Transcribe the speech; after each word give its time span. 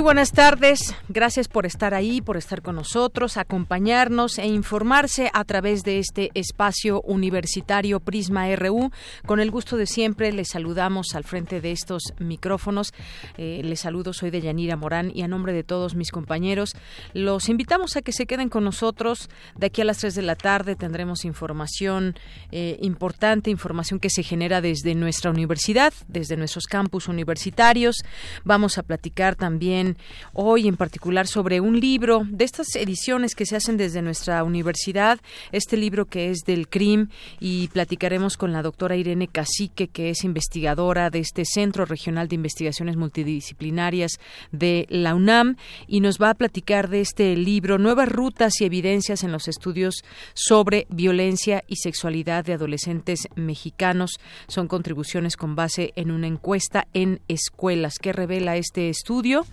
Muy 0.00 0.04
buenas 0.04 0.32
tardes, 0.32 0.94
gracias 1.10 1.46
por 1.46 1.66
estar 1.66 1.92
ahí, 1.92 2.22
por 2.22 2.38
estar 2.38 2.62
con 2.62 2.74
nosotros, 2.74 3.36
acompañarnos 3.36 4.38
e 4.38 4.46
informarse 4.46 5.30
a 5.34 5.44
través 5.44 5.82
de 5.82 5.98
este 5.98 6.30
espacio 6.32 7.02
universitario 7.02 8.00
Prisma 8.00 8.46
RU. 8.56 8.90
Con 9.26 9.40
el 9.40 9.50
gusto 9.50 9.76
de 9.76 9.84
siempre 9.84 10.32
les 10.32 10.48
saludamos 10.48 11.14
al 11.14 11.24
frente 11.24 11.60
de 11.60 11.72
estos 11.72 12.14
micrófonos. 12.18 12.94
Eh, 13.36 13.60
les 13.62 13.80
saludo, 13.80 14.14
soy 14.14 14.30
de 14.30 14.40
Yanira 14.40 14.74
Morán 14.74 15.12
y 15.14 15.20
a 15.20 15.28
nombre 15.28 15.52
de 15.52 15.64
todos 15.64 15.94
mis 15.94 16.10
compañeros 16.10 16.72
los 17.12 17.50
invitamos 17.50 17.94
a 17.98 18.00
que 18.00 18.12
se 18.12 18.24
queden 18.24 18.48
con 18.48 18.64
nosotros. 18.64 19.28
De 19.58 19.66
aquí 19.66 19.82
a 19.82 19.84
las 19.84 19.98
3 19.98 20.14
de 20.14 20.22
la 20.22 20.34
tarde 20.34 20.76
tendremos 20.76 21.26
información 21.26 22.14
eh, 22.52 22.78
importante, 22.80 23.50
información 23.50 24.00
que 24.00 24.08
se 24.08 24.22
genera 24.22 24.62
desde 24.62 24.94
nuestra 24.94 25.30
universidad, 25.30 25.92
desde 26.08 26.38
nuestros 26.38 26.64
campus 26.64 27.06
universitarios. 27.06 27.96
Vamos 28.44 28.78
a 28.78 28.82
platicar 28.82 29.36
también 29.36 29.89
hoy 30.32 30.68
en 30.68 30.76
particular 30.76 31.26
sobre 31.26 31.60
un 31.60 31.78
libro 31.78 32.22
de 32.24 32.44
estas 32.44 32.74
ediciones 32.76 33.34
que 33.34 33.46
se 33.46 33.56
hacen 33.56 33.76
desde 33.76 34.02
nuestra 34.02 34.42
universidad, 34.44 35.20
este 35.52 35.76
libro 35.76 36.06
que 36.06 36.30
es 36.30 36.40
del 36.46 36.68
CRIM 36.68 37.08
y 37.40 37.68
platicaremos 37.68 38.36
con 38.36 38.52
la 38.52 38.62
doctora 38.62 38.96
Irene 38.96 39.28
Cacique, 39.28 39.88
que 39.88 40.10
es 40.10 40.24
investigadora 40.24 41.10
de 41.10 41.20
este 41.20 41.44
Centro 41.44 41.84
Regional 41.84 42.28
de 42.28 42.36
Investigaciones 42.36 42.96
Multidisciplinarias 42.96 44.12
de 44.52 44.86
la 44.88 45.14
UNAM 45.14 45.56
y 45.86 46.00
nos 46.00 46.18
va 46.18 46.30
a 46.30 46.34
platicar 46.34 46.88
de 46.88 47.00
este 47.00 47.36
libro 47.36 47.78
Nuevas 47.78 48.08
rutas 48.08 48.60
y 48.60 48.64
evidencias 48.64 49.24
en 49.24 49.32
los 49.32 49.48
estudios 49.48 50.04
sobre 50.34 50.86
violencia 50.90 51.62
y 51.66 51.76
sexualidad 51.76 52.44
de 52.44 52.54
adolescentes 52.54 53.28
mexicanos. 53.34 54.12
Son 54.48 54.68
contribuciones 54.68 55.36
con 55.36 55.56
base 55.56 55.92
en 55.96 56.10
una 56.10 56.26
encuesta 56.26 56.86
en 56.94 57.20
escuelas 57.28 57.98
que 57.98 58.12
revela 58.12 58.56
este 58.56 58.88
estudio 58.88 59.46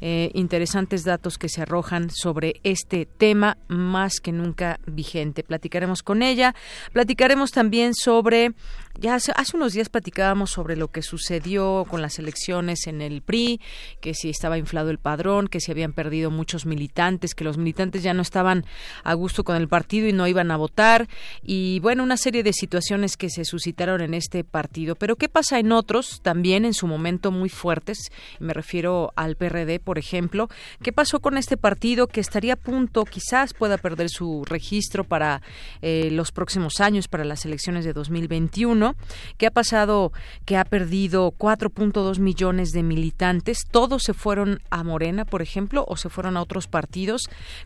eh, 0.00 0.30
interesantes 0.34 1.04
datos 1.04 1.38
que 1.38 1.48
se 1.48 1.62
arrojan 1.62 2.10
sobre 2.10 2.60
este 2.62 3.06
tema 3.06 3.58
más 3.68 4.20
que 4.20 4.32
nunca 4.32 4.80
vigente. 4.86 5.42
Platicaremos 5.42 6.02
con 6.02 6.22
ella, 6.22 6.54
platicaremos 6.92 7.50
también 7.50 7.94
sobre 7.94 8.52
ya 9.00 9.14
hace, 9.14 9.32
unos 9.54 9.72
días 9.72 9.88
platicábamos 9.88 10.50
sobre 10.50 10.76
lo 10.76 10.88
que 10.88 11.00
sucedió 11.00 11.86
con 11.88 12.02
las 12.02 12.18
elecciones 12.18 12.86
en 12.86 13.00
el 13.00 13.22
PRI, 13.22 13.58
que 14.02 14.12
si 14.12 14.28
estaba 14.28 14.58
inflado 14.58 14.90
el 14.90 14.98
padrón, 14.98 15.48
que 15.48 15.58
si 15.58 15.72
habían 15.72 15.94
perdido 15.94 16.30
muchos 16.30 16.66
militantes, 16.66 17.34
que 17.34 17.44
los 17.44 17.56
militantes 17.56 18.02
ya 18.02 18.12
no 18.12 18.20
estaban 18.20 18.66
a 19.02 19.14
gusto 19.14 19.42
con 19.42 19.56
el 19.56 19.68
partido 19.68 20.06
y 20.06 20.12
no 20.12 20.26
iban 20.26 20.50
a 20.50 20.58
votar, 20.58 21.08
y 21.42 21.80
bueno, 21.80 22.02
una 22.02 22.18
serie 22.18 22.42
de 22.42 22.52
situaciones 22.52 23.16
que 23.16 23.30
se 23.30 23.46
suscitaron 23.46 24.02
en 24.02 24.12
este 24.12 24.44
partido. 24.44 24.96
Pero 24.96 25.16
¿qué 25.16 25.30
pasa 25.30 25.58
en 25.58 25.72
otros 25.72 26.20
también 26.22 26.66
en 26.66 26.74
su 26.74 26.86
momento 26.86 27.30
muy 27.30 27.48
fuertes? 27.48 28.10
Me 28.38 28.52
refiero 28.52 29.12
al 29.16 29.36
PRD, 29.36 29.80
por 29.80 29.98
ejemplo. 29.98 30.48
¿Qué 30.82 30.92
pasó 30.92 31.20
con 31.20 31.38
este 31.38 31.56
partido 31.56 32.06
que 32.06 32.20
estaría 32.20 32.52
a 32.52 32.56
punto, 32.56 33.06
quizás 33.06 33.54
pueda 33.54 33.78
perder 33.78 34.10
su 34.10 34.44
registro 34.44 35.04
para 35.04 35.40
eh, 35.80 36.10
los 36.10 36.32
próximos 36.32 36.80
años, 36.80 37.08
para 37.08 37.24
las 37.24 37.46
elecciones 37.46 37.86
de 37.86 37.94
2021? 37.94 38.89
Que 39.38 39.46
ha 39.46 39.50
pasado 39.50 40.12
que 40.44 40.56
ha 40.56 40.64
perdido 40.64 41.32
4.2 41.32 42.18
millones 42.18 42.72
de 42.72 42.82
militantes, 42.82 43.66
todos 43.70 44.02
se 44.02 44.14
fueron 44.14 44.60
a 44.70 44.82
Morena, 44.84 45.24
por 45.24 45.42
ejemplo, 45.42 45.84
o 45.88 45.96
se 45.96 46.08
fueron 46.08 46.36
a 46.36 46.42
otros 46.42 46.66
partidos. 46.66 47.22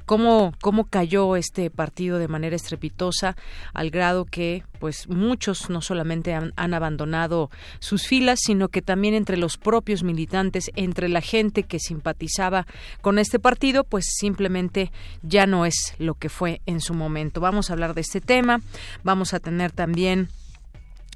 ¿Cómo, 0.06 0.52
cómo 0.60 0.84
cayó 0.84 1.36
este 1.36 1.70
partido 1.70 2.18
de 2.18 2.28
manera 2.28 2.56
estrepitosa 2.56 3.36
al 3.72 3.90
grado 3.90 4.24
que 4.24 4.64
pues 4.78 5.08
muchos 5.08 5.70
no 5.70 5.80
solamente 5.80 6.34
han, 6.34 6.52
han 6.56 6.74
abandonado 6.74 7.50
sus 7.78 8.06
filas, 8.06 8.40
sino 8.42 8.68
que 8.68 8.82
también 8.82 9.14
entre 9.14 9.36
los 9.36 9.56
propios 9.56 10.02
militantes, 10.02 10.70
entre 10.76 11.08
la 11.08 11.20
gente 11.20 11.62
que 11.62 11.78
simpatizaba 11.78 12.66
con 13.00 13.18
este 13.18 13.38
partido, 13.38 13.84
pues 13.84 14.04
simplemente 14.18 14.92
ya 15.22 15.46
no 15.46 15.64
es 15.66 15.94
lo 15.98 16.14
que 16.14 16.28
fue 16.28 16.60
en 16.66 16.80
su 16.80 16.94
momento. 16.94 17.40
Vamos 17.40 17.70
a 17.70 17.72
hablar 17.72 17.94
de 17.94 18.02
este 18.02 18.20
tema, 18.20 18.60
vamos 19.02 19.34
a 19.34 19.40
tener 19.40 19.72
también 19.72 20.28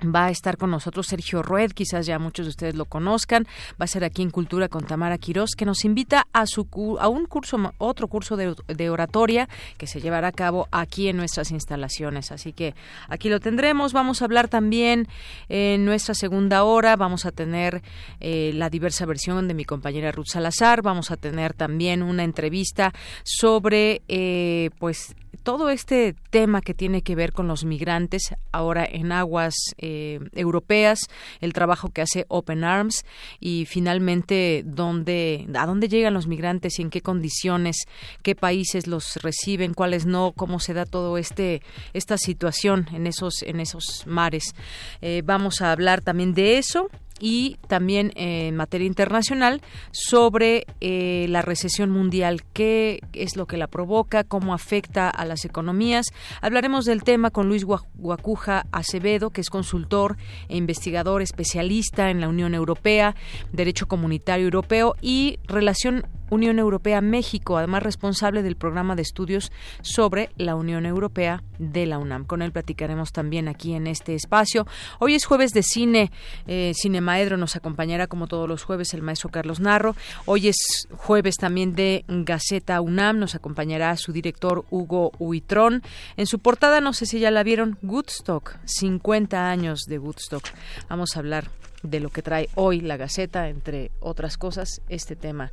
Va 0.05 0.27
a 0.27 0.31
estar 0.31 0.57
con 0.57 0.71
nosotros 0.71 1.07
Sergio 1.07 1.43
Rued, 1.43 1.73
quizás 1.73 2.07
ya 2.07 2.19
muchos 2.19 2.47
de 2.47 2.51
ustedes 2.51 2.75
lo 2.77 2.85
conozcan. 2.85 3.47
Va 3.81 3.85
a 3.85 3.87
ser 3.87 4.05
aquí 4.05 4.23
en 4.23 4.31
Cultura 4.31 4.69
con 4.69 4.85
Tamara 4.85 5.19
Quirós, 5.19 5.51
que 5.57 5.65
nos 5.65 5.85
invita 5.85 6.27
a, 6.33 6.47
su, 6.47 6.69
a 7.01 7.09
un 7.09 7.27
curso, 7.27 7.59
otro 7.79 8.07
curso 8.07 8.37
de, 8.37 8.55
de, 8.69 8.91
oratoria 8.91 9.49
que 9.77 9.87
se 9.87 10.01
llevará 10.01 10.29
a 10.29 10.33
cabo 10.33 10.69
aquí 10.71 11.09
en 11.09 11.17
nuestras 11.17 11.51
instalaciones. 11.51 12.31
Así 12.31 12.53
que 12.53 12.75
aquí 13.09 13.29
lo 13.29 13.41
tendremos. 13.41 13.93
Vamos 13.93 14.23
a 14.23 14.27
hablar 14.27 14.49
también 14.49 15.09
en 15.49 15.85
nuestra 15.85 16.15
segunda 16.15 16.63
hora. 16.63 16.97
Vamos 16.97 17.27
a 17.27 17.33
tener 17.33 17.83
eh, 18.21 18.53
la 18.55 18.71
diversa 18.71 19.05
versión 19.05 19.49
de 19.49 19.55
mi 19.55 19.65
compañera 19.65 20.13
Ruth 20.13 20.29
Salazar. 20.29 20.83
Vamos 20.83 21.11
a 21.11 21.17
tener 21.17 21.55
también 21.55 22.03
una 22.03 22.25
entrevista 22.25 22.93
sobre, 23.25 24.03
eh, 24.09 24.71
pues, 24.79 25.15
todo 25.43 25.71
este 25.71 26.15
tema 26.31 26.61
que 26.61 26.75
tiene 26.75 27.03
que 27.03 27.15
ver 27.15 27.33
con 27.33 27.49
los 27.49 27.65
migrantes 27.65 28.35
ahora 28.53 28.85
en 28.85 29.13
aguas 29.13 29.55
eh, 29.79 30.21
europeas, 30.35 31.01
el 31.41 31.53
trabajo 31.53 31.91
que 31.91 32.03
hace 32.03 32.27
Open 32.29 32.65
Arms 32.65 33.05
y 33.41 33.67
finalmente 33.67 34.63
dónde, 34.65 35.47
a 35.55 35.67
dónde 35.67 35.89
llegan 35.89 36.15
los 36.15 36.27
migrantes 36.27 36.79
y 36.79 36.83
en 36.83 36.91
qué 36.91 37.01
condiciones, 37.01 37.87
qué 38.23 38.35
países 38.35 38.87
los 38.87 39.17
reciben, 39.17 39.75
cuáles 39.75 40.07
no, 40.07 40.33
cómo 40.37 40.61
se 40.61 40.75
da 40.75 40.85
todo 40.85 41.19
este 41.19 41.63
esta 41.93 42.19
situación 42.19 42.89
en 42.93 43.07
esos 43.07 43.43
en 43.43 43.61
esos 43.61 44.07
mares. 44.07 44.55
Eh, 45.01 45.23
vamos 45.25 45.61
a 45.61 45.73
hablar 45.73 46.01
también 46.01 46.35
de 46.35 46.59
eso 46.59 46.89
y 47.19 47.57
también 47.67 48.13
en 48.17 48.57
materia 48.57 48.87
internacional 48.87 49.63
sobre 49.91 50.67
eh, 50.81 51.27
la 51.29 51.43
recesión 51.43 51.91
mundial, 51.91 52.43
qué 52.53 53.01
es 53.13 53.37
lo 53.37 53.47
que 53.47 53.57
la 53.57 53.67
provoca, 53.67 54.25
cómo 54.25 54.55
afecta 54.55 55.09
a 55.09 55.25
las 55.25 55.45
economías. 55.45 56.07
Hablaremos 56.41 56.85
del 56.85 57.03
tema 57.03 57.31
con 57.31 57.49
Luis 57.49 57.65
Guacuja 57.65 58.67
Acevedo, 58.73 59.31
que 59.31 59.41
es 59.41 59.51
consultor 59.51 60.17
e 60.49 60.57
investigador 60.57 61.23
especialista 61.23 62.11
en 62.11 62.21
la 62.21 62.29
Unión 62.29 62.55
Europea, 62.55 63.15
Derecho 63.53 63.89
Comunitario 63.89 64.45
Europeo 64.45 64.95
y 65.01 65.39
Relación 65.47 66.05
Unión 66.31 66.59
Europea-México, 66.59 67.57
además 67.57 67.83
responsable 67.83 68.43
del 68.43 68.57
programa 68.57 68.97
de 68.97 69.03
estudios 69.03 69.53
sobre 69.83 70.31
la 70.37 70.55
Unión 70.55 70.87
Europea 70.87 71.43
de 71.59 71.87
la 71.87 71.99
UNAM. 71.99 72.25
Con 72.25 72.43
él 72.43 72.53
platicaremos 72.53 73.13
también 73.13 73.49
aquí 73.49 73.75
en 73.75 73.87
este 73.87 74.15
espacio. 74.15 74.67
Hoy 74.99 75.15
es 75.15 75.25
jueves 75.25 75.53
de 75.53 75.63
cine, 75.63 76.11
eh, 76.47 76.73
Cinemaedro 76.75 77.37
nos 77.37 77.57
acompañará 77.57 78.07
como 78.07 78.27
todos 78.27 78.49
los 78.49 78.65
jueves 78.65 78.95
el 78.95 79.03
maestro 79.03 79.31
Carlos 79.31 79.61
Narro. 79.61 79.97
Hoy 80.27 80.49
es 80.49 80.89
jueves 80.97 81.37
también 81.37 81.75
de 81.75 82.05
Gaceta 82.09 82.81
UNAM, 82.81 83.19
nos 83.19 83.35
acompañará 83.35 83.97
su 83.97 84.13
director 84.13 84.65
Hugo 84.71 85.13
Huitrón. 85.19 85.83
En 86.17 86.27
su 86.27 86.39
portada, 86.39 86.81
no 86.81 86.93
sé 86.93 87.07
si 87.07 87.19
ya 87.19 87.31
la 87.31 87.43
vieron, 87.43 87.79
Woodstock, 87.83 88.57
50 88.65 89.51
años 89.51 89.81
de 89.87 89.99
Woodstock. 89.99 90.45
Vamos 90.89 91.17
a 91.17 91.21
hablar 91.21 91.51
de 91.83 92.01
lo 92.01 92.11
que 92.11 92.23
trae 92.23 92.49
hoy 92.55 92.81
la 92.81 92.97
Gaceta, 92.97 93.49
entre 93.49 93.91
otras 94.01 94.37
cosas, 94.37 94.81
este 94.89 95.17
tema 95.17 95.53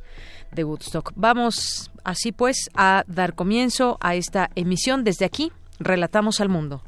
de 0.52 0.64
Woodstock. 0.64 1.12
Vamos 1.14 1.90
así 2.04 2.32
pues 2.32 2.68
a 2.74 3.04
dar 3.06 3.34
comienzo 3.34 3.98
a 4.00 4.14
esta 4.14 4.50
emisión 4.54 5.04
desde 5.04 5.24
aquí. 5.24 5.52
Relatamos 5.78 6.40
al 6.40 6.48
mundo. 6.48 6.82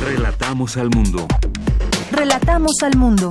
Relatamos 0.00 0.76
al 0.76 0.90
mundo. 0.90 1.26
Relatamos 2.12 2.82
al 2.82 2.96
mundo. 2.96 3.28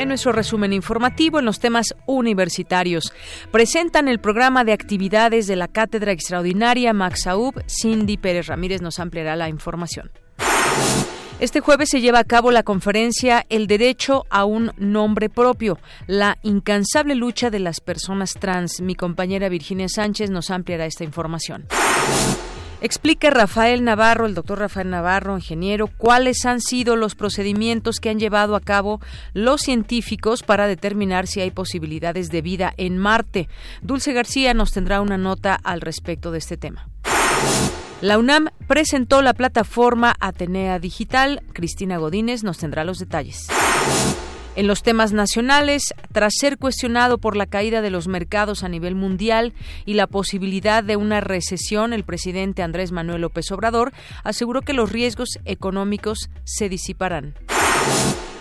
En 0.00 0.08
nuestro 0.08 0.32
resumen 0.32 0.72
informativo 0.72 1.40
en 1.40 1.44
los 1.44 1.60
temas 1.60 1.94
universitarios, 2.06 3.12
presentan 3.50 4.08
el 4.08 4.18
programa 4.18 4.64
de 4.64 4.72
actividades 4.72 5.46
de 5.46 5.56
la 5.56 5.68
Cátedra 5.68 6.10
Extraordinaria 6.10 6.94
Max 6.94 7.26
Aub. 7.26 7.62
Cindy 7.66 8.16
Pérez 8.16 8.46
Ramírez 8.46 8.80
nos 8.80 8.98
ampliará 8.98 9.36
la 9.36 9.50
información. 9.50 10.10
Este 11.40 11.60
jueves 11.60 11.88
se 11.88 12.02
lleva 12.02 12.18
a 12.18 12.24
cabo 12.24 12.50
la 12.50 12.62
conferencia 12.62 13.46
El 13.48 13.66
derecho 13.66 14.26
a 14.28 14.44
un 14.44 14.72
nombre 14.76 15.30
propio, 15.30 15.78
la 16.06 16.36
incansable 16.42 17.14
lucha 17.14 17.48
de 17.48 17.60
las 17.60 17.80
personas 17.80 18.34
trans. 18.34 18.82
Mi 18.82 18.94
compañera 18.94 19.48
Virginia 19.48 19.88
Sánchez 19.88 20.28
nos 20.28 20.50
ampliará 20.50 20.84
esta 20.84 21.02
información. 21.02 21.66
Explica 22.82 23.30
Rafael 23.30 23.84
Navarro, 23.84 24.26
el 24.26 24.34
doctor 24.34 24.58
Rafael 24.58 24.90
Navarro, 24.90 25.36
ingeniero, 25.36 25.86
cuáles 25.86 26.44
han 26.44 26.60
sido 26.60 26.96
los 26.96 27.14
procedimientos 27.14 28.00
que 28.00 28.10
han 28.10 28.18
llevado 28.18 28.54
a 28.54 28.60
cabo 28.60 29.00
los 29.32 29.62
científicos 29.62 30.42
para 30.42 30.66
determinar 30.66 31.26
si 31.26 31.40
hay 31.40 31.50
posibilidades 31.50 32.30
de 32.30 32.42
vida 32.42 32.74
en 32.76 32.98
Marte. 32.98 33.48
Dulce 33.80 34.12
García 34.12 34.52
nos 34.52 34.72
tendrá 34.72 35.00
una 35.00 35.16
nota 35.16 35.54
al 35.54 35.80
respecto 35.80 36.30
de 36.32 36.38
este 36.38 36.58
tema. 36.58 36.86
La 38.00 38.16
UNAM 38.16 38.48
presentó 38.66 39.20
la 39.20 39.34
plataforma 39.34 40.16
Atenea 40.20 40.78
Digital. 40.78 41.42
Cristina 41.52 41.98
Godínez 41.98 42.42
nos 42.42 42.56
tendrá 42.56 42.82
los 42.82 42.98
detalles. 42.98 43.46
En 44.56 44.66
los 44.66 44.82
temas 44.82 45.12
nacionales, 45.12 45.82
tras 46.10 46.32
ser 46.38 46.56
cuestionado 46.56 47.18
por 47.18 47.36
la 47.36 47.44
caída 47.44 47.82
de 47.82 47.90
los 47.90 48.08
mercados 48.08 48.64
a 48.64 48.70
nivel 48.70 48.94
mundial 48.94 49.52
y 49.84 49.94
la 49.94 50.06
posibilidad 50.06 50.82
de 50.82 50.96
una 50.96 51.20
recesión, 51.20 51.92
el 51.92 52.04
presidente 52.04 52.62
Andrés 52.62 52.90
Manuel 52.90 53.20
López 53.20 53.50
Obrador 53.52 53.92
aseguró 54.24 54.62
que 54.62 54.72
los 54.72 54.90
riesgos 54.90 55.38
económicos 55.44 56.30
se 56.44 56.70
disiparán. 56.70 57.34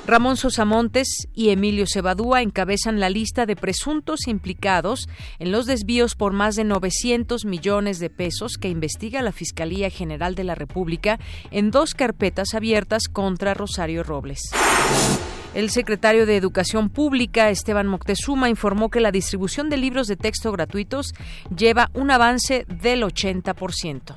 Ramón 0.09 0.37
Sosamontes 0.37 1.27
y 1.35 1.49
Emilio 1.49 1.85
Cebadúa 1.85 2.41
encabezan 2.41 2.99
la 2.99 3.11
lista 3.11 3.45
de 3.45 3.55
presuntos 3.55 4.27
implicados 4.27 5.07
en 5.37 5.51
los 5.51 5.67
desvíos 5.67 6.15
por 6.15 6.33
más 6.33 6.55
de 6.55 6.63
900 6.63 7.45
millones 7.45 7.99
de 7.99 8.09
pesos 8.09 8.57
que 8.59 8.69
investiga 8.69 9.21
la 9.21 9.31
Fiscalía 9.31 9.91
General 9.91 10.33
de 10.33 10.45
la 10.45 10.55
República 10.55 11.19
en 11.51 11.69
dos 11.69 11.93
carpetas 11.93 12.55
abiertas 12.55 13.03
contra 13.07 13.53
Rosario 13.53 14.01
Robles. 14.01 14.41
El 15.59 15.71
secretario 15.71 16.25
de 16.25 16.37
Educación 16.37 16.89
Pública, 16.89 17.49
Esteban 17.49 17.85
Moctezuma, 17.85 18.47
informó 18.47 18.89
que 18.89 19.01
la 19.01 19.11
distribución 19.11 19.69
de 19.69 19.75
libros 19.75 20.07
de 20.07 20.15
texto 20.15 20.53
gratuitos 20.53 21.13
lleva 21.53 21.91
un 21.93 22.11
avance 22.11 22.65
del 22.69 23.03
80%. 23.03 24.15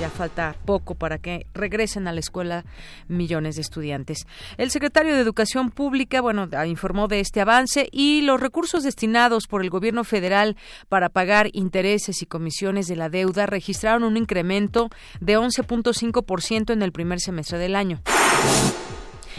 ya 0.00 0.10
falta 0.10 0.54
poco 0.64 0.94
para 0.94 1.18
que 1.18 1.48
regresen 1.54 2.06
a 2.06 2.12
la 2.12 2.20
escuela 2.20 2.64
millones 3.08 3.56
de 3.56 3.62
estudiantes. 3.62 4.28
El 4.56 4.70
secretario 4.70 5.16
de 5.16 5.22
Educación 5.22 5.72
Pública, 5.72 6.20
bueno, 6.20 6.48
informó 6.66 7.08
de 7.08 7.18
este 7.18 7.40
avance 7.40 7.88
y 7.90 8.22
los 8.22 8.40
recursos 8.40 8.84
destinados 8.84 9.48
por 9.48 9.60
el 9.60 9.70
gobierno 9.70 10.04
federal 10.04 10.56
para 10.88 11.08
pagar 11.08 11.48
intereses 11.52 12.22
y 12.22 12.26
comisiones 12.26 12.86
de 12.86 12.94
la 12.94 13.08
deuda 13.08 13.46
registraron 13.46 14.04
un 14.04 14.16
incremento 14.16 14.88
de 15.18 15.36
11.5% 15.36 16.72
en 16.72 16.82
el 16.82 16.92
primer 16.92 17.18
semestre 17.18 17.58
del 17.58 17.74
año. 17.74 18.00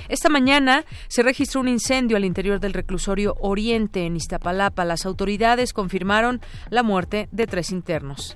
Esta 0.10 0.30
mañana 0.30 0.86
se 1.08 1.24
registró 1.24 1.62
un 1.62 1.68
incendio 1.68 2.18
al 2.18 2.26
interior 2.26 2.60
del 2.60 2.74
reclusorio 2.74 3.36
Oriente 3.40 4.06
en 4.06 4.16
Iztapalapa. 4.16 4.86
Las 4.86 5.06
autoridades 5.06 5.74
confirmaron 5.74 6.42
la 6.70 6.84
muerte 6.84 7.28
de 7.32 7.48
tres 7.48 7.72
internos. 7.72 8.36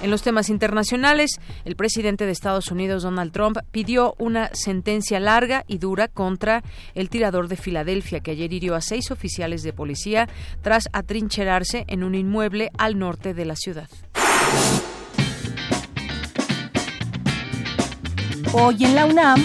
En 0.00 0.12
los 0.12 0.22
temas 0.22 0.48
internacionales, 0.48 1.40
el 1.64 1.74
presidente 1.74 2.24
de 2.24 2.30
Estados 2.30 2.70
Unidos, 2.70 3.02
Donald 3.02 3.32
Trump, 3.32 3.58
pidió 3.72 4.14
una 4.18 4.50
sentencia 4.54 5.18
larga 5.18 5.64
y 5.66 5.78
dura 5.78 6.06
contra 6.06 6.62
el 6.94 7.10
tirador 7.10 7.48
de 7.48 7.56
Filadelfia, 7.56 8.20
que 8.20 8.30
ayer 8.30 8.52
hirió 8.52 8.76
a 8.76 8.80
seis 8.80 9.10
oficiales 9.10 9.64
de 9.64 9.72
policía 9.72 10.28
tras 10.62 10.88
atrincherarse 10.92 11.84
en 11.88 12.04
un 12.04 12.14
inmueble 12.14 12.70
al 12.78 12.96
norte 12.96 13.34
de 13.34 13.44
la 13.44 13.56
ciudad. 13.56 13.88
Hoy 18.52 18.84
en 18.84 18.94
la 18.94 19.04
UNAM, 19.04 19.44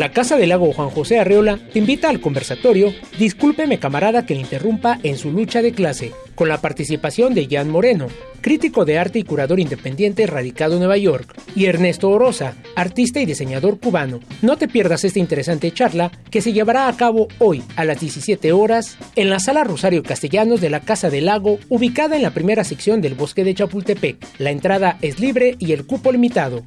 La 0.00 0.12
Casa 0.12 0.38
del 0.38 0.48
Lago 0.48 0.72
Juan 0.72 0.88
José 0.88 1.18
Arreola 1.18 1.58
te 1.74 1.78
invita 1.78 2.08
al 2.08 2.22
conversatorio 2.22 2.94
Discúlpeme 3.18 3.78
camarada 3.78 4.24
que 4.24 4.32
le 4.32 4.40
interrumpa 4.40 4.98
en 5.02 5.18
su 5.18 5.30
lucha 5.30 5.60
de 5.60 5.72
clase, 5.72 6.12
con 6.34 6.48
la 6.48 6.62
participación 6.62 7.34
de 7.34 7.46
Jan 7.46 7.68
Moreno, 7.68 8.06
crítico 8.40 8.86
de 8.86 8.98
arte 8.98 9.18
y 9.18 9.24
curador 9.24 9.60
independiente 9.60 10.26
radicado 10.26 10.72
en 10.72 10.78
Nueva 10.78 10.96
York, 10.96 11.36
y 11.54 11.66
Ernesto 11.66 12.08
Orosa, 12.08 12.54
artista 12.76 13.20
y 13.20 13.26
diseñador 13.26 13.78
cubano. 13.78 14.20
No 14.40 14.56
te 14.56 14.68
pierdas 14.68 15.04
esta 15.04 15.18
interesante 15.18 15.70
charla 15.70 16.10
que 16.30 16.40
se 16.40 16.54
llevará 16.54 16.88
a 16.88 16.96
cabo 16.96 17.28
hoy 17.38 17.62
a 17.76 17.84
las 17.84 18.00
17 18.00 18.52
horas 18.52 18.96
en 19.16 19.28
la 19.28 19.38
Sala 19.38 19.64
Rosario 19.64 20.02
Castellanos 20.02 20.62
de 20.62 20.70
la 20.70 20.80
Casa 20.80 21.10
del 21.10 21.26
Lago, 21.26 21.58
ubicada 21.68 22.16
en 22.16 22.22
la 22.22 22.30
primera 22.30 22.64
sección 22.64 23.02
del 23.02 23.16
Bosque 23.16 23.44
de 23.44 23.54
Chapultepec. 23.54 24.16
La 24.38 24.50
entrada 24.50 24.96
es 25.02 25.20
libre 25.20 25.56
y 25.58 25.72
el 25.72 25.84
cupo 25.84 26.10
limitado. 26.10 26.62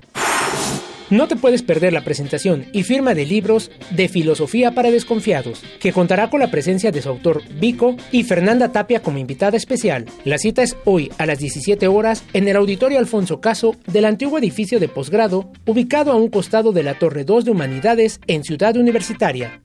No 1.13 1.27
te 1.27 1.36
puedes 1.36 1.62
perder 1.62 1.94
la 1.94 2.04
presentación 2.04 2.65
y 2.74 2.81
firma 2.81 3.13
de 3.13 3.27
libros 3.27 3.69
de 3.92 4.07
Filosofía 4.07 4.71
para 4.71 4.89
Desconfiados, 4.89 5.62
que 5.80 5.94
contará 5.94 6.31
con 6.31 6.39
la 6.39 6.50
presencia 6.50 6.89
de 6.89 7.04
su 7.04 7.10
autor 7.10 7.44
Vico 7.60 7.95
y 8.12 8.24
Fernanda 8.24 8.71
Tapia 8.71 9.00
como 9.04 9.19
invitada 9.19 9.56
especial. 9.56 10.07
La 10.25 10.39
cita 10.39 10.63
es 10.63 10.75
hoy 10.86 11.12
a 11.19 11.27
las 11.27 11.38
17 11.38 11.88
horas 11.88 12.24
en 12.33 12.48
el 12.48 12.56
Auditorio 12.56 12.98
Alfonso 12.98 13.42
Caso 13.42 13.75
del 13.86 14.06
antiguo 14.06 14.39
edificio 14.39 14.80
de 14.80 14.88
posgrado, 14.88 15.51
ubicado 15.68 16.12
a 16.12 16.15
un 16.15 16.30
costado 16.30 16.71
de 16.71 16.81
la 16.81 16.98
Torre 16.98 17.25
2 17.25 17.45
de 17.45 17.51
Humanidades 17.51 18.19
en 18.25 18.44
Ciudad 18.44 18.75
Universitaria. 18.75 19.62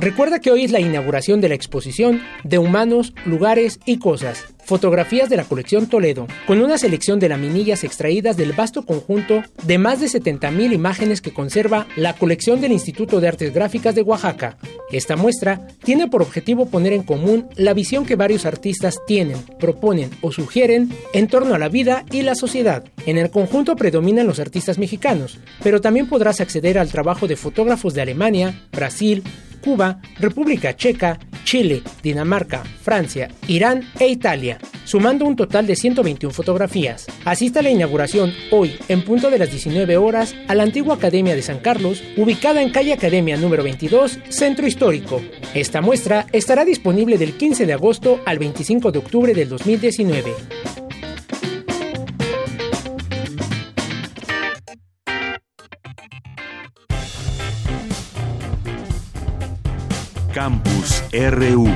Recuerda 0.00 0.40
que 0.40 0.50
hoy 0.50 0.64
es 0.64 0.70
la 0.70 0.80
inauguración 0.80 1.42
de 1.42 1.50
la 1.50 1.54
exposición 1.54 2.22
de 2.42 2.56
humanos, 2.56 3.12
lugares 3.26 3.80
y 3.84 3.98
cosas, 3.98 4.46
fotografías 4.64 5.28
de 5.28 5.36
la 5.36 5.44
colección 5.44 5.88
Toledo, 5.88 6.26
con 6.46 6.62
una 6.62 6.78
selección 6.78 7.20
de 7.20 7.28
laminillas 7.28 7.84
extraídas 7.84 8.38
del 8.38 8.54
vasto 8.54 8.86
conjunto 8.86 9.42
de 9.62 9.76
más 9.76 10.00
de 10.00 10.06
70.000 10.06 10.72
imágenes 10.72 11.20
que 11.20 11.34
conserva 11.34 11.86
la 11.96 12.14
colección 12.14 12.62
del 12.62 12.72
Instituto 12.72 13.20
de 13.20 13.28
Artes 13.28 13.52
Gráficas 13.52 13.94
de 13.94 14.00
Oaxaca. 14.00 14.56
Esta 14.90 15.16
muestra 15.16 15.68
tiene 15.84 16.08
por 16.08 16.22
objetivo 16.22 16.64
poner 16.64 16.94
en 16.94 17.02
común 17.02 17.50
la 17.56 17.74
visión 17.74 18.06
que 18.06 18.16
varios 18.16 18.46
artistas 18.46 19.00
tienen, 19.06 19.36
proponen 19.58 20.08
o 20.22 20.32
sugieren 20.32 20.88
en 21.12 21.28
torno 21.28 21.54
a 21.54 21.58
la 21.58 21.68
vida 21.68 22.06
y 22.10 22.22
la 22.22 22.36
sociedad. 22.36 22.84
En 23.04 23.18
el 23.18 23.30
conjunto 23.30 23.76
predominan 23.76 24.26
los 24.26 24.40
artistas 24.40 24.78
mexicanos, 24.78 25.38
pero 25.62 25.82
también 25.82 26.08
podrás 26.08 26.40
acceder 26.40 26.78
al 26.78 26.90
trabajo 26.90 27.28
de 27.28 27.36
fotógrafos 27.36 27.92
de 27.92 28.00
Alemania, 28.00 28.66
Brasil, 28.72 29.22
Cuba, 29.60 30.00
República 30.18 30.74
Checa, 30.74 31.18
Chile, 31.44 31.82
Dinamarca, 32.02 32.62
Francia, 32.82 33.28
Irán 33.48 33.82
e 33.98 34.08
Italia, 34.08 34.58
sumando 34.84 35.24
un 35.24 35.36
total 35.36 35.66
de 35.66 35.76
121 35.76 36.32
fotografías. 36.32 37.06
Asista 37.24 37.60
a 37.60 37.62
la 37.62 37.70
inauguración 37.70 38.32
hoy, 38.50 38.76
en 38.88 39.04
punto 39.04 39.30
de 39.30 39.38
las 39.38 39.50
19 39.50 39.96
horas, 39.96 40.34
a 40.48 40.54
la 40.54 40.62
antigua 40.62 40.94
Academia 40.94 41.34
de 41.34 41.42
San 41.42 41.58
Carlos, 41.58 42.02
ubicada 42.16 42.62
en 42.62 42.70
calle 42.70 42.92
Academia 42.92 43.36
número 43.36 43.62
22, 43.62 44.18
Centro 44.28 44.66
Histórico. 44.66 45.20
Esta 45.54 45.80
muestra 45.80 46.26
estará 46.32 46.64
disponible 46.64 47.18
del 47.18 47.36
15 47.36 47.66
de 47.66 47.72
agosto 47.72 48.20
al 48.26 48.38
25 48.38 48.92
de 48.92 48.98
octubre 48.98 49.34
del 49.34 49.48
2019. 49.48 50.79
Campus 60.40 61.04
RU. 61.12 61.66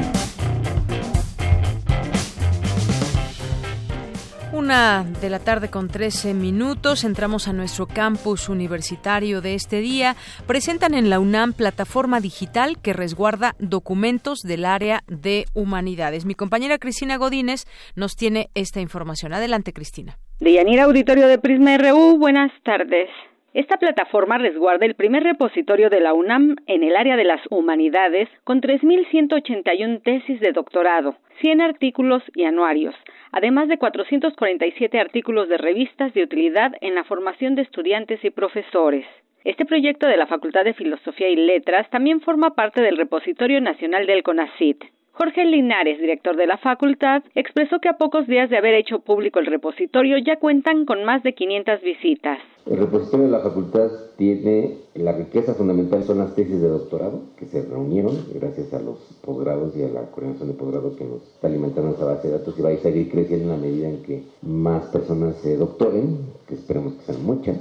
Una 4.54 5.04
de 5.21 5.28
la 5.28 5.38
tarde 5.38 5.68
con 5.68 5.88
13 5.88 6.33
minutos, 6.33 7.04
entramos 7.04 7.47
a 7.47 7.52
nuestro 7.52 7.87
campus 7.87 8.49
universitario 8.49 9.42
de 9.42 9.54
este 9.54 9.80
día. 9.80 10.16
Presentan 10.47 10.94
en 10.94 11.11
la 11.11 11.21
UNAM 11.21 11.52
plataforma 11.52 12.21
digital 12.21 12.80
que 12.80 12.94
resguarda 12.94 13.54
documentos 13.59 14.40
del 14.40 14.64
área 14.64 15.02
de 15.09 15.44
humanidades. 15.52 16.25
Mi 16.25 16.35
compañera 16.35 16.78
Cristina 16.78 17.18
Godínez 17.18 17.66
nos 17.97 18.16
tiene 18.16 18.49
esta 18.54 18.80
información. 18.80 19.35
Adelante, 19.35 19.75
Cristina. 19.75 20.16
Deyanira 20.40 20.85
Auditorio 20.85 21.28
de 21.28 21.37
Prisma 21.37 21.76
RU, 21.76 22.16
buenas 22.16 22.50
tardes. 22.64 23.11
Esta 23.54 23.76
plataforma 23.76 24.37
resguarda 24.37 24.84
el 24.84 24.96
primer 24.96 25.23
repositorio 25.23 25.88
de 25.88 26.00
la 26.00 26.12
UNAM 26.12 26.56
en 26.66 26.82
el 26.82 26.96
área 26.96 27.16
de 27.16 27.23
las 27.23 27.40
humanidades 27.50 28.28
con 28.42 28.61
3.181 28.61 30.02
tesis 30.02 30.40
de 30.40 30.50
doctorado, 30.50 31.14
100 31.40 31.61
artículos 31.61 32.25
y 32.34 32.46
anuarios, 32.46 32.96
además 33.30 33.68
de 33.68 33.78
447 33.78 34.99
artículos 34.99 35.49
de 35.49 35.58
revistas 35.58 36.12
de 36.14 36.25
utilidad 36.25 36.73
en 36.80 36.96
la 36.96 37.04
formación 37.04 37.54
de 37.54 37.62
estudiantes 37.62 38.25
y 38.25 38.30
profesores. 38.30 39.06
Este 39.44 39.64
proyecto 39.64 40.08
de 40.08 40.16
la 40.16 40.26
Facultad 40.26 40.64
de 40.64 40.75
Filosofía 40.75 41.28
y 41.28 41.37
Letras 41.37 41.88
también 41.90 42.23
forma 42.23 42.56
parte 42.56 42.82
del 42.82 42.96
Repositorio 42.96 43.61
Nacional 43.61 44.06
del 44.06 44.25
CONACIT. 44.25 44.82
Jorge 45.12 45.44
Linares, 45.44 46.00
director 46.00 46.34
de 46.34 46.49
la 46.49 46.58
facultad, 46.58 47.23
expresó 47.37 47.78
que 47.78 47.88
a 47.88 47.99
pocos 47.99 48.26
días 48.26 48.50
de 48.50 48.56
haber 48.56 48.75
hecho 48.75 48.99
público 48.99 49.38
el 49.38 49.46
repositorio 49.46 50.18
ya 50.18 50.40
cuentan 50.40 50.87
con 50.87 51.04
más 51.04 51.23
de 51.23 51.34
500 51.34 51.82
visitas. 51.82 52.40
El 52.66 52.78
repositorio 52.78 53.26
de 53.26 53.33
la 53.33 53.40
facultad 53.40 53.90
tiene 54.16 54.78
La 54.94 55.12
riqueza 55.12 55.52
fundamental 55.54 56.04
son 56.04 56.18
las 56.18 56.35
tesis 56.35 56.61
de 56.62 56.68
doctorado 56.68 57.21
que 57.37 57.44
se 57.47 57.61
reunieron 57.61 58.16
gracias 58.33 58.73
a 58.73 58.80
los 58.80 58.97
posgrados 59.21 59.76
y 59.76 59.83
a 59.83 59.88
la 59.88 60.11
coordinación 60.11 60.49
de 60.49 60.54
posgrado 60.54 60.97
que 60.97 61.04
nos 61.04 61.21
está 61.23 61.49
alimentando 61.49 61.94
esa 61.94 62.06
base 62.06 62.28
de 62.28 62.38
datos 62.38 62.54
y 62.56 62.62
va 62.62 62.71
a 62.71 62.76
seguir 62.78 63.11
creciendo 63.11 63.44
en 63.44 63.50
la 63.50 63.66
medida 63.66 63.88
en 63.88 64.02
que 64.02 64.23
más 64.40 64.85
personas 64.85 65.35
se 65.42 65.56
doctoren, 65.56 66.16
que 66.47 66.54
esperemos 66.54 66.94
que 66.94 67.12
sean 67.12 67.26
muchas, 67.26 67.56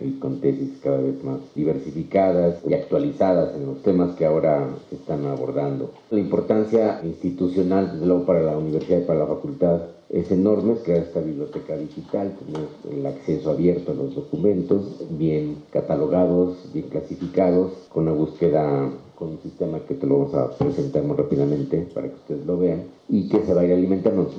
y 0.00 0.12
con 0.18 0.40
tesis 0.40 0.78
cada 0.82 0.98
vez 0.98 1.22
más 1.24 1.40
diversificadas 1.54 2.60
y 2.66 2.72
actualizadas 2.72 3.54
en 3.54 3.66
los 3.66 3.82
temas 3.82 4.14
que 4.14 4.24
ahora 4.24 4.68
se 4.88 4.96
están 4.96 5.26
abordando. 5.26 5.90
La 6.10 6.20
importancia 6.20 7.00
institucional, 7.04 7.92
desde 7.92 8.06
luego, 8.06 8.24
para 8.24 8.40
la 8.40 8.56
universidad 8.56 9.00
y 9.00 9.04
para 9.04 9.18
la 9.18 9.26
facultad 9.26 9.80
es 10.10 10.30
enorme, 10.30 10.74
crear 10.84 11.02
esta 11.02 11.20
biblioteca 11.20 11.76
digital, 11.76 12.34
tener 12.36 12.98
el 12.98 13.06
acceso 13.06 13.50
abierto 13.50 13.92
a 13.92 13.94
los 13.94 14.14
documentos, 14.14 15.04
bien 15.10 15.56
catalogados, 15.70 16.56
bien 16.72 16.86
clasificados, 16.88 17.72
con 17.90 18.04
una 18.04 18.12
búsqueda 18.12 18.90
con 19.14 19.30
un 19.30 19.40
sistema 19.40 19.80
que 19.80 19.94
te 19.94 20.06
lo 20.06 20.18
vamos 20.18 20.34
a 20.34 20.50
presentar 20.56 21.02
muy 21.02 21.16
rápidamente 21.16 21.88
para 21.92 22.08
que 22.08 22.14
ustedes 22.14 22.46
lo 22.46 22.56
vean 22.56 22.84
y 23.08 23.28
que 23.28 23.44
se 23.44 23.52
va 23.52 23.62
a 23.62 23.64
ir 23.64 23.72
alimentando. 23.72 24.30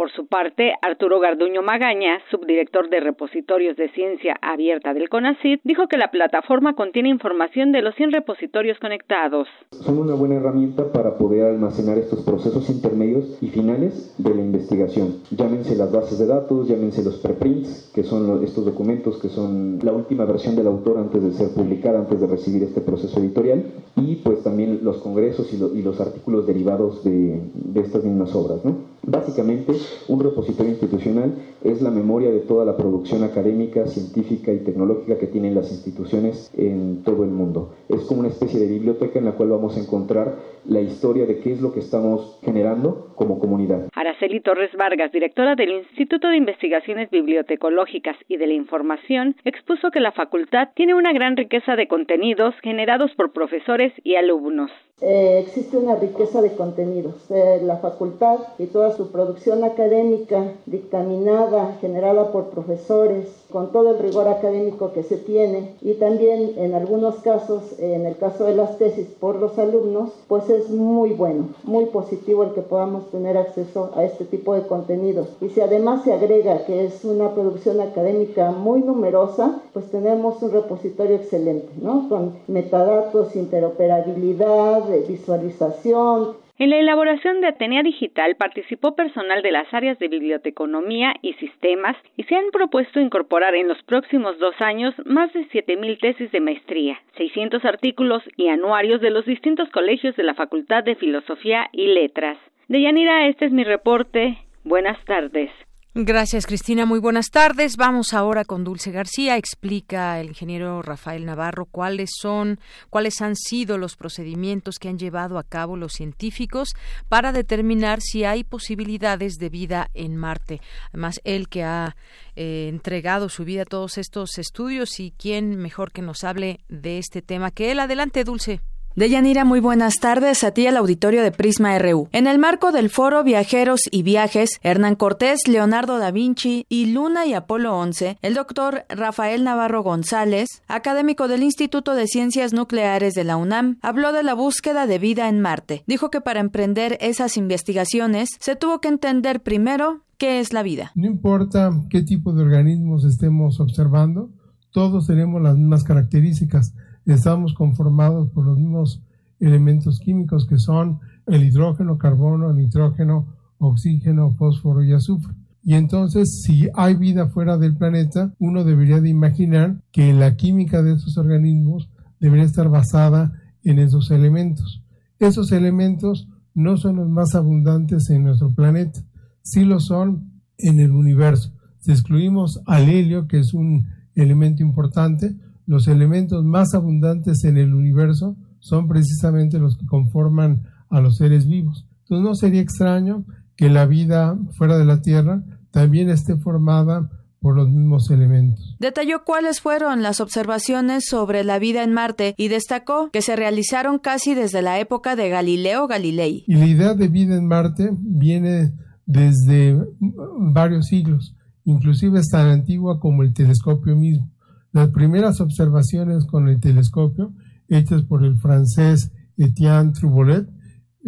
Por 0.00 0.10
su 0.12 0.24
parte, 0.24 0.72
Arturo 0.80 1.20
Garduño 1.20 1.60
Magaña, 1.60 2.20
subdirector 2.30 2.88
de 2.88 3.00
repositorios 3.00 3.76
de 3.76 3.90
ciencia 3.90 4.34
abierta 4.40 4.94
del 4.94 5.10
CONACYT, 5.10 5.60
dijo 5.62 5.88
que 5.88 5.98
la 5.98 6.10
plataforma 6.10 6.74
contiene 6.74 7.10
información 7.10 7.70
de 7.70 7.82
los 7.82 7.94
100 7.96 8.12
repositorios 8.12 8.78
conectados. 8.78 9.46
Son 9.72 9.98
una 9.98 10.14
buena 10.14 10.36
herramienta 10.36 10.90
para 10.90 11.18
poder 11.18 11.44
almacenar 11.44 11.98
estos 11.98 12.24
procesos 12.24 12.70
intermedios 12.70 13.36
y 13.42 13.48
finales 13.48 14.14
de 14.16 14.34
la 14.34 14.40
investigación. 14.40 15.16
Llámense 15.32 15.76
las 15.76 15.92
bases 15.92 16.18
de 16.18 16.28
datos, 16.28 16.66
llámense 16.66 17.04
los 17.04 17.18
preprints, 17.18 17.92
que 17.94 18.02
son 18.02 18.42
estos 18.42 18.64
documentos 18.64 19.20
que 19.20 19.28
son 19.28 19.80
la 19.82 19.92
última 19.92 20.24
versión 20.24 20.56
del 20.56 20.68
autor 20.68 20.96
antes 20.96 21.22
de 21.22 21.32
ser 21.32 21.48
publicada, 21.54 21.98
antes 21.98 22.18
de 22.18 22.26
recibir 22.26 22.62
este 22.62 22.80
proceso 22.80 23.20
editorial, 23.20 23.66
y 23.96 24.16
pues 24.16 24.42
también 24.42 24.80
los 24.82 24.96
congresos 25.02 25.52
y, 25.52 25.82
los 25.82 26.00
artículos 26.00 26.46
derivados 26.46 27.04
de, 27.04 27.42
de 27.52 27.80
estas 27.82 28.02
mismas 28.02 28.34
obras. 28.34 28.64
¿no? 28.64 28.89
Básicamente, 29.02 29.72
un 30.08 30.20
repositorio 30.22 30.72
institucional 30.72 31.32
es 31.64 31.80
la 31.82 31.90
memoria 31.90 32.30
de 32.30 32.40
toda 32.40 32.64
la 32.64 32.76
producción 32.76 33.24
académica, 33.24 33.86
científica 33.86 34.52
y 34.52 34.58
tecnológica 34.58 35.18
que 35.18 35.26
tienen 35.26 35.54
las 35.54 35.70
instituciones 35.70 36.50
en 36.56 37.02
todo 37.04 37.24
el 37.24 37.30
mundo. 37.30 37.74
Es 37.88 38.02
como 38.02 38.20
una 38.20 38.28
especie 38.28 38.60
de 38.60 38.66
biblioteca 38.66 39.18
en 39.18 39.24
la 39.24 39.32
cual 39.32 39.50
vamos 39.50 39.76
a 39.76 39.80
encontrar 39.80 40.36
la 40.66 40.80
historia 40.80 41.26
de 41.26 41.40
qué 41.40 41.52
es 41.52 41.60
lo 41.60 41.72
que 41.72 41.80
estamos 41.80 42.38
generando 42.44 43.12
como 43.14 43.38
comunidad. 43.38 43.88
Araceli 43.94 44.40
Torres 44.40 44.70
Vargas, 44.76 45.12
directora 45.12 45.54
del 45.54 45.70
Instituto 45.70 46.28
de 46.28 46.36
Investigaciones 46.36 47.10
Bibliotecológicas 47.10 48.16
y 48.28 48.36
de 48.36 48.46
la 48.46 48.54
Información, 48.54 49.36
expuso 49.44 49.90
que 49.90 50.00
la 50.00 50.12
facultad 50.12 50.68
tiene 50.74 50.94
una 50.94 51.12
gran 51.12 51.36
riqueza 51.36 51.76
de 51.76 51.88
contenidos 51.88 52.54
generados 52.62 53.12
por 53.16 53.32
profesores 53.32 53.92
y 54.04 54.16
alumnos. 54.16 54.70
Eh, 55.02 55.42
existe 55.46 55.78
una 55.78 55.96
riqueza 55.96 56.42
de 56.42 56.54
contenidos. 56.54 57.14
Eh, 57.30 57.60
la 57.62 57.78
facultad 57.78 58.38
y 58.58 58.66
toda 58.66 58.96
su 58.96 59.10
producción 59.10 59.64
académica 59.64 60.52
dictaminada, 60.66 61.76
generada 61.80 62.32
por 62.32 62.50
profesores, 62.50 63.26
con 63.50 63.72
todo 63.72 63.90
el 63.90 63.98
rigor 63.98 64.28
académico 64.28 64.92
que 64.92 65.02
se 65.02 65.16
tiene 65.16 65.74
y 65.82 65.94
también 65.94 66.54
en 66.56 66.74
algunos 66.74 67.16
casos, 67.16 67.78
en 67.78 68.06
el 68.06 68.16
caso 68.16 68.44
de 68.44 68.54
las 68.54 68.78
tesis 68.78 69.08
por 69.18 69.36
los 69.36 69.58
alumnos, 69.58 70.10
pues 70.28 70.48
es 70.50 70.70
muy 70.70 71.10
bueno, 71.10 71.48
muy 71.64 71.86
positivo 71.86 72.44
el 72.44 72.52
que 72.52 72.62
podamos 72.62 73.10
tener 73.10 73.36
acceso 73.36 73.90
a 73.94 74.04
este 74.04 74.24
tipo 74.24 74.54
de 74.54 74.66
contenidos. 74.66 75.28
Y 75.40 75.48
si 75.50 75.60
además 75.60 76.04
se 76.04 76.12
agrega 76.12 76.64
que 76.64 76.84
es 76.84 77.04
una 77.04 77.34
producción 77.34 77.80
académica 77.80 78.50
muy 78.50 78.80
numerosa, 78.80 79.60
pues 79.72 79.90
tenemos 79.90 80.42
un 80.42 80.52
repositorio 80.52 81.16
excelente, 81.16 81.68
¿no? 81.80 82.08
Con 82.08 82.34
metadatos, 82.46 83.36
interoperabilidad, 83.36 84.84
visualización, 85.08 86.34
en 86.60 86.68
la 86.68 86.76
elaboración 86.76 87.40
de 87.40 87.46
Atenea 87.46 87.82
Digital 87.82 88.36
participó 88.36 88.94
personal 88.94 89.40
de 89.40 89.50
las 89.50 89.72
áreas 89.72 89.98
de 89.98 90.08
biblioteconomía 90.08 91.14
y 91.22 91.32
sistemas 91.34 91.96
y 92.18 92.24
se 92.24 92.36
han 92.36 92.50
propuesto 92.52 93.00
incorporar 93.00 93.54
en 93.54 93.66
los 93.66 93.82
próximos 93.84 94.38
dos 94.38 94.54
años 94.60 94.94
más 95.06 95.32
de 95.32 95.48
7.000 95.48 95.98
tesis 95.98 96.30
de 96.30 96.40
maestría, 96.40 97.00
600 97.16 97.64
artículos 97.64 98.22
y 98.36 98.48
anuarios 98.48 99.00
de 99.00 99.08
los 99.08 99.24
distintos 99.24 99.70
colegios 99.70 100.14
de 100.16 100.22
la 100.22 100.34
Facultad 100.34 100.84
de 100.84 100.96
Filosofía 100.96 101.70
y 101.72 101.86
Letras. 101.86 102.36
Deyanira, 102.68 103.26
este 103.26 103.46
es 103.46 103.52
mi 103.52 103.64
reporte. 103.64 104.36
Buenas 104.62 105.02
tardes. 105.06 105.50
Gracias, 105.92 106.46
Cristina. 106.46 106.86
Muy 106.86 107.00
buenas 107.00 107.30
tardes. 107.30 107.76
Vamos 107.76 108.14
ahora 108.14 108.44
con 108.44 108.62
Dulce 108.62 108.92
García. 108.92 109.36
Explica 109.36 110.20
el 110.20 110.28
ingeniero 110.28 110.82
Rafael 110.82 111.26
Navarro 111.26 111.66
cuáles 111.66 112.10
son, 112.16 112.60
cuáles 112.90 113.20
han 113.20 113.34
sido 113.34 113.76
los 113.76 113.96
procedimientos 113.96 114.78
que 114.78 114.88
han 114.88 115.00
llevado 115.00 115.36
a 115.36 115.42
cabo 115.42 115.76
los 115.76 115.94
científicos 115.94 116.74
para 117.08 117.32
determinar 117.32 118.02
si 118.02 118.22
hay 118.22 118.44
posibilidades 118.44 119.38
de 119.38 119.48
vida 119.48 119.90
en 119.92 120.16
Marte. 120.16 120.60
Además, 120.90 121.20
él 121.24 121.48
que 121.48 121.64
ha 121.64 121.96
eh, 122.36 122.68
entregado 122.68 123.28
su 123.28 123.44
vida 123.44 123.62
a 123.62 123.66
todos 123.66 123.98
estos 123.98 124.38
estudios 124.38 125.00
y 125.00 125.12
quién 125.18 125.56
mejor 125.56 125.90
que 125.90 126.02
nos 126.02 126.22
hable 126.22 126.60
de 126.68 126.98
este 126.98 127.20
tema 127.20 127.50
que 127.50 127.72
él. 127.72 127.80
Adelante, 127.80 128.22
Dulce. 128.22 128.60
Deyanira, 128.96 129.44
muy 129.44 129.60
buenas 129.60 129.94
tardes 130.00 130.42
a 130.42 130.50
ti 130.50 130.66
al 130.66 130.76
auditorio 130.76 131.22
de 131.22 131.30
Prisma 131.30 131.78
RU. 131.78 132.08
En 132.10 132.26
el 132.26 132.40
marco 132.40 132.72
del 132.72 132.90
foro 132.90 133.22
Viajeros 133.22 133.82
y 133.92 134.02
Viajes, 134.02 134.58
Hernán 134.64 134.96
Cortés, 134.96 135.46
Leonardo 135.46 135.98
da 135.98 136.10
Vinci 136.10 136.66
y 136.68 136.86
Luna 136.86 137.24
y 137.24 137.32
Apolo 137.34 137.78
11, 137.78 138.18
el 138.20 138.34
doctor 138.34 138.86
Rafael 138.88 139.44
Navarro 139.44 139.84
González, 139.84 140.48
académico 140.66 141.28
del 141.28 141.44
Instituto 141.44 141.94
de 141.94 142.08
Ciencias 142.08 142.52
Nucleares 142.52 143.14
de 143.14 143.22
la 143.22 143.36
UNAM, 143.36 143.78
habló 143.80 144.12
de 144.12 144.24
la 144.24 144.34
búsqueda 144.34 144.88
de 144.88 144.98
vida 144.98 145.28
en 145.28 145.40
Marte. 145.40 145.84
Dijo 145.86 146.10
que 146.10 146.20
para 146.20 146.40
emprender 146.40 146.98
esas 147.00 147.36
investigaciones 147.36 148.30
se 148.40 148.56
tuvo 148.56 148.80
que 148.80 148.88
entender 148.88 149.40
primero 149.40 150.02
qué 150.18 150.40
es 150.40 150.52
la 150.52 150.64
vida. 150.64 150.90
No 150.96 151.06
importa 151.06 151.70
qué 151.90 152.02
tipo 152.02 152.32
de 152.32 152.42
organismos 152.42 153.04
estemos 153.04 153.60
observando, 153.60 154.30
todos 154.72 155.06
tenemos 155.06 155.40
las 155.40 155.56
mismas 155.56 155.84
características 155.84 156.74
estamos 157.06 157.54
conformados 157.54 158.28
por 158.30 158.44
los 158.44 158.58
mismos 158.58 159.02
elementos 159.40 159.98
químicos 159.98 160.46
que 160.46 160.58
son 160.58 161.00
el 161.26 161.44
hidrógeno, 161.44 161.98
carbono, 161.98 162.52
nitrógeno, 162.52 163.26
oxígeno, 163.58 164.32
fósforo 164.32 164.82
y 164.82 164.92
azufre. 164.92 165.34
Y 165.62 165.74
entonces, 165.74 166.42
si 166.42 166.68
hay 166.74 166.94
vida 166.94 167.28
fuera 167.28 167.58
del 167.58 167.76
planeta, 167.76 168.34
uno 168.38 168.64
debería 168.64 169.00
de 169.00 169.10
imaginar 169.10 169.82
que 169.92 170.12
la 170.12 170.36
química 170.36 170.82
de 170.82 170.94
esos 170.94 171.18
organismos 171.18 171.90
debería 172.18 172.46
estar 172.46 172.68
basada 172.68 173.32
en 173.62 173.78
esos 173.78 174.10
elementos. 174.10 174.82
Esos 175.18 175.52
elementos 175.52 176.28
no 176.54 176.76
son 176.76 176.96
los 176.96 177.08
más 177.08 177.34
abundantes 177.34 178.08
en 178.10 178.24
nuestro 178.24 178.50
planeta, 178.54 179.00
sí 179.42 179.64
lo 179.64 179.80
son 179.80 180.40
en 180.58 180.80
el 180.80 180.92
universo. 180.92 181.52
Si 181.78 181.92
excluimos 181.92 182.60
al 182.66 182.88
helio, 182.88 183.26
que 183.26 183.38
es 183.38 183.54
un 183.54 183.86
elemento 184.14 184.62
importante, 184.62 185.34
los 185.70 185.86
elementos 185.86 186.44
más 186.44 186.74
abundantes 186.74 187.44
en 187.44 187.56
el 187.56 187.72
universo 187.72 188.36
son 188.58 188.88
precisamente 188.88 189.60
los 189.60 189.76
que 189.76 189.86
conforman 189.86 190.64
a 190.88 191.00
los 191.00 191.18
seres 191.18 191.46
vivos. 191.46 191.86
Entonces 192.00 192.24
no 192.24 192.34
sería 192.34 192.60
extraño 192.60 193.24
que 193.54 193.70
la 193.70 193.86
vida 193.86 194.36
fuera 194.58 194.76
de 194.76 194.84
la 194.84 195.00
Tierra 195.00 195.44
también 195.70 196.10
esté 196.10 196.36
formada 196.36 197.08
por 197.38 197.54
los 197.54 197.68
mismos 197.68 198.10
elementos. 198.10 198.74
Detalló 198.80 199.22
cuáles 199.24 199.60
fueron 199.60 200.02
las 200.02 200.20
observaciones 200.20 201.04
sobre 201.06 201.44
la 201.44 201.60
vida 201.60 201.84
en 201.84 201.92
Marte 201.92 202.34
y 202.36 202.48
destacó 202.48 203.12
que 203.12 203.22
se 203.22 203.36
realizaron 203.36 204.00
casi 204.00 204.34
desde 204.34 204.62
la 204.62 204.80
época 204.80 205.14
de 205.14 205.28
Galileo 205.28 205.86
Galilei. 205.86 206.42
Y 206.48 206.56
la 206.56 206.66
idea 206.66 206.94
de 206.94 207.06
vida 207.06 207.36
en 207.36 207.46
Marte 207.46 207.90
viene 207.92 208.72
desde 209.06 209.78
varios 210.00 210.86
siglos, 210.86 211.36
inclusive 211.64 212.18
es 212.18 212.28
tan 212.28 212.48
antigua 212.48 212.98
como 212.98 213.22
el 213.22 213.32
telescopio 213.32 213.94
mismo. 213.94 214.28
Las 214.72 214.88
primeras 214.88 215.40
observaciones 215.40 216.24
con 216.24 216.48
el 216.48 216.60
telescopio, 216.60 217.32
hechas 217.68 218.02
por 218.02 218.24
el 218.24 218.38
francés 218.38 219.12
Etienne 219.36 219.92
Troubolet, 219.92 220.48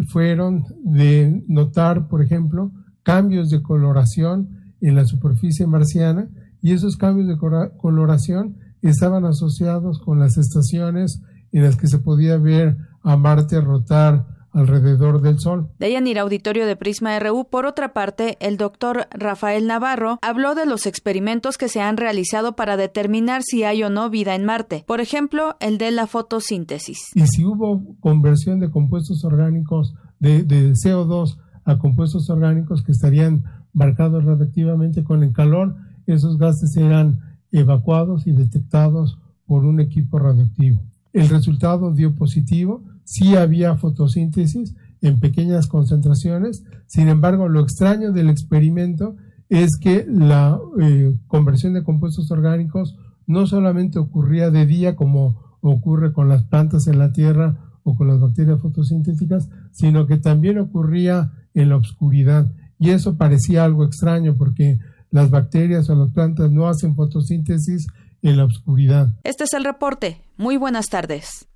fueron 0.08 0.64
de 0.84 1.44
notar, 1.48 2.08
por 2.08 2.22
ejemplo, 2.22 2.72
cambios 3.02 3.50
de 3.50 3.62
coloración 3.62 4.74
en 4.80 4.96
la 4.96 5.04
superficie 5.04 5.66
marciana 5.66 6.28
y 6.60 6.72
esos 6.72 6.96
cambios 6.96 7.28
de 7.28 7.38
coloración 7.76 8.56
estaban 8.80 9.24
asociados 9.24 10.00
con 10.00 10.18
las 10.18 10.36
estaciones 10.38 11.20
en 11.52 11.62
las 11.62 11.76
que 11.76 11.86
se 11.86 11.98
podía 11.98 12.36
ver 12.38 12.76
a 13.02 13.16
Marte 13.16 13.60
rotar 13.60 14.26
alrededor 14.52 15.20
del 15.22 15.38
Sol. 15.38 15.68
ir 15.80 16.18
Auditorio 16.18 16.66
de 16.66 16.76
Prisma 16.76 17.18
RU. 17.18 17.48
Por 17.50 17.66
otra 17.66 17.92
parte, 17.92 18.36
el 18.40 18.56
doctor 18.56 19.06
Rafael 19.10 19.66
Navarro 19.66 20.18
habló 20.22 20.54
de 20.54 20.66
los 20.66 20.86
experimentos 20.86 21.58
que 21.58 21.68
se 21.68 21.80
han 21.80 21.96
realizado 21.96 22.54
para 22.54 22.76
determinar 22.76 23.42
si 23.42 23.64
hay 23.64 23.82
o 23.82 23.90
no 23.90 24.10
vida 24.10 24.34
en 24.34 24.44
Marte. 24.44 24.84
Por 24.86 25.00
ejemplo, 25.00 25.56
el 25.60 25.78
de 25.78 25.90
la 25.90 26.06
fotosíntesis. 26.06 26.98
Y 27.14 27.26
si 27.26 27.44
hubo 27.44 27.96
conversión 28.00 28.60
de 28.60 28.70
compuestos 28.70 29.24
orgánicos 29.24 29.94
de, 30.20 30.42
de 30.42 30.72
CO2 30.72 31.38
a 31.64 31.78
compuestos 31.78 32.28
orgánicos 32.30 32.82
que 32.82 32.92
estarían 32.92 33.44
marcados 33.72 34.24
radiactivamente 34.24 35.04
con 35.04 35.22
el 35.22 35.32
calor, 35.32 35.76
esos 36.06 36.36
gases 36.36 36.76
eran 36.76 37.38
evacuados 37.52 38.26
y 38.26 38.32
detectados 38.32 39.18
por 39.46 39.64
un 39.64 39.80
equipo 39.80 40.18
radioactivo. 40.18 40.82
El 41.12 41.28
resultado 41.28 41.92
dio 41.92 42.14
positivo, 42.14 42.82
sí 43.04 43.36
había 43.36 43.76
fotosíntesis 43.76 44.74
en 45.00 45.20
pequeñas 45.20 45.66
concentraciones, 45.66 46.62
sin 46.86 47.08
embargo 47.08 47.48
lo 47.48 47.60
extraño 47.60 48.12
del 48.12 48.30
experimento 48.30 49.16
es 49.48 49.76
que 49.78 50.06
la 50.08 50.58
eh, 50.80 51.14
conversión 51.26 51.74
de 51.74 51.82
compuestos 51.82 52.30
orgánicos 52.30 52.96
no 53.26 53.46
solamente 53.46 53.98
ocurría 53.98 54.50
de 54.50 54.66
día 54.66 54.96
como 54.96 55.58
ocurre 55.60 56.12
con 56.12 56.28
las 56.28 56.44
plantas 56.44 56.86
en 56.86 56.98
la 56.98 57.12
tierra 57.12 57.58
o 57.84 57.94
con 57.96 58.08
las 58.08 58.20
bacterias 58.20 58.60
fotosintéticas, 58.60 59.48
sino 59.72 60.06
que 60.06 60.16
también 60.16 60.58
ocurría 60.58 61.32
en 61.54 61.68
la 61.68 61.76
oscuridad. 61.76 62.50
Y 62.78 62.90
eso 62.90 63.16
parecía 63.16 63.64
algo 63.64 63.84
extraño 63.84 64.34
porque 64.36 64.78
las 65.10 65.30
bacterias 65.30 65.88
o 65.90 65.94
las 65.94 66.10
plantas 66.12 66.50
no 66.50 66.68
hacen 66.68 66.96
fotosíntesis 66.96 67.86
en 68.22 68.36
la 68.36 68.44
oscuridad. 68.44 69.14
Este 69.24 69.44
es 69.44 69.52
el 69.52 69.64
reporte. 69.64 70.22
Muy 70.36 70.56
buenas 70.56 70.86
tardes. 70.86 71.51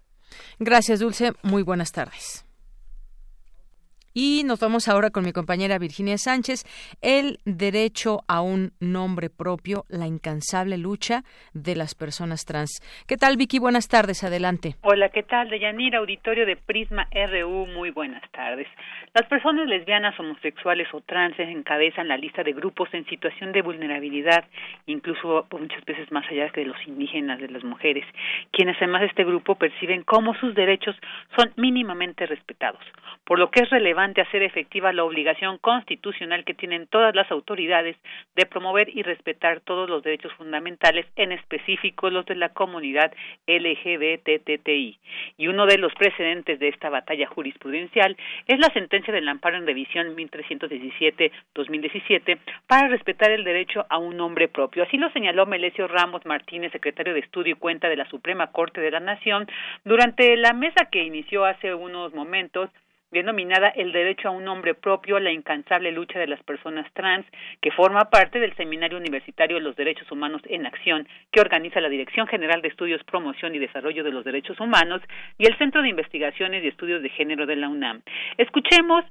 Gracias, 0.58 1.00
Dulce. 1.00 1.32
Muy 1.42 1.62
buenas 1.62 1.92
tardes. 1.92 2.45
Y 4.18 4.44
nos 4.44 4.60
vamos 4.60 4.88
ahora 4.88 5.10
con 5.10 5.26
mi 5.26 5.32
compañera 5.32 5.78
Virginia 5.78 6.16
Sánchez, 6.16 6.64
el 7.02 7.36
derecho 7.44 8.20
a 8.28 8.40
un 8.40 8.72
nombre 8.80 9.28
propio, 9.28 9.84
la 9.90 10.06
incansable 10.06 10.78
lucha 10.78 11.20
de 11.52 11.76
las 11.76 11.94
personas 11.94 12.46
trans. 12.46 12.80
¿Qué 13.06 13.18
tal, 13.18 13.36
Vicky? 13.36 13.58
Buenas 13.58 13.88
tardes, 13.88 14.24
adelante. 14.24 14.76
Hola, 14.80 15.10
¿qué 15.10 15.22
tal? 15.22 15.50
Deyanira, 15.50 15.98
auditorio 15.98 16.46
de 16.46 16.56
Prisma 16.56 17.06
RU, 17.12 17.66
muy 17.66 17.90
buenas 17.90 18.22
tardes. 18.30 18.66
Las 19.12 19.28
personas 19.28 19.68
lesbianas, 19.68 20.18
homosexuales 20.18 20.88
o 20.94 21.02
trans 21.02 21.38
encabezan 21.38 22.08
la 22.08 22.16
lista 22.16 22.42
de 22.42 22.54
grupos 22.54 22.88
en 22.94 23.04
situación 23.04 23.52
de 23.52 23.60
vulnerabilidad, 23.60 24.46
incluso 24.86 25.46
muchas 25.50 25.84
veces 25.84 26.10
más 26.10 26.24
allá 26.30 26.48
que 26.48 26.62
de 26.62 26.68
los 26.68 26.86
indígenas, 26.86 27.38
de 27.38 27.48
las 27.48 27.64
mujeres, 27.64 28.06
quienes 28.50 28.78
además 28.78 29.02
de 29.02 29.08
este 29.08 29.24
grupo 29.24 29.56
perciben 29.56 30.04
cómo 30.04 30.34
sus 30.36 30.54
derechos 30.54 30.96
son 31.36 31.52
mínimamente 31.56 32.24
respetados, 32.24 32.80
por 33.26 33.38
lo 33.38 33.50
que 33.50 33.60
es 33.60 33.68
relevante 33.68 34.05
hacer 34.14 34.42
efectiva 34.42 34.92
la 34.92 35.04
obligación 35.04 35.58
constitucional 35.58 36.44
que 36.44 36.54
tienen 36.54 36.86
todas 36.86 37.14
las 37.14 37.30
autoridades 37.30 37.96
de 38.34 38.46
promover 38.46 38.88
y 38.88 39.02
respetar 39.02 39.60
todos 39.60 39.88
los 39.88 40.02
derechos 40.02 40.32
fundamentales, 40.34 41.06
en 41.16 41.32
específico 41.32 42.10
los 42.10 42.26
de 42.26 42.36
la 42.36 42.50
comunidad 42.50 43.12
LGBTTI. 43.46 44.98
Y 45.36 45.48
uno 45.48 45.66
de 45.66 45.78
los 45.78 45.94
precedentes 45.94 46.58
de 46.58 46.68
esta 46.68 46.90
batalla 46.90 47.26
jurisprudencial 47.26 48.16
es 48.46 48.58
la 48.58 48.72
sentencia 48.72 49.12
del 49.12 49.28
amparo 49.28 49.56
en 49.56 49.66
revisión 49.66 50.16
1317-2017 50.16 52.38
para 52.66 52.88
respetar 52.88 53.30
el 53.30 53.44
derecho 53.44 53.86
a 53.88 53.98
un 53.98 54.16
nombre 54.16 54.48
propio. 54.48 54.84
Así 54.84 54.96
lo 54.96 55.10
señaló 55.10 55.46
Melesio 55.46 55.88
Ramos 55.88 56.24
Martínez, 56.26 56.72
secretario 56.72 57.14
de 57.14 57.20
Estudio 57.20 57.54
y 57.54 57.58
Cuenta 57.58 57.88
de 57.88 57.96
la 57.96 58.08
Suprema 58.08 58.48
Corte 58.48 58.80
de 58.80 58.90
la 58.90 59.00
Nación, 59.00 59.46
durante 59.84 60.36
la 60.36 60.52
mesa 60.52 60.88
que 60.90 61.04
inició 61.04 61.44
hace 61.44 61.74
unos 61.74 62.14
momentos 62.14 62.70
denominada 63.16 63.68
El 63.70 63.92
derecho 63.92 64.28
a 64.28 64.30
un 64.30 64.44
nombre 64.44 64.74
propio, 64.74 65.18
la 65.18 65.32
incansable 65.32 65.90
lucha 65.90 66.18
de 66.18 66.26
las 66.26 66.42
personas 66.42 66.86
trans, 66.92 67.26
que 67.62 67.70
forma 67.70 68.10
parte 68.10 68.38
del 68.38 68.54
Seminario 68.56 68.98
Universitario 68.98 69.56
de 69.56 69.62
los 69.62 69.74
Derechos 69.74 70.10
Humanos 70.12 70.42
en 70.44 70.66
Acción, 70.66 71.08
que 71.32 71.40
organiza 71.40 71.80
la 71.80 71.88
Dirección 71.88 72.26
General 72.26 72.60
de 72.60 72.68
Estudios, 72.68 73.02
Promoción 73.04 73.54
y 73.54 73.58
Desarrollo 73.58 74.04
de 74.04 74.12
los 74.12 74.24
Derechos 74.24 74.60
Humanos 74.60 75.00
y 75.38 75.46
el 75.46 75.56
Centro 75.56 75.82
de 75.82 75.88
Investigaciones 75.88 76.62
y 76.62 76.68
Estudios 76.68 77.02
de 77.02 77.08
Género 77.08 77.46
de 77.46 77.56
la 77.56 77.68
UNAM. 77.68 78.02
Escuchemos 78.36 79.04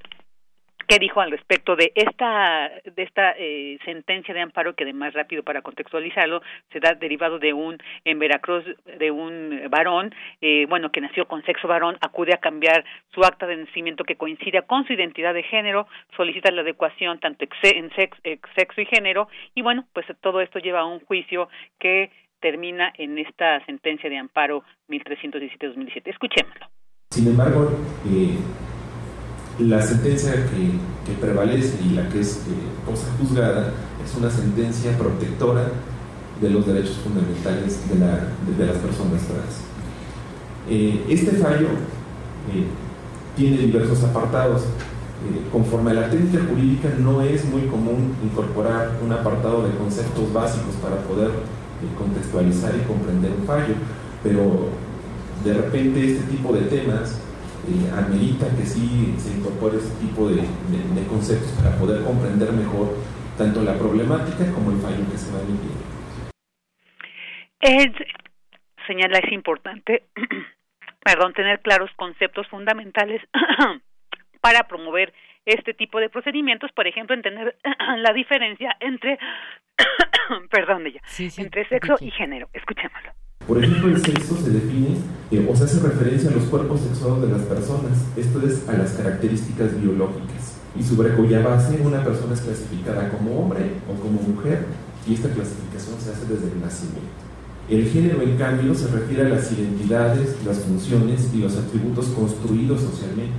qué 0.86 0.98
dijo 0.98 1.20
al 1.20 1.30
respecto 1.30 1.76
de 1.76 1.92
esta 1.94 2.70
de 2.84 3.02
esta 3.02 3.34
eh, 3.38 3.78
sentencia 3.84 4.34
de 4.34 4.40
amparo 4.40 4.74
que 4.74 4.84
además 4.84 5.14
rápido 5.14 5.42
para 5.42 5.62
contextualizarlo 5.62 6.42
se 6.72 6.80
da 6.80 6.94
derivado 6.94 7.38
de 7.38 7.52
un 7.52 7.78
en 8.04 8.18
Veracruz 8.18 8.64
de 8.98 9.10
un 9.10 9.62
varón 9.70 10.14
eh, 10.40 10.66
bueno 10.68 10.90
que 10.90 11.00
nació 11.00 11.26
con 11.26 11.44
sexo 11.44 11.68
varón 11.68 11.96
acude 12.00 12.34
a 12.34 12.38
cambiar 12.38 12.84
su 13.12 13.22
acta 13.22 13.46
de 13.46 13.56
nacimiento 13.56 14.04
que 14.04 14.16
coincide 14.16 14.62
con 14.62 14.86
su 14.86 14.92
identidad 14.92 15.34
de 15.34 15.42
género 15.42 15.86
solicita 16.16 16.50
la 16.50 16.62
adecuación 16.62 17.18
tanto 17.20 17.44
en 17.62 17.90
sexo 17.94 18.80
y 18.80 18.86
género 18.86 19.28
y 19.54 19.62
bueno 19.62 19.86
pues 19.92 20.06
todo 20.20 20.40
esto 20.40 20.58
lleva 20.58 20.80
a 20.80 20.86
un 20.86 21.00
juicio 21.00 21.48
que 21.78 22.10
termina 22.40 22.92
en 22.96 23.18
esta 23.18 23.64
sentencia 23.66 24.08
de 24.10 24.18
amparo 24.18 24.62
1317-2017 24.88 26.02
escuchémoslo. 26.06 26.66
Sin 27.10 27.28
embargo 27.28 27.70
eh 28.08 28.75
la 29.58 29.80
sentencia 29.82 30.32
que, 30.32 30.96
prevalece 31.20 31.78
y 31.84 31.94
la 31.94 32.08
que 32.08 32.20
es 32.20 32.38
eh, 32.38 32.40
cosa 32.84 33.06
juzgada 33.18 33.72
es 34.04 34.16
una 34.18 34.28
sentencia 34.28 34.98
protectora 34.98 35.68
de 36.40 36.50
los 36.50 36.66
derechos 36.66 36.96
fundamentales 36.96 37.78
de, 37.88 38.66
las 38.66 38.76
personas 38.76 39.22
trans. 39.22 39.62
Eh, 40.68 41.04
este 41.08 41.36
fallo 41.36 41.68
eh, 42.52 42.66
tiene 43.36 43.58
diversos 43.58 44.02
apartados. 44.02 44.62
conforme 45.50 45.92
a 45.92 45.94
la 45.94 46.10
técnica 46.10 46.44
jurídica 46.48 46.88
no 46.98 47.22
es 47.22 47.44
muy 47.46 47.62
común 47.62 48.14
incorporar 48.22 48.98
un 49.02 49.12
apartado 49.12 49.62
de 49.62 49.74
conceptos 49.76 50.32
básicos 50.32 50.74
para 50.82 50.96
poder 51.02 51.30
contextualizar 51.96 52.74
y 52.74 52.86
comprender 52.86 53.32
un 53.40 53.46
fallo, 53.46 53.74
pero 54.22 54.68
de 55.44 55.54
repente 55.54 56.12
este 56.12 56.24
tipo 56.30 56.52
de 56.52 56.62
temas 56.62 57.20
eh, 57.68 57.90
amerita 57.90 58.46
que 58.56 58.64
sí 58.64 59.14
se 59.18 59.36
incorpore 59.36 59.78
ese 59.78 59.92
tipo 59.98 60.28
de, 60.28 60.46
conceptos 61.08 61.50
para 61.52 61.74
poder 61.76 62.04
comprender 62.04 62.52
mejor 62.52 62.94
tanto 63.36 63.62
la 63.62 63.74
problemática 63.74 64.52
como 64.52 64.70
el 64.70 64.78
fallo 64.78 65.02
que 65.10 65.18
se 65.18 65.32
va 65.32 65.38
a 65.38 65.42
emitir. 65.42 65.72
Es, 67.60 67.90
señala, 68.86 69.18
es 69.18 69.32
importante, 69.32 70.04
perdón, 71.04 71.32
tener 71.32 71.60
claros 71.60 71.90
conceptos 71.96 72.46
fundamentales 72.48 73.20
para 74.40 74.68
promover 74.68 75.12
este 75.44 75.74
tipo 75.74 75.98
de 75.98 76.08
procedimientos, 76.08 76.70
por 76.72 76.86
ejemplo, 76.86 77.16
entender 77.16 77.56
la 77.98 78.12
diferencia 78.12 78.76
entre, 78.78 79.18
perdón, 80.50 80.84
ya, 80.84 81.00
entre 81.38 81.68
sexo 81.68 81.96
y 82.00 82.10
género. 82.12 82.48
Escuchémoslo. 82.52 83.12
Por 83.46 83.62
ejemplo, 83.62 83.88
el 83.88 84.04
sexo 84.04 84.36
se 84.42 84.50
define 84.50 84.96
eh, 85.30 85.46
o 85.48 85.54
se 85.54 85.64
hace 85.64 85.78
referencia 85.78 86.30
a 86.30 86.34
los 86.34 86.44
cuerpos 86.44 86.80
sexuados 86.80 87.22
de 87.22 87.28
las 87.28 87.42
personas, 87.42 87.92
esto 88.16 88.40
es, 88.44 88.68
a 88.68 88.72
las 88.72 88.90
características 88.92 89.80
biológicas. 89.80 90.58
Y 90.78 90.82
sobre 90.82 91.14
cuya 91.14 91.42
base 91.42 91.80
una 91.82 92.02
persona 92.02 92.34
es 92.34 92.40
clasificada 92.40 93.08
como 93.10 93.38
hombre 93.38 93.70
o 93.88 94.00
como 94.00 94.20
mujer, 94.20 94.64
y 95.06 95.14
esta 95.14 95.28
clasificación 95.28 95.94
se 96.02 96.10
hace 96.10 96.26
desde 96.26 96.52
el 96.52 96.60
nacimiento. 96.60 97.26
El 97.68 97.88
género, 97.88 98.22
en 98.22 98.36
cambio, 98.36 98.74
se 98.74 98.88
refiere 98.88 99.26
a 99.26 99.28
las 99.28 99.50
identidades, 99.52 100.36
las 100.44 100.58
funciones 100.58 101.30
y 101.32 101.38
los 101.38 101.56
atributos 101.56 102.06
construidos 102.06 102.80
socialmente, 102.80 103.34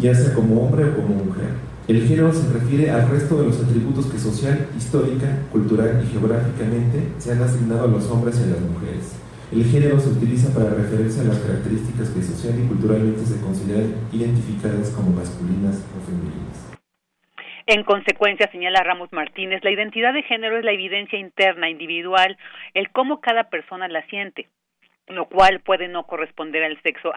ya 0.00 0.14
sea 0.14 0.34
como 0.34 0.62
hombre 0.62 0.84
o 0.84 0.96
como 0.96 1.14
mujer. 1.14 1.68
El 1.86 2.06
género 2.06 2.32
se 2.32 2.52
refiere 2.52 2.90
al 2.90 3.08
resto 3.08 3.40
de 3.40 3.46
los 3.46 3.60
atributos 3.60 4.06
que 4.06 4.18
social, 4.18 4.68
histórica, 4.76 5.42
cultural 5.50 6.04
y 6.04 6.12
geográficamente 6.12 7.08
se 7.18 7.32
han 7.32 7.42
asignado 7.42 7.84
a 7.84 7.88
los 7.88 8.04
hombres 8.10 8.36
y 8.38 8.42
a 8.42 8.54
las 8.54 8.60
mujeres. 8.60 9.27
El 9.50 9.64
género 9.64 9.98
se 9.98 10.10
utiliza 10.10 10.52
para 10.52 10.74
referirse 10.74 11.22
a 11.22 11.24
las 11.24 11.38
características 11.38 12.10
que 12.10 12.22
social 12.22 12.52
y 12.58 12.68
culturalmente 12.68 13.20
se 13.20 13.40
consideran 13.40 13.94
identificadas 14.12 14.90
como 14.90 15.10
masculinas 15.12 15.88
o 15.96 16.04
femeninas. 16.04 16.68
En 17.66 17.82
consecuencia, 17.84 18.50
señala 18.52 18.82
Ramos 18.82 19.10
Martínez, 19.10 19.64
la 19.64 19.70
identidad 19.70 20.12
de 20.12 20.22
género 20.22 20.58
es 20.58 20.64
la 20.64 20.72
evidencia 20.72 21.18
interna, 21.18 21.70
individual, 21.70 22.36
el 22.74 22.90
cómo 22.90 23.20
cada 23.20 23.44
persona 23.44 23.88
la 23.88 24.06
siente 24.08 24.48
lo 25.08 25.26
cual 25.26 25.60
puede 25.60 25.88
no 25.88 26.04
corresponder 26.04 26.64
al 26.64 26.80
sexo 26.82 27.12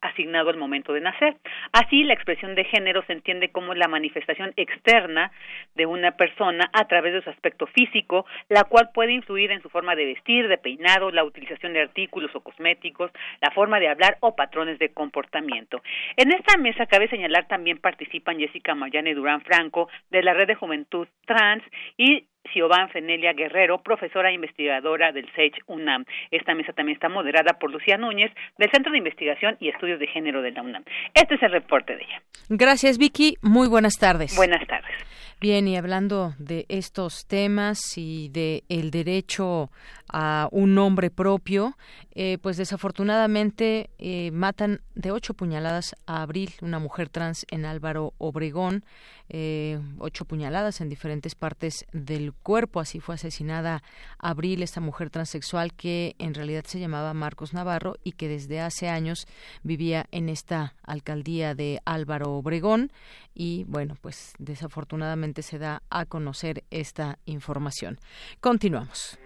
asignado 0.00 0.50
al 0.50 0.56
momento 0.56 0.92
de 0.92 1.00
nacer. 1.00 1.36
Así, 1.72 2.04
la 2.04 2.14
expresión 2.14 2.54
de 2.54 2.64
género 2.64 3.04
se 3.06 3.12
entiende 3.12 3.50
como 3.50 3.74
la 3.74 3.88
manifestación 3.88 4.52
externa 4.56 5.30
de 5.74 5.86
una 5.86 6.12
persona 6.12 6.68
a 6.72 6.86
través 6.86 7.12
de 7.12 7.22
su 7.22 7.30
aspecto 7.30 7.66
físico, 7.66 8.26
la 8.48 8.64
cual 8.64 8.90
puede 8.92 9.12
influir 9.12 9.50
en 9.50 9.62
su 9.62 9.68
forma 9.68 9.94
de 9.94 10.06
vestir, 10.06 10.48
de 10.48 10.58
peinado, 10.58 11.10
la 11.10 11.24
utilización 11.24 11.72
de 11.72 11.82
artículos 11.82 12.34
o 12.34 12.40
cosméticos, 12.40 13.10
la 13.40 13.50
forma 13.50 13.80
de 13.80 13.88
hablar 13.88 14.18
o 14.20 14.34
patrones 14.34 14.78
de 14.78 14.92
comportamiento. 14.92 15.82
En 16.16 16.32
esta 16.32 16.56
mesa 16.58 16.86
cabe 16.86 17.08
señalar 17.08 17.46
también 17.48 17.78
participan 17.78 18.38
Jessica 18.38 18.74
Mayane 18.74 19.14
Durán 19.14 19.42
Franco 19.42 19.88
de 20.10 20.22
la 20.22 20.34
Red 20.34 20.48
de 20.48 20.54
Juventud 20.54 21.08
Trans 21.26 21.62
y 21.96 22.26
Siobhan 22.52 22.90
Fenelia 22.90 23.32
Guerrero, 23.32 23.82
profesora 23.82 24.30
e 24.30 24.34
investigadora 24.34 25.12
del 25.12 25.30
SEICH 25.34 25.62
UNAM. 25.66 26.04
Esta 26.30 26.54
mesa 26.54 26.72
también 26.72 26.96
está 26.96 27.08
moderada 27.08 27.58
por 27.58 27.70
Lucía 27.70 27.96
Núñez, 27.96 28.32
del 28.58 28.70
Centro 28.70 28.92
de 28.92 28.98
Investigación 28.98 29.56
y 29.60 29.68
Estudios 29.68 29.98
de 29.98 30.06
Género 30.06 30.42
de 30.42 30.52
la 30.52 30.62
UNAM. 30.62 30.84
Este 31.14 31.34
es 31.34 31.42
el 31.42 31.52
reporte 31.52 31.96
de 31.96 32.02
ella. 32.02 32.22
Gracias, 32.48 32.98
Vicky. 32.98 33.36
Muy 33.42 33.68
buenas 33.68 33.98
tardes. 33.98 34.36
Buenas 34.36 34.66
tardes. 34.66 34.94
Bien, 35.38 35.68
y 35.68 35.76
hablando 35.76 36.32
de 36.38 36.64
estos 36.70 37.26
temas 37.26 37.78
y 37.98 38.30
de 38.30 38.64
el 38.70 38.90
derecho 38.90 39.70
a 40.10 40.48
un 40.50 40.74
nombre 40.74 41.10
propio, 41.10 41.76
eh, 42.14 42.38
pues 42.40 42.56
desafortunadamente 42.56 43.90
eh, 43.98 44.30
matan 44.30 44.80
de 44.94 45.10
ocho 45.10 45.34
puñaladas 45.34 45.94
a 46.06 46.22
Abril, 46.22 46.52
una 46.62 46.78
mujer 46.78 47.10
trans 47.10 47.44
en 47.50 47.66
Álvaro 47.66 48.14
Obregón, 48.16 48.82
eh, 49.28 49.80
ocho 49.98 50.24
puñaladas 50.24 50.80
en 50.80 50.88
diferentes 50.88 51.34
partes 51.34 51.86
del 51.92 52.32
cuerpo. 52.32 52.80
Así 52.80 53.00
fue 53.00 53.16
asesinada 53.16 53.82
Abril, 54.18 54.62
esta 54.62 54.80
mujer 54.80 55.10
transexual 55.10 55.72
que 55.72 56.14
en 56.18 56.34
realidad 56.34 56.64
se 56.66 56.80
llamaba 56.80 57.14
Marcos 57.14 57.52
Navarro 57.52 57.96
y 58.04 58.12
que 58.12 58.28
desde 58.28 58.60
hace 58.60 58.88
años 58.88 59.26
vivía 59.62 60.06
en 60.10 60.28
esta 60.28 60.74
alcaldía 60.82 61.54
de 61.54 61.80
Álvaro 61.84 62.32
Obregón. 62.32 62.92
Y 63.34 63.64
bueno, 63.64 63.96
pues 64.00 64.34
desafortunadamente 64.38 65.42
se 65.42 65.58
da 65.58 65.82
a 65.90 66.06
conocer 66.06 66.64
esta 66.70 67.18
información. 67.26 67.98
Continuamos. 68.40 69.18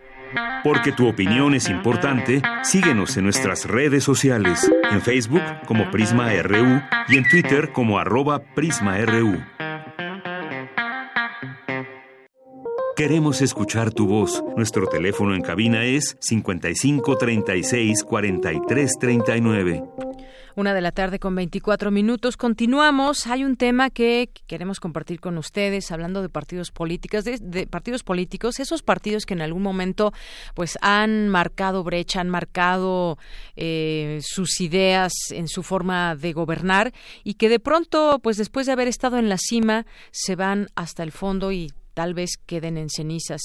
Porque 0.62 0.92
tu 0.92 1.08
opinión 1.08 1.54
es 1.54 1.68
importante, 1.68 2.42
síguenos 2.62 3.16
en 3.16 3.24
nuestras 3.24 3.64
redes 3.64 4.04
sociales, 4.04 4.70
en 4.90 5.00
Facebook 5.00 5.42
como 5.66 5.90
Prisma 5.90 6.30
RU 6.42 6.80
y 7.08 7.16
en 7.16 7.28
Twitter 7.28 7.72
como 7.72 7.98
arroba 7.98 8.40
PrismaRU. 8.54 9.40
Queremos 13.00 13.40
escuchar 13.40 13.94
tu 13.94 14.06
voz. 14.06 14.44
Nuestro 14.58 14.86
teléfono 14.86 15.34
en 15.34 15.40
cabina 15.40 15.86
es 15.86 16.18
55 16.20 17.16
36 17.16 18.04
43 18.04 18.92
39. 19.00 19.84
Una 20.54 20.74
de 20.74 20.82
la 20.82 20.92
tarde 20.92 21.18
con 21.18 21.34
24 21.34 21.90
minutos. 21.90 22.36
Continuamos. 22.36 23.26
Hay 23.26 23.42
un 23.44 23.56
tema 23.56 23.88
que 23.88 24.28
queremos 24.46 24.80
compartir 24.80 25.18
con 25.18 25.38
ustedes, 25.38 25.90
hablando 25.92 26.20
de 26.20 26.28
partidos 26.28 26.72
políticos, 26.72 27.24
de, 27.24 27.66
partidos 27.66 28.02
políticos, 28.02 28.60
esos 28.60 28.82
partidos 28.82 29.24
que 29.24 29.32
en 29.32 29.40
algún 29.40 29.62
momento, 29.62 30.12
pues, 30.54 30.76
han 30.82 31.30
marcado 31.30 31.82
brecha, 31.82 32.20
han 32.20 32.28
marcado 32.28 33.16
eh, 33.56 34.20
sus 34.22 34.60
ideas 34.60 35.14
en 35.30 35.48
su 35.48 35.62
forma 35.62 36.16
de 36.16 36.34
gobernar 36.34 36.92
y 37.24 37.34
que 37.34 37.48
de 37.48 37.60
pronto, 37.60 38.20
pues, 38.22 38.36
después 38.36 38.66
de 38.66 38.72
haber 38.72 38.88
estado 38.88 39.16
en 39.16 39.30
la 39.30 39.38
cima, 39.38 39.86
se 40.10 40.36
van 40.36 40.68
hasta 40.74 41.02
el 41.02 41.12
fondo 41.12 41.50
y 41.50 41.72
tal 41.94 42.14
vez 42.14 42.30
queden 42.46 42.76
en 42.76 42.88
cenizas 42.88 43.40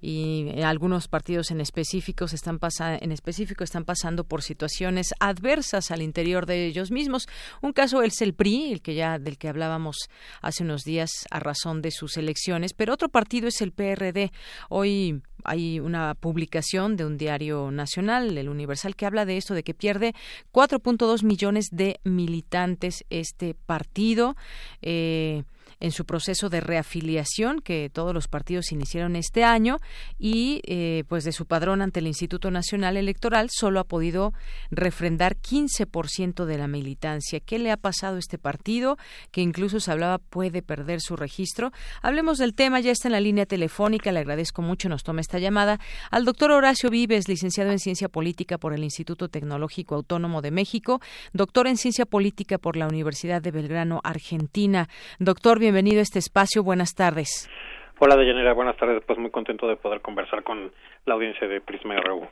y 0.00 0.60
algunos 0.62 1.08
partidos 1.08 1.50
en 1.50 1.60
específicos 1.60 2.32
están 2.32 2.58
en 3.00 3.12
específico 3.12 3.64
están 3.64 3.84
pasando 3.84 4.24
por 4.24 4.42
situaciones 4.42 5.14
adversas 5.20 5.90
al 5.90 6.02
interior 6.02 6.46
de 6.46 6.66
ellos 6.66 6.90
mismos. 6.90 7.28
Un 7.62 7.72
caso 7.72 8.02
es 8.02 8.20
el 8.22 8.34
PRI, 8.34 8.72
el 8.72 8.82
que 8.82 8.94
ya 8.94 9.18
del 9.18 9.38
que 9.38 9.48
hablábamos 9.48 9.96
hace 10.42 10.62
unos 10.62 10.84
días 10.84 11.10
a 11.30 11.40
razón 11.40 11.82
de 11.82 11.90
sus 11.90 12.16
elecciones, 12.16 12.72
pero 12.74 12.94
otro 12.94 13.08
partido 13.08 13.48
es 13.48 13.60
el 13.60 13.72
PRD. 13.72 14.32
Hoy 14.68 15.22
hay 15.44 15.80
una 15.80 16.14
publicación 16.14 16.96
de 16.96 17.04
un 17.04 17.16
diario 17.16 17.70
nacional, 17.70 18.36
el 18.36 18.48
Universal, 18.48 18.96
que 18.96 19.06
habla 19.06 19.24
de 19.24 19.36
esto, 19.36 19.54
de 19.54 19.62
que 19.62 19.74
pierde 19.74 20.14
4.2 20.52 21.24
millones 21.24 21.68
de 21.70 22.00
militantes 22.04 23.04
este 23.10 23.54
partido. 23.54 24.36
Eh, 24.82 25.44
en 25.80 25.92
su 25.92 26.04
proceso 26.04 26.50
de 26.50 26.60
reafiliación 26.60 27.60
que 27.60 27.90
todos 27.92 28.14
los 28.14 28.28
partidos 28.28 28.70
iniciaron 28.70 29.16
este 29.16 29.44
año 29.44 29.78
y 30.18 30.60
eh, 30.64 31.04
pues 31.08 31.24
de 31.24 31.32
su 31.32 31.46
padrón 31.46 31.80
ante 31.80 32.00
el 32.00 32.06
Instituto 32.06 32.50
Nacional 32.50 32.98
Electoral 32.98 33.48
solo 33.50 33.80
ha 33.80 33.84
podido 33.84 34.34
refrendar 34.70 35.36
15% 35.36 36.44
de 36.44 36.58
la 36.58 36.68
militancia. 36.68 37.40
¿Qué 37.40 37.58
le 37.58 37.70
ha 37.70 37.78
pasado 37.78 38.16
a 38.16 38.18
este 38.18 38.36
partido 38.36 38.98
que 39.30 39.40
incluso 39.40 39.80
se 39.80 39.90
hablaba 39.90 40.18
puede 40.18 40.62
perder 40.62 41.00
su 41.00 41.16
registro? 41.16 41.72
Hablemos 42.02 42.38
del 42.38 42.54
tema, 42.54 42.80
ya 42.80 42.92
está 42.92 43.08
en 43.08 43.12
la 43.12 43.20
línea 43.20 43.46
telefónica, 43.46 44.12
le 44.12 44.20
agradezco 44.20 44.60
mucho, 44.60 44.90
nos 44.90 45.02
toma 45.02 45.22
esta 45.22 45.38
llamada 45.38 45.80
al 46.10 46.26
doctor 46.26 46.50
Horacio 46.50 46.90
Vives, 46.90 47.26
licenciado 47.26 47.70
en 47.70 47.78
Ciencia 47.78 48.10
Política 48.10 48.58
por 48.58 48.74
el 48.74 48.84
Instituto 48.84 49.28
Tecnológico 49.28 49.94
Autónomo 49.94 50.42
de 50.42 50.50
México, 50.50 51.00
doctor 51.32 51.66
en 51.66 51.78
Ciencia 51.78 52.04
Política 52.04 52.58
por 52.58 52.76
la 52.76 52.86
Universidad 52.86 53.40
de 53.40 53.50
Belgrano, 53.50 54.00
Argentina. 54.04 54.88
Doctor, 55.18 55.58
bienvenido 55.58 55.69
a 55.98 56.02
este 56.02 56.18
espacio. 56.18 56.62
Buenas 56.62 56.94
tardes. 56.94 57.48
Hola, 57.98 58.16
Deyanira. 58.16 58.54
Buenas 58.54 58.76
tardes. 58.76 59.02
Pues 59.06 59.18
muy 59.18 59.30
contento 59.30 59.68
de 59.68 59.76
poder 59.76 60.00
conversar 60.00 60.42
con 60.42 60.72
la 61.06 61.14
audiencia 61.14 61.46
de 61.46 61.60
Prisma 61.60 61.96
RU. 62.00 62.26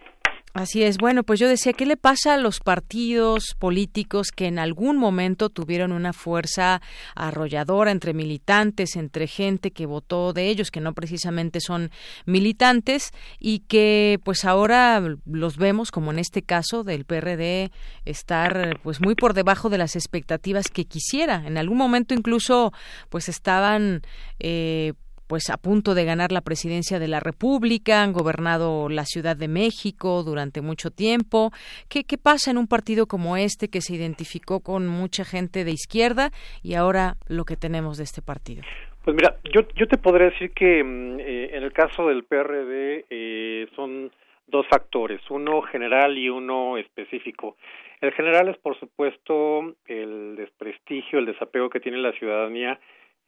Así 0.59 0.83
es. 0.83 0.99
Bueno, 0.99 1.23
pues 1.23 1.39
yo 1.39 1.49
decía, 1.49 1.73
¿qué 1.73 1.87
le 1.87 1.97
pasa 1.97 2.35
a 2.35 2.37
los 2.37 2.59
partidos 2.59 3.55
políticos 3.57 4.33
que 4.33 4.47
en 4.47 4.59
algún 4.59 4.97
momento 4.97 5.51
tuvieron 5.51 5.93
una 5.93 6.13
fuerza 6.13 6.83
arrolladora 7.15 7.93
entre 7.93 8.13
militantes, 8.13 8.97
entre 8.97 9.29
gente 9.29 9.71
que 9.71 9.87
votó 9.87 10.33
de 10.33 10.49
ellos, 10.49 10.73
que 10.73 10.81
no 10.81 10.95
precisamente 10.95 11.61
son 11.61 11.93
militantes, 12.27 13.13
y 13.39 13.61
que 13.61 14.19
pues 14.25 14.45
ahora 14.45 15.01
los 15.27 15.59
vemos, 15.59 15.93
como 15.93 16.11
en 16.11 16.19
este 16.19 16.43
caso 16.43 16.83
del 16.83 17.05
PRD, 17.05 17.71
estar 18.05 18.81
pues 18.83 19.01
muy 19.01 19.15
por 19.15 19.35
debajo 19.35 19.71
de 19.71 19.79
las 19.79 19.95
expectativas 19.95 20.71
que 20.71 20.87
quisiera. 20.87 21.45
En 21.47 21.57
algún 21.57 21.79
momento 21.79 22.15
incluso 22.15 22.73
pues 23.11 23.29
estaban 23.29 24.03
eh, 24.41 24.95
pues 25.29 25.51
a 25.51 25.59
punto 25.59 25.95
de 25.95 26.05
ganar 26.05 26.33
la 26.33 26.41
presidencia 26.41 26.99
de 26.99 27.07
la 27.07 27.21
República, 27.21 28.03
han 28.03 28.13
gobernado 28.13 28.89
la 28.89 29.05
Ciudad 29.05 29.37
de 29.37 29.47
México 29.47 30.23
durante 30.25 30.63
mucho 30.63 30.91
tiempo. 30.91 31.51
¿Qué, 31.89 32.05
qué 32.05 32.17
pasa 32.19 32.51
en 32.51 32.59
un 32.59 32.67
partido 32.67 33.07
como 33.07 33.37
este 33.37 33.69
que 33.69 33.83
se 33.83 33.95
identificó 33.95 34.61
con 34.61 34.89
mucha 34.89 35.25
gente 35.25 35.65
de 35.65 35.73
izquierda 35.73 36.31
y 36.63 36.75
ahora 36.75 37.15
lo 37.29 37.45
que 37.45 37.57
tenemos 37.57 37.99
de 37.99 38.05
este 38.05 38.23
partido? 38.23 38.63
Pues 39.05 39.15
mira, 39.15 39.37
yo, 39.55 39.63
yo 39.77 39.87
te 39.87 39.99
podría 39.99 40.31
decir 40.31 40.51
que 40.53 40.83
mm, 40.83 41.21
eh, 41.21 41.51
en 41.57 41.63
el 41.63 41.73
caso 41.73 42.09
del 42.09 42.25
PRD 42.25 43.07
eh, 43.09 43.67
son 43.77 44.11
dos 44.47 44.67
factores, 44.69 45.21
uno 45.31 45.63
general 45.63 46.17
y 46.17 46.29
uno 46.29 46.79
específico. 46.79 47.57
El 48.01 48.13
general 48.13 48.49
es, 48.49 48.57
por 48.59 48.79
supuesto, 48.79 49.75
el 49.87 50.37
desprestigio, 50.37 51.19
el 51.19 51.27
desapego 51.27 51.69
que 51.69 51.81
tiene 51.81 51.99
la 51.99 52.13
ciudadanía 52.13 52.79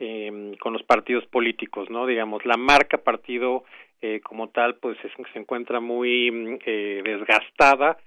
eh, 0.01 0.57
con 0.61 0.73
los 0.73 0.83
partidos 0.83 1.25
políticos, 1.27 1.89
¿no? 1.91 2.07
Digamos, 2.07 2.45
la 2.45 2.57
marca 2.57 2.99
partido 2.99 3.65
eh, 4.03 4.21
como 4.23 4.49
tal, 4.49 4.77
pues 4.77 4.97
se 5.33 5.39
encuentra 5.39 5.79
muy 5.81 6.59
eh, 6.65 7.03
desgastada 7.05 7.99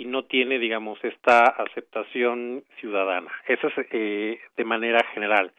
y 0.00 0.06
no 0.06 0.24
tiene, 0.24 0.58
digamos, 0.58 0.98
esta 1.04 1.44
aceptación 1.44 2.64
ciudadana. 2.80 3.30
Eso 3.46 3.66
es 3.68 3.86
eh, 3.90 4.40
de 4.56 4.64
manera 4.64 5.04
general. 5.12 5.52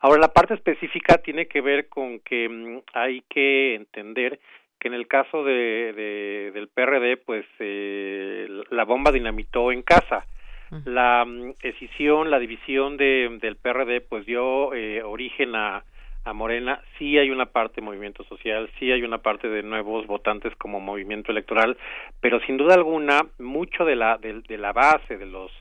Ahora, 0.00 0.20
la 0.20 0.32
parte 0.32 0.54
específica 0.54 1.18
tiene 1.18 1.46
que 1.46 1.60
ver 1.60 1.88
con 1.88 2.18
que 2.18 2.48
mm, 2.48 2.80
hay 2.92 3.22
que 3.28 3.76
entender 3.76 4.40
que 4.80 4.88
en 4.88 4.94
el 4.94 5.06
caso 5.06 5.44
de 5.44 6.50
del 6.52 6.68
PRD, 6.68 7.16
pues 7.18 7.46
eh, 7.60 8.48
la 8.70 8.84
bomba 8.84 9.12
dinamitó 9.12 9.70
en 9.70 9.82
casa 9.82 10.26
la 10.84 11.24
mm, 11.24 11.54
escisión, 11.62 12.30
la 12.30 12.38
división 12.38 12.96
de, 12.96 13.38
del 13.40 13.56
PRD, 13.56 14.00
pues 14.00 14.26
dio 14.26 14.74
eh, 14.74 15.02
origen 15.02 15.54
a, 15.54 15.84
a 16.24 16.32
Morena. 16.32 16.80
Sí 16.98 17.18
hay 17.18 17.30
una 17.30 17.46
parte 17.46 17.76
de 17.76 17.86
movimiento 17.86 18.24
social, 18.24 18.70
sí 18.78 18.90
hay 18.90 19.02
una 19.02 19.18
parte 19.18 19.48
de 19.48 19.62
nuevos 19.62 20.06
votantes 20.06 20.54
como 20.56 20.80
movimiento 20.80 21.32
electoral, 21.32 21.76
pero 22.20 22.40
sin 22.40 22.56
duda 22.56 22.74
alguna, 22.74 23.26
mucho 23.38 23.84
de 23.84 23.96
la, 23.96 24.18
de, 24.18 24.58
la 24.58 24.72
base, 24.72 25.16
de 25.16 25.26
los 25.26 25.52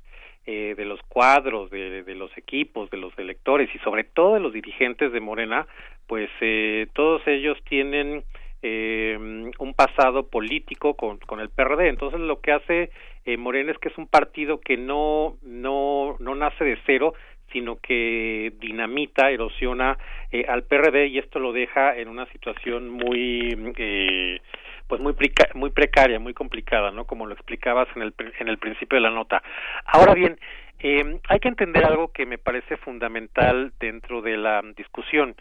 eh, 0.45 0.73
de 0.75 0.83
los 0.83 1.01
cuadros, 1.03 1.69
de, 1.69 2.03
de, 2.03 2.15
los 2.15 2.37
equipos, 2.37 2.89
de 2.89 2.97
los 2.97 3.17
electores 3.17 3.73
y 3.73 3.79
sobre 3.79 4.03
todo 4.03 4.33
de 4.33 4.41
los 4.41 4.51
dirigentes 4.51 5.13
de 5.13 5.21
Morena, 5.21 5.67
pues 6.05 6.29
eh, 6.41 6.87
todos 6.93 7.25
ellos 7.27 7.57
tienen 7.63 8.25
eh, 8.61 9.17
un 9.57 9.73
pasado 9.73 10.27
político 10.27 10.95
con, 10.95 11.17
con 11.19 11.39
el 11.39 11.49
PRD. 11.49 11.87
Entonces 11.87 12.19
lo 12.19 12.41
que 12.41 12.51
hace 12.51 12.91
eh, 13.25 13.37
es 13.69 13.77
que 13.79 13.89
es 13.89 13.97
un 13.97 14.07
partido 14.07 14.59
que 14.59 14.77
no, 14.77 15.37
no, 15.43 16.17
no 16.19 16.35
nace 16.35 16.63
de 16.63 16.77
cero, 16.85 17.13
sino 17.51 17.77
que 17.77 18.53
dinamita, 18.59 19.29
erosiona 19.29 19.97
eh, 20.31 20.45
al 20.47 20.63
PRD 20.63 21.07
y 21.07 21.19
esto 21.19 21.39
lo 21.39 21.53
deja 21.53 21.95
en 21.95 22.07
una 22.07 22.25
situación 22.27 22.89
muy 22.89 23.55
eh, 23.77 24.39
pues 24.87 24.99
muy 24.99 25.15
muy 25.53 25.69
precaria, 25.69 26.19
muy 26.19 26.33
complicada, 26.33 26.91
¿no? 26.91 27.05
Como 27.05 27.25
lo 27.25 27.33
explicabas 27.33 27.87
en 27.95 28.01
el 28.01 28.13
en 28.39 28.47
el 28.47 28.57
principio 28.57 28.97
de 28.97 29.01
la 29.03 29.11
nota. 29.11 29.41
Ahora 29.85 30.13
bien, 30.13 30.37
eh, 30.79 31.19
hay 31.29 31.39
que 31.39 31.47
entender 31.47 31.85
algo 31.85 32.11
que 32.11 32.25
me 32.25 32.37
parece 32.37 32.75
fundamental 32.77 33.71
dentro 33.79 34.21
de 34.21 34.35
la 34.35 34.61
discusión. 34.75 35.35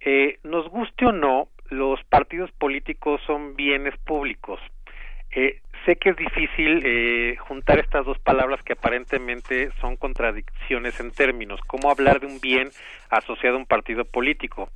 Eh, 0.00 0.38
nos 0.42 0.68
guste 0.68 1.06
o 1.06 1.12
no, 1.12 1.48
los 1.70 2.02
partidos 2.04 2.50
políticos 2.52 3.20
son 3.26 3.56
bienes 3.56 3.96
públicos. 3.98 4.60
Eh, 5.34 5.60
sé 5.84 5.96
que 5.96 6.10
es 6.10 6.16
difícil 6.16 6.82
eh, 6.84 7.36
juntar 7.38 7.78
estas 7.78 8.04
dos 8.04 8.18
palabras 8.18 8.62
que 8.62 8.74
aparentemente 8.74 9.70
son 9.80 9.96
contradicciones 9.96 10.98
en 11.00 11.10
términos, 11.10 11.60
cómo 11.66 11.90
hablar 11.90 12.20
de 12.20 12.26
un 12.26 12.40
bien 12.40 12.70
asociado 13.10 13.56
a 13.56 13.58
un 13.58 13.66
partido 13.66 14.04
político, 14.04 14.70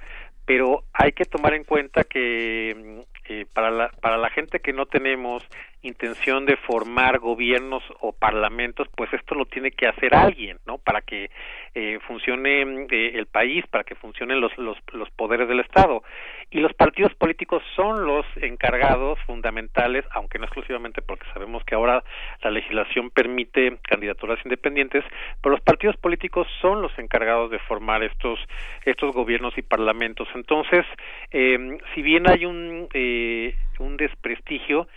pero 0.44 0.84
hay 0.92 1.12
que 1.12 1.24
tomar 1.24 1.54
en 1.54 1.64
cuenta 1.64 2.04
que 2.04 2.74
mm, 2.76 3.00
eh, 3.28 3.46
para, 3.52 3.70
la, 3.70 3.88
para 4.00 4.16
la 4.16 4.30
gente 4.30 4.60
que 4.60 4.72
no 4.72 4.86
tenemos 4.86 5.42
intención 5.82 6.46
de 6.46 6.56
formar 6.56 7.18
gobiernos 7.18 7.82
o 8.00 8.12
parlamentos, 8.12 8.88
pues 8.96 9.12
esto 9.12 9.34
lo 9.34 9.46
tiene 9.46 9.72
que 9.72 9.88
hacer 9.88 10.14
alguien, 10.14 10.58
¿no? 10.66 10.78
Para 10.78 11.00
que 11.00 11.30
eh, 11.76 11.98
funcione 12.06 12.86
eh, 12.90 13.12
el 13.14 13.26
país, 13.26 13.66
para 13.66 13.84
que 13.84 13.94
funcionen 13.94 14.40
los, 14.40 14.56
los, 14.56 14.78
los 14.94 15.10
poderes 15.10 15.46
del 15.46 15.60
Estado. 15.60 16.02
Y 16.50 16.60
los 16.60 16.72
partidos 16.72 17.14
políticos 17.14 17.62
son 17.74 18.06
los 18.06 18.24
encargados 18.36 19.18
fundamentales, 19.26 20.06
aunque 20.12 20.38
no 20.38 20.46
exclusivamente 20.46 21.02
porque 21.02 21.26
sabemos 21.34 21.62
que 21.64 21.74
ahora 21.74 22.02
la 22.42 22.50
legislación 22.50 23.10
permite 23.10 23.76
candidaturas 23.82 24.38
independientes, 24.44 25.04
pero 25.42 25.54
los 25.54 25.60
partidos 25.60 25.98
políticos 25.98 26.46
son 26.62 26.80
los 26.80 26.98
encargados 26.98 27.50
de 27.50 27.58
formar 27.58 28.02
estos, 28.02 28.38
estos 28.86 29.14
gobiernos 29.14 29.58
y 29.58 29.62
parlamentos. 29.62 30.28
Entonces, 30.34 30.86
eh, 31.30 31.76
si 31.94 32.00
bien 32.00 32.30
hay 32.30 32.46
un, 32.46 32.88
eh, 32.94 33.54
un 33.78 33.98
desprestigio, 33.98 34.88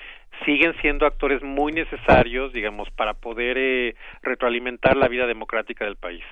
siguen 0.46 0.74
siendo 0.82 1.06
actores 1.06 1.44
muy 1.44 1.74
necesarios, 1.74 2.54
digamos, 2.54 2.90
para 2.92 3.16
poder 3.16 3.58
eh, 3.58 3.96
retroalimentar 4.22 4.96
la 4.96 5.10
vida 5.10 5.28
democrática 5.28 5.84
del 5.84 5.98
país. 5.98 6.24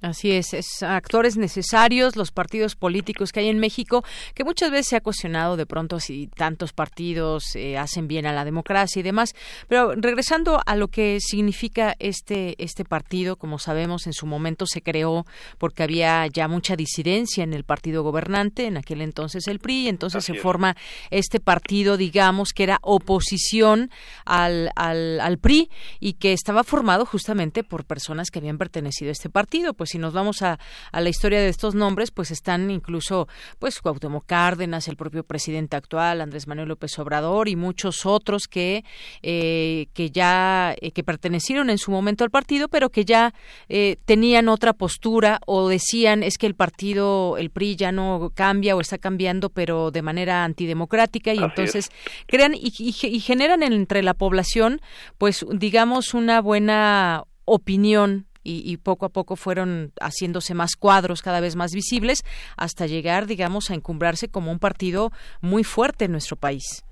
Así 0.00 0.32
es, 0.32 0.52
es 0.52 0.82
actores 0.82 1.38
necesarios, 1.38 2.14
los 2.14 2.30
partidos 2.30 2.76
políticos 2.76 3.32
que 3.32 3.40
hay 3.40 3.48
en 3.48 3.58
México, 3.58 4.04
que 4.34 4.44
muchas 4.44 4.70
veces 4.70 4.88
se 4.88 4.96
ha 4.96 5.00
cuestionado 5.00 5.56
de 5.56 5.64
pronto 5.64 5.98
si 5.98 6.26
tantos 6.26 6.74
partidos 6.74 7.56
eh, 7.56 7.78
hacen 7.78 8.06
bien 8.06 8.26
a 8.26 8.32
la 8.32 8.44
democracia 8.44 9.00
y 9.00 9.02
demás. 9.02 9.34
Pero 9.66 9.94
regresando 9.94 10.60
a 10.66 10.76
lo 10.76 10.88
que 10.88 11.18
significa 11.20 11.96
este, 12.00 12.54
este 12.62 12.84
partido, 12.84 13.36
como 13.36 13.58
sabemos, 13.58 14.06
en 14.06 14.12
su 14.12 14.26
momento 14.26 14.66
se 14.66 14.82
creó 14.82 15.24
porque 15.56 15.84
había 15.84 16.26
ya 16.26 16.48
mucha 16.48 16.76
disidencia 16.76 17.42
en 17.42 17.54
el 17.54 17.64
partido 17.64 18.02
gobernante, 18.02 18.66
en 18.66 18.76
aquel 18.76 19.00
entonces 19.00 19.46
el 19.48 19.58
PRI, 19.58 19.84
y 19.84 19.88
entonces 19.88 20.22
se 20.22 20.34
forma 20.34 20.76
este 21.10 21.40
partido, 21.40 21.96
digamos, 21.96 22.52
que 22.52 22.64
era 22.64 22.78
oposición 22.82 23.90
al, 24.26 24.70
al, 24.76 25.20
al 25.20 25.38
PRI 25.38 25.70
y 25.98 26.14
que 26.14 26.34
estaba 26.34 26.62
formado 26.62 27.06
justamente 27.06 27.64
por 27.64 27.86
personas 27.86 28.30
que 28.30 28.40
habían 28.40 28.58
pertenecido 28.58 29.08
a 29.08 29.12
este 29.12 29.30
partido. 29.30 29.72
Pues 29.72 29.93
si 29.94 29.98
nos 30.00 30.12
vamos 30.12 30.42
a, 30.42 30.58
a, 30.90 31.00
la 31.00 31.08
historia 31.08 31.38
de 31.38 31.48
estos 31.48 31.76
nombres, 31.76 32.10
pues 32.10 32.32
están 32.32 32.68
incluso 32.68 33.28
pues 33.60 33.80
Cuauhtémoc 33.80 34.26
Cárdenas, 34.26 34.88
el 34.88 34.96
propio 34.96 35.22
presidente 35.22 35.76
actual, 35.76 36.20
Andrés 36.20 36.48
Manuel 36.48 36.66
López 36.66 36.98
Obrador 36.98 37.48
y 37.48 37.54
muchos 37.54 38.04
otros 38.04 38.48
que 38.48 38.84
eh, 39.22 39.86
que 39.94 40.10
ya 40.10 40.74
eh, 40.80 40.90
que 40.90 41.04
pertenecieron 41.04 41.70
en 41.70 41.78
su 41.78 41.92
momento 41.92 42.24
al 42.24 42.30
partido, 42.30 42.66
pero 42.66 42.90
que 42.90 43.04
ya 43.04 43.34
eh, 43.68 43.98
tenían 44.04 44.48
otra 44.48 44.72
postura 44.72 45.38
o 45.46 45.68
decían 45.68 46.24
es 46.24 46.38
que 46.38 46.48
el 46.48 46.56
partido, 46.56 47.36
el 47.38 47.50
PRI 47.50 47.76
ya 47.76 47.92
no 47.92 48.32
cambia 48.34 48.74
o 48.74 48.80
está 48.80 48.98
cambiando, 48.98 49.48
pero 49.48 49.92
de 49.92 50.02
manera 50.02 50.42
antidemocrática 50.42 51.32
y 51.32 51.38
Así 51.38 51.44
entonces 51.44 51.90
crean 52.26 52.54
y, 52.56 52.72
y, 52.76 52.92
y 53.06 53.20
generan 53.20 53.62
entre 53.62 54.02
la 54.02 54.14
población, 54.14 54.80
pues 55.18 55.46
digamos 55.52 56.14
una 56.14 56.40
buena 56.40 57.22
opinión 57.44 58.26
y, 58.44 58.62
y, 58.64 58.76
poco 58.76 59.06
a 59.06 59.08
poco 59.08 59.36
fueron 59.36 59.92
haciéndose 60.00 60.54
más 60.54 60.76
cuadros 60.76 61.22
cada 61.22 61.40
vez 61.40 61.56
más 61.56 61.72
visibles 61.74 62.22
hasta 62.56 62.86
llegar, 62.86 63.26
digamos, 63.26 63.70
a 63.70 63.74
encumbrarse 63.74 64.30
como 64.30 64.52
un 64.52 64.58
partido 64.58 65.10
muy 65.40 65.64
fuerte 65.64 66.04
en 66.04 66.12
nuestro 66.12 66.36
país. 66.36 66.84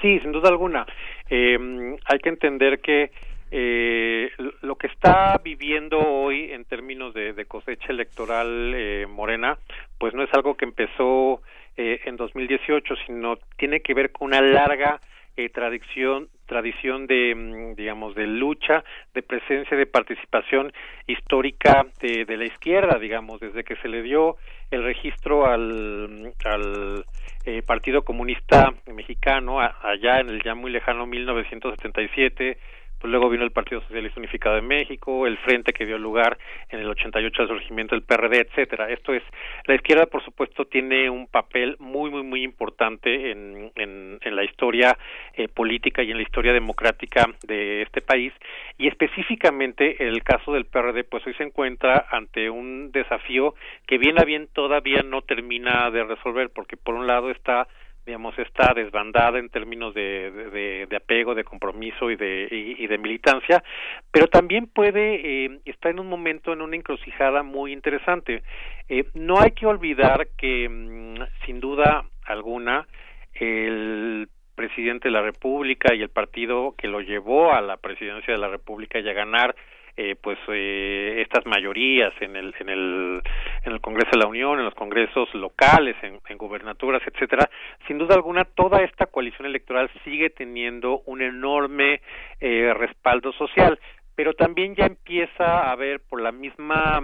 Sí, 0.00 0.20
sin 0.20 0.30
duda 0.30 0.48
alguna. 0.48 0.86
Eh, 1.28 1.58
hay 2.04 2.18
que 2.20 2.28
entender 2.28 2.80
que 2.80 3.10
eh, 3.50 4.30
lo 4.60 4.76
que 4.76 4.88
está 4.88 5.40
viviendo 5.42 5.98
hoy 5.98 6.52
en 6.52 6.64
términos 6.64 7.14
de, 7.14 7.32
de 7.32 7.46
cosecha 7.46 7.88
electoral 7.88 8.74
eh, 8.74 9.06
Morena, 9.08 9.58
pues 9.98 10.14
no 10.14 10.22
es 10.22 10.32
algo 10.34 10.54
que 10.54 10.66
empezó 10.66 11.40
eh, 11.76 12.00
en 12.04 12.16
2018, 12.16 12.94
sino 13.06 13.38
tiene 13.56 13.80
que 13.80 13.94
ver 13.94 14.12
con 14.12 14.28
una 14.28 14.42
larga 14.42 15.00
eh, 15.36 15.48
tradición 15.48 16.28
tradición 16.48 17.06
de 17.06 17.74
digamos 17.76 18.16
de 18.16 18.26
lucha 18.26 18.82
de 19.14 19.22
presencia 19.22 19.76
de 19.76 19.86
participación 19.86 20.72
histórica 21.06 21.86
de, 22.00 22.24
de, 22.24 22.36
la 22.36 22.46
izquierda 22.46 22.98
digamos 22.98 23.38
desde 23.38 23.62
que 23.62 23.76
se 23.76 23.88
le 23.88 24.02
dio 24.02 24.36
el 24.72 24.82
registro 24.82 25.46
al, 25.46 26.32
al 26.44 27.04
eh, 27.44 27.62
Partido 27.62 28.02
Comunista 28.02 28.74
Mexicano 28.86 29.60
allá 29.60 30.18
en 30.20 30.30
el 30.30 30.42
ya 30.42 30.54
muy 30.54 30.72
lejano 30.72 31.06
1977 31.06 32.58
pues 33.00 33.10
luego 33.10 33.28
vino 33.28 33.44
el 33.44 33.52
Partido 33.52 33.80
Socialista 33.82 34.20
Unificado 34.20 34.56
de 34.56 34.62
México, 34.62 35.26
el 35.26 35.38
frente 35.38 35.72
que 35.72 35.86
dio 35.86 35.98
lugar 35.98 36.38
en 36.68 36.80
el 36.80 36.88
88 36.88 37.42
al 37.42 37.48
surgimiento 37.48 37.94
del 37.94 38.02
PRD, 38.02 38.40
etcétera. 38.40 38.90
Esto 38.90 39.14
es, 39.14 39.22
la 39.66 39.74
izquierda, 39.74 40.06
por 40.06 40.24
supuesto, 40.24 40.64
tiene 40.66 41.08
un 41.08 41.26
papel 41.26 41.76
muy, 41.78 42.10
muy, 42.10 42.22
muy 42.22 42.42
importante 42.42 43.30
en, 43.30 43.70
en, 43.76 44.18
la 44.36 44.44
historia 44.44 44.96
eh, 45.34 45.48
política 45.48 46.02
y 46.02 46.10
en 46.10 46.18
la 46.18 46.22
historia 46.22 46.52
democrática 46.52 47.26
de 47.42 47.82
este 47.82 48.02
país, 48.02 48.32
y 48.76 48.86
específicamente 48.86 50.06
el 50.06 50.22
caso 50.22 50.52
del 50.52 50.66
PRD, 50.66 51.04
pues 51.04 51.26
hoy 51.26 51.34
se 51.34 51.44
encuentra 51.44 52.06
ante 52.10 52.50
un 52.50 52.92
desafío 52.92 53.54
que 53.86 53.98
bien 53.98 54.20
a 54.20 54.24
bien 54.24 54.48
todavía 54.52 55.02
no 55.02 55.22
termina 55.22 55.90
de 55.90 56.04
resolver, 56.04 56.50
porque 56.50 56.76
por 56.76 56.94
un 56.94 57.06
lado 57.06 57.30
está 57.30 57.68
digamos 58.08 58.38
está 58.38 58.72
desbandada 58.74 59.38
en 59.38 59.50
términos 59.50 59.92
de, 59.92 60.86
de, 60.88 60.96
apego, 60.96 61.34
de 61.34 61.44
compromiso 61.44 62.10
y 62.10 62.16
de, 62.16 62.48
y, 62.50 62.86
de 62.86 62.96
militancia, 62.96 63.62
pero 64.10 64.28
también 64.28 64.66
puede 64.66 65.44
eh, 65.44 65.60
estar 65.66 65.92
en 65.92 66.00
un 66.00 66.08
momento 66.08 66.54
en 66.54 66.62
una 66.62 66.74
encrucijada 66.74 67.42
muy 67.42 67.70
interesante. 67.70 68.42
Eh, 68.88 69.04
no 69.12 69.38
hay 69.38 69.50
que 69.50 69.66
olvidar 69.66 70.28
que 70.38 70.68
mmm, 70.70 71.22
sin 71.44 71.60
duda 71.60 72.06
alguna 72.24 72.88
el 73.34 74.28
presidente 74.54 75.08
de 75.08 75.12
la 75.12 75.22
República 75.22 75.94
y 75.94 76.00
el 76.00 76.08
partido 76.08 76.74
que 76.78 76.88
lo 76.88 77.02
llevó 77.02 77.52
a 77.52 77.60
la 77.60 77.76
presidencia 77.76 78.32
de 78.32 78.40
la 78.40 78.48
República 78.48 78.98
y 78.98 79.08
a 79.08 79.12
ganar 79.12 79.54
eh, 80.00 80.14
pues 80.14 80.38
eh, 80.46 81.20
estas 81.26 81.44
mayorías 81.44 82.12
en 82.20 82.36
el 82.36 82.54
en 82.60 82.68
el 82.68 83.20
en 83.64 83.72
el 83.72 83.80
Congreso 83.80 84.10
de 84.12 84.18
la 84.18 84.28
Unión, 84.28 84.60
en 84.60 84.64
los 84.64 84.74
congresos 84.74 85.28
locales, 85.34 85.96
en, 86.02 86.38
gubernaturas, 86.38 87.02
etcétera, 87.04 87.50
sin 87.88 87.98
duda 87.98 88.14
alguna 88.14 88.44
toda 88.44 88.84
esta 88.84 89.06
coalición 89.06 89.46
electoral 89.46 89.90
sigue 90.04 90.30
teniendo 90.30 91.00
un 91.06 91.20
enorme 91.20 92.00
eh, 92.40 92.72
respaldo 92.74 93.32
social, 93.32 93.80
pero 94.14 94.34
también 94.34 94.76
ya 94.76 94.86
empieza 94.86 95.44
a 95.44 95.72
haber 95.72 95.98
por 96.08 96.22
la 96.22 96.30
misma 96.30 97.02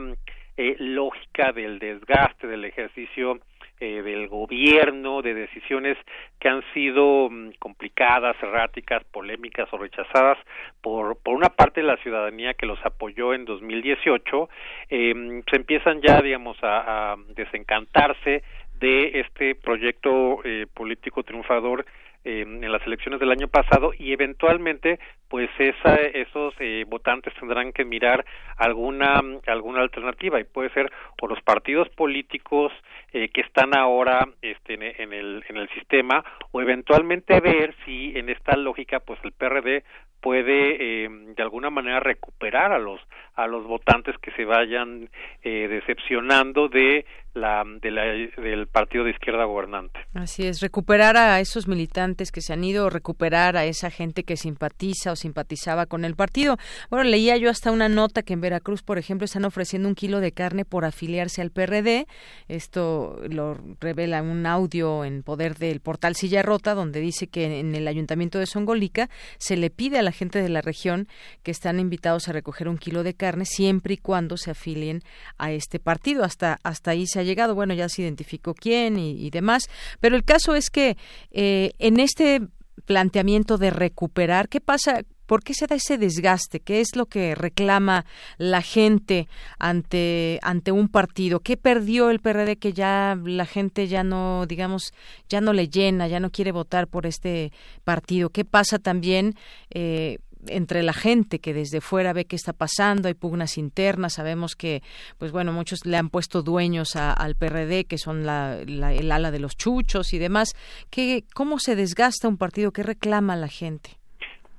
eh, 0.57 0.77
lógica 0.79 1.51
del 1.51 1.81
desgaste 1.81 2.47
del 2.47 2.65
ejercicio 2.65 3.41
eh, 3.85 4.03
del 4.03 4.29
gobierno, 4.29 5.21
de 5.21 5.35
decisiones 5.35 5.99
que 6.41 6.49
han 6.49 6.63
sido 6.73 7.29
mm, 7.31 7.51
complicadas, 7.59 8.35
erráticas, 8.43 9.05
polémicas 9.05 9.69
o 9.73 9.77
rechazadas 9.79 10.39
por, 10.81 11.19
por 11.19 11.35
una 11.35 11.51
parte 11.51 11.83
de 11.83 11.87
la 11.87 11.99
ciudadanía 11.99 12.55
que 12.55 12.65
los 12.65 12.79
apoyó 12.85 13.35
en 13.35 13.45
2018, 13.45 14.49
eh, 14.89 15.43
se 15.51 15.57
empiezan 15.57 16.01
ya, 16.01 16.23
digamos, 16.23 16.57
a, 16.63 17.13
a 17.13 17.17
desencantarse 17.35 18.43
de 18.81 19.21
este 19.21 19.55
proyecto 19.55 20.41
eh, 20.45 20.67
político 20.73 21.23
triunfador 21.23 21.85
eh, 22.25 22.43
en 22.43 22.73
las 22.73 22.85
elecciones 22.87 23.21
del 23.21 23.31
año 23.31 23.49
pasado 23.49 23.93
y 23.99 24.13
eventualmente 24.13 24.99
pues 25.29 25.51
esa, 25.59 25.97
esos 25.97 26.55
eh, 26.59 26.85
votantes 26.87 27.35
tendrán 27.39 27.73
que 27.73 27.85
mirar 27.85 28.25
alguna 28.57 29.23
alguna 29.47 29.81
alternativa 29.81 30.41
y 30.41 30.45
puede 30.45 30.71
ser 30.71 30.91
o 31.21 31.27
los 31.27 31.41
partidos 31.43 31.89
políticos 31.91 32.73
eh, 33.13 33.29
que 33.29 33.41
están 33.41 33.77
ahora 33.77 34.29
este, 34.43 34.75
en, 34.75 35.13
el 35.13 35.45
en 35.49 35.57
el 35.57 35.69
sistema 35.71 36.25
o 36.53 36.61
eventualmente 36.61 37.41
ver 37.41 37.75
si 37.85 38.17
en 38.17 38.29
esta 38.29 38.57
lógica 38.57 39.01
pues 39.01 39.19
el 39.25 39.33
PRD 39.33 39.85
puede 40.25 41.05
eh, 41.05 41.09
de 41.37 41.43
alguna 41.43 41.69
manera 41.69 42.01
recuperar 42.01 42.73
a 42.73 42.79
los 42.79 42.99
a 43.35 43.47
los 43.47 43.67
votantes 43.67 44.17
que 44.23 44.31
se 44.33 44.45
vayan 44.45 45.11
eh, 45.43 45.69
decepcionando 45.69 46.69
de 46.69 47.05
la, 47.35 47.65
de 47.83 47.91
la 47.91 48.03
del 48.41 48.69
partido 48.69 49.03
de 49.03 49.11
izquierda 49.11 49.45
gobernante. 49.45 49.99
Así 50.15 50.47
es, 50.47 50.61
recuperar 50.61 51.17
a 51.17 51.41
esos 51.41 51.67
militantes 51.67 52.31
que 52.31 52.41
se 52.41 52.53
han 52.53 52.63
ido, 52.63 52.91
recuperar 52.91 53.57
a 53.57 53.65
esa 53.65 53.91
gente 53.91 54.23
que 54.23 54.37
simpatiza 54.37 55.11
o 55.11 55.17
simpatizaba 55.17 55.87
con 55.87 56.05
el 56.05 56.15
partido. 56.15 56.59
Bueno, 56.91 57.11
leía 57.11 57.37
yo 57.37 57.51
hasta 57.51 57.73
una 57.73 57.89
nota 57.89 58.23
que 58.23 58.35
en 58.35 58.41
Veracruz, 58.41 58.85
por 58.85 58.99
ejemplo, 58.99 59.25
están 59.25 59.45
ofreciendo 59.45 59.89
un 59.89 59.97
kilo 59.97 60.21
de 60.21 60.31
carne 60.31 60.65
por 60.65 60.85
afiliarse 60.85 61.43
al 61.43 61.51
PRD. 61.51 62.07
Esto 62.47 63.21
lo 63.29 63.59
revela 63.81 64.23
un 64.23 64.47
audio 64.47 65.05
en 65.05 65.25
poder 65.25 65.57
del 65.57 65.81
portal 65.81 66.15
Silla 66.15 66.43
Rota, 66.43 66.75
donde 66.75 67.01
dice 67.01 67.27
que 67.27 67.59
en 67.59 67.75
el 67.75 67.89
ayuntamiento 67.89 68.39
de 68.39 68.47
Songolica 68.47 69.09
se 69.39 69.57
le 69.57 69.71
pide 69.71 69.99
a 69.99 70.03
la 70.03 70.13
gente 70.15 70.41
de 70.41 70.49
la 70.49 70.63
región 70.63 71.09
que 71.43 71.51
están 71.51 71.79
invitados 71.79 72.29
a 72.29 72.33
recoger 72.33 72.69
un 72.69 72.79
kilo 72.79 73.03
de 73.03 73.15
carne 73.15 73.45
siempre 73.45 73.95
y 73.95 73.97
cuando 73.99 74.37
se 74.37 74.51
afilien 74.51 75.03
a 75.37 75.53
este 75.53 75.79
partido. 75.79 76.25
Hasta, 76.25 76.59
hasta 76.63 76.93
ahí 76.93 77.07
se 77.07 77.21
ha 77.21 77.23
llegado. 77.23 77.55
Bueno, 77.55 77.75
ya 77.75 77.89
se 77.89 78.03
identificó 78.03 78.55
quién 78.55 78.99
y, 78.99 79.31
demás. 79.31 79.69
Pero 80.01 80.17
el 80.17 80.25
caso 80.25 80.55
es 80.55 80.71
que 80.71 80.97
eh, 81.31 81.73
en 81.79 82.01
este 82.01 82.41
planteamiento 82.87 83.59
de 83.59 83.71
recuperar, 83.71 84.49
¿qué 84.49 84.61
pasa? 84.61 85.03
¿Por 85.27 85.43
qué 85.43 85.55
se 85.55 85.67
da 85.67 85.77
ese 85.77 85.99
desgaste? 85.99 86.61
¿Qué 86.61 86.81
es 86.81 86.97
lo 86.97 87.07
que 87.07 87.35
reclama 87.35 88.05
la 88.37 88.63
gente 88.63 89.29
ante, 89.59 90.39
ante 90.43 90.73
un 90.73 90.89
partido? 90.89 91.41
¿Qué 91.41 91.57
perdió 91.57 92.11
el 92.11 92.21
PRD 92.21 92.57
que 92.57 92.73
ya 92.73 93.19
la 93.25 93.47
gente 93.47 93.89
ya 93.89 94.05
no, 94.05 94.47
digamos, 94.47 94.93
ya 95.29 95.41
no 95.41 95.53
le 95.53 95.69
llena, 95.69 96.09
ya 96.09 96.21
no 96.21 96.31
quiere 96.31 96.53
votar 96.53 96.89
por 96.89 97.07
este 97.07 97.53
partido? 97.85 98.31
¿Qué 98.31 98.45
pasa 98.45 98.79
también? 98.79 99.35
Eh, 99.71 100.19
entre 100.49 100.83
la 100.83 100.93
gente 100.93 101.39
que 101.39 101.55
desde 101.55 101.81
fuera 101.81 102.13
ve 102.13 102.27
qué 102.27 102.37
está 102.37 102.53
pasando, 102.53 103.09
hay 103.09 103.15
pugnas 103.15 103.59
internas, 103.59 104.15
sabemos 104.15 104.55
que, 104.57 104.83
pues 105.19 105.33
bueno, 105.33 105.53
muchos 105.53 105.87
le 105.87 105.97
han 105.97 106.11
puesto 106.11 106.43
dueños 106.43 106.97
al 106.97 107.35
PRD, 107.35 107.87
que 107.87 107.99
son 107.99 108.27
la, 108.27 108.59
el 108.61 109.13
ala 109.13 109.31
de 109.31 109.39
los 109.39 109.57
chuchos 109.57 110.13
y 110.13 110.19
demás. 110.19 110.53
¿Qué, 110.91 111.25
¿Cómo 111.35 111.59
se 111.59 111.77
desgasta 111.77 112.29
un 112.29 112.37
partido? 112.37 112.73
¿Qué 112.73 112.83
reclama 112.83 113.37
la 113.37 113.49
gente? 113.49 113.99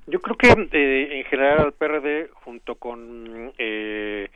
Yo 0.06 0.20
creo 0.20 0.36
que 0.36 0.48
eh, 0.72 1.18
en 1.18 1.24
general 1.24 1.58
al 1.58 1.72
PRD, 1.72 2.30
junto 2.44 2.76
con 2.76 3.52
eh, 3.58 4.28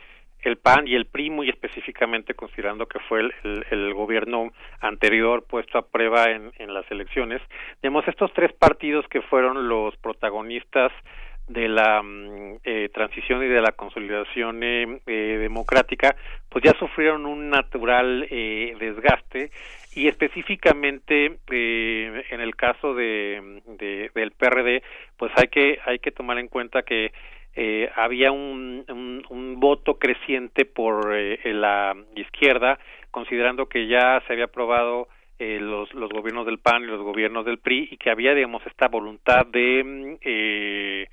el 0.42 0.56
PAN 0.56 0.88
y 0.88 0.94
el 0.94 1.06
PRI, 1.06 1.30
muy 1.30 1.48
específicamente 1.48 2.34
considerando 2.34 2.86
que 2.86 2.98
fue 3.00 3.20
el, 3.20 3.66
el, 3.70 3.94
gobierno 3.94 4.52
anterior 4.80 5.44
puesto 5.44 5.78
a 5.78 5.86
prueba 5.86 6.30
en, 6.30 6.52
en 6.58 6.74
las 6.74 6.90
elecciones, 6.90 7.40
digamos, 7.82 8.06
estos 8.08 8.32
tres 8.32 8.52
partidos 8.52 9.06
que 9.08 9.22
fueron 9.22 9.68
los 9.68 9.96
protagonistas 9.98 10.92
de 11.50 11.68
la 11.68 12.00
mm, 12.02 12.60
eh, 12.62 12.88
transición 12.94 13.42
y 13.42 13.48
de 13.48 13.60
la 13.60 13.72
consolidación 13.72 14.62
eh, 14.62 15.00
eh, 15.06 15.38
democrática, 15.40 16.14
pues 16.48 16.64
ya 16.64 16.72
sufrieron 16.78 17.26
un 17.26 17.50
natural 17.50 18.26
desgaste 18.78 19.50
y 19.92 20.08
específicamente 20.08 21.38
en 21.50 22.40
el 22.40 22.54
caso 22.56 22.94
de, 22.94 23.60
de, 23.66 24.10
del 24.14 24.32
PRD, 24.32 24.82
pues 25.16 25.32
hay 25.36 25.48
que 25.48 25.78
hay 25.84 25.98
que 25.98 26.12
tomar 26.12 26.38
en 26.38 26.48
cuenta 26.48 26.82
que 26.82 27.12
había 27.96 28.30
un, 28.32 28.84
un, 29.28 29.60
voto 29.60 29.98
creciente 29.98 30.64
por 30.64 31.14
la 31.44 31.94
izquierda, 32.14 32.78
considerando 33.10 33.66
que 33.66 33.88
ya 33.88 34.22
se 34.26 34.32
había 34.32 34.44
aprobado 34.44 35.08
los, 35.40 35.92
los 35.94 36.10
gobiernos 36.10 36.46
del 36.46 36.58
PAN 36.58 36.82
y 36.82 36.86
los 36.86 37.02
gobiernos 37.02 37.44
del 37.44 37.58
PRI 37.58 37.88
y 37.92 37.96
que 37.96 38.10
había, 38.10 38.34
digamos, 38.34 38.64
esta 38.66 38.88
voluntad 38.88 39.46
de 39.46 40.18
eh, 40.22 41.08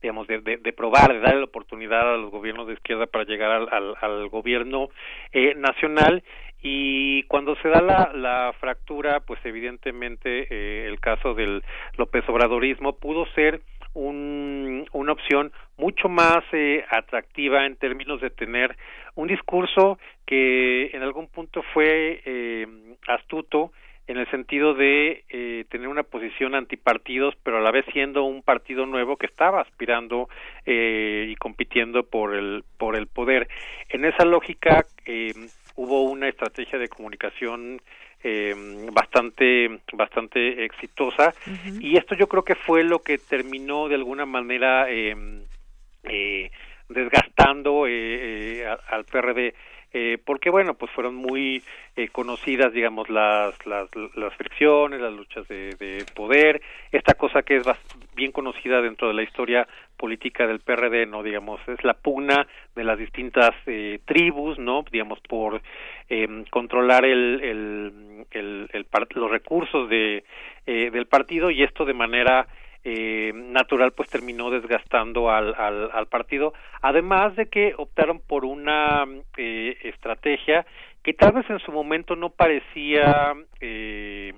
digamos, 0.00 0.28
de, 0.28 0.40
de, 0.40 0.72
probar, 0.72 1.12
de 1.12 1.20
darle 1.20 1.40
la 1.40 1.46
oportunidad 1.46 2.14
a 2.14 2.16
los 2.16 2.30
gobiernos 2.30 2.68
de 2.68 2.74
izquierda 2.74 3.06
para 3.06 3.24
llegar 3.24 3.50
al, 3.50 3.68
al, 3.72 3.94
al 4.00 4.28
gobierno 4.28 4.90
eh, 5.32 5.54
nacional 5.56 6.22
y 6.62 7.22
cuando 7.24 7.56
se 7.56 7.68
da 7.68 7.80
la, 7.80 8.10
la 8.14 8.52
fractura, 8.58 9.20
pues 9.20 9.38
evidentemente 9.44 10.46
eh, 10.50 10.86
el 10.88 10.98
caso 11.00 11.34
del 11.34 11.62
López 11.96 12.28
Obradorismo 12.28 12.96
pudo 12.96 13.26
ser 13.34 13.60
un, 13.94 14.86
una 14.92 15.12
opción 15.12 15.52
mucho 15.76 16.08
más 16.08 16.44
eh, 16.52 16.84
atractiva 16.90 17.66
en 17.66 17.76
términos 17.76 18.20
de 18.20 18.30
tener 18.30 18.76
un 19.14 19.28
discurso 19.28 19.98
que 20.26 20.90
en 20.92 21.02
algún 21.02 21.28
punto 21.28 21.62
fue 21.72 22.20
eh, 22.24 22.66
astuto 23.06 23.72
en 24.08 24.16
el 24.16 24.28
sentido 24.30 24.72
de 24.74 25.24
eh, 25.28 25.66
tener 25.68 25.86
una 25.86 26.02
posición 26.02 26.54
antipartidos, 26.54 27.34
pero 27.42 27.58
a 27.58 27.60
la 27.60 27.70
vez 27.70 27.84
siendo 27.92 28.24
un 28.24 28.42
partido 28.42 28.86
nuevo 28.86 29.16
que 29.16 29.26
estaba 29.26 29.60
aspirando 29.60 30.30
eh, 30.64 31.26
y 31.28 31.36
compitiendo 31.36 32.04
por 32.04 32.34
el 32.34 32.64
por 32.78 32.96
el 32.96 33.06
poder. 33.06 33.48
En 33.90 34.06
esa 34.06 34.24
lógica 34.24 34.86
eh, 35.04 35.34
hubo 35.78 36.02
una 36.02 36.28
estrategia 36.28 36.76
de 36.78 36.88
comunicación 36.88 37.80
eh, 38.22 38.52
bastante 38.92 39.80
bastante 39.92 40.64
exitosa. 40.64 41.32
Y 41.80 41.96
esto 41.96 42.16
yo 42.16 42.26
creo 42.26 42.42
que 42.42 42.56
fue 42.56 42.82
lo 42.82 42.98
que 42.98 43.16
terminó 43.16 43.88
de 43.88 43.94
alguna 43.94 44.26
manera 44.26 44.90
eh, 44.90 45.14
eh, 46.02 46.50
desgastando 46.88 47.86
eh, 47.86 48.66
al 48.66 49.04
PRD 49.04 49.54
eh, 49.92 50.18
porque 50.24 50.50
bueno 50.50 50.74
pues 50.74 50.90
fueron 50.92 51.14
muy 51.14 51.62
eh, 51.96 52.08
conocidas 52.08 52.72
digamos 52.72 53.08
las, 53.08 53.54
las 53.66 53.88
las 54.14 54.34
fricciones 54.34 55.00
las 55.00 55.12
luchas 55.12 55.46
de, 55.48 55.74
de, 55.78 56.04
poder 56.14 56.60
esta 56.92 57.14
cosa 57.14 57.42
que 57.42 57.56
es 57.56 57.66
bien 58.14 58.32
conocida 58.32 58.80
dentro 58.82 59.08
de 59.08 59.14
la 59.14 59.22
historia 59.22 59.66
política 59.96 60.46
del 60.46 60.60
PRD 60.60 61.06
no 61.06 61.22
digamos 61.22 61.60
es 61.68 61.82
la 61.84 61.94
pugna 61.94 62.46
de 62.76 62.84
las 62.84 62.98
distintas 62.98 63.54
eh, 63.66 64.00
tribus 64.04 64.58
no 64.58 64.84
digamos 64.90 65.20
por 65.20 65.62
eh, 66.08 66.44
controlar 66.50 67.04
el, 67.04 67.40
el, 67.42 68.26
el, 68.30 68.70
el 68.72 68.86
los 69.14 69.30
recursos 69.30 69.88
de 69.88 70.24
eh, 70.66 70.90
del 70.90 71.06
partido 71.06 71.50
y 71.50 71.62
esto 71.62 71.84
de 71.84 71.94
manera 71.94 72.46
eh, 72.90 73.32
natural 73.34 73.92
pues 73.92 74.08
terminó 74.08 74.48
desgastando 74.48 75.30
al, 75.30 75.54
al, 75.58 75.90
al, 75.92 76.06
partido 76.06 76.54
además 76.80 77.36
de 77.36 77.50
que 77.50 77.74
optaron 77.76 78.18
por 78.18 78.46
una 78.46 79.04
eh, 79.36 79.76
estrategia 79.82 80.64
que 81.02 81.12
tal 81.12 81.32
vez 81.32 81.44
en 81.50 81.58
su 81.58 81.70
momento 81.70 82.16
no 82.16 82.30
parecía 82.30 83.34
eh, 83.60 84.32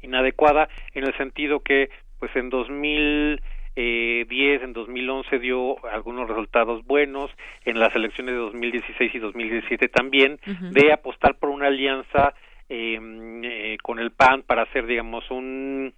inadecuada 0.00 0.70
en 0.94 1.04
el 1.04 1.14
sentido 1.18 1.60
que 1.60 1.90
pues 2.18 2.34
en 2.34 2.48
2010 2.48 4.62
en 4.62 4.72
2011 4.72 5.38
dio 5.38 5.84
algunos 5.84 6.30
resultados 6.30 6.82
buenos, 6.86 7.30
en 7.66 7.78
las 7.78 7.94
elecciones 7.94 8.32
de 8.32 8.40
2016 8.40 9.14
y 9.14 9.18
2017 9.18 9.88
también, 9.88 10.40
uh 10.46 10.50
-huh. 10.50 10.70
de 10.70 10.94
apostar 10.94 11.34
por 11.34 11.50
una 11.50 11.66
alianza 11.66 12.32
Em, 12.74 13.44
eh, 13.44 13.76
con 13.82 13.98
el 13.98 14.12
PAN 14.12 14.44
para 14.44 14.62
hacer, 14.62 14.86
digamos, 14.86 15.30
un 15.30 15.92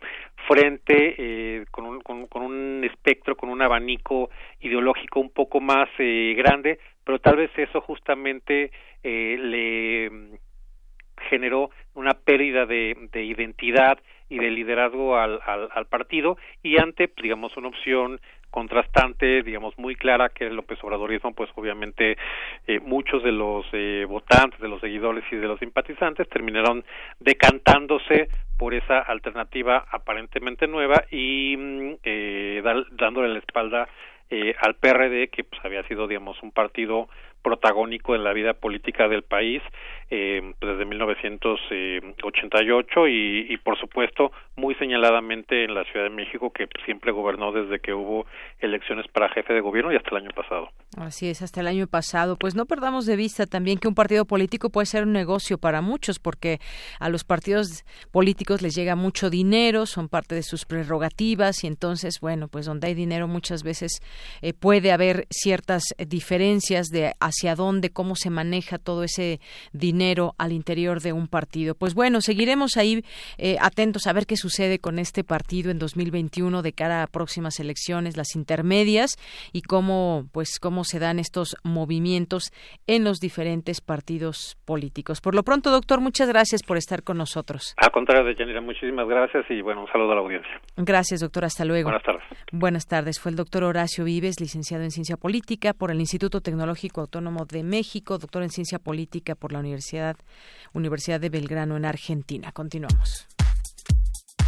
frente 0.46 1.14
eh, 1.18 1.64
con, 1.70 1.87
un, 1.87 2.00
con, 2.00 2.42
un 2.42 2.83
espectro, 2.85 3.37
con 3.37 3.48
un 3.48 3.62
abanico 3.62 4.30
ideológico 4.61 5.20
un 5.20 5.30
poco 5.30 5.61
más 5.61 5.88
eh, 5.98 6.35
grande, 6.37 6.78
pero 7.04 7.18
tal 7.18 7.37
vez 7.37 7.50
eso 7.57 7.80
justamente 7.80 8.70
eh, 9.02 9.37
le 9.38 10.38
generó 11.25 11.71
una 11.95 12.15
pérdida 12.15 12.67
de, 12.67 13.09
de 13.13 13.25
identidad 13.25 13.99
y 14.29 14.39
de 14.39 14.51
liderazgo 14.51 15.17
al, 15.17 15.41
al, 15.45 15.69
al 15.73 15.87
partido 15.87 16.39
y 16.63 16.79
ante, 16.81 17.11
digamos, 17.23 17.57
una 17.57 17.69
opción 17.69 18.21
contrastante, 18.51 19.43
digamos, 19.43 19.77
muy 19.79 19.97
clara 19.97 20.29
que 20.29 20.47
el 20.47 20.55
López 20.55 20.79
Obradorismo, 20.85 21.35
pues 21.35 21.51
obviamente 21.57 22.17
eh, 22.69 22.79
muchos 22.79 23.25
de 23.25 23.33
los 23.33 23.67
eh, 23.73 24.07
votantes, 24.09 24.61
de 24.61 24.69
los 24.69 24.81
seguidores 24.81 25.25
y 25.33 25.37
de 25.37 25.49
los 25.49 25.59
simpatizantes 25.59 26.29
terminaron 26.29 26.85
decantándose 27.19 28.29
por 28.57 28.73
esa 28.73 29.01
alternativa 29.01 29.85
aparentemente 29.91 30.69
nueva 30.69 31.05
y 31.11 31.57
mm, 31.57 31.95
eh, 32.05 32.63
dándole 32.93 33.29
la 33.31 33.41
espalda 33.41 33.89
eh, 34.31 34.55
al 34.61 34.75
PRD, 34.75 35.29
que 35.29 35.45
pues 35.45 35.63
había 35.65 35.87
sido, 35.87 36.07
digamos, 36.07 36.43
un 36.43 36.51
partido 36.51 37.09
protagónico 37.44 38.16
en 38.16 38.24
la 38.24 38.33
vida 38.33 38.54
política 38.54 39.07
del 39.07 39.22
país 39.22 39.62
eh, 40.11 40.54
desde 40.61 40.85
1988 40.85 43.09
y, 43.09 43.46
y, 43.48 43.57
por 43.59 43.78
supuesto 43.78 44.33
muy 44.57 44.74
señaladamente 44.76 45.64
en 45.64 45.74
la 45.74 45.85
Ciudad 45.85 46.04
de 46.04 46.11
México 46.11 46.52
que 46.52 46.68
siempre 46.85 47.12
gobernó 47.12 47.52
desde 47.52 47.80
que 47.80 47.92
hubo 47.92 48.26
elecciones 48.61 49.07
para 49.09 49.28
jefe 49.28 49.52
de 49.52 49.61
gobierno 49.61 49.92
y 49.92 49.96
hasta 49.96 50.11
el 50.11 50.18
año 50.18 50.30
pasado. 50.30 50.68
Así 50.96 51.28
es, 51.28 51.42
hasta 51.42 51.61
el 51.61 51.66
año 51.66 51.87
pasado. 51.87 52.37
Pues 52.37 52.54
no 52.54 52.66
perdamos 52.66 53.07
de 53.07 53.16
vista 53.16 53.46
también 53.46 53.78
que 53.78 53.88
un 53.88 53.94
partido 53.94 54.24
político 54.24 54.70
puede 54.70 54.87
ser 54.87 55.04
un 55.04 55.12
negocio 55.12 55.59
para 55.59 55.80
muchos 55.80 56.18
porque 56.18 56.59
a 57.00 57.09
los 57.09 57.24
partidos 57.24 57.85
políticos 58.12 58.62
les 58.62 58.74
llega 58.74 58.96
mucho 58.96 59.30
dinero, 59.30 59.87
son 59.87 60.09
parte 60.09 60.35
de 60.35 60.42
sus 60.42 60.64
prerrogativas 60.64 61.64
y 61.64 61.66
entonces, 61.66 62.20
bueno, 62.20 62.48
pues 62.48 62.66
donde 62.66 62.88
hay 62.88 62.94
dinero 62.94 63.26
muchas 63.26 63.62
veces 63.62 64.00
eh, 64.42 64.52
puede 64.52 64.92
haber 64.92 65.26
ciertas 65.30 65.85
diferencias 65.98 66.88
de 66.88 67.12
hacia 67.35 67.55
dónde, 67.55 67.90
cómo 67.90 68.14
se 68.14 68.31
maneja 68.31 68.79
todo 68.79 69.03
ese 69.03 69.40
dinero 69.73 70.35
al 70.38 70.53
interior 70.53 71.01
de 71.01 71.12
un 71.12 71.29
partido. 71.29 71.75
Pues 71.75 71.94
bueno, 71.94 72.20
seguiremos 72.20 72.77
ahí 72.77 73.05
eh, 73.38 73.57
atentos 73.61 74.07
a 74.07 74.12
ver 74.12 74.27
qué 74.27 74.37
sucede 74.37 74.79
con 74.79 74.99
este 74.99 75.25
partido 75.25 75.70
en 75.70 75.79
2021 75.79 76.62
de 76.62 76.73
cara 76.73 77.03
a 77.03 77.07
próximas 77.07 77.59
elecciones, 77.61 78.16
las 78.16 78.37
intermedias 78.37 79.16
y 79.53 79.62
cómo, 79.62 80.27
pues, 80.33 80.59
cómo 80.61 80.85
se 80.85 80.99
dan 80.99 81.18
estos 81.18 81.57
movimientos 81.64 82.53
en 82.87 83.05
los 83.05 83.18
diferentes 83.18 83.81
partidos 83.81 84.57
políticos. 84.64 85.20
Por 85.20 85.35
lo 85.35 85.42
pronto, 85.42 85.70
doctor, 85.70 86.01
muchas 86.01 86.29
gracias 86.29 86.62
por 86.62 86.77
estar 86.77 87.03
con 87.03 87.18
nosotros. 87.18 87.75
Al 87.77 87.90
contrario, 87.90 88.25
Deyanira, 88.25 88.61
muchísimas 88.61 89.09
gracias 89.09 89.44
y 89.51 89.61
bueno, 89.61 89.83
un 89.83 89.88
saludo 89.88 90.12
a 90.12 90.14
la 90.14 90.20
audiencia. 90.20 90.61
Gracias, 90.77 91.20
doctor. 91.20 91.44
Hasta 91.44 91.64
luego. 91.64 91.90
Buenas 91.90 92.05
tardes. 92.05 92.23
Buenas 92.53 92.87
tardes. 92.87 93.20
Fue 93.20 93.31
el 93.31 93.37
doctor 93.37 93.64
Horacio 93.64 94.05
Vives, 94.05 94.40
licenciado 94.40 94.85
en 94.85 94.90
Ciencia 94.90 95.16
Política 95.16 95.73
por 95.73 95.90
el 95.90 96.01
Instituto 96.01 96.40
Tecnológico 96.40 97.01
Autónomo 97.01 97.24
de 97.51 97.63
México, 97.63 98.19
doctor 98.19 98.43
en 98.43 98.51
Ciencia 98.51 98.79
Política 98.79 99.35
por 99.35 99.53
la 99.53 99.61
Universidad, 99.61 100.17
Universidad 100.73 101.21
de 101.21 101.31
Belgrano 101.31 101.77
en 101.77 101.85
Argentina. 101.85 102.53
Continuamos. 102.53 103.27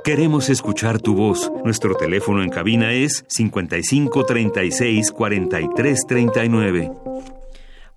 Queremos 0.04 0.50
escuchar 0.50 1.00
tu 1.00 1.14
voz. 1.14 1.50
Nuestro 1.64 1.94
teléfono 1.94 2.42
en 2.42 2.50
cabina 2.50 2.92
es 2.92 3.24
55 3.28 4.26
36 4.26 5.12
43 5.12 6.00
39. 6.06 6.90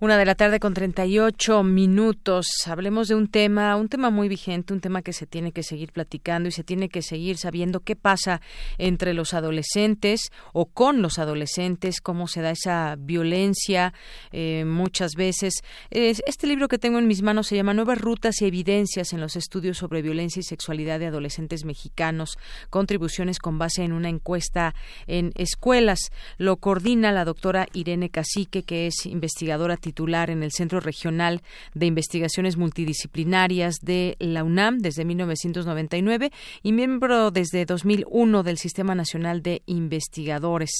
Una 0.00 0.16
de 0.16 0.24
la 0.24 0.36
tarde 0.36 0.60
con 0.60 0.74
38 0.74 1.64
minutos. 1.64 2.46
Hablemos 2.66 3.08
de 3.08 3.16
un 3.16 3.26
tema, 3.26 3.74
un 3.74 3.88
tema 3.88 4.10
muy 4.10 4.28
vigente, 4.28 4.72
un 4.72 4.80
tema 4.80 5.02
que 5.02 5.12
se 5.12 5.26
tiene 5.26 5.50
que 5.50 5.64
seguir 5.64 5.90
platicando 5.90 6.48
y 6.48 6.52
se 6.52 6.62
tiene 6.62 6.88
que 6.88 7.02
seguir 7.02 7.36
sabiendo 7.36 7.80
qué 7.80 7.96
pasa 7.96 8.40
entre 8.78 9.12
los 9.12 9.34
adolescentes 9.34 10.30
o 10.52 10.66
con 10.66 11.02
los 11.02 11.18
adolescentes, 11.18 12.00
cómo 12.00 12.28
se 12.28 12.42
da 12.42 12.52
esa 12.52 12.94
violencia 12.96 13.92
eh, 14.30 14.64
muchas 14.64 15.16
veces. 15.16 15.54
este 15.90 16.46
libro 16.46 16.68
que 16.68 16.78
tengo 16.78 17.00
en 17.00 17.08
mis 17.08 17.22
manos 17.22 17.48
se 17.48 17.56
llama 17.56 17.74
Nuevas 17.74 18.00
Rutas 18.00 18.40
y 18.40 18.44
Evidencias 18.44 19.12
en 19.12 19.20
los 19.20 19.34
Estudios 19.34 19.78
sobre 19.78 20.00
Violencia 20.00 20.38
y 20.38 20.44
Sexualidad 20.44 21.00
de 21.00 21.06
Adolescentes 21.06 21.64
Mexicanos, 21.64 22.38
contribuciones 22.70 23.40
con 23.40 23.58
base 23.58 23.82
en 23.82 23.92
una 23.92 24.10
encuesta 24.10 24.76
en 25.08 25.32
escuelas. 25.34 26.10
Lo 26.36 26.58
coordina 26.58 27.10
la 27.10 27.24
doctora 27.24 27.66
Irene 27.72 28.10
Cacique, 28.10 28.62
que 28.62 28.86
es 28.86 29.04
investigadora 29.04 29.76
titular 29.88 30.28
en 30.28 30.42
el 30.42 30.52
Centro 30.52 30.80
Regional 30.80 31.40
de 31.72 31.86
Investigaciones 31.86 32.58
Multidisciplinarias 32.58 33.76
de 33.80 34.16
la 34.18 34.44
UNAM 34.44 34.80
desde 34.80 35.06
1999 35.06 36.30
y 36.62 36.72
miembro 36.72 37.30
desde 37.30 37.64
2001 37.64 38.42
del 38.42 38.58
Sistema 38.58 38.94
Nacional 38.94 39.40
de 39.42 39.62
Investigadores. 39.64 40.70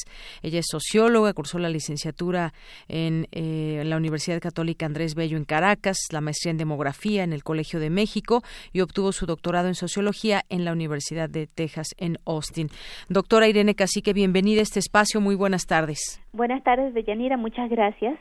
Ella 0.43 0.59
es 0.61 0.67
socióloga, 0.69 1.33
cursó 1.33 1.59
la 1.59 1.71
licenciatura 1.71 2.53
en 2.87 3.29
eh, 3.33 3.83
la 3.87 3.97
Universidad 3.97 4.43
Católica 4.43 4.85
Andrés 4.85 5.15
Bello 5.15 5.39
en 5.39 5.47
Caracas, 5.47 5.97
la 6.11 6.21
maestría 6.21 6.51
en 6.51 6.59
demografía 6.59 7.25
en 7.25 7.33
el 7.33 7.43
Colegio 7.43 7.81
de 7.81 7.89
México 7.89 8.45
y 8.75 8.83
obtuvo 8.83 9.13
su 9.13 9.25
doctorado 9.25 9.69
en 9.69 9.75
sociología 9.75 10.45
en 10.51 10.67
la 10.67 10.73
Universidad 10.73 11.31
de 11.31 11.47
Texas 11.47 11.95
en 11.97 12.19
Austin. 12.27 12.69
Doctora 13.09 13.49
Irene 13.49 13.75
Cacique, 13.75 14.13
bienvenida 14.13 14.61
a 14.61 14.65
este 14.65 14.81
espacio. 14.81 15.23
Muy 15.23 15.35
buenas 15.35 15.65
tardes. 15.65 16.21
Buenas 16.33 16.63
tardes, 16.63 16.95
Deyanira. 16.95 17.37
Muchas 17.37 17.71
gracias. 17.71 18.19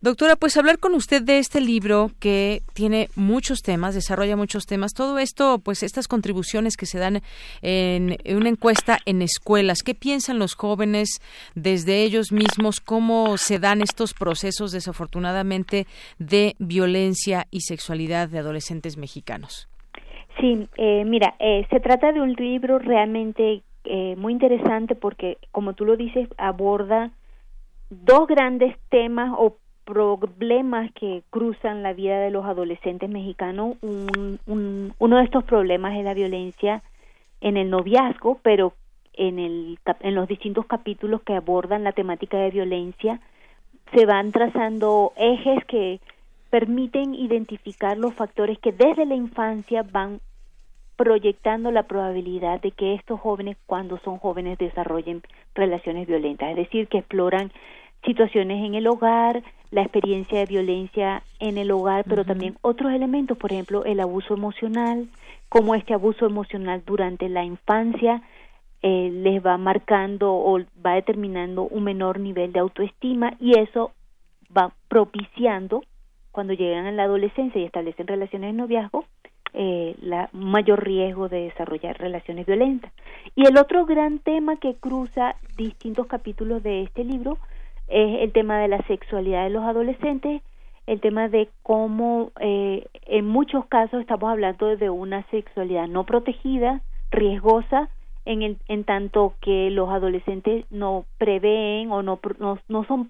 Doctora, 0.00 0.36
pues 0.36 0.56
hablar 0.58 0.78
con 0.78 0.94
usted 0.94 1.22
de 1.22 1.38
este 1.38 1.60
libro 1.60 2.10
que 2.20 2.60
tiene 2.74 3.08
muchos 3.16 3.62
temas, 3.62 3.94
desarrolla 3.94 4.36
muchos 4.36 4.66
temas. 4.66 4.92
Todo 4.92 5.18
esto, 5.18 5.58
pues 5.64 5.82
estas 5.82 6.08
contribuciones 6.08 6.76
que 6.76 6.84
se 6.84 6.98
dan 6.98 7.22
en 7.62 8.18
una 8.36 8.50
encuesta 8.50 8.98
en 9.06 9.22
escuelas. 9.22 9.82
¿Qué 9.82 9.94
piensan 9.94 10.38
los 10.38 10.54
jóvenes 10.54 11.20
desde 11.54 12.02
ellos 12.02 12.32
mismos? 12.32 12.80
¿Cómo 12.80 13.38
se 13.38 13.58
dan 13.58 13.80
estos 13.80 14.12
procesos, 14.12 14.72
desafortunadamente, 14.72 15.86
de 16.18 16.54
violencia 16.58 17.46
y 17.50 17.60
sexualidad 17.60 18.28
de 18.28 18.40
adolescentes 18.40 18.98
mexicanos? 18.98 19.68
Sí, 20.40 20.68
eh, 20.76 21.04
mira, 21.06 21.34
eh, 21.38 21.66
se 21.70 21.80
trata 21.80 22.12
de 22.12 22.20
un 22.20 22.34
libro 22.34 22.78
realmente 22.78 23.62
eh, 23.84 24.16
muy 24.16 24.32
interesante 24.32 24.94
porque, 24.94 25.38
como 25.52 25.74
tú 25.74 25.84
lo 25.84 25.96
dices, 25.96 26.28
aborda 26.36 27.10
dos 27.90 28.26
grandes 28.26 28.76
temas 28.88 29.32
o 29.36 29.56
problemas 29.84 30.90
que 30.92 31.22
cruzan 31.30 31.82
la 31.82 31.92
vida 31.92 32.18
de 32.18 32.30
los 32.30 32.44
adolescentes 32.46 33.08
mexicanos. 33.10 33.76
Un, 33.82 34.94
uno 34.98 35.16
de 35.16 35.24
estos 35.24 35.44
problemas 35.44 35.96
es 35.96 36.04
la 36.04 36.14
violencia 36.14 36.82
en 37.40 37.56
el 37.56 37.70
noviazgo, 37.70 38.38
pero 38.42 38.72
en, 39.12 39.38
el, 39.38 39.78
en 40.00 40.14
los 40.14 40.28
distintos 40.28 40.66
capítulos 40.66 41.22
que 41.22 41.34
abordan 41.34 41.84
la 41.84 41.92
temática 41.92 42.38
de 42.38 42.50
violencia 42.50 43.20
se 43.92 44.06
van 44.06 44.32
trazando 44.32 45.12
ejes 45.16 45.64
que 45.66 46.00
permiten 46.50 47.14
identificar 47.14 47.96
los 47.96 48.14
factores 48.14 48.58
que 48.58 48.72
desde 48.72 49.06
la 49.06 49.14
infancia 49.14 49.82
van 49.82 50.20
proyectando 50.96 51.70
la 51.70 51.84
probabilidad 51.84 52.60
de 52.60 52.70
que 52.70 52.94
estos 52.94 53.20
jóvenes 53.20 53.56
cuando 53.66 53.98
son 53.98 54.18
jóvenes 54.18 54.58
desarrollen 54.58 55.22
relaciones 55.54 56.06
violentas, 56.06 56.50
es 56.50 56.56
decir, 56.56 56.88
que 56.88 56.98
exploran 56.98 57.50
situaciones 58.04 58.64
en 58.64 58.74
el 58.74 58.86
hogar, 58.86 59.42
la 59.70 59.82
experiencia 59.82 60.38
de 60.38 60.46
violencia 60.46 61.22
en 61.40 61.58
el 61.58 61.70
hogar, 61.70 62.04
pero 62.08 62.24
también 62.24 62.56
otros 62.60 62.92
elementos, 62.92 63.36
por 63.36 63.52
ejemplo, 63.52 63.84
el 63.84 64.00
abuso 64.00 64.34
emocional, 64.34 65.08
cómo 65.48 65.74
este 65.74 65.94
abuso 65.94 66.26
emocional 66.26 66.82
durante 66.86 67.28
la 67.28 67.44
infancia 67.44 68.22
eh, 68.82 69.10
les 69.12 69.44
va 69.44 69.56
marcando 69.56 70.32
o 70.34 70.60
va 70.84 70.94
determinando 70.94 71.62
un 71.62 71.84
menor 71.84 72.20
nivel 72.20 72.52
de 72.52 72.60
autoestima 72.60 73.34
y 73.40 73.58
eso 73.58 73.92
va 74.56 74.72
propiciando 74.88 75.82
cuando 76.30 76.52
llegan 76.52 76.86
a 76.86 76.92
la 76.92 77.04
adolescencia 77.04 77.60
y 77.60 77.64
establecen 77.64 78.06
relaciones 78.06 78.52
de 78.52 78.58
noviazgo 78.58 79.06
eh, 79.54 79.94
la 80.02 80.28
mayor 80.32 80.84
riesgo 80.84 81.28
de 81.28 81.42
desarrollar 81.42 81.96
relaciones 81.98 82.44
violentas. 82.44 82.92
Y 83.36 83.46
el 83.46 83.56
otro 83.56 83.86
gran 83.86 84.18
tema 84.18 84.56
que 84.56 84.74
cruza 84.74 85.36
distintos 85.56 86.08
capítulos 86.08 86.62
de 86.64 86.82
este 86.82 87.04
libro 87.04 87.38
es 87.86 88.22
el 88.22 88.32
tema 88.32 88.58
de 88.58 88.66
la 88.66 88.78
sexualidad 88.86 89.44
de 89.44 89.50
los 89.50 89.62
adolescentes, 89.62 90.42
el 90.86 91.00
tema 91.00 91.28
de 91.28 91.48
cómo 91.62 92.32
eh, 92.40 92.86
en 93.06 93.26
muchos 93.26 93.64
casos 93.66 94.00
estamos 94.00 94.30
hablando 94.30 94.76
de 94.76 94.90
una 94.90 95.22
sexualidad 95.30 95.86
no 95.86 96.04
protegida, 96.04 96.82
riesgosa, 97.12 97.88
en, 98.24 98.42
el, 98.42 98.58
en 98.68 98.82
tanto 98.82 99.34
que 99.40 99.70
los 99.70 99.88
adolescentes 99.90 100.64
no 100.70 101.04
prevén 101.18 101.92
o 101.92 102.02
no, 102.02 102.18
no, 102.38 102.58
no 102.68 102.84
son, 102.84 103.08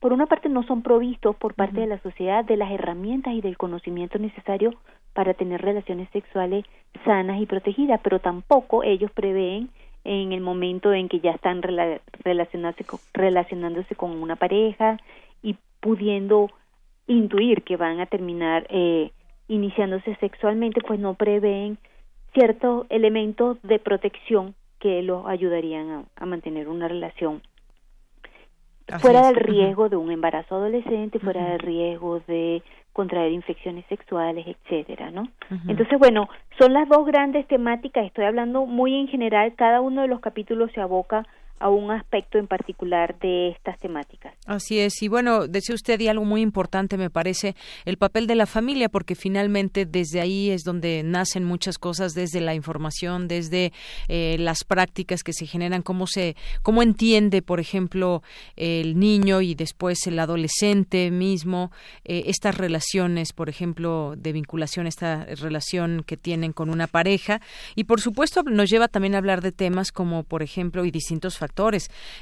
por 0.00 0.12
una 0.12 0.26
parte 0.26 0.48
no 0.48 0.62
son 0.62 0.82
provistos 0.82 1.36
por 1.36 1.54
parte 1.54 1.80
de 1.80 1.86
la 1.88 2.00
sociedad 2.00 2.44
de 2.44 2.56
las 2.56 2.70
herramientas 2.70 3.34
y 3.34 3.40
del 3.40 3.58
conocimiento 3.58 4.18
necesario 4.18 4.72
para 5.14 5.32
tener 5.34 5.62
relaciones 5.62 6.08
sexuales 6.10 6.64
sanas 7.04 7.40
y 7.40 7.46
protegidas, 7.46 8.00
pero 8.02 8.18
tampoco 8.18 8.82
ellos 8.82 9.10
prevén 9.12 9.70
en 10.04 10.32
el 10.32 10.40
momento 10.40 10.92
en 10.92 11.08
que 11.08 11.20
ya 11.20 11.30
están 11.30 11.62
relacionándose 11.62 12.84
con, 12.84 13.00
relacionándose 13.14 13.94
con 13.94 14.10
una 14.10 14.36
pareja 14.36 14.98
y 15.42 15.56
pudiendo 15.80 16.50
intuir 17.06 17.62
que 17.62 17.76
van 17.76 18.00
a 18.00 18.06
terminar 18.06 18.66
eh, 18.68 19.12
iniciándose 19.48 20.14
sexualmente, 20.16 20.80
pues 20.86 21.00
no 21.00 21.14
prevén 21.14 21.78
ciertos 22.32 22.86
elementos 22.90 23.58
de 23.62 23.78
protección 23.78 24.54
que 24.78 25.02
los 25.02 25.26
ayudarían 25.26 26.06
a, 26.16 26.26
mantener 26.26 26.68
una 26.68 26.88
relación 26.88 27.40
fuera 28.98 29.26
del 29.28 29.36
riesgo 29.36 29.88
de 29.88 29.96
un 29.96 30.10
embarazo 30.10 30.56
adolescente, 30.56 31.18
fuera 31.18 31.50
del 31.50 31.58
riesgo 31.60 32.20
de 32.26 32.62
contraer 32.94 33.32
infecciones 33.32 33.84
sexuales, 33.88 34.46
etcétera, 34.46 35.10
¿no? 35.10 35.28
Entonces, 35.68 35.98
bueno, 35.98 36.28
son 36.58 36.72
las 36.72 36.88
dos 36.88 37.04
grandes 37.04 37.46
temáticas, 37.48 38.06
estoy 38.06 38.24
hablando 38.24 38.64
muy 38.64 38.94
en 38.94 39.08
general, 39.08 39.52
cada 39.56 39.82
uno 39.82 40.00
de 40.02 40.08
los 40.08 40.20
capítulos 40.20 40.70
se 40.72 40.80
aboca 40.80 41.26
a 41.60 41.70
un 41.70 41.90
aspecto 41.90 42.38
en 42.38 42.46
particular 42.46 43.18
de 43.20 43.48
estas 43.48 43.78
temáticas. 43.78 44.34
Así 44.46 44.78
es, 44.78 45.02
y 45.02 45.08
bueno, 45.08 45.46
decía 45.46 45.74
usted 45.74 45.98
y 46.00 46.08
algo 46.08 46.24
muy 46.24 46.42
importante 46.42 46.98
me 46.98 47.10
parece, 47.10 47.54
el 47.84 47.96
papel 47.96 48.26
de 48.26 48.34
la 48.34 48.46
familia, 48.46 48.88
porque 48.88 49.14
finalmente 49.14 49.86
desde 49.86 50.20
ahí 50.20 50.50
es 50.50 50.62
donde 50.62 51.02
nacen 51.02 51.44
muchas 51.44 51.78
cosas, 51.78 52.12
desde 52.12 52.40
la 52.40 52.54
información, 52.54 53.28
desde 53.28 53.72
eh, 54.08 54.36
las 54.38 54.64
prácticas 54.64 55.22
que 55.22 55.32
se 55.32 55.46
generan, 55.46 55.82
cómo 55.82 56.06
se, 56.06 56.36
cómo 56.62 56.82
entiende, 56.82 57.40
por 57.40 57.60
ejemplo, 57.60 58.22
el 58.56 58.98
niño 58.98 59.40
y 59.40 59.54
después 59.54 60.06
el 60.06 60.18
adolescente 60.18 61.10
mismo 61.10 61.70
eh, 62.04 62.24
estas 62.26 62.58
relaciones, 62.58 63.32
por 63.32 63.48
ejemplo, 63.48 64.14
de 64.16 64.32
vinculación, 64.32 64.86
esta 64.86 65.24
relación 65.36 66.04
que 66.06 66.16
tienen 66.16 66.52
con 66.52 66.68
una 66.68 66.88
pareja, 66.88 67.40
y 67.74 67.84
por 67.84 68.00
supuesto 68.00 68.42
nos 68.42 68.68
lleva 68.68 68.88
también 68.88 69.14
a 69.14 69.18
hablar 69.18 69.40
de 69.40 69.52
temas 69.52 69.92
como, 69.92 70.24
por 70.24 70.42
ejemplo, 70.42 70.84
y 70.84 70.90
distintos 70.90 71.38
factores. 71.38 71.53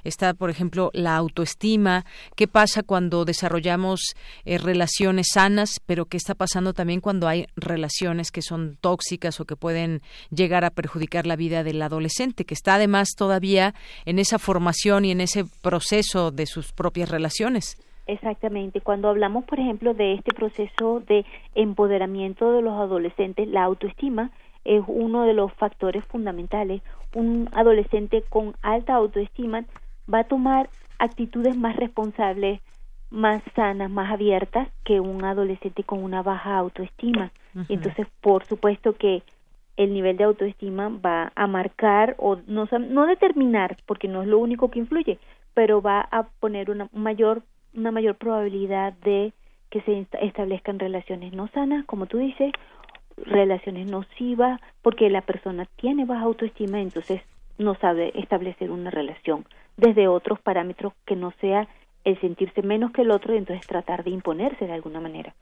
Está, 0.05 0.35
por 0.35 0.51
ejemplo, 0.51 0.91
la 0.93 1.16
autoestima, 1.16 2.05
qué 2.37 2.47
pasa 2.47 2.83
cuando 2.83 3.24
desarrollamos 3.24 4.14
eh, 4.45 4.59
relaciones 4.59 5.28
sanas, 5.33 5.80
pero 5.87 6.07
qué 6.07 6.16
está 6.16 6.35
pasando 6.35 6.72
también 6.74 7.01
cuando 7.01 7.28
hay 7.28 7.47
relaciones 7.57 8.30
que 8.30 8.43
son 8.43 8.76
tóxicas 8.80 9.41
o 9.41 9.45
que 9.45 9.57
pueden 9.57 10.03
llegar 10.30 10.64
a 10.64 10.70
perjudicar 10.70 11.26
la 11.26 11.37
vida 11.37 11.64
del 11.64 11.80
adolescente, 11.83 12.45
que 12.45 12.55
está 12.55 12.74
además 12.74 13.11
todavía 13.16 13.74
en 14.05 14.18
esa 14.18 14.39
formación 14.39 15.05
y 15.05 15.11
en 15.11 15.20
ese 15.20 15.45
proceso 15.62 16.30
de 16.30 16.47
sus 16.47 16.72
propias 16.72 17.09
relaciones. 17.09 17.76
Exactamente. 18.07 18.80
Cuando 18.80 19.09
hablamos, 19.09 19.45
por 19.45 19.61
ejemplo, 19.61 19.95
de 19.95 20.14
este 20.14 20.35
proceso 20.35 21.01
de 21.01 21.24
empoderamiento 21.55 22.53
de 22.53 22.62
los 22.62 22.74
adolescentes, 22.74 23.49
la 23.49 23.64
autoestima 23.64 24.30
es 24.64 24.83
uno 24.87 25.24
de 25.24 25.35
los 25.35 25.53
factores 25.55 26.05
fundamentales. 26.07 26.83
Un 27.14 27.48
adolescente 27.52 28.24
con 28.28 28.54
alta 28.62 28.94
autoestima 28.94 29.64
va 30.12 30.20
a 30.20 30.24
tomar 30.24 30.70
actitudes 30.98 31.56
más 31.56 31.76
responsables, 31.76 32.60
más 33.10 33.42
sanas, 33.54 33.90
más 33.90 34.10
abiertas 34.10 34.68
que 34.84 35.00
un 35.00 35.24
adolescente 35.24 35.84
con 35.84 36.02
una 36.02 36.22
baja 36.22 36.56
autoestima. 36.56 37.30
Entonces, 37.68 38.06
por 38.20 38.46
supuesto 38.46 38.96
que 38.96 39.22
el 39.76 39.92
nivel 39.92 40.16
de 40.16 40.24
autoestima 40.24 40.88
va 40.88 41.32
a 41.34 41.46
marcar 41.46 42.14
o 42.18 42.38
no, 42.46 42.68
no 42.88 43.06
determinar, 43.06 43.76
porque 43.86 44.08
no 44.08 44.22
es 44.22 44.28
lo 44.28 44.38
único 44.38 44.70
que 44.70 44.78
influye, 44.78 45.18
pero 45.54 45.82
va 45.82 46.00
a 46.10 46.24
poner 46.40 46.70
una 46.70 46.88
mayor, 46.92 47.42
una 47.74 47.90
mayor 47.90 48.16
probabilidad 48.16 48.92
de 49.04 49.32
que 49.70 49.80
se 49.82 50.06
establezcan 50.20 50.78
relaciones 50.78 51.32
no 51.32 51.48
sanas, 51.48 51.84
como 51.86 52.06
tú 52.06 52.18
dices, 52.18 52.52
relaciones 53.16 53.90
nocivas 53.90 54.60
porque 54.82 55.10
la 55.10 55.22
persona 55.22 55.66
tiene 55.76 56.04
baja 56.04 56.22
autoestima 56.22 56.80
entonces 56.80 57.22
no 57.58 57.74
sabe 57.76 58.12
establecer 58.14 58.70
una 58.70 58.90
relación 58.90 59.44
desde 59.76 60.08
otros 60.08 60.40
parámetros 60.40 60.92
que 61.06 61.16
no 61.16 61.32
sea 61.40 61.68
el 62.04 62.20
sentirse 62.20 62.62
menos 62.62 62.92
que 62.92 63.02
el 63.02 63.10
otro 63.10 63.34
y 63.34 63.38
entonces 63.38 63.66
tratar 63.66 64.04
de 64.04 64.10
imponerse 64.10 64.66
de 64.66 64.72
alguna 64.72 65.00
manera. 65.00 65.34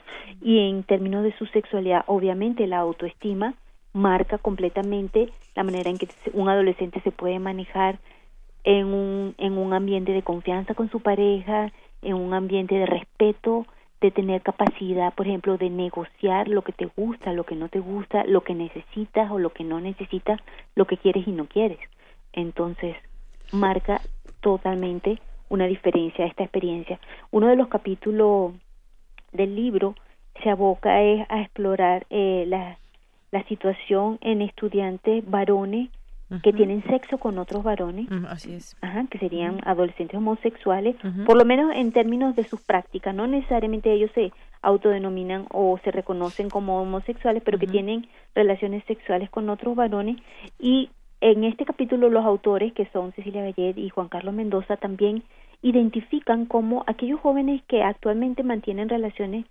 Y 0.43 0.69
en 0.69 0.83
términos 0.83 1.25
de 1.25 1.37
su 1.39 1.47
sexualidad, 1.47 2.05
obviamente 2.07 2.67
la 2.67 2.79
autoestima 2.79 3.55
marca 3.93 4.39
completamente 4.39 5.33
la 5.57 5.65
manera 5.65 5.91
en 5.91 5.99
que 5.99 6.09
un 6.33 6.49
adolescente 6.49 7.01
se 7.01 7.11
puede 7.11 7.39
manejar 7.39 7.99
en 8.63 8.87
un, 8.87 9.35
en 9.39 9.57
un 9.59 9.73
ambiente 9.73 10.13
de 10.13 10.23
confianza 10.23 10.75
con 10.75 10.91
su 10.91 11.01
pareja, 11.01 11.73
en 12.03 12.15
un 12.15 12.35
ambiente 12.35 12.75
de 12.75 12.87
respeto, 12.87 13.67
de 14.01 14.11
tener 14.11 14.43
capacidad, 14.43 15.13
por 15.15 15.27
ejemplo, 15.27 15.59
de 15.59 15.69
negociar 15.69 16.49
lo 16.49 16.63
que 16.63 16.73
te 16.73 16.87
gusta, 16.97 17.33
lo 17.33 17.45
que 17.45 17.55
no 17.55 17.69
te 17.69 17.81
gusta, 17.81 18.25
lo 18.25 18.43
que 18.43 18.55
necesitas 18.55 19.31
o 19.31 19.39
lo 19.39 19.51
que 19.51 19.65
no 19.65 19.81
necesitas, 19.81 20.41
lo 20.75 20.87
que 20.87 20.97
quieres 20.97 21.29
y 21.29 21.33
no 21.33 21.47
quieres. 21.47 21.79
Entonces, 22.33 22.97
marca 23.53 24.01
totalmente 24.41 25.19
una 25.51 25.67
diferencia 25.67 26.25
esta 26.25 26.45
experiencia. 26.45 26.99
Uno 27.31 27.49
de 27.49 27.57
los 27.57 27.69
capítulos 27.69 28.55
del 29.33 29.55
libro 29.55 29.95
se 30.43 30.49
aboca 30.49 31.03
es 31.03 31.27
a 31.29 31.43
explorar 31.43 32.07
eh, 32.09 32.45
la, 32.47 32.79
la 33.31 33.45
situación 33.45 34.19
en 34.23 34.41
estudiantes 34.41 35.29
varones 35.29 35.91
que 36.43 36.53
tienen 36.53 36.83
sexo 36.85 37.19
con 37.19 37.39
otros 37.39 37.65
varones, 37.65 38.07
así 38.29 38.55
es. 38.55 38.77
Ajá, 38.81 39.05
que 39.11 39.19
serían 39.19 39.61
adolescentes 39.65 40.17
homosexuales, 40.17 40.97
por 41.27 41.37
lo 41.37 41.45
menos 41.45 41.73
en 41.75 41.93
términos 41.93 42.37
de 42.37 42.45
sus 42.45 42.61
prácticas, 42.63 43.15
no 43.15 43.27
necesariamente 43.27 43.93
ellos 43.93 44.11
se 44.15 44.33
autodenominan 44.63 45.47
o 45.51 45.79
se 45.83 45.91
reconocen 45.91 46.49
como 46.49 46.81
homosexuales, 46.81 47.43
pero 47.45 47.59
que 47.59 47.67
tienen 47.67 48.07
relaciones 48.35 48.85
sexuales 48.85 49.31
con 49.31 49.49
otros 49.49 49.75
varones. 49.75 50.19
Y 50.59 50.91
en 51.21 51.45
este 51.45 51.65
capítulo 51.65 52.11
los 52.11 52.25
autores, 52.25 52.73
que 52.73 52.87
son 52.93 53.13
Cecilia 53.13 53.43
Gallet 53.43 53.77
y 53.77 53.89
Juan 53.91 54.09
Carlos 54.09 54.35
Mendoza, 54.35 54.77
también 54.77 55.25
identifican 55.63 56.47
como 56.47 56.85
aquellos 56.87 57.21
jóvenes 57.21 57.63
que 57.67 57.83
actualmente 57.83 58.43
mantienen 58.43 58.89
relaciones 58.89 59.47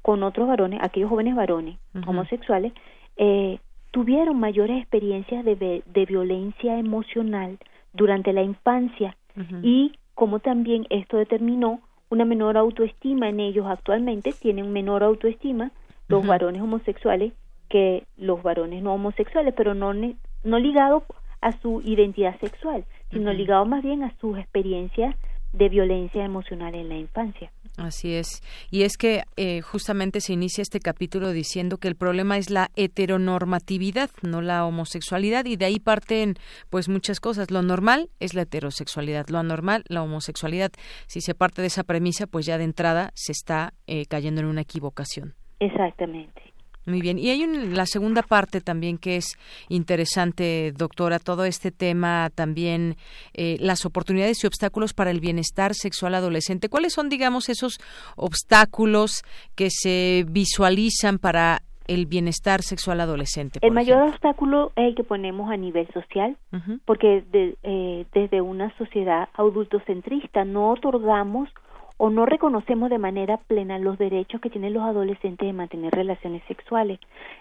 con 0.00 0.22
otros 0.22 0.48
varones, 0.48 0.80
aquellos 0.82 1.10
jóvenes 1.10 1.36
varones 1.36 1.78
homosexuales, 2.06 2.72
eh, 3.16 3.58
tuvieron 3.92 4.40
mayores 4.40 4.78
experiencias 4.80 5.44
de, 5.44 5.82
de 5.84 6.06
violencia 6.06 6.78
emocional 6.78 7.58
durante 7.92 8.32
la 8.32 8.42
infancia 8.42 9.16
y 9.62 9.92
como 10.14 10.40
también 10.40 10.86
esto 10.90 11.16
determinó 11.16 11.80
una 12.10 12.26
menor 12.26 12.58
autoestima 12.58 13.30
en 13.30 13.40
ellos 13.40 13.66
actualmente, 13.66 14.32
tienen 14.32 14.72
menor 14.72 15.02
autoestima 15.02 15.70
los 16.08 16.26
varones 16.26 16.60
homosexuales 16.60 17.32
que 17.70 18.04
los 18.18 18.42
varones 18.42 18.82
no 18.82 18.92
homosexuales, 18.92 19.54
pero 19.56 19.72
no, 19.72 19.94
no 19.94 20.58
ligado 20.58 21.04
a 21.40 21.52
su 21.52 21.80
identidad 21.80 22.38
sexual, 22.40 22.84
sino 23.10 23.32
ligado 23.32 23.64
más 23.64 23.82
bien 23.82 24.02
a 24.02 24.14
sus 24.20 24.38
experiencias 24.38 25.16
de 25.52 25.68
violencia 25.68 26.24
emocional 26.24 26.74
en 26.74 26.88
la 26.88 26.96
infancia. 26.96 27.50
Así 27.76 28.14
es. 28.14 28.42
Y 28.70 28.82
es 28.82 28.96
que 28.96 29.22
eh, 29.36 29.62
justamente 29.62 30.20
se 30.20 30.34
inicia 30.34 30.62
este 30.62 30.80
capítulo 30.80 31.30
diciendo 31.32 31.78
que 31.78 31.88
el 31.88 31.96
problema 31.96 32.36
es 32.36 32.50
la 32.50 32.70
heteronormatividad, 32.76 34.10
no 34.22 34.42
la 34.42 34.66
homosexualidad, 34.66 35.46
y 35.46 35.56
de 35.56 35.64
ahí 35.64 35.78
parten 35.78 36.34
pues 36.68 36.88
muchas 36.88 37.20
cosas. 37.20 37.50
Lo 37.50 37.62
normal 37.62 38.10
es 38.20 38.34
la 38.34 38.42
heterosexualidad, 38.42 39.28
lo 39.28 39.38
anormal 39.38 39.84
la 39.88 40.02
homosexualidad. 40.02 40.70
Si 41.06 41.20
se 41.20 41.34
parte 41.34 41.62
de 41.62 41.68
esa 41.68 41.84
premisa, 41.84 42.26
pues 42.26 42.44
ya 42.44 42.58
de 42.58 42.64
entrada 42.64 43.10
se 43.14 43.32
está 43.32 43.72
eh, 43.86 44.04
cayendo 44.06 44.42
en 44.42 44.48
una 44.48 44.60
equivocación. 44.60 45.34
Exactamente. 45.60 46.51
Muy 46.86 47.00
bien. 47.00 47.18
Y 47.18 47.30
hay 47.30 47.46
la 47.46 47.86
segunda 47.86 48.22
parte 48.22 48.60
también 48.60 48.98
que 48.98 49.16
es 49.16 49.36
interesante, 49.68 50.72
doctora, 50.76 51.18
todo 51.18 51.44
este 51.44 51.70
tema 51.70 52.30
también, 52.34 52.96
eh, 53.34 53.56
las 53.60 53.86
oportunidades 53.86 54.42
y 54.42 54.46
obstáculos 54.46 54.92
para 54.92 55.10
el 55.10 55.20
bienestar 55.20 55.74
sexual 55.74 56.14
adolescente. 56.14 56.68
¿Cuáles 56.68 56.92
son, 56.92 57.08
digamos, 57.08 57.48
esos 57.48 57.78
obstáculos 58.16 59.22
que 59.54 59.68
se 59.70 60.24
visualizan 60.28 61.18
para 61.18 61.62
el 61.86 62.06
bienestar 62.06 62.62
sexual 62.62 63.00
adolescente? 63.00 63.60
El 63.62 63.72
mayor 63.72 64.08
obstáculo 64.08 64.72
es 64.76 64.88
el 64.88 64.94
que 64.94 65.04
ponemos 65.04 65.50
a 65.50 65.56
nivel 65.56 65.86
social, 65.92 66.36
porque 66.84 67.24
eh, 67.32 68.06
desde 68.12 68.40
una 68.40 68.76
sociedad 68.76 69.28
adultocentrista 69.34 70.44
no 70.44 70.70
otorgamos 70.70 71.48
o 71.96 72.10
no 72.10 72.26
reconocemos 72.26 72.90
de 72.90 72.98
manera 72.98 73.36
plena 73.36 73.78
los 73.78 73.98
derechos 73.98 74.40
que 74.40 74.50
tienen 74.50 74.72
los 74.72 74.82
adolescentes 74.82 75.46
de 75.46 75.52
mantener 75.52 75.92
relaciones 75.92 76.42
sexuales. 76.48 76.98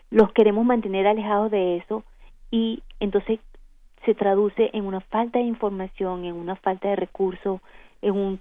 Los 0.09 0.31
queremos 0.33 0.65
mantener 0.65 1.07
alejados 1.07 1.51
de 1.51 1.77
eso 1.77 2.03
y 2.51 2.83
entonces 2.99 3.39
se 4.05 4.15
traduce 4.15 4.69
en 4.73 4.85
una 4.85 4.99
falta 4.99 5.39
de 5.39 5.45
información, 5.45 6.25
en 6.25 6.35
una 6.35 6.55
falta 6.55 6.89
de 6.89 6.95
recursos, 6.95 7.61
en 8.01 8.15
un 8.15 8.39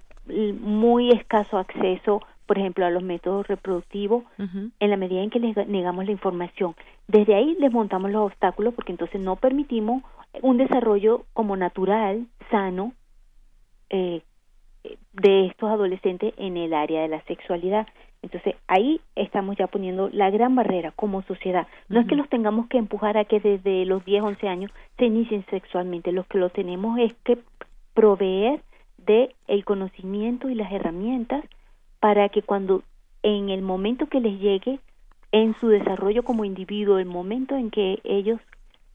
muy 0.61 1.11
escaso 1.11 1.57
acceso, 1.57 2.21
por 2.45 2.57
ejemplo, 2.57 2.85
a 2.85 2.89
los 2.89 3.03
métodos 3.03 3.47
reproductivos, 3.47 4.23
en 4.37 4.89
la 4.89 4.97
medida 4.97 5.21
en 5.21 5.29
que 5.29 5.39
les 5.39 5.55
negamos 5.67 6.05
la 6.05 6.11
información. 6.11 6.75
Desde 7.07 7.35
ahí 7.35 7.55
les 7.59 7.71
montamos 7.71 8.11
los 8.11 8.25
obstáculos 8.25 8.73
porque 8.73 8.91
entonces 8.91 9.21
no 9.21 9.35
permitimos 9.35 10.03
un 10.41 10.57
desarrollo 10.57 11.25
como 11.33 11.55
natural, 11.55 12.27
sano, 12.49 12.93
eh, 13.89 14.21
de 15.13 15.45
estos 15.47 15.69
adolescentes 15.69 16.33
en 16.37 16.57
el 16.57 16.73
área 16.73 17.01
de 17.01 17.07
la 17.07 17.21
sexualidad. 17.23 17.87
Entonces 18.21 18.55
ahí 18.67 19.01
estamos 19.15 19.57
ya 19.57 19.67
poniendo 19.67 20.09
la 20.09 20.29
gran 20.29 20.55
barrera 20.55 20.91
como 20.91 21.23
sociedad. 21.23 21.67
No 21.89 21.99
es 21.99 22.07
que 22.07 22.15
los 22.15 22.29
tengamos 22.29 22.67
que 22.67 22.77
empujar 22.77 23.17
a 23.17 23.25
que 23.25 23.39
desde 23.39 23.85
los 23.85 24.05
10, 24.05 24.23
11 24.23 24.47
años 24.47 24.71
se 24.97 25.05
inicien 25.05 25.45
sexualmente, 25.49 26.11
lo 26.11 26.23
que 26.25 26.37
lo 26.37 26.49
tenemos 26.49 26.99
es 26.99 27.13
que 27.23 27.39
proveer 27.93 28.61
de 28.97 29.35
el 29.47 29.65
conocimiento 29.65 30.49
y 30.49 30.55
las 30.55 30.71
herramientas 30.71 31.43
para 31.99 32.29
que 32.29 32.41
cuando 32.41 32.83
en 33.23 33.49
el 33.49 33.61
momento 33.61 34.07
que 34.07 34.19
les 34.19 34.39
llegue 34.39 34.79
en 35.31 35.55
su 35.59 35.69
desarrollo 35.69 36.23
como 36.23 36.45
individuo, 36.45 36.97
el 36.99 37.05
momento 37.05 37.55
en 37.55 37.71
que 37.71 37.99
ellos 38.03 38.39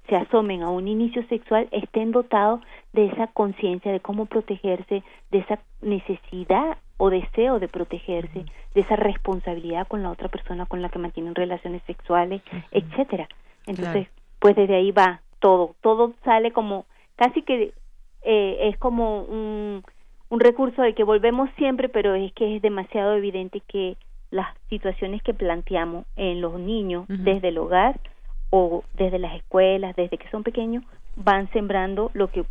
se 0.08 0.16
asomen 0.16 0.62
a 0.62 0.70
un 0.70 0.88
inicio 0.88 1.26
sexual 1.28 1.68
estén 1.70 2.12
dotados 2.12 2.60
de 2.92 3.06
esa 3.06 3.26
conciencia 3.28 3.92
de 3.92 4.00
cómo 4.00 4.26
protegerse, 4.26 5.02
de 5.30 5.38
esa 5.38 5.58
necesidad 5.82 6.78
o 6.96 7.10
deseo 7.10 7.58
de 7.58 7.68
protegerse, 7.68 8.44
de 8.74 8.80
esa 8.80 8.96
responsabilidad 8.96 9.86
con 9.86 10.02
la 10.02 10.10
otra 10.10 10.28
persona 10.28 10.66
con 10.66 10.82
la 10.82 10.88
que 10.88 10.98
mantienen 10.98 11.34
relaciones 11.34 11.82
sexuales, 11.86 12.42
etcétera. 12.70 13.28
Entonces, 13.66 14.08
pues 14.38 14.56
desde 14.56 14.76
ahí 14.76 14.92
va 14.92 15.20
todo, 15.40 15.74
todo 15.82 16.14
sale 16.24 16.52
como 16.52 16.86
casi 17.16 17.42
que 17.42 17.72
eh, 18.22 18.68
es 18.68 18.78
como 18.78 19.22
un, 19.22 19.82
un 20.28 20.40
recurso 20.40 20.82
de 20.82 20.94
que 20.94 21.04
volvemos 21.04 21.50
siempre, 21.56 21.88
pero 21.88 22.14
es 22.14 22.32
que 22.32 22.56
es 22.56 22.62
demasiado 22.62 23.14
evidente 23.16 23.60
que 23.60 23.96
las 24.30 24.48
situaciones 24.68 25.22
que 25.22 25.34
planteamos 25.34 26.04
en 26.16 26.40
los 26.40 26.58
niños 26.58 27.06
desde 27.08 27.48
el 27.48 27.58
hogar 27.58 28.00
o 28.50 28.84
desde 28.94 29.18
las 29.18 29.34
escuelas, 29.34 29.96
desde 29.96 30.18
que 30.18 30.30
son 30.30 30.42
pequeños, 30.42 30.84
van 31.16 31.50
sembrando 31.52 32.10
lo 32.14 32.28
que 32.30 32.44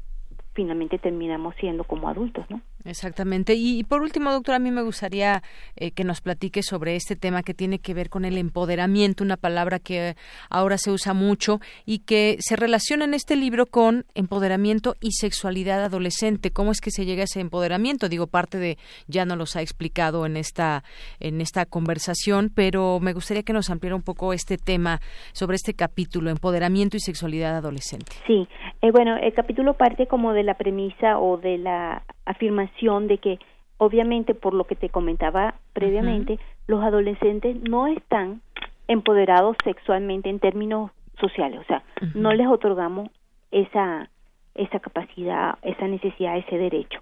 finalmente 0.53 0.97
terminamos 0.97 1.55
siendo 1.55 1.83
como 1.83 2.09
adultos, 2.09 2.45
¿no? 2.49 2.61
Exactamente. 2.86 3.55
Y, 3.55 3.83
por 3.83 4.01
último, 4.01 4.31
doctora, 4.31 4.57
a 4.57 4.59
mí 4.59 4.69
me 4.69 4.83
gustaría 4.83 5.41
eh, 5.75 5.91
que 5.91 6.03
nos 6.03 6.21
platique 6.21 6.61
sobre 6.61 6.95
este 6.95 7.15
tema 7.15 7.41
que 7.41 7.55
tiene 7.55 7.79
que 7.79 7.95
ver 7.95 8.09
con 8.09 8.25
el 8.25 8.38
empoderamiento, 8.38 9.23
una 9.23 9.38
palabra 9.38 9.79
que 9.79 10.15
ahora 10.51 10.77
se 10.77 10.91
usa 10.91 11.13
mucho 11.13 11.59
y 11.86 11.99
que 11.99 12.38
se 12.39 12.55
relaciona 12.55 13.05
en 13.05 13.15
este 13.15 13.36
libro 13.36 13.65
con 13.65 14.05
empoderamiento 14.13 14.95
y 15.01 15.13
sexualidad 15.13 15.83
adolescente. 15.83 16.51
¿Cómo 16.51 16.71
es 16.71 16.79
que 16.79 16.91
se 16.91 17.05
llega 17.05 17.21
a 17.21 17.25
ese 17.25 17.39
empoderamiento? 17.39 18.07
Digo, 18.07 18.27
parte 18.27 18.59
de 18.59 18.77
ya 19.07 19.25
nos 19.25 19.38
los 19.38 19.55
ha 19.55 19.61
explicado 19.61 20.25
en 20.27 20.38
esta 20.38 20.83
en 21.19 21.41
esta 21.41 21.65
conversación, 21.65 22.51
pero 22.53 22.99
me 22.99 23.13
gustaría 23.13 23.43
que 23.43 23.53
nos 23.53 23.71
ampliara 23.71 23.95
un 23.95 24.03
poco 24.03 24.31
este 24.31 24.57
tema 24.57 24.99
sobre 25.33 25.55
este 25.55 25.73
capítulo, 25.73 26.29
empoderamiento 26.29 26.97
y 26.97 26.99
sexualidad 26.99 27.57
adolescente. 27.57 28.11
Sí, 28.27 28.47
eh, 28.81 28.91
bueno, 28.91 29.17
el 29.17 29.33
capítulo 29.33 29.73
parte 29.73 30.05
como 30.05 30.33
de 30.33 30.43
la 30.43 30.53
premisa 30.55 31.17
o 31.17 31.38
de 31.38 31.57
la 31.57 32.03
afirmación 32.25 32.74
de 32.82 33.17
que 33.17 33.39
obviamente 33.78 34.34
por 34.34 34.53
lo 34.53 34.65
que 34.65 34.76
te 34.76 34.89
comentaba 34.89 35.55
previamente, 35.73 36.39
los 36.67 36.84
adolescentes 36.84 37.57
no 37.67 37.88
están 37.88 38.41
empoderados 38.88 39.57
sexualmente 39.63 40.30
en 40.30 40.39
términos 40.39 40.91
sociales, 41.19 41.59
o 41.61 41.63
sea, 41.65 41.84
no 42.13 42.34
les 42.34 42.47
otorgamos 42.47 43.09
esa 43.51 44.09
esa 44.53 44.80
capacidad, 44.80 45.57
esa 45.63 45.86
necesidad, 45.88 46.38
ese 46.38 46.57
derecho. 46.57 47.01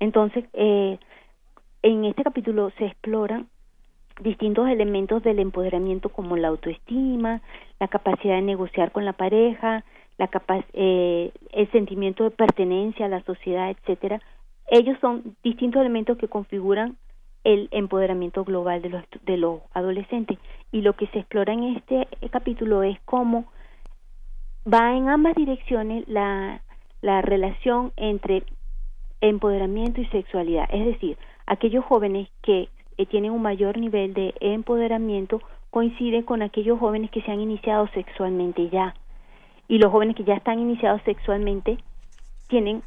Entonces, 0.00 0.44
eh, 0.52 0.98
en 1.82 2.04
este 2.04 2.22
capítulo 2.22 2.70
se 2.76 2.86
exploran 2.86 3.48
distintos 4.20 4.68
elementos 4.68 5.22
del 5.22 5.38
empoderamiento 5.38 6.10
como 6.10 6.36
la 6.36 6.48
autoestima, 6.48 7.40
la 7.78 7.88
capacidad 7.88 8.34
de 8.34 8.42
negociar 8.42 8.92
con 8.92 9.06
la 9.06 9.14
pareja, 9.14 9.82
la 10.18 10.28
eh, 10.74 11.32
el 11.52 11.70
sentimiento 11.70 12.24
de 12.24 12.30
pertenencia 12.30 13.06
a 13.06 13.08
la 13.08 13.22
sociedad, 13.22 13.70
etcétera, 13.70 14.20
ellos 14.70 14.96
son 15.00 15.36
distintos 15.42 15.80
elementos 15.80 16.16
que 16.16 16.28
configuran 16.28 16.96
el 17.44 17.68
empoderamiento 17.72 18.44
global 18.44 18.82
de 18.82 18.90
los, 18.90 19.04
de 19.24 19.36
los 19.36 19.60
adolescentes. 19.74 20.38
Y 20.72 20.82
lo 20.82 20.94
que 20.94 21.06
se 21.08 21.18
explora 21.20 21.52
en 21.52 21.76
este 21.76 22.06
capítulo 22.30 22.82
es 22.82 22.98
cómo 23.04 23.46
va 24.72 24.96
en 24.96 25.08
ambas 25.08 25.34
direcciones 25.34 26.06
la, 26.08 26.62
la 27.02 27.22
relación 27.22 27.92
entre 27.96 28.44
empoderamiento 29.20 30.00
y 30.00 30.06
sexualidad. 30.06 30.68
Es 30.70 30.86
decir, 30.86 31.18
aquellos 31.46 31.84
jóvenes 31.84 32.28
que 32.42 32.68
eh, 32.96 33.06
tienen 33.06 33.32
un 33.32 33.42
mayor 33.42 33.78
nivel 33.78 34.14
de 34.14 34.34
empoderamiento 34.40 35.40
coinciden 35.70 36.22
con 36.22 36.42
aquellos 36.42 36.78
jóvenes 36.78 37.10
que 37.10 37.22
se 37.22 37.30
han 37.30 37.40
iniciado 37.40 37.88
sexualmente 37.88 38.68
ya. 38.70 38.94
Y 39.68 39.78
los 39.78 39.90
jóvenes 39.90 40.16
que 40.16 40.24
ya 40.24 40.34
están 40.34 40.58
iniciados 40.58 41.00
sexualmente 41.04 41.78
tienen, 42.48 42.82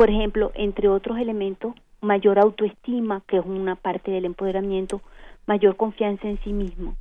por 0.00 0.08
ejemplo, 0.08 0.50
entre 0.54 0.88
otros 0.88 1.18
elementos, 1.18 1.74
mayor 2.00 2.38
autoestima, 2.38 3.20
que 3.26 3.36
es 3.36 3.44
una 3.44 3.76
parte 3.76 4.10
del 4.10 4.24
empoderamiento, 4.24 5.02
mayor 5.46 5.76
confianza 5.76 6.26
en 6.26 6.42
sí 6.42 6.54
mismo 6.54 6.96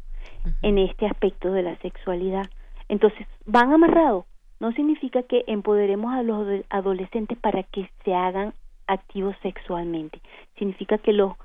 en 0.64 0.78
este 0.78 1.06
aspecto 1.06 1.54
de 1.54 1.64
la 1.64 1.78
sexualidad. 1.78 2.50
Entonces, 2.90 3.26
van 3.46 3.72
amarrados. 3.72 4.26
No 4.60 4.74
significa 4.74 5.24
que 5.24 5.46
empoderemos 5.48 6.14
a 6.14 6.24
los 6.24 6.46
adolescentes 6.70 7.38
para 7.38 7.64
que 7.64 7.90
se 8.04 8.14
hagan 8.14 8.54
activos 8.86 9.34
sexualmente. 9.44 10.20
Significa 10.58 10.98
que 10.98 11.14
los, 11.14 11.36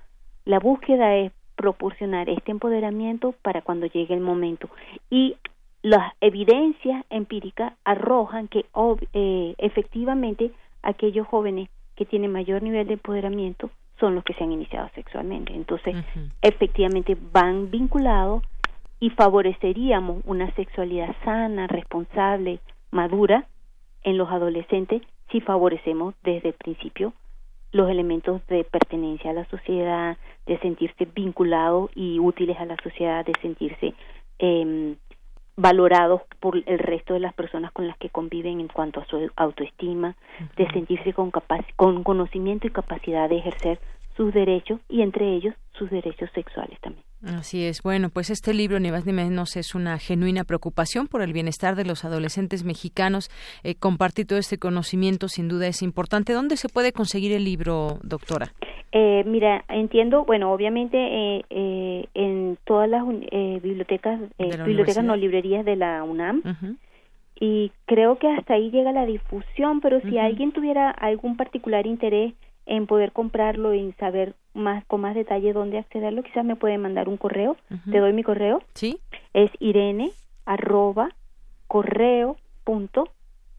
la 0.44 0.58
búsqueda 0.58 1.14
es 1.14 1.30
proporcionar 1.54 2.28
este 2.30 2.50
empoderamiento 2.50 3.30
para 3.42 3.62
cuando 3.62 3.86
llegue 3.86 4.12
el 4.12 4.20
momento. 4.20 4.68
Y 5.08 5.36
las 5.82 6.14
evidencias 6.20 7.04
empíricas 7.10 7.74
arrojan 7.84 8.48
que 8.48 8.66
eh, 9.12 9.54
efectivamente 9.58 10.50
aquellos 10.84 11.26
jóvenes 11.26 11.68
que 11.96 12.04
tienen 12.04 12.32
mayor 12.32 12.62
nivel 12.62 12.86
de 12.86 12.94
empoderamiento 12.94 13.70
son 13.98 14.14
los 14.14 14.24
que 14.24 14.34
se 14.34 14.44
han 14.44 14.52
iniciado 14.52 14.88
sexualmente. 14.94 15.52
Entonces, 15.54 15.96
efectivamente 16.42 17.16
van 17.32 17.70
vinculados 17.70 18.42
y 19.00 19.10
favoreceríamos 19.10 20.22
una 20.26 20.52
sexualidad 20.54 21.14
sana, 21.24 21.66
responsable, 21.66 22.60
madura 22.90 23.46
en 24.02 24.18
los 24.18 24.30
adolescentes 24.30 25.02
si 25.30 25.40
favorecemos 25.40 26.14
desde 26.22 26.48
el 26.48 26.54
principio 26.54 27.12
los 27.72 27.90
elementos 27.90 28.46
de 28.46 28.62
pertenencia 28.62 29.30
a 29.30 29.34
la 29.34 29.46
sociedad, 29.46 30.16
de 30.46 30.58
sentirse 30.60 31.08
vinculados 31.12 31.90
y 31.96 32.20
útiles 32.20 32.56
a 32.60 32.66
la 32.66 32.76
sociedad, 32.82 33.24
de 33.24 33.32
sentirse 33.42 33.94
eh, 34.38 34.94
valorados 35.56 36.22
por 36.40 36.56
el 36.66 36.78
resto 36.78 37.14
de 37.14 37.20
las 37.20 37.34
personas 37.34 37.72
con 37.72 37.86
las 37.86 37.96
que 37.98 38.10
conviven 38.10 38.60
en 38.60 38.68
cuanto 38.68 39.00
a 39.00 39.06
su 39.06 39.30
autoestima, 39.36 40.16
de 40.56 40.68
sentirse 40.72 41.12
con, 41.12 41.30
con 41.76 42.02
conocimiento 42.02 42.66
y 42.66 42.70
capacidad 42.70 43.28
de 43.28 43.38
ejercer 43.38 43.78
sus 44.16 44.32
derechos 44.32 44.80
y 44.88 45.02
entre 45.02 45.34
ellos 45.34 45.54
sus 45.78 45.90
derechos 45.90 46.30
sexuales 46.34 46.78
también. 46.80 47.04
Así 47.24 47.64
es. 47.64 47.82
Bueno, 47.82 48.10
pues 48.10 48.30
este 48.30 48.52
libro, 48.52 48.78
ni 48.80 48.90
más 48.90 49.06
ni 49.06 49.12
menos, 49.12 49.56
es 49.56 49.74
una 49.74 49.98
genuina 49.98 50.44
preocupación 50.44 51.08
por 51.08 51.22
el 51.22 51.32
bienestar 51.32 51.74
de 51.74 51.84
los 51.84 52.04
adolescentes 52.04 52.64
mexicanos. 52.64 53.30
Eh, 53.62 53.74
compartir 53.74 54.26
todo 54.26 54.38
este 54.38 54.58
conocimiento 54.58 55.28
sin 55.28 55.48
duda 55.48 55.66
es 55.66 55.82
importante. 55.82 56.34
¿Dónde 56.34 56.56
se 56.56 56.68
puede 56.68 56.92
conseguir 56.92 57.32
el 57.32 57.44
libro, 57.44 57.98
doctora? 58.02 58.52
Eh, 58.96 59.24
mira, 59.26 59.64
entiendo, 59.68 60.24
bueno, 60.24 60.52
obviamente 60.52 60.96
eh, 60.96 61.44
eh 61.50 62.06
en 62.14 62.56
todas 62.64 62.88
las 62.88 63.02
eh, 63.32 63.58
bibliotecas, 63.60 64.20
bibliotecas 64.38 65.02
no 65.02 65.16
librerías 65.16 65.64
de 65.64 65.74
la 65.74 66.04
UNAM. 66.04 66.42
Y 67.40 67.72
creo 67.86 68.18
que 68.18 68.28
hasta 68.28 68.54
ahí 68.54 68.70
llega 68.70 68.92
la 68.92 69.04
difusión, 69.04 69.80
pero 69.80 70.00
si 70.02 70.16
alguien 70.18 70.52
tuviera 70.52 70.90
algún 70.90 71.36
particular 71.36 71.88
interés 71.88 72.34
en 72.66 72.86
poder 72.86 73.12
comprarlo 73.12 73.74
y 73.74 73.92
saber 73.94 74.34
más 74.54 74.84
con 74.86 75.00
más 75.00 75.14
detalle 75.14 75.52
dónde 75.52 75.78
accederlo, 75.78 76.22
quizás 76.22 76.44
me 76.44 76.56
puede 76.56 76.78
mandar 76.78 77.08
un 77.08 77.16
correo. 77.16 77.56
Te 77.90 77.98
doy 77.98 78.12
mi 78.12 78.22
correo. 78.22 78.62
Sí. 78.74 78.98
Es 79.32 79.50
irene 79.58 80.10
arroba 80.46 81.10
correo 81.66 82.36
punto 82.64 83.08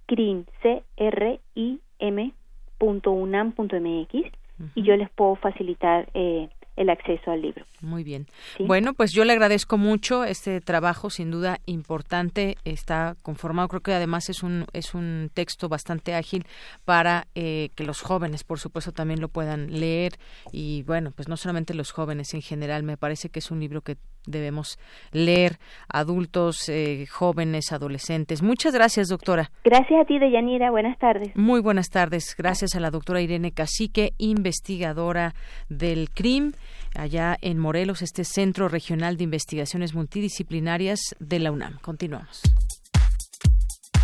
crim 0.05 0.45
c 0.61 0.83
r 0.97 1.39
i 1.55 1.79
m 1.99 2.31
punto 2.77 3.11
unam 3.11 3.51
punto 3.51 3.75
mx 3.79 4.31
y 4.75 4.83
yo 4.83 4.95
les 4.95 5.09
puedo 5.09 5.35
facilitar 5.35 6.07
eh, 6.13 6.49
el 6.75 6.89
acceso 6.89 7.31
al 7.31 7.41
libro. 7.41 7.65
Muy 7.81 8.03
bien. 8.03 8.27
Bueno, 8.59 8.93
pues 8.93 9.13
yo 9.13 9.23
le 9.23 9.33
agradezco 9.33 9.77
mucho 9.77 10.23
este 10.23 10.59
trabajo, 10.61 11.09
sin 11.09 11.31
duda 11.31 11.59
importante. 11.65 12.57
Está 12.65 13.15
conformado, 13.21 13.67
creo 13.69 13.81
que 13.81 13.93
además 13.93 14.29
es 14.29 14.43
un 14.43 14.65
es 14.73 14.93
un 14.93 15.29
texto 15.33 15.69
bastante 15.69 16.13
ágil 16.13 16.45
para 16.83 17.27
eh, 17.35 17.69
que 17.75 17.83
los 17.83 18.01
jóvenes, 18.01 18.43
por 18.43 18.59
supuesto, 18.59 18.91
también 18.91 19.21
lo 19.21 19.29
puedan 19.29 19.79
leer 19.79 20.13
y 20.51 20.83
bueno, 20.83 21.11
pues 21.11 21.27
no 21.27 21.37
solamente 21.37 21.73
los 21.73 21.91
jóvenes 21.91 22.33
en 22.33 22.41
general. 22.41 22.83
Me 22.83 22.97
parece 22.97 23.29
que 23.29 23.39
es 23.39 23.51
un 23.51 23.59
libro 23.59 23.81
que 23.81 23.97
debemos 24.27 24.79
leer 25.11 25.57
adultos, 25.87 26.69
eh, 26.69 27.05
jóvenes, 27.09 27.71
adolescentes. 27.71 28.41
Muchas 28.41 28.73
gracias, 28.73 29.07
doctora. 29.07 29.51
Gracias 29.63 30.01
a 30.01 30.05
ti, 30.05 30.19
Deyanira. 30.19 30.71
Buenas 30.71 30.97
tardes. 30.97 31.35
Muy 31.35 31.61
buenas 31.61 31.89
tardes. 31.89 32.35
Gracias 32.37 32.75
a 32.75 32.79
la 32.79 32.91
doctora 32.91 33.21
Irene 33.21 33.51
Cacique, 33.51 34.13
investigadora 34.17 35.35
del 35.69 36.09
CRIM, 36.09 36.53
allá 36.95 37.37
en 37.41 37.59
Morelos, 37.59 38.01
este 38.01 38.23
Centro 38.23 38.67
Regional 38.67 39.17
de 39.17 39.25
Investigaciones 39.25 39.93
Multidisciplinarias 39.93 41.15
de 41.19 41.39
la 41.39 41.51
UNAM. 41.51 41.77
Continuamos. 41.81 42.41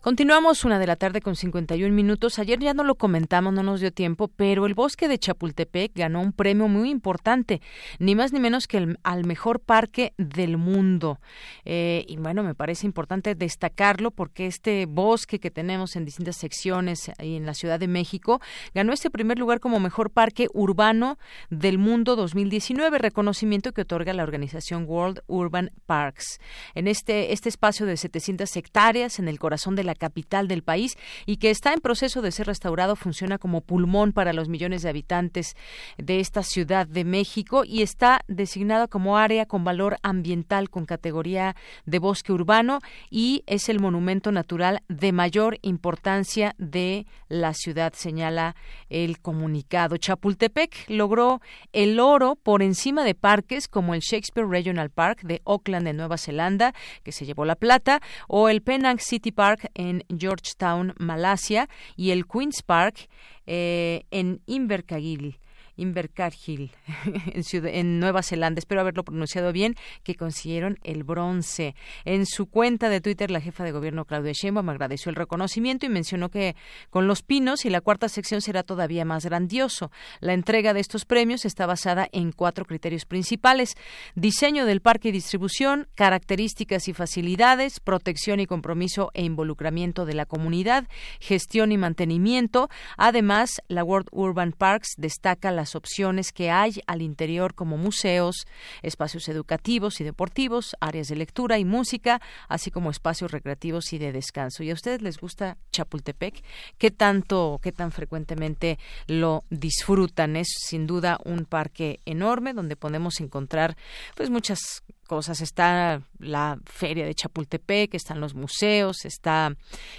Continuamos 0.00 0.64
una 0.64 0.78
de 0.78 0.86
la 0.86 0.94
tarde 0.94 1.20
con 1.20 1.34
51 1.34 1.92
minutos. 1.92 2.38
Ayer 2.38 2.60
ya 2.60 2.72
no 2.72 2.84
lo 2.84 2.94
comentamos, 2.94 3.52
no 3.52 3.64
nos 3.64 3.80
dio 3.80 3.92
tiempo, 3.92 4.28
pero 4.28 4.64
el 4.66 4.74
bosque 4.74 5.08
de 5.08 5.18
Chapultepec 5.18 5.90
ganó 5.92 6.20
un 6.20 6.32
premio 6.32 6.68
muy 6.68 6.88
importante, 6.88 7.60
ni 7.98 8.14
más 8.14 8.32
ni 8.32 8.38
menos 8.38 8.68
que 8.68 8.76
el, 8.76 8.98
al 9.02 9.24
mejor 9.24 9.58
parque 9.58 10.12
del 10.16 10.56
mundo. 10.56 11.18
Eh, 11.64 12.04
y 12.06 12.16
bueno, 12.16 12.44
me 12.44 12.54
parece 12.54 12.86
importante 12.86 13.34
destacarlo 13.34 14.12
porque 14.12 14.46
este 14.46 14.86
bosque 14.86 15.40
que 15.40 15.50
tenemos 15.50 15.96
en 15.96 16.04
distintas 16.04 16.36
secciones 16.36 17.10
ahí 17.18 17.34
en 17.34 17.44
la 17.44 17.54
Ciudad 17.54 17.80
de 17.80 17.88
México 17.88 18.40
ganó 18.74 18.92
este 18.92 19.10
primer 19.10 19.40
lugar 19.40 19.58
como 19.58 19.80
mejor 19.80 20.10
parque 20.10 20.46
urbano 20.54 21.18
del 21.50 21.76
mundo 21.76 22.14
2019, 22.14 22.98
reconocimiento 22.98 23.72
que 23.72 23.82
otorga 23.82 24.12
la 24.12 24.22
organización 24.22 24.84
World 24.86 25.22
Urban 25.26 25.72
Parks. 25.86 26.38
En 26.76 26.86
este, 26.86 27.32
este 27.32 27.48
espacio 27.48 27.84
de 27.84 27.96
700 27.96 28.56
hectáreas 28.56 29.18
en 29.18 29.26
el 29.26 29.40
corazón 29.40 29.74
de 29.74 29.87
la 29.88 29.94
capital 29.94 30.46
del 30.46 30.62
país 30.62 30.96
y 31.26 31.38
que 31.38 31.50
está 31.50 31.72
en 31.72 31.80
proceso 31.80 32.22
de 32.22 32.30
ser 32.30 32.46
restaurado, 32.46 32.94
funciona 32.94 33.38
como 33.38 33.62
pulmón 33.62 34.12
para 34.12 34.32
los 34.32 34.48
millones 34.48 34.82
de 34.82 34.90
habitantes 34.90 35.56
de 35.96 36.20
esta 36.20 36.42
Ciudad 36.42 36.86
de 36.86 37.04
México 37.04 37.64
y 37.64 37.82
está 37.82 38.20
designada 38.28 38.86
como 38.86 39.16
área 39.16 39.46
con 39.46 39.64
valor 39.64 39.96
ambiental 40.02 40.70
con 40.70 40.84
categoría 40.84 41.56
de 41.86 41.98
bosque 41.98 42.32
urbano 42.32 42.80
y 43.10 43.42
es 43.46 43.68
el 43.68 43.80
monumento 43.80 44.30
natural 44.30 44.82
de 44.88 45.12
mayor 45.12 45.58
importancia 45.62 46.54
de 46.58 47.06
la 47.28 47.54
ciudad, 47.54 47.92
señala 47.94 48.54
el 48.90 49.20
comunicado. 49.20 49.96
Chapultepec 49.96 50.88
logró 50.88 51.40
el 51.72 51.98
oro 51.98 52.36
por 52.36 52.62
encima 52.62 53.04
de 53.04 53.14
parques 53.14 53.68
como 53.68 53.94
el 53.94 54.00
Shakespeare 54.00 54.48
Regional 54.48 54.90
Park 54.90 55.22
de 55.22 55.40
Auckland, 55.44 55.86
de 55.86 55.94
Nueva 55.94 56.18
Zelanda, 56.18 56.74
que 57.02 57.12
se 57.12 57.24
llevó 57.24 57.44
la 57.44 57.56
plata, 57.56 58.00
o 58.28 58.48
el 58.48 58.62
Penang 58.62 58.98
City 59.00 59.32
Park 59.32 59.70
en 59.78 60.04
Georgetown, 60.14 60.92
Malasia, 60.98 61.70
y 61.96 62.10
el 62.10 62.26
Queen's 62.26 62.62
Park 62.62 63.08
eh, 63.46 64.04
en 64.10 64.42
Invercargill 64.44 65.38
Invercargill, 65.78 66.72
en, 67.52 68.00
Nueva 68.00 68.22
Zelanda, 68.22 68.58
espero 68.58 68.80
haberlo 68.80 69.04
pronunciado 69.04 69.52
bien, 69.52 69.76
que 70.02 70.16
consiguieron 70.16 70.78
el 70.82 71.04
bronce. 71.04 71.74
En 72.04 72.26
su 72.26 72.46
cuenta 72.46 72.88
de 72.88 73.00
Twitter, 73.00 73.30
la 73.30 73.40
jefa 73.40 73.64
de 73.64 73.72
gobierno 73.72 74.04
Claudia 74.04 74.32
Sheinbaum 74.32 74.68
agradeció 74.68 75.10
el 75.10 75.16
reconocimiento 75.16 75.86
y 75.86 75.88
mencionó 75.88 76.30
que 76.30 76.56
con 76.90 77.06
los 77.06 77.22
pinos 77.22 77.64
y 77.64 77.70
la 77.70 77.80
cuarta 77.80 78.08
sección 78.08 78.40
será 78.40 78.64
todavía 78.64 79.04
más 79.04 79.24
grandioso. 79.24 79.92
La 80.20 80.34
entrega 80.34 80.74
de 80.74 80.80
estos 80.80 81.04
premios 81.04 81.44
está 81.44 81.64
basada 81.66 82.08
en 82.10 82.32
cuatro 82.32 82.64
criterios 82.64 83.04
principales: 83.04 83.74
diseño 84.16 84.66
del 84.66 84.80
parque 84.80 85.10
y 85.10 85.12
distribución, 85.12 85.86
características 85.94 86.88
y 86.88 86.92
facilidades, 86.92 87.78
protección 87.78 88.40
y 88.40 88.46
compromiso 88.46 89.10
e 89.14 89.22
involucramiento 89.22 90.04
de 90.06 90.14
la 90.14 90.26
comunidad, 90.26 90.88
gestión 91.20 91.70
y 91.70 91.78
mantenimiento. 91.78 92.68
Además, 92.96 93.62
la 93.68 93.84
World 93.84 94.08
Urban 94.10 94.52
Parks 94.52 94.94
destaca 94.96 95.52
la 95.52 95.66
opciones 95.74 96.32
que 96.32 96.50
hay 96.50 96.80
al 96.86 97.02
interior 97.02 97.54
como 97.54 97.76
museos, 97.76 98.46
espacios 98.82 99.28
educativos 99.28 100.00
y 100.00 100.04
deportivos, 100.04 100.76
áreas 100.80 101.08
de 101.08 101.16
lectura 101.16 101.58
y 101.58 101.64
música, 101.64 102.20
así 102.48 102.70
como 102.70 102.90
espacios 102.90 103.30
recreativos 103.30 103.92
y 103.92 103.98
de 103.98 104.12
descanso. 104.12 104.62
¿Y 104.62 104.70
a 104.70 104.74
ustedes 104.74 105.02
les 105.02 105.18
gusta 105.18 105.56
Chapultepec? 105.72 106.42
¿Qué 106.78 106.90
tanto, 106.90 107.60
qué 107.62 107.72
tan 107.72 107.92
frecuentemente 107.92 108.78
lo 109.06 109.44
disfrutan? 109.50 110.36
Es 110.36 110.48
sin 110.66 110.86
duda 110.86 111.18
un 111.24 111.44
parque 111.44 112.00
enorme 112.04 112.52
donde 112.52 112.76
podemos 112.76 113.20
encontrar 113.20 113.76
pues 114.14 114.30
muchas 114.30 114.82
cosas. 115.08 115.40
Está 115.40 116.02
la 116.18 116.58
feria 116.66 117.04
de 117.04 117.14
Chapultepec, 117.14 117.94
están 117.94 118.20
los 118.20 118.34
museos, 118.34 119.04
está 119.04 119.56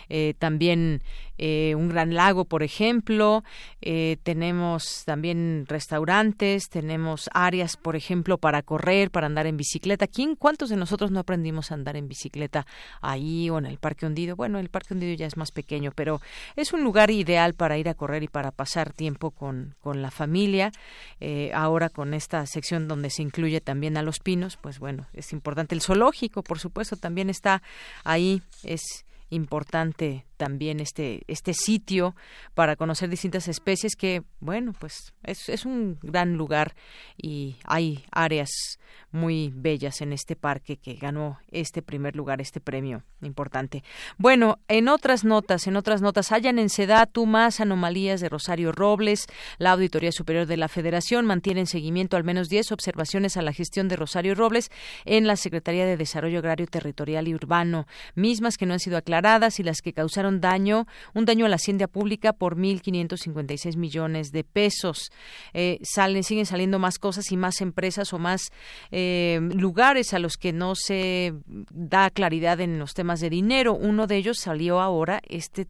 eh, 0.08 0.36
también 0.38 1.04
eh, 1.42 1.74
un 1.76 1.88
gran 1.88 2.14
lago, 2.14 2.44
por 2.44 2.64
ejemplo, 2.64 3.46
eh, 3.82 4.18
tenemos 4.24 5.04
también 5.06 5.66
restaurantes, 5.70 6.68
tenemos 6.68 7.30
áreas, 7.34 7.78
por 7.78 7.96
ejemplo, 7.96 8.38
para 8.38 8.62
correr, 8.62 9.10
para 9.10 9.28
andar 9.28 9.48
en 9.48 9.56
bicicleta. 9.56 10.06
¿Quién, 10.06 10.36
cuántos 10.36 10.70
de 10.70 10.76
nosotros 10.76 11.12
no 11.12 11.20
aprendimos 11.22 11.72
a 11.72 11.76
andar 11.76 11.96
en 11.96 12.10
bicicleta 12.10 12.68
ahí 13.02 13.50
o 13.50 13.58
en 13.58 13.68
el 13.68 13.78
Parque 13.78 14.06
Hundido? 14.06 14.36
Bueno, 14.36 14.60
el 14.60 14.70
Parque 14.70 14.94
Hundido 14.94 15.14
ya 15.14 15.28
es 15.28 15.38
más 15.38 15.52
pequeño, 15.52 15.94
pero 15.96 16.20
es 16.58 16.74
un 16.74 16.84
lugar 16.84 17.10
ideal 17.10 17.54
para 17.54 17.78
ir 17.78 17.88
a 17.88 17.94
correr 17.94 18.24
y 18.24 18.28
para 18.28 18.52
pasar 18.52 18.92
tiempo 18.92 19.32
con, 19.32 19.76
con 19.80 20.02
la 20.02 20.12
familia. 20.12 20.74
Eh, 21.22 21.52
ahora 21.54 21.88
con 21.88 22.14
esta 22.14 22.46
sección 22.48 22.90
donde 22.90 23.10
se 23.10 23.22
incluye 23.22 23.62
también 23.62 23.96
a 23.96 24.04
los 24.04 24.20
pinos, 24.20 24.58
pues 24.58 24.78
bueno, 24.80 25.08
es 25.14 25.32
importante. 25.32 25.74
El 25.74 25.82
zoológico, 25.82 26.44
por 26.44 26.60
supuesto, 26.60 26.98
también 26.98 27.30
está 27.30 27.62
ahí. 28.04 28.42
Es 28.64 29.06
importante 29.30 30.26
también 30.40 30.80
este, 30.80 31.24
este 31.28 31.54
sitio 31.54 32.16
para 32.54 32.78
conocer 32.78 33.10
distintas 33.10 33.50
especies 33.50 33.98
que, 33.98 34.24
bueno, 34.40 34.72
pues 34.80 35.14
es, 35.24 35.50
es 35.50 35.66
un 35.66 36.00
gran 36.02 36.38
lugar 36.38 36.76
y 37.18 37.58
hay 37.66 38.06
áreas 38.10 38.80
muy 39.12 39.52
bellas 39.54 40.02
en 40.02 40.14
este 40.14 40.36
parque 40.36 40.78
que 40.78 40.94
ganó 40.94 41.40
este 41.52 41.82
primer 41.82 42.16
lugar, 42.16 42.42
este 42.42 42.62
premio 42.62 43.04
importante. 43.22 43.84
Bueno, 44.18 44.60
en 44.68 44.88
otras 44.88 45.26
notas, 45.26 45.68
en 45.68 45.76
otras 45.76 46.02
notas, 46.02 46.32
hayan 46.32 46.58
en 46.58 46.70
Sedatu 46.70 47.26
más 47.26 47.60
anomalías 47.60 48.22
de 48.22 48.30
Rosario 48.30 48.72
Robles. 48.72 49.26
La 49.58 49.72
Auditoría 49.72 50.12
Superior 50.12 50.46
de 50.46 50.58
la 50.58 50.70
Federación 50.70 51.26
mantiene 51.26 51.62
en 51.62 51.68
seguimiento 51.68 52.18
al 52.18 52.24
menos 52.24 52.48
10 52.50 52.72
observaciones 52.72 53.36
a 53.36 53.42
la 53.42 53.52
gestión 53.52 53.88
de 53.90 53.98
Rosario 53.98 54.36
Robles 54.36 54.72
en 55.06 55.28
la 55.28 55.36
Secretaría 55.36 55.86
de 55.86 55.98
Desarrollo 55.98 56.40
Agrario 56.40 56.68
Territorial 56.68 57.28
y 57.28 57.36
Urbano, 57.36 57.88
mismas 58.16 58.58
que 58.58 58.66
no 58.66 58.74
han 58.74 58.80
sido 58.80 58.98
aclaradas 58.98 59.60
y 59.60 59.64
las 59.64 59.82
que 59.82 59.94
causaron 59.94 60.29
daño, 60.38 60.86
un 61.14 61.26
daño 61.26 61.46
a 61.46 61.50
la 61.50 61.56
hacienda 61.56 61.88
pública 61.88 62.34
por 62.34 62.56
1.556 62.56 63.76
millones 63.76 64.32
de 64.32 64.44
pesos. 64.44 65.12
Eh, 65.54 65.80
salen, 65.84 66.24
siguen 66.24 66.46
saliendo 66.46 66.80
más 66.80 67.00
cosas 67.00 67.32
y 67.32 67.38
más 67.38 67.62
empresas 67.62 68.14
o 68.14 68.20
más 68.20 68.52
eh, 68.92 69.40
lugares 69.54 70.14
a 70.14 70.20
los 70.20 70.38
que 70.38 70.54
no 70.54 70.76
se 70.76 71.34
da 71.72 72.10
claridad 72.12 72.60
en 72.62 72.80
los 72.80 72.94
temas 72.94 73.20
de 73.20 73.30
dinero. 73.30 73.74
Uno 73.74 74.08
de 74.08 74.18
ellos 74.18 74.38
salió 74.38 74.80
ahora, 74.80 75.22
este 75.28 75.68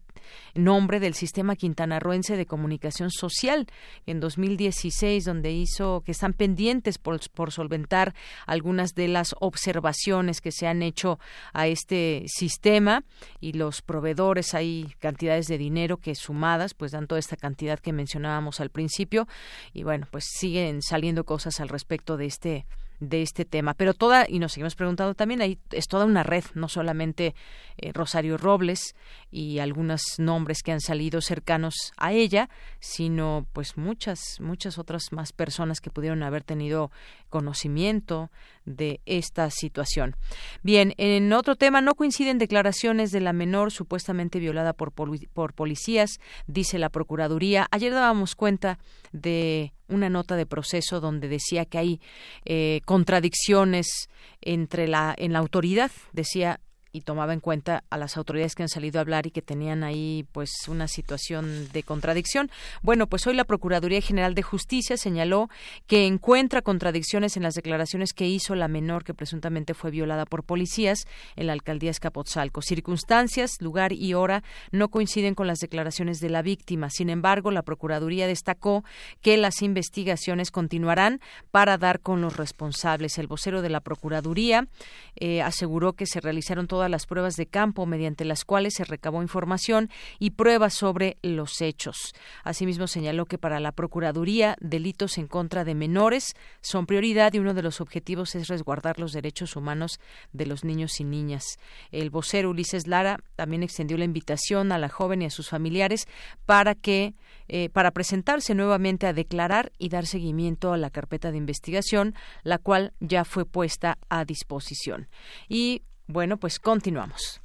nombre 0.56 1.00
del 1.00 1.14
sistema 1.14 1.56
quintanarroense 1.56 2.38
de 2.38 2.46
comunicación 2.46 3.12
social 3.12 3.68
en 4.06 4.20
2016, 4.20 5.26
donde 5.26 5.52
hizo 5.52 6.02
que 6.06 6.12
están 6.12 6.34
pendientes 6.34 6.98
por, 6.98 7.20
por 7.32 7.52
solventar 7.52 8.14
algunas 8.46 8.96
de 8.96 9.08
las 9.08 9.36
observaciones 9.40 10.42
que 10.42 10.52
se 10.52 10.68
han 10.68 10.82
hecho 10.82 11.20
a 11.54 11.68
este 11.68 12.24
sistema 12.28 13.04
y 13.40 13.54
los 13.54 13.82
proveedores. 13.82 14.54
Hay 14.54 14.94
cantidades 15.00 15.48
de 15.48 15.58
dinero 15.58 15.98
que 15.98 16.16
sumadas 16.16 16.74
pues 16.74 16.92
dan 16.92 17.08
toda 17.08 17.20
esta 17.20 17.36
cantidad 17.36 17.80
que 17.80 17.94
mencionábamos 17.94 18.60
al 18.60 18.70
principio. 18.70 19.28
Y 19.74 19.84
bueno 19.84 20.08
pues 20.10 20.26
siguen 20.26 20.82
saliendo 20.82 21.24
cosas 21.24 21.60
al 21.60 21.70
respecto 21.70 22.18
de 22.18 22.26
este 22.26 22.66
de 23.00 23.22
este 23.22 23.46
tema. 23.46 23.74
Pero 23.74 23.94
toda, 23.94 24.26
y 24.28 24.40
nos 24.40 24.54
seguimos 24.54 24.76
preguntando 24.76 25.14
también, 25.14 25.42
ahí 25.42 25.60
es 25.72 25.88
toda 25.88 26.06
una 26.06 26.24
red, 26.24 26.44
no 26.54 26.68
solamente 26.68 27.36
eh, 27.78 27.92
Rosario 27.94 28.38
Robles 28.38 28.96
y 29.32 29.60
algunos 29.60 30.02
nombres 30.18 30.64
que 30.64 30.72
han 30.72 30.82
salido 30.82 31.22
cercanos 31.22 31.94
a 31.98 32.12
ella, 32.14 32.50
sino 32.80 33.46
pues 33.54 33.78
muchas, 33.78 34.20
muchas 34.40 34.78
otras 34.78 35.12
más 35.12 35.34
personas 35.34 35.80
que 35.82 35.90
pudieron 35.90 36.24
haber 36.24 36.44
tenido 36.44 36.92
conocimiento 37.30 38.30
de 38.66 39.02
esta 39.06 39.50
situación. 39.50 40.16
Bien, 40.62 40.94
en 40.98 41.32
otro 41.34 41.56
tema, 41.56 41.82
no 41.82 41.96
coinciden 41.96 42.38
declaraciones 42.38 43.12
de 43.12 43.22
la 43.22 43.34
menor 43.34 43.72
supuestamente 43.72 44.40
violada 44.40 44.74
por, 44.74 44.92
por 44.92 45.54
policías, 45.54 46.20
dice 46.48 46.80
la 46.80 46.90
Procuraduría. 46.90 47.68
Ayer 47.72 47.94
dábamos 47.94 48.36
cuenta 48.36 48.80
de 49.12 49.74
una 49.88 50.10
nota 50.10 50.36
de 50.36 50.46
proceso 50.46 51.00
donde 51.00 51.28
decía 51.28 51.66
que 51.66 51.78
hay 51.78 52.02
eh, 52.46 52.82
contradicciones 52.86 54.10
entre 54.42 54.88
la 54.88 55.16
en 55.18 55.34
la 55.34 55.40
autoridad 55.40 55.92
decía 56.14 56.60
y 56.92 57.02
tomaba 57.02 57.34
en 57.34 57.40
cuenta 57.40 57.84
a 57.90 57.98
las 57.98 58.18
autoridades 58.18 58.56
que 58.56 58.64
han 58.64 58.70
salido 58.70 59.00
a 59.00 59.02
hablar 59.02 59.28
y 59.28 59.32
que 59.32 59.42
tenían 59.42 59.84
ahí 59.84 60.26
pues 60.32 60.50
una 60.68 60.88
situación 60.88 61.70
de 61.72 61.84
contradicción. 61.84 62.50
Bueno, 62.82 63.08
pues 63.08 63.28
hoy 63.28 63.36
la 63.36 63.44
Procuraduría 63.44 64.02
General 64.02 64.34
de 64.36 64.42
Justicia 64.42 64.98
señaló 64.98 65.50
que 65.88 66.08
encuentra 66.08 66.62
contradicciones 66.62 67.38
en 67.38 67.44
las 67.44 67.54
declaraciones 67.54 68.14
que 68.14 68.28
hizo 68.28 68.56
la 68.56 68.68
menor 68.68 69.04
que 69.04 69.14
presuntamente 69.14 69.74
fue 69.74 69.92
violada 69.92 70.26
por 70.26 70.44
policías 70.44 71.06
en 71.36 71.48
la 71.48 71.54
alcaldía 71.54 71.92
Escapotzalco. 71.92 72.62
Circunstancias, 72.62 73.58
lugar 73.60 73.94
y 73.94 74.14
hora 74.14 74.44
no 74.72 74.90
coinciden 74.90 75.36
con 75.36 75.48
las 75.48 75.60
declaraciones 75.60 76.20
de 76.20 76.30
la 76.30 76.42
víctima. 76.42 76.90
Sin 76.90 77.10
embargo, 77.10 77.52
la 77.52 77.62
Procuraduría 77.62 78.28
destacó 78.28 78.84
que 79.22 79.38
las 79.38 79.62
investigaciones 79.62 80.52
continuarán 80.52 81.20
para 81.52 81.78
dar 81.78 82.00
con 82.00 82.22
los 82.22 82.38
responsables. 82.38 83.18
El 83.18 83.28
vocero 83.28 83.62
de 83.62 83.70
la 83.70 83.82
Procuraduría 83.82 84.68
eh, 85.16 85.42
aseguró 85.42 85.94
que 85.94 86.06
se 86.06 86.20
realizaron 86.20 86.68
todos 86.68 86.79
todas 86.80 86.90
las 86.90 87.08
pruebas 87.08 87.36
de 87.36 87.46
campo 87.46 87.86
mediante 87.86 88.24
las 88.24 88.46
cuales 88.46 88.76
se 88.76 88.86
recabó 88.86 89.22
información 89.22 89.90
y 90.18 90.30
pruebas 90.30 90.76
sobre 90.76 91.18
los 91.22 91.60
hechos. 91.60 92.14
Asimismo, 92.46 92.88
señaló 92.88 93.26
que 93.26 93.38
para 93.38 93.60
la 93.60 93.74
Procuraduría, 93.74 94.56
delitos 94.62 95.18
en 95.18 95.28
contra 95.28 95.66
de 95.66 95.76
menores 95.76 96.38
son 96.62 96.86
prioridad 96.86 97.34
y 97.34 97.40
uno 97.40 97.54
de 97.54 97.64
los 97.64 97.82
objetivos 97.82 98.34
es 98.36 98.48
resguardar 98.48 98.98
los 98.98 99.12
derechos 99.12 99.58
humanos 99.58 100.00
de 100.32 100.46
los 100.46 100.64
niños 100.64 101.02
y 101.02 101.04
niñas. 101.04 101.44
El 101.92 102.12
vocero 102.12 102.52
Ulises 102.52 102.88
Lara 102.88 103.20
también 103.36 103.62
extendió 103.62 103.98
la 103.98 104.06
invitación 104.06 104.72
a 104.72 104.78
la 104.78 104.88
joven 104.88 105.22
y 105.22 105.26
a 105.26 105.32
sus 105.32 105.50
familiares 105.50 106.08
para 106.46 106.76
que 106.76 107.14
eh, 107.50 107.68
para 107.68 107.92
presentarse 107.92 108.56
nuevamente 108.56 109.06
a 109.06 109.12
declarar 109.12 109.74
y 109.78 109.90
dar 109.90 110.06
seguimiento 110.06 110.72
a 110.72 110.78
la 110.78 110.92
carpeta 110.92 111.32
de 111.32 111.38
investigación, 111.40 112.16
la 112.44 112.58
cual 112.58 112.94
ya 113.02 113.26
fue 113.26 113.44
puesta 113.44 113.98
a 114.08 114.24
disposición. 114.24 115.10
Y 115.50 115.82
bueno, 116.10 116.38
pues 116.38 116.60
continuamos. 116.60 117.40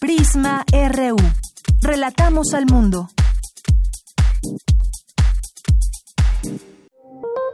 Prisma 0.00 0.64
RU. 0.70 1.16
Relatamos 1.82 2.52
al 2.54 2.66
mundo. 2.66 3.08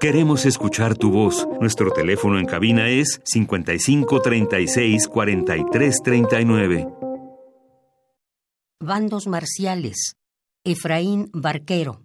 Queremos 0.01 0.47
escuchar 0.47 0.97
tu 0.97 1.13
voz. 1.13 1.47
Nuestro 1.61 1.93
teléfono 1.93 2.41
en 2.41 2.47
cabina 2.47 2.89
es 2.89 3.21
55 3.25 4.21
36 4.21 5.07
43 5.07 6.03
39. 6.03 6.89
Bandos 8.81 9.29
marciales. 9.29 10.17
Efraín 10.65 11.31
Barquero. 11.33 12.02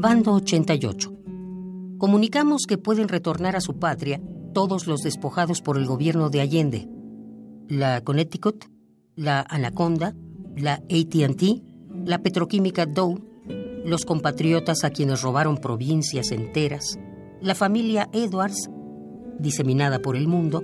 Bando 0.00 0.34
88. 0.34 1.12
Comunicamos 1.98 2.66
que 2.68 2.78
pueden 2.78 3.08
retornar 3.08 3.56
a 3.56 3.60
su 3.60 3.80
patria 3.80 4.20
todos 4.54 4.86
los 4.86 5.00
despojados 5.00 5.60
por 5.60 5.76
el 5.76 5.86
gobierno 5.86 6.30
de 6.30 6.40
Allende. 6.40 6.88
La 7.66 8.00
Connecticut, 8.02 8.66
la 9.16 9.40
Anaconda, 9.40 10.14
la 10.56 10.74
ATT, 10.74 11.42
la 12.04 12.22
petroquímica 12.22 12.86
Dow, 12.86 13.18
los 13.84 14.04
compatriotas 14.04 14.84
a 14.84 14.90
quienes 14.90 15.20
robaron 15.20 15.56
provincias 15.56 16.30
enteras, 16.30 16.96
la 17.40 17.56
familia 17.56 18.08
Edwards, 18.12 18.70
diseminada 19.40 19.98
por 19.98 20.14
el 20.14 20.28
mundo, 20.28 20.62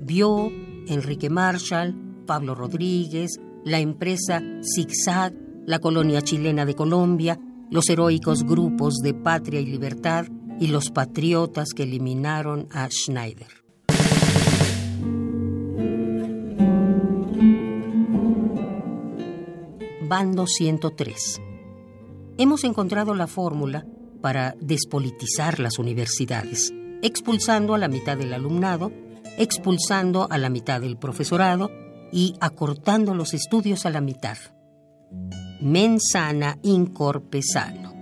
Vio, 0.00 0.52
Enrique 0.86 1.30
Marshall, 1.30 1.96
Pablo 2.26 2.54
Rodríguez, 2.54 3.40
la 3.64 3.80
empresa 3.80 4.42
Zigzag, 4.62 5.32
la 5.64 5.78
colonia 5.78 6.20
chilena 6.20 6.66
de 6.66 6.74
Colombia, 6.74 7.40
los 7.72 7.88
heroicos 7.88 8.44
grupos 8.44 8.98
de 8.98 9.14
Patria 9.14 9.58
y 9.58 9.64
Libertad 9.64 10.26
y 10.60 10.66
los 10.66 10.90
patriotas 10.90 11.70
que 11.74 11.84
eliminaron 11.84 12.68
a 12.70 12.86
Schneider. 12.90 13.48
Bando 20.06 20.46
103. 20.46 21.40
Hemos 22.36 22.64
encontrado 22.64 23.14
la 23.14 23.26
fórmula 23.26 23.86
para 24.20 24.54
despolitizar 24.60 25.58
las 25.58 25.78
universidades, 25.78 26.74
expulsando 27.00 27.74
a 27.74 27.78
la 27.78 27.88
mitad 27.88 28.18
del 28.18 28.34
alumnado, 28.34 28.92
expulsando 29.38 30.28
a 30.30 30.36
la 30.36 30.50
mitad 30.50 30.82
del 30.82 30.98
profesorado 30.98 31.70
y 32.12 32.34
acortando 32.38 33.14
los 33.14 33.32
estudios 33.32 33.86
a 33.86 33.90
la 33.90 34.02
mitad 34.02 34.36
mensana 35.62 36.58
sano. 37.40 37.94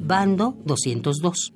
Bando 0.00 0.56
202. 0.64 1.52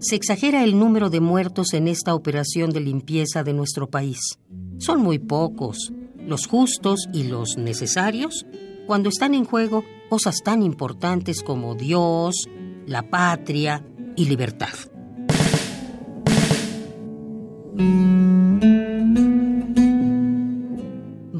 Se 0.00 0.16
exagera 0.16 0.64
el 0.64 0.78
número 0.78 1.10
de 1.10 1.20
muertos 1.20 1.74
en 1.74 1.86
esta 1.86 2.14
operación 2.14 2.70
de 2.70 2.80
limpieza 2.80 3.44
de 3.44 3.52
nuestro 3.52 3.88
país. 3.88 4.18
Son 4.78 5.00
muy 5.00 5.20
pocos, 5.20 5.92
los 6.26 6.46
justos 6.46 7.08
y 7.12 7.24
los 7.24 7.56
necesarios, 7.56 8.44
cuando 8.88 9.08
están 9.08 9.34
en 9.34 9.44
juego 9.44 9.84
cosas 10.10 10.42
tan 10.42 10.62
importantes 10.62 11.42
como 11.42 11.76
Dios, 11.76 12.48
la 12.86 13.08
patria 13.08 13.86
y 14.16 14.24
libertad. 14.24 14.74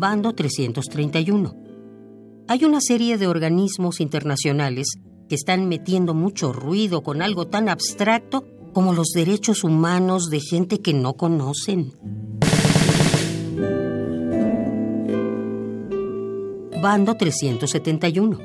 Bando 0.02 0.32
331. 0.32 1.54
Hay 2.48 2.64
una 2.64 2.80
serie 2.80 3.18
de 3.18 3.28
organismos 3.28 4.00
internacionales 4.00 4.88
que 5.28 5.36
están 5.36 5.68
metiendo 5.68 6.12
mucho 6.12 6.52
ruido 6.52 7.04
con 7.04 7.22
algo 7.22 7.46
tan 7.46 7.68
abstracto 7.68 8.44
como 8.72 8.94
los 8.94 9.10
derechos 9.14 9.62
humanos 9.62 10.28
de 10.28 10.40
gente 10.40 10.80
que 10.80 10.92
no 10.92 11.14
conocen. 11.14 11.92
Bando 16.82 17.16
371. 17.16 18.38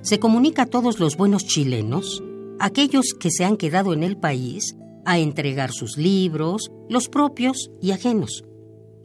Se 0.00 0.18
comunica 0.18 0.62
a 0.62 0.66
todos 0.66 0.98
los 0.98 1.18
buenos 1.18 1.44
chilenos, 1.44 2.22
aquellos 2.58 3.12
que 3.20 3.30
se 3.30 3.44
han 3.44 3.58
quedado 3.58 3.92
en 3.92 4.02
el 4.02 4.16
país, 4.16 4.76
a 5.04 5.18
entregar 5.18 5.72
sus 5.72 5.98
libros, 5.98 6.70
los 6.88 7.10
propios 7.10 7.70
y 7.82 7.90
ajenos. 7.90 8.44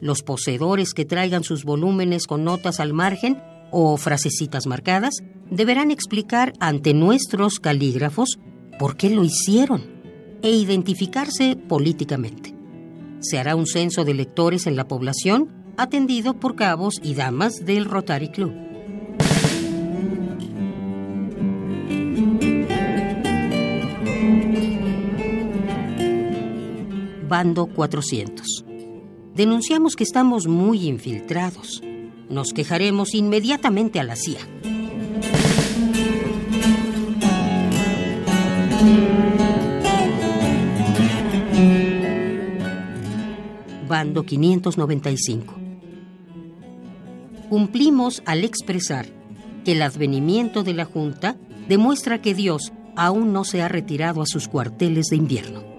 Los 0.00 0.22
poseedores 0.22 0.92
que 0.92 1.04
traigan 1.04 1.42
sus 1.44 1.64
volúmenes 1.64 2.26
con 2.26 2.44
notas 2.44 2.80
al 2.80 2.92
margen 2.92 3.42
o 3.70 3.96
frasecitas 3.96 4.66
marcadas 4.66 5.14
deberán 5.50 5.90
explicar 5.90 6.52
ante 6.60 6.94
nuestros 6.94 7.60
calígrafos 7.60 8.38
por 8.78 8.96
qué 8.96 9.10
lo 9.10 9.24
hicieron 9.24 9.96
e 10.42 10.50
identificarse 10.50 11.56
políticamente. 11.56 12.54
Se 13.20 13.38
hará 13.38 13.56
un 13.56 13.66
censo 13.66 14.04
de 14.04 14.14
lectores 14.14 14.66
en 14.66 14.76
la 14.76 14.86
población 14.86 15.50
atendido 15.76 16.34
por 16.38 16.56
cabos 16.56 17.00
y 17.02 17.14
damas 17.14 17.64
del 17.64 17.86
Rotary 17.86 18.28
Club. 18.28 18.52
Bando 27.28 27.66
400. 27.66 28.65
Denunciamos 29.36 29.96
que 29.96 30.04
estamos 30.04 30.46
muy 30.46 30.88
infiltrados. 30.88 31.82
Nos 32.30 32.54
quejaremos 32.54 33.12
inmediatamente 33.12 34.00
a 34.00 34.04
la 34.04 34.16
CIA. 34.16 34.40
Bando 43.86 44.22
595. 44.22 45.54
Cumplimos 47.50 48.22
al 48.24 48.42
expresar 48.42 49.04
que 49.66 49.72
el 49.72 49.82
advenimiento 49.82 50.62
de 50.62 50.72
la 50.72 50.86
Junta 50.86 51.36
demuestra 51.68 52.22
que 52.22 52.32
Dios 52.32 52.72
aún 52.96 53.34
no 53.34 53.44
se 53.44 53.60
ha 53.60 53.68
retirado 53.68 54.22
a 54.22 54.26
sus 54.26 54.48
cuarteles 54.48 55.08
de 55.10 55.16
invierno. 55.16 55.75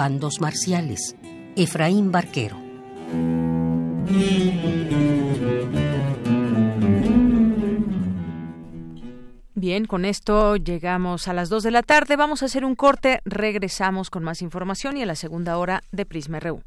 Bandos 0.00 0.40
marciales. 0.40 1.14
Efraín 1.56 2.10
Barquero. 2.10 2.56
Bien, 9.54 9.84
con 9.84 10.06
esto 10.06 10.56
llegamos 10.56 11.28
a 11.28 11.34
las 11.34 11.50
2 11.50 11.64
de 11.64 11.70
la 11.70 11.82
tarde. 11.82 12.16
Vamos 12.16 12.42
a 12.42 12.46
hacer 12.46 12.64
un 12.64 12.76
corte. 12.76 13.20
Regresamos 13.26 14.08
con 14.08 14.24
más 14.24 14.40
información 14.40 14.96
y 14.96 15.02
a 15.02 15.06
la 15.06 15.16
segunda 15.16 15.58
hora 15.58 15.82
de 15.92 16.06
Prisma 16.06 16.40
RU. 16.40 16.62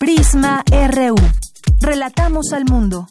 Prisma 0.00 0.64
RU. 0.70 1.16
Relatamos 1.82 2.54
al 2.54 2.64
mundo. 2.64 3.06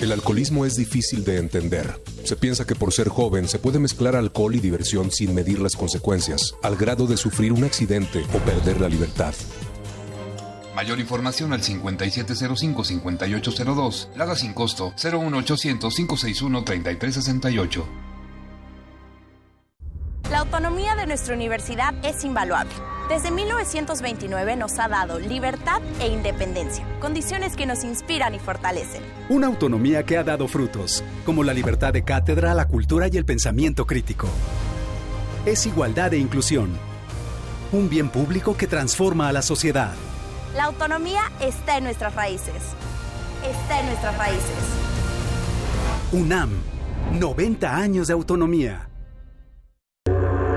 El 0.00 0.12
alcoholismo 0.12 0.64
es 0.64 0.76
difícil 0.76 1.24
de 1.24 1.36
entender. 1.36 2.00
Se 2.24 2.34
piensa 2.34 2.66
que 2.66 2.74
por 2.74 2.90
ser 2.90 3.10
joven 3.10 3.46
se 3.46 3.58
puede 3.58 3.78
mezclar 3.78 4.16
alcohol 4.16 4.54
y 4.54 4.60
diversión 4.60 5.10
sin 5.10 5.34
medir 5.34 5.60
las 5.60 5.76
consecuencias, 5.76 6.54
al 6.62 6.76
grado 6.76 7.06
de 7.06 7.18
sufrir 7.18 7.52
un 7.52 7.64
accidente 7.64 8.24
o 8.32 8.38
perder 8.38 8.80
la 8.80 8.88
libertad. 8.88 9.34
Mayor 10.74 11.00
información 11.00 11.52
al 11.52 11.60
5705-5802, 11.60 14.08
Lada 14.16 14.36
sin 14.36 14.54
costo 14.54 14.94
01800-561-3368. 14.96 17.84
La 20.30 20.38
autonomía 20.38 20.94
de 20.94 21.08
nuestra 21.08 21.34
universidad 21.34 21.92
es 22.04 22.22
invaluable. 22.22 22.70
Desde 23.08 23.32
1929 23.32 24.54
nos 24.54 24.78
ha 24.78 24.86
dado 24.86 25.18
libertad 25.18 25.82
e 25.98 26.06
independencia, 26.06 26.86
condiciones 27.00 27.56
que 27.56 27.66
nos 27.66 27.82
inspiran 27.82 28.32
y 28.36 28.38
fortalecen. 28.38 29.02
Una 29.28 29.48
autonomía 29.48 30.04
que 30.04 30.16
ha 30.16 30.22
dado 30.22 30.46
frutos, 30.46 31.02
como 31.26 31.42
la 31.42 31.52
libertad 31.52 31.92
de 31.92 32.04
cátedra, 32.04 32.54
la 32.54 32.68
cultura 32.68 33.08
y 33.08 33.16
el 33.16 33.24
pensamiento 33.24 33.88
crítico. 33.88 34.28
Es 35.46 35.66
igualdad 35.66 36.14
e 36.14 36.18
inclusión. 36.18 36.70
Un 37.72 37.88
bien 37.88 38.08
público 38.08 38.56
que 38.56 38.68
transforma 38.68 39.28
a 39.28 39.32
la 39.32 39.42
sociedad. 39.42 39.94
La 40.54 40.66
autonomía 40.66 41.22
está 41.40 41.76
en 41.76 41.82
nuestras 41.82 42.14
raíces. 42.14 42.62
Está 43.50 43.80
en 43.80 43.86
nuestras 43.86 44.16
raíces. 44.16 44.56
UNAM, 46.12 46.50
90 47.18 47.76
años 47.76 48.06
de 48.06 48.12
autonomía. 48.12 48.89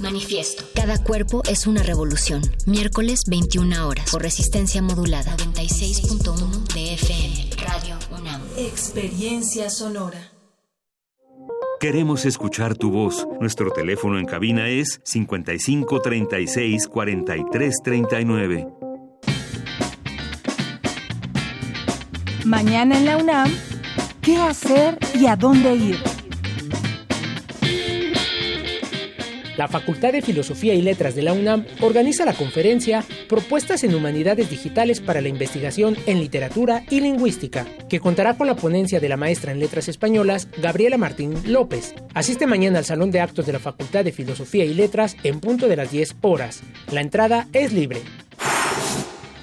Manifiesto. 0.00 0.64
Cada 0.74 1.02
cuerpo 1.02 1.42
es 1.48 1.66
una 1.66 1.82
revolución. 1.82 2.42
Miércoles 2.66 3.22
21 3.28 3.86
horas. 3.86 4.10
Por 4.10 4.22
resistencia 4.22 4.82
modulada. 4.82 5.36
96.1 5.36 6.74
de 6.74 6.94
FM. 6.94 7.50
Radio 7.56 7.96
UNAM. 8.18 8.42
Experiencia 8.56 9.70
sonora. 9.70 10.30
Queremos 11.80 12.24
escuchar 12.24 12.76
tu 12.76 12.90
voz. 12.90 13.26
Nuestro 13.40 13.70
teléfono 13.70 14.18
en 14.18 14.26
cabina 14.26 14.68
es 14.68 15.00
55 15.04 16.00
36 16.00 16.88
43 16.88 17.74
39. 17.82 18.68
Mañana 22.44 22.98
en 22.98 23.04
la 23.04 23.16
UNAM, 23.16 23.50
¿qué 24.20 24.36
hacer 24.36 24.98
y 25.18 25.26
a 25.26 25.36
dónde 25.36 25.74
ir? 25.74 26.13
La 29.56 29.68
Facultad 29.68 30.12
de 30.12 30.22
Filosofía 30.22 30.74
y 30.74 30.82
Letras 30.82 31.14
de 31.14 31.22
la 31.22 31.32
UNAM 31.32 31.64
organiza 31.80 32.24
la 32.24 32.32
conferencia 32.32 33.04
Propuestas 33.28 33.84
en 33.84 33.94
Humanidades 33.94 34.50
Digitales 34.50 35.00
para 35.00 35.20
la 35.20 35.28
Investigación 35.28 35.96
en 36.06 36.18
Literatura 36.20 36.84
y 36.90 37.00
Lingüística, 37.00 37.66
que 37.88 38.00
contará 38.00 38.36
con 38.36 38.46
la 38.46 38.56
ponencia 38.56 38.98
de 38.98 39.08
la 39.08 39.16
maestra 39.16 39.52
en 39.52 39.60
Letras 39.60 39.88
Españolas, 39.88 40.48
Gabriela 40.60 40.98
Martín 40.98 41.34
López. 41.46 41.94
Asiste 42.14 42.46
mañana 42.46 42.78
al 42.78 42.84
Salón 42.84 43.10
de 43.10 43.20
Actos 43.20 43.46
de 43.46 43.52
la 43.52 43.60
Facultad 43.60 44.04
de 44.04 44.12
Filosofía 44.12 44.64
y 44.64 44.74
Letras 44.74 45.16
en 45.22 45.40
punto 45.40 45.68
de 45.68 45.76
las 45.76 45.90
10 45.90 46.16
horas. 46.22 46.62
La 46.90 47.00
entrada 47.00 47.48
es 47.52 47.72
libre. 47.72 48.00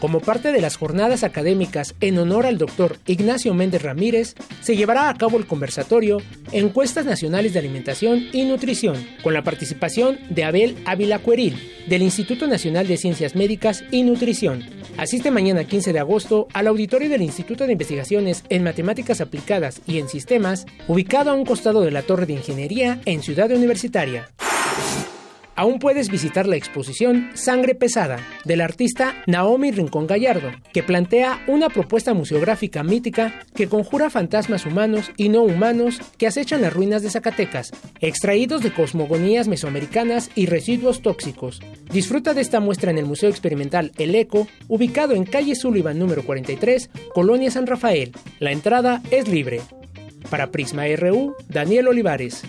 Como 0.02 0.20
parte 0.20 0.52
de 0.52 0.62
las 0.62 0.78
jornadas 0.78 1.24
académicas 1.24 1.94
en 2.02 2.18
honor 2.18 2.48
al 2.48 2.58
doctor 2.58 2.98
Ignacio 3.06 3.54
Méndez 3.54 3.84
Ramírez, 3.84 4.34
se 4.60 4.76
llevará 4.76 5.10
a 5.10 5.14
cabo 5.14 5.38
el 5.38 5.46
conversatorio 5.46 6.18
Encuestas 6.52 7.06
Nacionales 7.06 7.54
de 7.54 7.60
Alimentación 7.60 8.26
y 8.34 8.46
Nutrición, 8.46 8.96
con 9.22 9.36
la 9.36 9.44
participación 9.44 10.18
de 10.32 10.44
Abel 10.44 10.76
Ávila 10.86 11.20
Cueril, 11.20 11.56
del 11.88 12.02
Instituto 12.02 12.48
Nacional 12.48 12.88
de 12.88 12.98
Ciencias 12.98 13.36
Médicas 13.36 13.84
y 13.92 14.02
Nutrición. 14.02 14.66
Asiste 14.98 15.30
mañana 15.30 15.66
15 15.66 15.94
de 15.94 16.00
agosto 16.00 16.48
al 16.52 16.66
auditorio 16.66 17.08
del 17.08 17.22
Instituto 17.22 17.68
de 17.68 17.74
Investigaciones 17.74 18.44
en 18.50 18.64
Matemáticas 18.64 19.22
Aplicadas 19.22 19.82
y 19.86 20.00
en 20.00 20.10
Sistemas, 20.10 20.66
ubicado 20.88 21.30
a 21.30 21.36
un 21.36 21.46
costado 21.46 21.82
de 21.82 21.92
la 21.92 22.02
Torre 22.02 22.26
de 22.26 22.34
Ingeniería 22.34 23.00
en 23.06 23.22
Ciudad 23.22 23.52
Universitaria 23.52 24.30
aún 25.62 25.78
puedes 25.78 26.10
visitar 26.10 26.48
la 26.48 26.56
exposición 26.56 27.30
Sangre 27.36 27.76
Pesada 27.76 28.18
del 28.46 28.62
artista 28.62 29.14
Naomi 29.28 29.70
Rincón 29.70 30.08
Gallardo, 30.08 30.50
que 30.74 30.82
plantea 30.82 31.40
una 31.46 31.70
propuesta 31.70 32.16
museográfica 32.16 32.82
mítica 32.82 33.46
que 33.54 33.68
conjura 33.68 34.10
fantasmas 34.10 34.66
humanos 34.66 35.12
y 35.18 35.30
no 35.30 35.44
humanos 35.44 36.02
que 36.18 36.26
acechan 36.26 36.64
las 36.64 36.74
ruinas 36.74 37.04
de 37.04 37.12
Zacatecas, 37.12 37.74
extraídos 38.00 38.64
de 38.64 38.74
cosmogonías 38.74 39.48
mesoamericanas 39.48 40.32
y 40.34 40.48
residuos 40.48 41.04
tóxicos. 41.04 41.62
Disfruta 41.94 42.34
de 42.34 42.42
esta 42.42 42.60
muestra 42.60 42.90
en 42.90 42.98
el 42.98 43.06
Museo 43.06 43.30
Experimental 43.30 43.92
El 44.00 44.16
Eco, 44.16 44.48
ubicado 44.68 45.14
en 45.14 45.26
calle 45.26 45.54
Sullivan 45.54 46.00
número 46.00 46.24
43, 46.24 46.90
Colonia 47.14 47.52
San 47.52 47.68
Rafael. 47.68 48.14
La 48.40 48.52
entrada 48.52 49.04
es 49.12 49.28
libre. 49.28 49.62
Para 50.32 50.50
Prisma 50.50 50.88
RU, 50.98 51.36
Daniel 51.50 51.90
Olivares. 51.90 52.42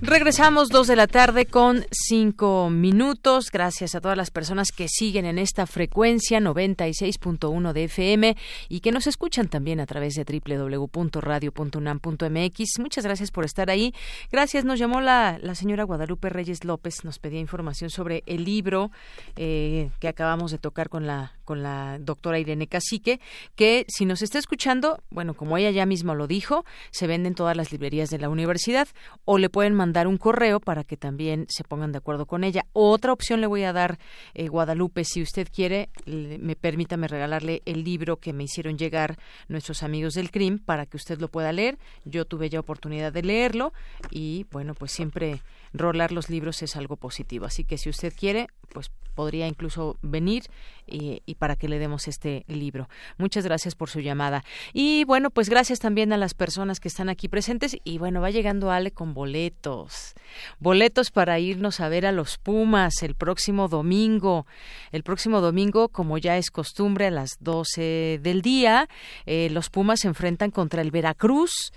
Regresamos 0.00 0.68
dos 0.68 0.86
de 0.86 0.96
la 0.96 1.06
tarde 1.06 1.46
con 1.46 1.86
cinco 1.90 2.68
minutos. 2.68 3.50
Gracias 3.50 3.94
a 3.94 4.00
todas 4.00 4.16
las 4.16 4.30
personas 4.30 4.70
que 4.70 4.88
siguen 4.88 5.24
en 5.24 5.38
esta 5.38 5.66
frecuencia 5.66 6.40
96.1 6.40 7.72
de 7.72 7.84
FM 7.84 8.36
y 8.68 8.80
que 8.80 8.92
nos 8.92 9.06
escuchan 9.06 9.48
también 9.48 9.80
a 9.80 9.86
través 9.86 10.14
de 10.14 10.24
www.radio.unam.mx. 10.24 12.78
Muchas 12.80 13.04
gracias 13.04 13.30
por 13.30 13.44
estar 13.44 13.70
ahí. 13.70 13.94
Gracias. 14.30 14.64
Nos 14.64 14.78
llamó 14.78 15.00
la, 15.00 15.38
la 15.40 15.54
señora 15.54 15.84
Guadalupe 15.84 16.28
Reyes 16.28 16.64
López. 16.64 17.04
Nos 17.04 17.18
pedía 17.18 17.40
información 17.40 17.88
sobre 17.88 18.22
el 18.26 18.44
libro 18.44 18.90
eh, 19.36 19.90
que 20.00 20.08
acabamos 20.08 20.50
de 20.50 20.58
tocar 20.58 20.88
con 20.88 21.06
la 21.06 21.32
con 21.44 21.62
la 21.62 21.98
doctora 22.00 22.38
Irene 22.38 22.66
Cacique, 22.66 23.20
que 23.54 23.84
si 23.88 24.04
nos 24.04 24.22
está 24.22 24.38
escuchando, 24.38 25.02
bueno, 25.10 25.34
como 25.34 25.56
ella 25.56 25.70
ya 25.70 25.86
misma 25.86 26.14
lo 26.14 26.26
dijo, 26.26 26.64
se 26.90 27.06
venden 27.06 27.34
todas 27.34 27.56
las 27.56 27.72
librerías 27.72 28.10
de 28.10 28.18
la 28.18 28.28
universidad 28.28 28.88
o 29.24 29.38
le 29.38 29.50
pueden 29.50 29.74
mandar 29.74 30.06
un 30.06 30.18
correo 30.18 30.60
para 30.60 30.84
que 30.84 30.96
también 30.96 31.46
se 31.48 31.64
pongan 31.64 31.92
de 31.92 31.98
acuerdo 31.98 32.26
con 32.26 32.44
ella. 32.44 32.66
Otra 32.72 33.12
opción 33.12 33.40
le 33.40 33.46
voy 33.46 33.64
a 33.64 33.72
dar, 33.72 33.98
eh, 34.34 34.48
Guadalupe, 34.48 35.04
si 35.04 35.22
usted 35.22 35.48
quiere, 35.52 35.90
me 36.06 36.56
permítame 36.56 37.08
regalarle 37.08 37.62
el 37.64 37.84
libro 37.84 38.16
que 38.16 38.32
me 38.32 38.44
hicieron 38.44 38.78
llegar 38.78 39.18
nuestros 39.48 39.82
amigos 39.82 40.14
del 40.14 40.30
CRIM 40.30 40.58
para 40.58 40.86
que 40.86 40.96
usted 40.96 41.18
lo 41.20 41.28
pueda 41.28 41.52
leer. 41.52 41.78
Yo 42.04 42.24
tuve 42.24 42.48
ya 42.48 42.60
oportunidad 42.60 43.12
de 43.12 43.22
leerlo 43.22 43.72
y, 44.10 44.46
bueno, 44.50 44.74
pues 44.74 44.92
siempre 44.92 45.42
rolar 45.74 46.12
los 46.12 46.30
libros 46.30 46.62
es 46.62 46.76
algo 46.76 46.96
positivo. 46.96 47.44
Así 47.44 47.64
que 47.64 47.76
si 47.76 47.90
usted 47.90 48.14
quiere, 48.16 48.46
pues 48.72 48.90
podría 49.14 49.46
incluso 49.46 49.96
venir 50.02 50.44
y, 50.86 51.20
para 51.36 51.56
que 51.56 51.68
le 51.68 51.78
demos 51.78 52.08
este 52.08 52.44
libro. 52.46 52.88
Muchas 53.16 53.44
gracias 53.44 53.74
por 53.74 53.88
su 53.88 54.00
llamada. 54.00 54.44
Y 54.72 55.04
bueno, 55.04 55.30
pues 55.30 55.48
gracias 55.48 55.78
también 55.78 56.12
a 56.12 56.16
las 56.16 56.34
personas 56.34 56.78
que 56.78 56.88
están 56.88 57.08
aquí 57.08 57.28
presentes. 57.28 57.76
Y 57.84 57.98
bueno, 57.98 58.20
va 58.20 58.30
llegando 58.30 58.70
Ale 58.70 58.90
con 58.90 59.14
boletos. 59.14 60.14
Boletos 60.58 61.10
para 61.10 61.38
irnos 61.38 61.80
a 61.80 61.88
ver 61.88 62.06
a 62.06 62.12
los 62.12 62.38
Pumas 62.38 63.02
el 63.02 63.14
próximo 63.14 63.68
domingo. 63.68 64.46
El 64.92 65.02
próximo 65.02 65.40
domingo, 65.40 65.88
como 65.88 66.18
ya 66.18 66.36
es 66.36 66.50
costumbre, 66.50 67.06
a 67.06 67.10
las 67.10 67.38
12 67.40 68.20
del 68.22 68.42
día, 68.42 68.88
eh, 69.26 69.48
los 69.50 69.70
Pumas 69.70 70.00
se 70.00 70.08
enfrentan 70.08 70.50
contra 70.50 70.82
el 70.82 70.90
Veracruz 70.90 71.72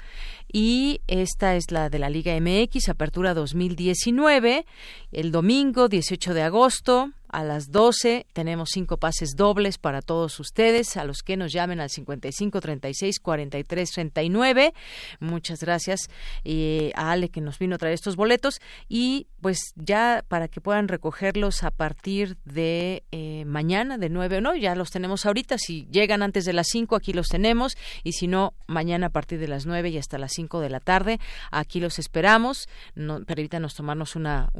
y 0.51 1.01
esta 1.07 1.55
es 1.55 1.71
la 1.71 1.89
de 1.89 1.99
la 1.99 2.09
Liga 2.09 2.33
MX, 2.39 2.89
Apertura 2.89 3.33
2019, 3.33 4.65
el 5.11 5.31
domingo 5.31 5.89
18 5.89 6.33
de 6.33 6.41
agosto 6.43 7.11
a 7.37 7.43
las 7.43 7.71
12 7.71 8.25
tenemos 8.33 8.71
cinco 8.73 8.97
pases 8.97 9.35
dobles 9.35 9.77
para 9.77 10.01
todos 10.01 10.39
ustedes, 10.39 10.97
a 10.97 11.03
los 11.03 11.21
que 11.21 11.37
nos 11.37 11.51
llamen 11.51 11.79
al 11.79 11.91
55 11.91 12.59
36 12.59 13.19
43 13.19 13.91
39. 13.91 14.73
Muchas 15.19 15.59
gracias 15.59 16.09
eh, 16.43 16.91
a 16.95 17.11
Ale 17.11 17.29
que 17.29 17.39
nos 17.39 17.59
vino 17.59 17.75
a 17.75 17.77
traer 17.77 17.93
estos 17.93 18.15
boletos 18.15 18.59
y 18.89 19.27
pues 19.39 19.59
ya 19.75 20.25
para 20.27 20.47
que 20.47 20.61
puedan 20.61 20.87
recogerlos 20.87 21.63
a 21.63 21.69
partir 21.69 22.37
de 22.43 23.03
eh, 23.11 23.45
mañana 23.45 23.99
de 23.99 24.09
9 24.09 24.37
o 24.37 24.41
no, 24.41 24.55
ya 24.55 24.73
los 24.73 24.89
tenemos 24.89 25.27
ahorita. 25.27 25.59
Si 25.59 25.87
llegan 25.91 26.23
antes 26.23 26.43
de 26.43 26.53
las 26.53 26.65
5, 26.71 26.95
aquí 26.95 27.13
los 27.13 27.27
tenemos 27.27 27.77
y 28.03 28.13
si 28.13 28.25
no, 28.25 28.55
mañana 28.65 29.07
a 29.07 29.09
partir 29.11 29.39
de 29.39 29.47
las 29.47 29.67
9 29.67 29.89
y 29.89 29.99
hasta 29.99 30.17
las 30.17 30.31
5 30.33 30.59
de 30.59 30.71
la 30.71 30.79
tarde, 30.79 31.19
aquí 31.51 31.79
los 31.79 31.99
esperamos. 31.99 32.67
No, 32.95 33.23
permítanos 33.25 33.75
tomarnos 33.75 34.15
una, 34.15 34.51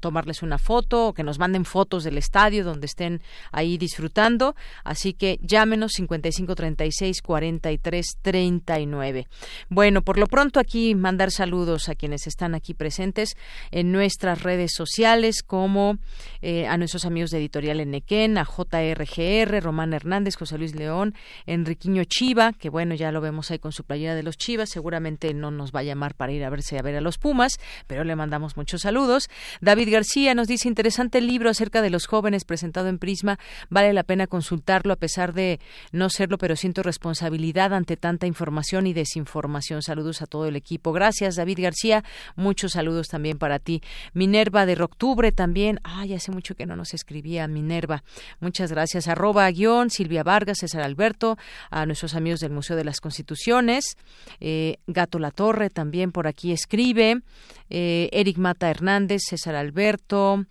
tomarles 0.00 0.42
una 0.42 0.58
foto 0.58 1.06
o 1.06 1.14
que 1.14 1.22
nos 1.22 1.38
manden 1.38 1.64
fotos 1.64 2.04
del 2.04 2.17
estadio 2.18 2.64
donde 2.64 2.86
estén 2.86 3.22
ahí 3.52 3.78
disfrutando. 3.78 4.54
Así 4.84 5.12
que 5.12 5.38
llámenos 5.42 5.92
55 5.92 6.54
36 6.54 7.22
43 7.22 8.06
39. 8.22 9.26
Bueno, 9.68 10.02
por 10.02 10.18
lo 10.18 10.26
pronto 10.26 10.60
aquí 10.60 10.94
mandar 10.94 11.30
saludos 11.30 11.88
a 11.88 11.94
quienes 11.94 12.26
están 12.26 12.54
aquí 12.54 12.74
presentes 12.74 13.36
en 13.70 13.92
nuestras 13.92 14.42
redes 14.42 14.72
sociales, 14.74 15.42
como 15.42 15.98
eh, 16.42 16.66
a 16.66 16.76
nuestros 16.76 17.04
amigos 17.04 17.30
de 17.30 17.38
Editorial 17.38 17.80
Enequén, 17.80 18.38
a 18.38 18.44
JRGR, 18.44 19.62
Román 19.62 19.92
Hernández, 19.92 20.36
José 20.36 20.58
Luis 20.58 20.74
León, 20.74 21.14
Enriquiño 21.46 22.04
Chiva, 22.04 22.52
que 22.52 22.68
bueno, 22.68 22.94
ya 22.94 23.12
lo 23.12 23.20
vemos 23.20 23.50
ahí 23.50 23.58
con 23.58 23.72
su 23.72 23.84
playera 23.84 24.14
de 24.14 24.22
los 24.22 24.36
Chivas, 24.36 24.70
seguramente 24.70 25.34
no 25.34 25.50
nos 25.50 25.72
va 25.72 25.80
a 25.80 25.84
llamar 25.84 26.14
para 26.14 26.32
ir 26.32 26.44
a 26.44 26.50
verse 26.50 26.78
a 26.78 26.82
ver 26.82 26.96
a 26.96 27.00
los 27.00 27.18
Pumas, 27.18 27.58
pero 27.86 28.04
le 28.04 28.16
mandamos 28.16 28.56
muchos 28.56 28.82
saludos. 28.82 29.28
David 29.60 29.92
García 29.92 30.34
nos 30.34 30.48
dice 30.48 30.68
interesante 30.68 31.20
libro 31.20 31.50
acerca 31.50 31.82
de 31.82 31.90
los 31.90 31.97
jóvenes 32.06 32.44
presentado 32.44 32.88
en 32.88 32.98
Prisma. 32.98 33.38
Vale 33.68 33.92
la 33.92 34.02
pena 34.02 34.26
consultarlo 34.26 34.92
a 34.92 34.96
pesar 34.96 35.34
de 35.34 35.60
no 35.92 36.08
serlo, 36.08 36.38
pero 36.38 36.56
siento 36.56 36.82
responsabilidad 36.82 37.74
ante 37.74 37.96
tanta 37.96 38.26
información 38.26 38.86
y 38.86 38.94
desinformación. 38.94 39.82
Saludos 39.82 40.22
a 40.22 40.26
todo 40.26 40.46
el 40.46 40.56
equipo. 40.56 40.92
Gracias, 40.92 41.36
David 41.36 41.58
García. 41.60 42.04
Muchos 42.36 42.72
saludos 42.72 43.08
también 43.08 43.38
para 43.38 43.58
ti. 43.58 43.82
Minerva 44.14 44.64
de 44.66 44.78
Octubre 44.82 45.32
también. 45.32 45.80
Ay, 45.82 46.14
hace 46.14 46.30
mucho 46.30 46.54
que 46.54 46.66
no 46.66 46.76
nos 46.76 46.94
escribía 46.94 47.46
Minerva. 47.48 48.04
Muchas 48.40 48.70
gracias. 48.72 49.08
Arroba 49.08 49.50
guion, 49.50 49.90
Silvia 49.90 50.22
Vargas, 50.22 50.58
César 50.58 50.82
Alberto, 50.82 51.36
a 51.70 51.86
nuestros 51.86 52.14
amigos 52.14 52.40
del 52.40 52.52
Museo 52.52 52.76
de 52.76 52.84
las 52.84 53.00
Constituciones. 53.00 53.96
Eh, 54.40 54.78
Gato 54.86 55.18
La 55.18 55.30
Torre 55.30 55.70
también 55.70 56.12
por 56.12 56.26
aquí 56.26 56.52
escribe. 56.52 57.20
Eh, 57.70 58.08
Eric 58.12 58.38
Mata 58.38 58.70
Hernández, 58.70 59.22
César 59.28 59.54
Alberto. 59.54 60.46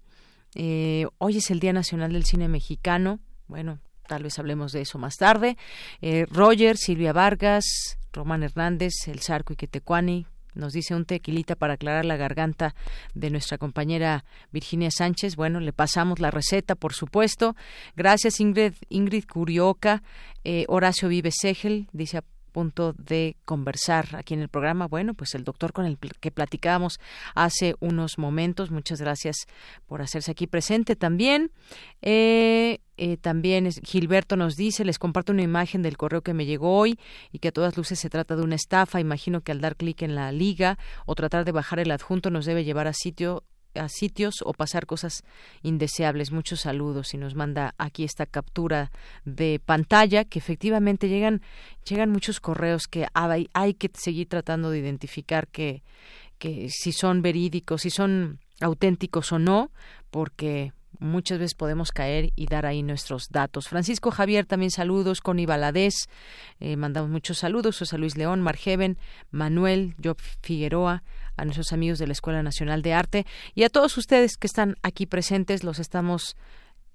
Eh, 0.60 1.06
hoy 1.20 1.38
es 1.38 1.52
el 1.52 1.60
Día 1.60 1.72
Nacional 1.72 2.14
del 2.14 2.26
Cine 2.26 2.48
Mexicano. 2.48 3.20
Bueno, 3.48 3.80
tal 4.08 4.24
vez 4.24 4.40
hablemos 4.40 4.72
de 4.72 4.82
eso 4.82 4.98
más 4.98 5.16
tarde. 5.16 5.56
Eh, 6.02 6.26
Roger, 6.32 6.78
Silvia 6.78 7.14
Vargas, 7.14 8.00
Román 8.12 8.42
Hernández, 8.42 8.94
El 9.06 9.20
Sarco 9.20 9.54
y 9.54 9.56
Quetecuani, 9.56 10.26
nos 10.56 10.74
dice 10.74 10.96
un 10.96 11.06
tequilita 11.06 11.56
para 11.56 11.74
aclarar 11.74 12.06
la 12.06 12.18
garganta 12.18 12.74
de 13.14 13.30
nuestra 13.30 13.60
compañera 13.60 14.26
Virginia 14.52 14.90
Sánchez. 14.90 15.36
Bueno, 15.36 15.60
le 15.60 15.74
pasamos 15.74 16.20
la 16.20 16.32
receta, 16.32 16.74
por 16.74 16.94
supuesto. 16.94 17.56
Gracias, 17.96 18.40
Ingrid, 18.40 18.74
Ingrid 18.90 19.26
Curioca. 19.26 20.02
Eh, 20.44 20.66
Horacio 20.70 21.08
Vive 21.08 21.30
Segel 21.32 21.88
dice 21.94 22.18
punto 22.58 22.94
de 22.94 23.36
conversar 23.46 24.16
aquí 24.16 24.34
en 24.34 24.42
el 24.42 24.50
programa. 24.50 24.88
Bueno, 24.88 25.14
pues 25.14 25.36
el 25.36 25.44
doctor 25.44 25.74
con 25.74 25.86
el 25.86 26.00
que 26.00 26.32
platicábamos 26.32 27.00
hace 27.36 27.76
unos 27.82 28.18
momentos. 28.18 28.72
Muchas 28.72 29.00
gracias 29.00 29.46
por 29.86 30.02
hacerse 30.02 30.32
aquí 30.32 30.48
presente 30.48 30.96
también. 30.96 31.52
Eh, 32.02 32.80
eh, 32.98 33.18
también 33.18 33.70
Gilberto 33.84 34.38
nos 34.38 34.56
dice, 34.56 34.86
les 34.86 34.98
comparto 34.98 35.34
una 35.34 35.44
imagen 35.44 35.84
del 35.84 35.98
correo 35.98 36.24
que 36.24 36.34
me 36.34 36.48
llegó 36.48 36.80
hoy 36.80 36.98
y 37.32 37.38
que 37.38 37.50
a 37.50 37.52
todas 37.52 37.78
luces 37.78 38.00
se 38.00 38.10
trata 38.10 38.36
de 38.36 38.42
una 38.42 38.56
estafa. 38.56 39.00
Imagino 39.00 39.42
que 39.42 39.52
al 39.52 39.62
dar 39.62 39.76
clic 39.76 40.02
en 40.02 40.16
la 40.16 40.32
liga 40.32 40.80
o 41.06 41.14
tratar 41.14 41.46
de 41.46 41.52
bajar 41.52 41.78
el 41.78 41.92
adjunto 41.92 42.32
nos 42.32 42.48
debe 42.48 42.64
llevar 42.64 42.88
a 42.88 42.94
sitio 42.94 43.44
a 43.80 43.90
sitios 43.90 44.42
o 44.44 44.54
pasar 44.54 44.86
cosas 44.86 45.24
indeseables. 45.64 46.32
Muchos 46.32 46.62
saludos 46.62 47.14
y 47.14 47.18
nos 47.18 47.36
manda 47.36 47.74
aquí 47.78 48.04
esta 48.04 48.26
captura 48.26 48.92
de 49.26 49.62
pantalla 49.64 50.26
que 50.26 50.40
efectivamente 50.40 51.10
llegan 51.10 51.42
llegan 51.88 52.12
muchos 52.12 52.40
correos 52.40 52.88
que 52.88 53.08
hay, 53.14 53.50
hay 53.54 53.74
que 53.74 53.90
seguir 53.94 54.28
tratando 54.28 54.70
de 54.72 54.80
identificar 54.80 55.48
que 55.48 55.84
que 56.38 56.70
si 56.70 56.92
son 56.92 57.22
verídicos, 57.22 57.82
si 57.82 57.90
son 57.90 58.40
auténticos 58.62 59.32
o 59.32 59.40
no, 59.40 59.72
porque 60.12 60.74
muchas 61.00 61.40
veces 61.40 61.56
podemos 61.56 61.92
caer 61.92 62.32
y 62.36 62.48
dar 62.48 62.66
ahí 62.66 62.84
nuestros 62.84 63.30
datos. 63.30 63.68
Francisco 63.68 64.12
Javier, 64.12 64.46
también 64.46 64.72
saludos. 64.72 65.22
con 65.22 65.44
Valadez, 65.46 66.08
eh, 66.60 66.76
mandamos 66.76 67.10
muchos 67.10 67.38
saludos. 67.40 67.78
José 67.80 67.98
Luis 67.98 68.18
León, 68.18 68.42
Margeven, 68.42 68.98
Manuel, 69.32 69.96
Job 70.04 70.18
Figueroa, 70.42 71.04
a 71.36 71.46
nuestros 71.46 71.72
amigos 71.74 72.00
de 72.00 72.08
la 72.08 72.14
Escuela 72.14 72.44
Nacional 72.44 72.82
de 72.82 72.94
Arte 72.94 73.26
y 73.54 73.64
a 73.64 73.70
todos 73.70 73.98
ustedes 73.98 74.38
que 74.38 74.48
están 74.48 74.76
aquí 74.82 75.06
presentes. 75.06 75.64
Los 75.64 75.80
estamos 75.80 76.36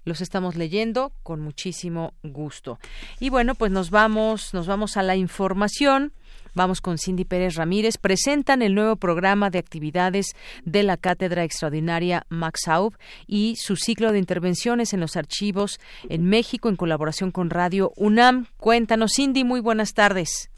los 0.05 0.19
estamos 0.21 0.55
leyendo 0.55 1.13
con 1.23 1.39
muchísimo 1.39 2.13
gusto. 2.23 2.79
Y 3.19 3.29
bueno, 3.29 3.55
pues 3.55 3.71
nos 3.71 3.89
vamos, 3.89 4.53
nos 4.53 4.67
vamos 4.67 4.97
a 4.97 5.03
la 5.03 5.15
información. 5.15 6.11
Vamos 6.55 6.81
con 6.81 6.97
Cindy 6.97 7.25
Pérez 7.25 7.55
Ramírez. 7.55 7.97
Presentan 7.97 8.61
el 8.61 8.75
nuevo 8.75 8.95
programa 8.95 9.49
de 9.49 9.59
actividades 9.59 10.27
de 10.65 10.83
la 10.83 10.97
Cátedra 10.97 11.43
Extraordinaria 11.43 12.25
Max 12.29 12.67
Aub 12.67 12.95
y 13.27 13.55
su 13.57 13.75
ciclo 13.75 14.11
de 14.11 14.19
intervenciones 14.19 14.93
en 14.93 14.99
los 14.99 15.17
archivos 15.17 15.79
en 16.09 16.25
México 16.25 16.69
en 16.69 16.75
colaboración 16.75 17.31
con 17.31 17.49
Radio 17.49 17.91
UNAM. 17.95 18.47
Cuéntanos, 18.57 19.13
Cindy, 19.15 19.43
muy 19.43 19.59
buenas 19.59 19.93
tardes. 19.93 20.52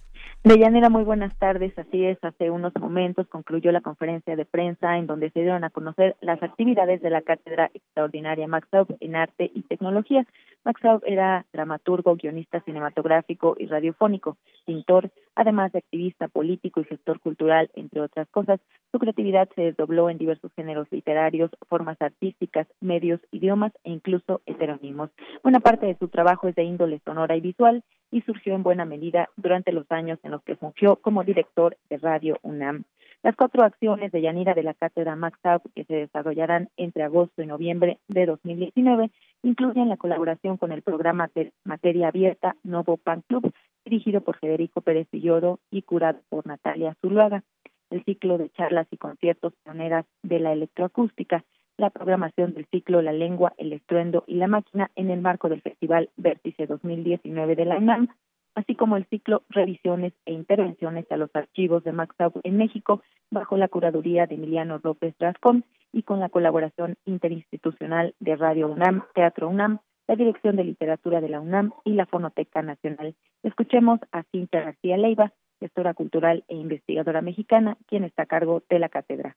Deyanira, 0.45 0.91
muy 0.91 1.03
buenas 1.03 1.35
tardes. 1.39 1.75
Así 1.75 2.05
es, 2.05 2.23
hace 2.23 2.51
unos 2.51 2.71
momentos 2.79 3.27
concluyó 3.29 3.71
la 3.71 3.81
conferencia 3.81 4.35
de 4.35 4.45
prensa 4.45 4.95
en 4.99 5.07
donde 5.07 5.31
se 5.31 5.39
dieron 5.39 5.63
a 5.63 5.71
conocer 5.71 6.15
las 6.21 6.43
actividades 6.43 7.01
de 7.01 7.09
la 7.09 7.23
Cátedra 7.23 7.71
Extraordinaria 7.73 8.47
Max 8.47 8.67
en 8.99 9.15
Arte 9.15 9.49
y 9.55 9.63
Tecnología. 9.63 10.23
Max 10.63 10.81
era 11.07 11.47
dramaturgo, 11.51 12.15
guionista 12.15 12.59
cinematográfico 12.61 13.55
y 13.57 13.65
radiofónico, 13.65 14.37
pintor, 14.67 15.09
además 15.33 15.71
de 15.71 15.79
activista 15.79 16.27
político 16.27 16.79
y 16.79 16.85
gestor 16.85 17.19
cultural, 17.21 17.71
entre 17.73 18.01
otras 18.01 18.27
cosas. 18.29 18.59
Su 18.91 18.99
creatividad 18.99 19.49
se 19.55 19.63
desdobló 19.63 20.11
en 20.11 20.19
diversos 20.19 20.51
géneros 20.55 20.87
literarios, 20.91 21.49
formas 21.67 21.99
artísticas, 21.99 22.67
medios, 22.81 23.19
idiomas 23.31 23.73
e 23.83 23.89
incluso 23.89 24.41
heterónimos. 24.45 25.09
Buena 25.41 25.59
parte 25.59 25.87
de 25.87 25.97
su 25.97 26.07
trabajo 26.07 26.47
es 26.47 26.53
de 26.53 26.65
índole 26.65 27.01
sonora 27.03 27.35
y 27.35 27.41
visual 27.41 27.83
y 28.11 28.21
surgió 28.21 28.55
en 28.55 28.63
buena 28.63 28.85
medida 28.85 29.29
durante 29.35 29.71
los 29.71 29.91
años 29.91 30.19
en 30.23 30.31
los 30.31 30.43
que 30.43 30.55
fungió 30.55 30.97
como 30.97 31.23
director 31.23 31.77
de 31.89 31.97
Radio 31.97 32.37
UNAM. 32.41 32.83
Las 33.23 33.35
cuatro 33.35 33.63
acciones 33.63 34.11
de 34.11 34.21
Yanira 34.21 34.53
de 34.53 34.61
la 34.61 34.75
Cátedra 34.75 35.15
Max 35.15 35.39
que 35.73 35.83
se 35.85 35.95
desarrollarán 35.95 36.69
entre 36.77 37.03
agosto 37.03 37.41
y 37.41 37.47
noviembre 37.47 37.97
de 38.07 38.27
2019 38.27 39.09
incluyen 39.41 39.89
la 39.89 39.97
colaboración 39.97 40.57
con 40.57 40.71
el 40.71 40.83
programa 40.83 41.29
de 41.33 41.51
Materia 41.63 42.09
Abierta 42.09 42.55
Novo 42.63 42.97
Pan 42.97 43.23
Club, 43.27 43.51
dirigido 43.83 44.21
por 44.21 44.37
Federico 44.37 44.81
Pérez 44.81 45.07
Villoro 45.11 45.59
y 45.71 45.81
curado 45.81 46.19
por 46.29 46.45
Natalia 46.45 46.95
Zuluaga, 47.01 47.43
el 47.89 48.03
ciclo 48.03 48.37
de 48.37 48.49
charlas 48.51 48.87
y 48.91 48.97
conciertos 48.97 49.53
pioneras 49.63 50.05
de 50.23 50.39
la 50.39 50.53
electroacústica, 50.53 51.43
la 51.77 51.89
programación 51.89 52.53
del 52.53 52.65
ciclo 52.67 53.01
La 53.01 53.11
Lengua, 53.11 53.53
el 53.57 53.73
Estruendo 53.73 54.23
y 54.27 54.35
la 54.35 54.47
Máquina 54.47 54.91
en 54.95 55.09
el 55.09 55.21
marco 55.21 55.49
del 55.49 55.61
Festival 55.61 56.09
Vértice 56.15 56.67
2019 56.67 57.55
de 57.55 57.65
la 57.65 57.77
UNAM, 57.77 58.09
así 58.55 58.75
como 58.75 58.97
el 58.97 59.05
ciclo 59.05 59.43
Revisiones 59.49 60.13
e 60.25 60.33
Intervenciones 60.33 61.11
a 61.11 61.17
los 61.17 61.29
Archivos 61.35 61.83
de 61.83 61.91
Max 61.91 62.15
en 62.43 62.57
México, 62.57 63.01
bajo 63.29 63.57
la 63.57 63.67
curaduría 63.67 64.25
de 64.27 64.35
Emiliano 64.35 64.79
López 64.83 65.13
Rascón 65.19 65.65
y 65.91 66.03
con 66.03 66.19
la 66.19 66.29
colaboración 66.29 66.95
interinstitucional 67.05 68.15
de 68.19 68.35
Radio 68.35 68.67
UNAM, 68.67 69.03
Teatro 69.13 69.49
UNAM, 69.49 69.79
la 70.07 70.15
Dirección 70.15 70.55
de 70.55 70.63
Literatura 70.63 71.19
de 71.19 71.29
la 71.29 71.41
UNAM 71.41 71.71
y 71.83 71.93
la 71.93 72.05
Fonoteca 72.05 72.61
Nacional. 72.61 73.15
Escuchemos 73.43 73.99
a 74.11 74.23
Cintia 74.23 74.61
García 74.61 74.97
Leiva, 74.97 75.33
gestora 75.59 75.93
cultural 75.93 76.43
e 76.47 76.55
investigadora 76.55 77.21
mexicana, 77.21 77.77
quien 77.87 78.03
está 78.03 78.23
a 78.23 78.27
cargo 78.27 78.63
de 78.69 78.79
la 78.79 78.89
cátedra. 78.89 79.35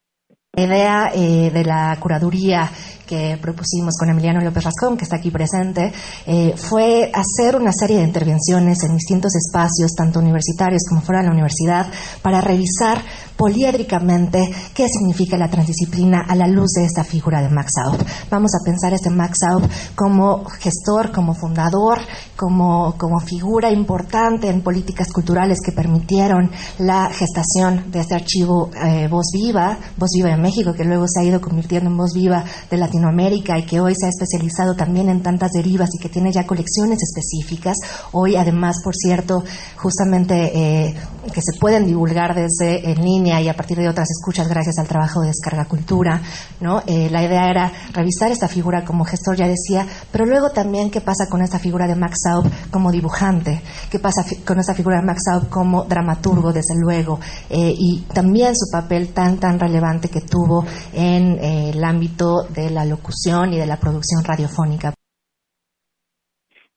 La 0.56 0.64
idea 0.64 1.10
eh, 1.14 1.50
de 1.52 1.62
la 1.62 1.94
curaduría 2.00 2.70
que 3.06 3.38
propusimos 3.40 3.94
con 3.98 4.08
Emiliano 4.08 4.40
López 4.40 4.64
Rascón, 4.64 4.96
que 4.96 5.04
está 5.04 5.16
aquí 5.16 5.30
presente, 5.30 5.92
eh, 6.26 6.54
fue 6.56 7.12
hacer 7.12 7.54
una 7.54 7.70
serie 7.70 7.98
de 7.98 8.04
intervenciones 8.04 8.82
en 8.82 8.94
distintos 8.94 9.32
espacios, 9.36 9.94
tanto 9.94 10.20
universitarios 10.20 10.84
como 10.88 11.02
fuera 11.02 11.20
de 11.20 11.26
la 11.26 11.34
universidad, 11.34 11.86
para 12.22 12.40
revisar 12.40 12.98
poliédricamente 13.38 14.50
qué 14.74 14.88
significa 14.88 15.38
la 15.38 15.48
transdisciplina 15.48 16.26
a 16.28 16.34
la 16.34 16.48
luz 16.48 16.72
de 16.72 16.84
esta 16.84 17.04
figura 17.04 17.40
de 17.40 17.48
Max 17.48 17.70
Aub. 17.84 17.96
Vamos 18.28 18.50
a 18.54 18.64
pensar 18.64 18.92
este 18.92 19.10
Max 19.10 19.38
Aub 19.48 19.62
como 19.94 20.44
gestor, 20.44 21.12
como 21.12 21.34
fundador, 21.34 22.00
como, 22.36 22.96
como 22.98 23.20
figura 23.20 23.70
importante 23.70 24.48
en 24.48 24.60
políticas 24.60 25.12
culturales 25.12 25.60
que 25.64 25.70
permitieron 25.70 26.50
la 26.78 27.10
gestación 27.10 27.92
de 27.92 28.00
este 28.00 28.16
archivo 28.16 28.70
eh, 28.84 29.06
Voz 29.08 29.26
Viva, 29.32 29.78
Voz 29.96 30.10
Viva 30.14 30.30
de 30.30 30.36
México, 30.36 30.72
que 30.72 30.84
luego 30.84 31.06
se 31.06 31.20
ha 31.20 31.24
ido 31.24 31.40
convirtiendo 31.40 31.90
en 31.90 31.96
Voz 31.96 32.12
Viva 32.14 32.44
de 32.68 32.76
Latinoamérica 32.76 33.56
y 33.56 33.64
que 33.64 33.80
hoy 33.80 33.94
se 33.96 34.06
ha 34.06 34.08
especializado 34.08 34.74
también 34.74 35.08
en 35.08 35.22
tantas 35.22 35.52
derivas 35.52 35.90
y 35.94 36.02
que 36.02 36.08
tiene 36.08 36.32
ya 36.32 36.44
colecciones 36.44 36.98
específicas. 37.02 37.76
Hoy, 38.10 38.34
además, 38.34 38.80
por 38.82 38.96
cierto, 38.96 39.44
justamente 39.76 40.50
eh, 40.54 40.94
que 41.32 41.40
se 41.40 41.56
pueden 41.60 41.86
divulgar 41.86 42.34
desde 42.34 42.90
en 42.90 43.04
línea 43.04 43.27
y 43.28 43.48
a 43.48 43.54
partir 43.54 43.76
de 43.76 43.88
otras 43.88 44.08
escuchas 44.10 44.48
gracias 44.48 44.78
al 44.78 44.88
trabajo 44.88 45.20
de 45.20 45.28
Descarga 45.28 45.66
Cultura. 45.66 46.22
¿no? 46.60 46.82
Eh, 46.86 47.08
la 47.10 47.22
idea 47.22 47.50
era 47.50 47.72
revisar 47.92 48.32
esta 48.32 48.48
figura 48.48 48.84
como 48.84 49.04
gestor, 49.04 49.36
ya 49.36 49.46
decía, 49.46 49.86
pero 50.10 50.24
luego 50.24 50.50
también 50.50 50.90
qué 50.90 51.00
pasa 51.00 51.26
con 51.28 51.42
esta 51.42 51.58
figura 51.58 51.86
de 51.86 51.94
Max 51.94 52.20
Aub 52.26 52.50
como 52.70 52.90
dibujante, 52.90 53.62
qué 53.90 53.98
pasa 53.98 54.24
con 54.46 54.58
esta 54.58 54.74
figura 54.74 54.98
de 54.98 55.06
Max 55.06 55.22
Aub 55.32 55.48
como 55.48 55.84
dramaturgo, 55.84 56.52
desde 56.52 56.74
luego, 56.80 57.20
eh, 57.50 57.74
y 57.76 58.00
también 58.12 58.56
su 58.56 58.70
papel 58.72 59.12
tan, 59.12 59.38
tan 59.38 59.58
relevante 59.58 60.08
que 60.08 60.22
tuvo 60.22 60.64
en 60.92 61.38
eh, 61.38 61.70
el 61.70 61.84
ámbito 61.84 62.44
de 62.48 62.70
la 62.70 62.84
locución 62.84 63.52
y 63.52 63.58
de 63.58 63.66
la 63.66 63.78
producción 63.78 64.24
radiofónica. 64.24 64.94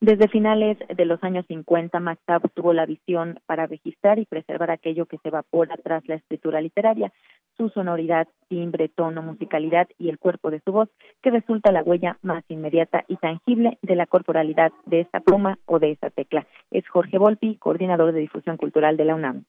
Desde 0.04 0.28
finales 0.30 0.80
de 0.97 1.06
los 1.06 1.24
años 1.24 1.45
50, 1.47 1.99
Maxtab 1.99 2.49
tuvo 2.56 2.74
la 2.74 2.88
visión 2.88 3.39
para 3.45 3.68
registrar 3.68 4.18
y 4.18 4.26
preservar 4.26 4.72
aquello 4.72 5.06
que 5.06 5.20
se 5.20 5.28
evapora 5.28 5.78
tras 5.78 6.08
la 6.08 6.16
escritura 6.16 6.60
literaria, 6.60 7.14
su 7.56 7.70
sonoridad, 7.70 8.28
timbre, 8.47 8.89
tono, 8.89 9.22
musicalidad 9.22 9.88
y 9.99 10.10
el 10.10 10.18
cuerpo 10.18 10.49
de 10.49 10.60
su 10.66 10.72
voz, 10.72 10.89
que 11.22 11.30
resulta 11.30 11.72
la 11.72 11.84
huella 11.84 12.18
más 12.24 12.43
inmediata 12.47 13.06
y 13.08 13.18
tangible 13.18 13.78
de 13.84 13.95
la 13.95 14.08
corporalidad 14.08 14.72
de 14.88 15.02
esta 15.02 15.20
pluma 15.20 15.60
o 15.68 15.78
de 15.78 15.91
esta 15.91 16.10
tecla. 16.10 16.47
Es 16.72 16.88
Jorge 16.88 17.20
Volpi, 17.20 17.58
coordinador 17.58 18.12
de 18.12 18.22
difusión 18.22 18.58
cultural 18.58 18.97
de 18.97 19.06
la 19.06 19.14
UNAM. 19.14 19.45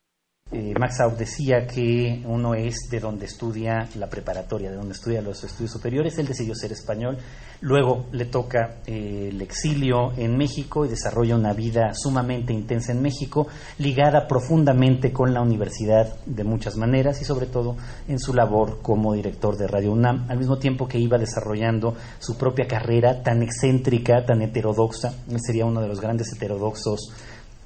Eh, 0.55 0.75
Max 0.79 1.01
Out 1.01 1.17
decía 1.17 1.67
que 1.67 2.23
uno 2.27 2.55
es 2.55 2.89
de 2.91 3.01
donde 3.01 3.25
estudia 3.25 3.89
la 3.97 4.11
preparatoria, 4.11 4.71
de 4.71 4.77
donde 4.77 4.93
estudia 4.93 5.23
los 5.23 5.43
estudios 5.45 5.71
superiores. 5.71 6.19
Él 6.19 6.27
decidió 6.27 6.55
ser 6.55 6.73
español. 6.73 7.17
Luego 7.63 8.05
le 8.13 8.27
toca 8.27 8.77
eh, 8.87 9.31
el 9.31 9.41
exilio 9.41 10.13
en 10.15 10.37
México 10.37 10.85
y 10.85 10.89
desarrolla 10.89 11.37
una 11.37 11.55
vida 11.55 11.93
sumamente 11.95 12.53
intensa 12.53 12.93
en 12.93 13.01
México, 13.01 13.47
ligada 13.79 14.29
profundamente 14.29 15.11
con 15.11 15.33
la 15.33 15.41
universidad 15.41 16.17
de 16.27 16.45
muchas 16.45 16.77
maneras 16.77 17.23
y 17.23 17.25
sobre 17.25 17.47
todo 17.47 17.77
en 18.07 18.19
su 18.19 18.35
labor 18.35 18.81
como 18.83 19.15
director 19.15 19.57
de 19.57 19.69
Radio 19.69 19.93
UNAM, 19.93 20.27
al 20.29 20.37
mismo 20.37 20.59
tiempo 20.59 20.87
que 20.87 20.99
iba 20.99 21.17
desarrollando 21.17 21.95
su 22.19 22.37
propia 22.37 22.67
carrera 22.67 23.23
tan 23.23 23.43
excéntrica, 23.43 24.27
tan 24.27 24.43
heterodoxa. 24.43 25.15
Él 25.31 25.39
sería 25.41 25.65
uno 25.65 25.81
de 25.81 25.89
los 25.89 25.99
grandes 25.99 26.31
heterodoxos. 26.35 27.11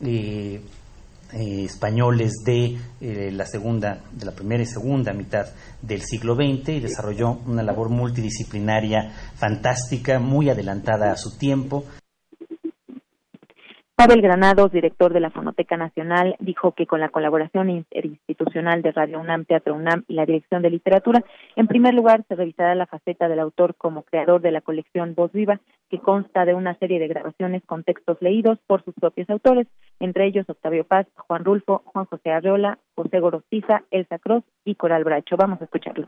Eh, 0.03 0.61
eh, 1.33 1.65
españoles 1.65 2.43
de 2.45 2.77
eh, 3.01 3.31
la 3.33 3.47
segunda, 3.47 3.99
de 4.13 4.25
la 4.27 4.33
primera 4.33 4.63
y 4.63 4.67
segunda 4.67 5.13
mitad 5.13 5.47
del 5.83 6.03
siglo 6.03 6.35
XX 6.35 6.69
y 6.69 6.81
desarrolló 6.81 7.39
una 7.47 7.63
labor 7.63 7.89
multidisciplinaria 7.89 9.11
fantástica, 9.35 10.19
muy 10.19 10.51
adelantada 10.51 11.13
a 11.13 11.17
su 11.17 11.37
tiempo. 11.39 11.85
Pavel 13.97 14.21
Granados, 14.21 14.71
director 14.73 15.11
de 15.15 15.21
la 15.21 15.31
Fonoteca 15.31 15.79
Nacional, 15.79 16.37
dijo 16.39 16.73
que 16.73 16.87
con 16.87 17.01
la 17.01 17.09
colaboración 17.09 17.71
interinstitucional 17.71 18.83
de 18.83 18.93
Radio 18.93 19.19
UNAM, 19.19 19.47
Teatro 19.47 19.75
UNAM 19.75 20.05
y 20.07 20.13
la 20.13 20.27
Dirección 20.27 20.61
de 20.61 20.69
Literatura, 20.69 21.25
en 21.57 21.67
primer 21.67 21.95
lugar 21.95 22.23
se 22.29 22.35
revisará 22.35 22.75
la 22.75 22.85
faceta 22.85 23.27
del 23.27 23.41
autor 23.41 23.75
como 23.75 24.03
creador 24.03 24.43
de 24.43 24.51
la 24.51 24.61
colección 24.61 25.15
Voz 25.15 25.33
Viva, 25.33 25.61
que 25.89 25.99
consta 25.99 26.45
de 26.45 26.53
una 26.53 26.79
serie 26.79 26.99
de 26.99 27.09
grabaciones 27.09 27.65
con 27.65 27.85
textos 27.85 28.19
leídos 28.21 28.59
por 28.67 28.85
sus 28.85 28.93
propios 28.95 29.31
autores, 29.31 29.67
entre 30.01 30.27
ellos 30.27 30.47
Octavio 30.49 30.85
Paz, 30.85 31.07
Juan 31.15 31.45
Rulfo, 31.45 31.83
Juan 31.87 32.07
José 32.07 32.31
Arreola, 32.31 32.79
José 32.95 33.21
Gorostiza, 33.21 33.83
Elsa 33.91 34.19
Cross 34.19 34.45
y 34.65 34.75
Coral 34.75 35.05
Bracho. 35.05 35.37
Vamos 35.37 35.61
a 35.61 35.65
escucharlo. 35.65 36.07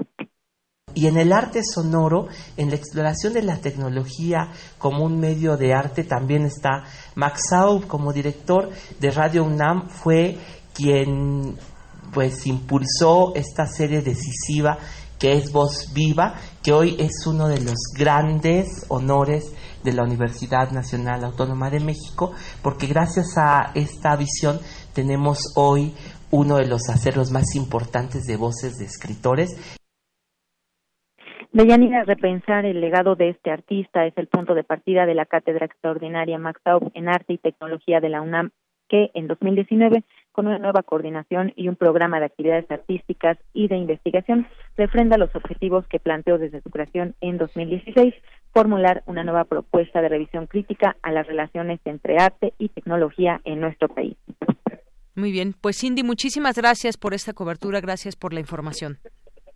Y 0.94 1.06
en 1.06 1.16
el 1.16 1.32
arte 1.32 1.60
sonoro, 1.62 2.28
en 2.56 2.70
la 2.70 2.76
exploración 2.76 3.32
de 3.32 3.42
la 3.42 3.58
tecnología 3.58 4.48
como 4.78 5.04
un 5.04 5.20
medio 5.20 5.56
de 5.56 5.74
arte, 5.74 6.02
también 6.02 6.44
está 6.44 6.84
Max 7.14 7.50
Saub 7.50 7.86
como 7.86 8.12
director 8.12 8.70
de 8.98 9.10
Radio 9.10 9.44
UNAM, 9.44 9.88
fue 9.88 10.36
quien 10.74 11.56
pues 12.12 12.46
impulsó 12.46 13.34
esta 13.34 13.66
serie 13.66 14.00
decisiva 14.00 14.78
que 15.18 15.32
es 15.32 15.52
Voz 15.52 15.92
Viva, 15.92 16.34
que 16.62 16.72
hoy 16.72 16.96
es 16.98 17.26
uno 17.26 17.48
de 17.48 17.60
los 17.60 17.92
grandes 17.96 18.86
honores 18.88 19.52
de 19.84 19.92
la 19.92 20.02
Universidad 20.02 20.70
Nacional 20.70 21.24
Autónoma 21.24 21.70
de 21.70 21.80
México, 21.80 22.32
porque 22.62 22.86
gracias 22.86 23.36
a 23.36 23.72
esta 23.74 24.16
visión 24.16 24.58
tenemos 24.94 25.38
hoy 25.56 25.94
uno 26.30 26.56
de 26.56 26.66
los 26.66 26.88
acerros 26.88 27.30
más 27.30 27.54
importantes 27.54 28.24
de 28.24 28.36
voces 28.36 28.78
de 28.78 28.84
escritores. 28.84 29.78
Deyanira, 31.52 32.04
repensar 32.04 32.66
el 32.66 32.80
legado 32.80 33.14
de 33.14 33.30
este 33.30 33.50
artista 33.50 34.04
es 34.04 34.16
el 34.18 34.26
punto 34.26 34.54
de 34.54 34.64
partida 34.64 35.06
de 35.06 35.14
la 35.14 35.24
Cátedra 35.24 35.64
Extraordinaria 35.64 36.38
Max 36.38 36.60
Taub 36.62 36.90
en 36.94 37.08
Arte 37.08 37.32
y 37.32 37.38
Tecnología 37.38 38.00
de 38.00 38.10
la 38.10 38.20
UNAM, 38.20 38.50
que 38.88 39.10
en 39.14 39.28
2019, 39.28 40.02
con 40.32 40.46
una 40.46 40.58
nueva 40.58 40.82
coordinación 40.82 41.52
y 41.56 41.68
un 41.68 41.76
programa 41.76 42.20
de 42.20 42.26
actividades 42.26 42.70
artísticas 42.70 43.38
y 43.52 43.68
de 43.68 43.76
investigación, 43.76 44.46
refrenda 44.76 45.18
los 45.18 45.34
objetivos 45.34 45.86
que 45.88 46.00
planteó 46.00 46.38
desde 46.38 46.60
su 46.60 46.70
creación 46.70 47.14
en 47.20 47.38
2016, 47.38 48.14
formular 48.58 49.04
una 49.06 49.22
nueva 49.22 49.44
propuesta 49.44 50.02
de 50.02 50.08
revisión 50.08 50.48
crítica 50.48 50.96
a 51.02 51.12
las 51.12 51.28
relaciones 51.28 51.78
entre 51.84 52.16
arte 52.18 52.54
y 52.58 52.70
tecnología 52.70 53.40
en 53.44 53.60
nuestro 53.60 53.86
país. 53.88 54.16
Muy 55.14 55.30
bien, 55.30 55.54
pues 55.60 55.78
Cindy, 55.78 56.02
muchísimas 56.02 56.56
gracias 56.56 56.96
por 56.96 57.14
esta 57.14 57.32
cobertura, 57.34 57.80
gracias 57.80 58.16
por 58.16 58.32
la 58.34 58.40
información. 58.40 58.98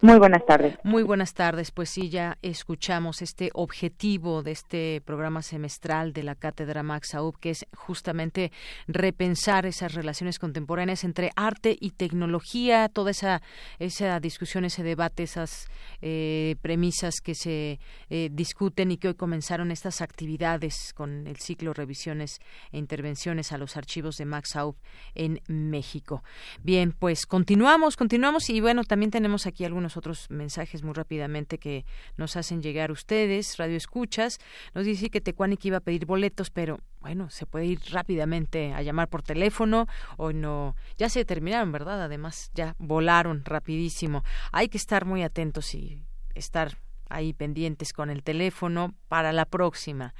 Muy 0.05 0.19
buenas 0.19 0.45
tardes. 0.45 0.77
Muy 0.83 1.05
buenas 1.05 1.33
tardes. 1.33 1.71
Pues 1.71 1.89
sí, 1.89 2.11
ya 2.11 2.37
escuchamos 2.43 3.23
este 3.23 3.51
objetivo 3.55 4.43
de 4.43 4.51
este 4.51 5.01
programa 5.05 5.43
semestral 5.43 6.13
de 6.13 6.25
la 6.25 6.35
Cátedra 6.35 6.83
Max 6.83 7.15
Aub, 7.15 7.39
que 7.39 7.51
es 7.51 7.67
justamente 7.77 8.51
repensar 8.89 9.65
esas 9.65 9.95
relaciones 9.95 10.41
contemporáneas 10.41 11.05
entre 11.05 11.31
arte 11.37 11.77
y 11.81 11.91
tecnología, 11.91 12.89
toda 12.89 13.13
esa, 13.13 13.43
esa 13.79 14.19
discusión, 14.19 14.65
ese 14.65 14.83
debate, 14.83 15.23
esas 15.23 15.69
eh, 16.01 16.57
premisas 16.63 17.21
que 17.23 17.37
se 17.37 17.79
eh, 18.11 18.29
discuten 18.33 18.91
y 18.91 18.97
que 18.97 19.07
hoy 19.07 19.15
comenzaron 19.15 19.71
estas 19.71 20.01
actividades 20.01 20.93
con 20.97 21.29
el 21.29 21.37
ciclo 21.37 21.75
revisiones 21.75 22.41
e 22.73 22.79
intervenciones 22.79 23.53
a 23.53 23.57
los 23.57 23.77
archivos 23.77 24.17
de 24.17 24.25
Max 24.25 24.57
Aub 24.57 24.75
en 25.15 25.41
México. 25.47 26.25
Bien, 26.61 26.91
pues 26.91 27.25
continuamos, 27.25 27.97
continuamos 27.97 28.51
y 28.51 28.61
bueno, 28.61 28.83
también 28.83 29.13
tenemos 29.13 29.47
aquí 29.47 29.65
algunos 29.65 29.92
otros 29.97 30.31
mensajes 30.31 30.83
muy 30.83 30.95
rápidamente 30.95 31.59
que 31.59 31.85
nos 32.17 32.37
hacen 32.37 32.63
llegar 32.63 32.91
ustedes, 32.91 33.57
Radio 33.59 33.77
Escuchas. 33.77 34.39
Nos 34.75 34.85
dice 34.85 35.11
que 35.11 35.21
Tecuani 35.21 35.57
que 35.57 35.69
iba 35.69 35.79
a 35.79 35.81
pedir 35.81 36.07
boletos, 36.07 36.51
pero 36.51 36.79
bueno, 37.01 37.31
se 37.31 37.47
puede 37.47 37.67
ir 37.67 37.81
rápidamente 37.91 38.73
a 38.73 38.83
llamar 38.83 39.09
por 39.09 39.23
teléfono 39.23 39.87
o 40.17 40.33
no. 40.33 40.77
Ya 40.99 41.09
se 41.09 41.25
terminaron, 41.25 41.73
¿verdad? 41.73 42.03
Además, 42.03 42.51
ya 42.55 42.75
volaron 42.79 43.45
rapidísimo. 43.45 44.25
Hay 44.53 44.69
que 44.69 44.79
estar 44.79 45.05
muy 45.05 45.23
atentos 45.23 45.75
y 45.75 46.05
estar 46.35 46.79
ahí 47.09 47.33
pendientes 47.33 47.93
con 47.93 48.11
el 48.11 48.23
teléfono 48.23 48.95
para 49.09 49.33
la 49.33 49.45
próxima. 49.45 50.15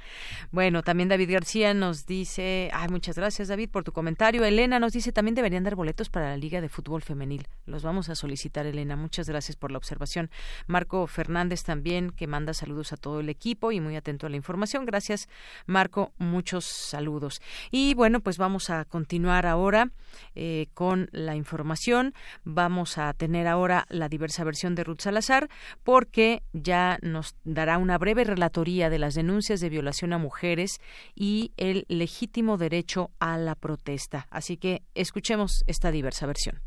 Bueno, 0.51 0.83
también 0.83 1.09
David 1.09 1.31
García 1.31 1.73
nos 1.73 2.05
dice, 2.05 2.69
ay, 2.73 2.89
muchas 2.89 3.15
gracias 3.15 3.47
David 3.47 3.69
por 3.69 3.83
tu 3.83 3.91
comentario. 3.91 4.43
Elena 4.45 4.79
nos 4.79 4.93
dice, 4.93 5.11
también 5.11 5.35
deberían 5.35 5.63
dar 5.63 5.75
boletos 5.75 6.09
para 6.09 6.29
la 6.29 6.37
Liga 6.37 6.61
de 6.61 6.69
Fútbol 6.69 7.01
Femenil. 7.01 7.47
Los 7.65 7.83
vamos 7.83 8.09
a 8.09 8.15
solicitar, 8.15 8.65
Elena. 8.65 8.95
Muchas 8.95 9.27
gracias 9.27 9.55
por 9.55 9.71
la 9.71 9.77
observación. 9.77 10.29
Marco 10.67 11.07
Fernández 11.07 11.63
también, 11.63 12.11
que 12.11 12.27
manda 12.27 12.53
saludos 12.53 12.93
a 12.93 12.97
todo 12.97 13.19
el 13.19 13.29
equipo 13.29 13.71
y 13.71 13.79
muy 13.79 13.95
atento 13.95 14.27
a 14.27 14.29
la 14.29 14.35
información. 14.35 14.85
Gracias, 14.85 15.29
Marco. 15.65 16.13
Muchos 16.17 16.65
saludos. 16.65 17.41
Y 17.71 17.93
bueno, 17.95 18.19
pues 18.19 18.37
vamos 18.37 18.69
a 18.69 18.85
continuar 18.85 19.45
ahora 19.45 19.91
eh, 20.35 20.67
con 20.73 21.09
la 21.11 21.35
información. 21.35 22.13
Vamos 22.43 22.97
a 22.97 23.13
tener 23.13 23.47
ahora 23.47 23.85
la 23.89 24.09
diversa 24.09 24.43
versión 24.43 24.75
de 24.75 24.83
Ruth 24.83 25.01
Salazar, 25.01 25.49
porque 25.83 26.43
ya 26.53 26.72
nos 27.01 27.35
dará 27.43 27.77
una 27.77 27.97
breve 27.97 28.23
relatoría 28.23 28.89
de 28.89 28.99
las 28.99 29.13
denuncias 29.15 29.59
de 29.59 29.69
violación 29.69 30.13
a 30.13 30.17
mujeres 30.17 30.79
y 31.15 31.53
el 31.57 31.85
legítimo 31.87 32.57
derecho 32.57 33.11
a 33.19 33.37
la 33.37 33.55
protesta. 33.55 34.27
Así 34.29 34.57
que 34.57 34.83
escuchemos 34.95 35.63
esta 35.67 35.91
diversa 35.91 36.25
versión. 36.25 36.61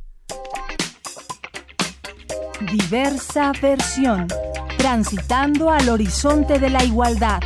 Diversa 2.73 3.53
versión. 3.61 4.29
Transitando 4.79 5.71
al 5.71 5.89
horizonte 5.89 6.59
de 6.59 6.71
la 6.71 6.85
igualdad. 6.85 7.41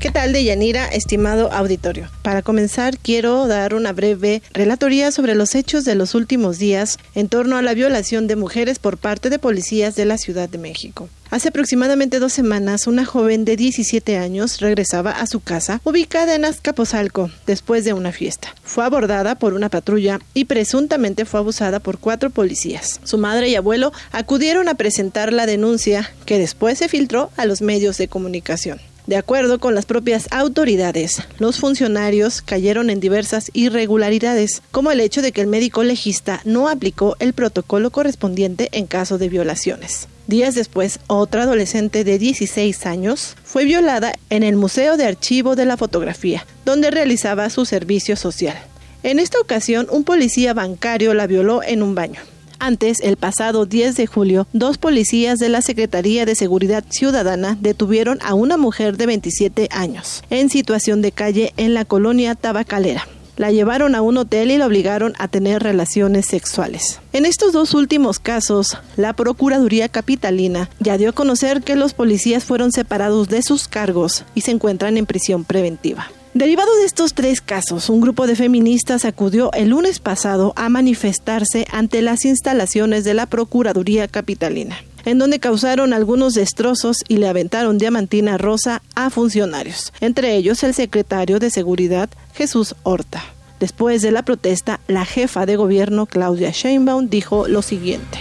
¿Qué 0.00 0.10
tal, 0.10 0.32
Deyanira, 0.32 0.86
estimado 0.86 1.52
auditorio? 1.52 2.08
Para 2.22 2.40
comenzar, 2.40 2.96
quiero 2.96 3.46
dar 3.46 3.74
una 3.74 3.92
breve 3.92 4.40
relatoría 4.54 5.12
sobre 5.12 5.34
los 5.34 5.54
hechos 5.54 5.84
de 5.84 5.94
los 5.94 6.14
últimos 6.14 6.58
días 6.58 6.96
en 7.14 7.28
torno 7.28 7.58
a 7.58 7.62
la 7.62 7.74
violación 7.74 8.26
de 8.26 8.34
mujeres 8.34 8.78
por 8.78 8.96
parte 8.96 9.28
de 9.28 9.38
policías 9.38 9.96
de 9.96 10.06
la 10.06 10.16
Ciudad 10.16 10.48
de 10.48 10.56
México. 10.56 11.10
Hace 11.28 11.48
aproximadamente 11.48 12.18
dos 12.18 12.32
semanas, 12.32 12.86
una 12.86 13.04
joven 13.04 13.44
de 13.44 13.56
17 13.56 14.16
años 14.16 14.60
regresaba 14.60 15.10
a 15.10 15.26
su 15.26 15.40
casa, 15.40 15.82
ubicada 15.84 16.34
en 16.34 16.46
Azcapotzalco, 16.46 17.30
después 17.46 17.84
de 17.84 17.92
una 17.92 18.10
fiesta. 18.10 18.54
Fue 18.64 18.86
abordada 18.86 19.34
por 19.34 19.52
una 19.52 19.68
patrulla 19.68 20.18
y 20.32 20.46
presuntamente 20.46 21.26
fue 21.26 21.40
abusada 21.40 21.78
por 21.78 21.98
cuatro 21.98 22.30
policías. 22.30 23.00
Su 23.04 23.18
madre 23.18 23.50
y 23.50 23.54
abuelo 23.54 23.92
acudieron 24.12 24.66
a 24.70 24.74
presentar 24.74 25.30
la 25.30 25.44
denuncia, 25.44 26.10
que 26.24 26.38
después 26.38 26.78
se 26.78 26.88
filtró 26.88 27.30
a 27.36 27.44
los 27.44 27.60
medios 27.60 27.98
de 27.98 28.08
comunicación. 28.08 28.80
De 29.10 29.16
acuerdo 29.16 29.58
con 29.58 29.74
las 29.74 29.86
propias 29.86 30.28
autoridades, 30.30 31.20
los 31.40 31.58
funcionarios 31.58 32.42
cayeron 32.42 32.90
en 32.90 33.00
diversas 33.00 33.50
irregularidades, 33.54 34.62
como 34.70 34.92
el 34.92 35.00
hecho 35.00 35.20
de 35.20 35.32
que 35.32 35.40
el 35.40 35.48
médico 35.48 35.82
legista 35.82 36.40
no 36.44 36.68
aplicó 36.68 37.16
el 37.18 37.32
protocolo 37.32 37.90
correspondiente 37.90 38.68
en 38.70 38.86
caso 38.86 39.18
de 39.18 39.28
violaciones. 39.28 40.06
Días 40.28 40.54
después, 40.54 41.00
otra 41.08 41.42
adolescente 41.42 42.04
de 42.04 42.20
16 42.20 42.86
años 42.86 43.34
fue 43.42 43.64
violada 43.64 44.12
en 44.28 44.44
el 44.44 44.54
Museo 44.54 44.96
de 44.96 45.06
Archivo 45.06 45.56
de 45.56 45.64
la 45.64 45.76
Fotografía, 45.76 46.46
donde 46.64 46.92
realizaba 46.92 47.50
su 47.50 47.64
servicio 47.64 48.14
social. 48.14 48.58
En 49.02 49.18
esta 49.18 49.40
ocasión, 49.40 49.88
un 49.90 50.04
policía 50.04 50.54
bancario 50.54 51.14
la 51.14 51.26
violó 51.26 51.64
en 51.64 51.82
un 51.82 51.96
baño. 51.96 52.20
Antes, 52.60 53.00
el 53.00 53.16
pasado 53.16 53.64
10 53.64 53.96
de 53.96 54.06
julio, 54.06 54.46
dos 54.52 54.76
policías 54.76 55.38
de 55.38 55.48
la 55.48 55.62
Secretaría 55.62 56.26
de 56.26 56.34
Seguridad 56.34 56.84
Ciudadana 56.90 57.56
detuvieron 57.58 58.18
a 58.22 58.34
una 58.34 58.58
mujer 58.58 58.98
de 58.98 59.06
27 59.06 59.68
años 59.72 60.22
en 60.28 60.50
situación 60.50 61.00
de 61.00 61.10
calle 61.10 61.54
en 61.56 61.72
la 61.72 61.86
colonia 61.86 62.34
Tabacalera. 62.34 63.08
La 63.38 63.50
llevaron 63.50 63.94
a 63.94 64.02
un 64.02 64.18
hotel 64.18 64.50
y 64.50 64.58
la 64.58 64.66
obligaron 64.66 65.14
a 65.18 65.26
tener 65.28 65.62
relaciones 65.62 66.26
sexuales. 66.26 67.00
En 67.14 67.24
estos 67.24 67.54
dos 67.54 67.72
últimos 67.72 68.18
casos, 68.18 68.76
la 68.98 69.14
Procuraduría 69.14 69.88
Capitalina 69.88 70.68
ya 70.80 70.98
dio 70.98 71.08
a 71.08 71.14
conocer 71.14 71.62
que 71.62 71.76
los 71.76 71.94
policías 71.94 72.44
fueron 72.44 72.72
separados 72.72 73.28
de 73.28 73.40
sus 73.40 73.68
cargos 73.68 74.26
y 74.34 74.42
se 74.42 74.50
encuentran 74.50 74.98
en 74.98 75.06
prisión 75.06 75.44
preventiva. 75.44 76.08
Derivado 76.34 76.72
de 76.76 76.84
estos 76.84 77.14
tres 77.14 77.40
casos, 77.40 77.90
un 77.90 78.00
grupo 78.00 78.28
de 78.28 78.36
feministas 78.36 79.04
acudió 79.04 79.50
el 79.52 79.70
lunes 79.70 79.98
pasado 79.98 80.52
a 80.54 80.68
manifestarse 80.68 81.66
ante 81.72 82.02
las 82.02 82.24
instalaciones 82.24 83.02
de 83.02 83.14
la 83.14 83.26
Procuraduría 83.26 84.06
Capitalina, 84.06 84.76
en 85.04 85.18
donde 85.18 85.40
causaron 85.40 85.92
algunos 85.92 86.34
destrozos 86.34 86.98
y 87.08 87.16
le 87.16 87.26
aventaron 87.26 87.78
diamantina 87.78 88.38
rosa 88.38 88.80
a 88.94 89.10
funcionarios, 89.10 89.92
entre 90.00 90.36
ellos 90.36 90.62
el 90.62 90.72
secretario 90.72 91.40
de 91.40 91.50
Seguridad 91.50 92.08
Jesús 92.32 92.76
Horta. 92.84 93.24
Después 93.58 94.00
de 94.00 94.12
la 94.12 94.22
protesta, 94.22 94.78
la 94.86 95.04
jefa 95.04 95.46
de 95.46 95.56
gobierno 95.56 96.06
Claudia 96.06 96.52
Sheinbaum 96.52 97.08
dijo 97.08 97.48
lo 97.48 97.60
siguiente. 97.60 98.20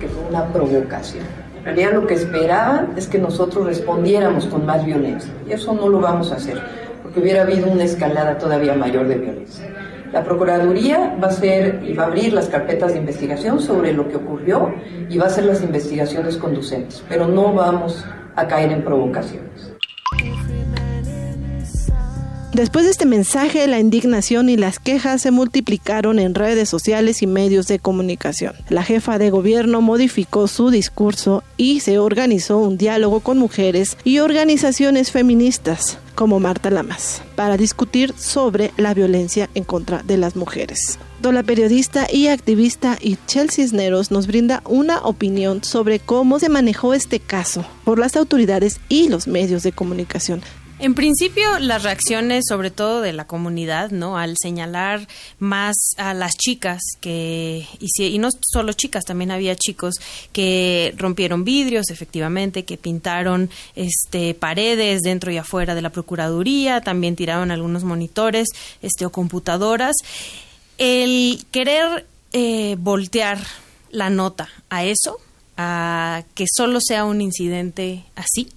que 0.00 0.08
fue 0.08 0.24
una 0.28 0.52
provocación 0.52 1.41
en 1.62 1.66
realidad 1.66 1.92
lo 1.92 2.08
que 2.08 2.14
esperaban 2.14 2.94
es 2.96 3.06
que 3.06 3.18
nosotros 3.18 3.64
respondiéramos 3.66 4.46
con 4.46 4.66
más 4.66 4.84
violencia 4.84 5.32
y 5.46 5.52
eso 5.52 5.72
no 5.72 5.88
lo 5.88 6.00
vamos 6.00 6.32
a 6.32 6.34
hacer 6.34 6.60
porque 7.02 7.20
hubiera 7.20 7.42
habido 7.42 7.70
una 7.70 7.84
escalada 7.84 8.36
todavía 8.36 8.74
mayor 8.74 9.06
de 9.06 9.16
violencia. 9.16 9.68
La 10.12 10.24
Procuraduría 10.24 11.16
va 11.22 11.28
a 11.28 11.30
ser 11.30 11.80
y 11.84 11.94
va 11.94 12.04
a 12.04 12.06
abrir 12.06 12.32
las 12.32 12.48
carpetas 12.48 12.92
de 12.92 12.98
investigación 12.98 13.60
sobre 13.60 13.92
lo 13.92 14.08
que 14.08 14.16
ocurrió 14.16 14.74
y 15.08 15.18
va 15.18 15.26
a 15.26 15.28
hacer 15.28 15.44
las 15.44 15.62
investigaciones 15.62 16.36
conducentes, 16.36 17.04
pero 17.08 17.28
no 17.28 17.52
vamos 17.54 18.04
a 18.34 18.46
caer 18.48 18.72
en 18.72 18.82
provocaciones. 18.82 19.51
Después 22.54 22.84
de 22.84 22.90
este 22.90 23.06
mensaje, 23.06 23.66
la 23.66 23.80
indignación 23.80 24.50
y 24.50 24.58
las 24.58 24.78
quejas 24.78 25.22
se 25.22 25.30
multiplicaron 25.30 26.18
en 26.18 26.34
redes 26.34 26.68
sociales 26.68 27.22
y 27.22 27.26
medios 27.26 27.66
de 27.66 27.78
comunicación. 27.78 28.52
La 28.68 28.82
jefa 28.82 29.16
de 29.16 29.30
gobierno 29.30 29.80
modificó 29.80 30.46
su 30.48 30.70
discurso 30.70 31.42
y 31.56 31.80
se 31.80 31.98
organizó 31.98 32.58
un 32.58 32.76
diálogo 32.76 33.20
con 33.20 33.38
mujeres 33.38 33.96
y 34.04 34.18
organizaciones 34.18 35.12
feministas 35.12 35.98
como 36.14 36.40
Marta 36.40 36.70
Lamas 36.70 37.22
para 37.36 37.56
discutir 37.56 38.12
sobre 38.18 38.72
la 38.76 38.92
violencia 38.92 39.48
en 39.54 39.64
contra 39.64 40.02
de 40.02 40.18
las 40.18 40.36
mujeres. 40.36 40.98
La 41.22 41.42
periodista 41.42 42.06
y 42.12 42.26
activista 42.26 42.98
Itchel 43.00 43.50
Cisneros 43.50 44.10
nos 44.10 44.26
brinda 44.26 44.60
una 44.66 44.98
opinión 44.98 45.64
sobre 45.64 46.00
cómo 46.00 46.38
se 46.38 46.50
manejó 46.50 46.92
este 46.92 47.18
caso 47.18 47.64
por 47.84 47.98
las 47.98 48.16
autoridades 48.16 48.78
y 48.90 49.08
los 49.08 49.26
medios 49.26 49.62
de 49.62 49.72
comunicación. 49.72 50.42
En 50.82 50.96
principio, 50.96 51.60
las 51.60 51.84
reacciones, 51.84 52.42
sobre 52.48 52.72
todo 52.72 53.02
de 53.02 53.12
la 53.12 53.24
comunidad, 53.24 53.92
¿no? 53.92 54.18
Al 54.18 54.34
señalar 54.36 55.06
más 55.38 55.76
a 55.96 56.12
las 56.12 56.36
chicas 56.36 56.80
que, 57.00 57.68
y, 57.78 58.02
y 58.02 58.18
no 58.18 58.30
solo 58.50 58.72
chicas, 58.72 59.04
también 59.04 59.30
había 59.30 59.54
chicos 59.54 59.94
que 60.32 60.92
rompieron 60.96 61.44
vidrios, 61.44 61.88
efectivamente, 61.90 62.64
que 62.64 62.78
pintaron 62.78 63.48
este, 63.76 64.34
paredes 64.34 65.02
dentro 65.02 65.30
y 65.30 65.36
afuera 65.36 65.76
de 65.76 65.82
la 65.82 65.90
Procuraduría, 65.90 66.80
también 66.80 67.14
tiraron 67.14 67.52
algunos 67.52 67.84
monitores 67.84 68.48
este, 68.82 69.06
o 69.06 69.12
computadoras. 69.12 69.94
El 70.78 71.44
querer 71.52 72.08
eh, 72.32 72.74
voltear 72.80 73.38
la 73.92 74.10
nota 74.10 74.48
a 74.68 74.82
eso, 74.82 75.20
a 75.56 76.24
que 76.34 76.46
solo 76.52 76.80
sea 76.80 77.04
un 77.04 77.20
incidente 77.20 78.02
así, 78.16 78.48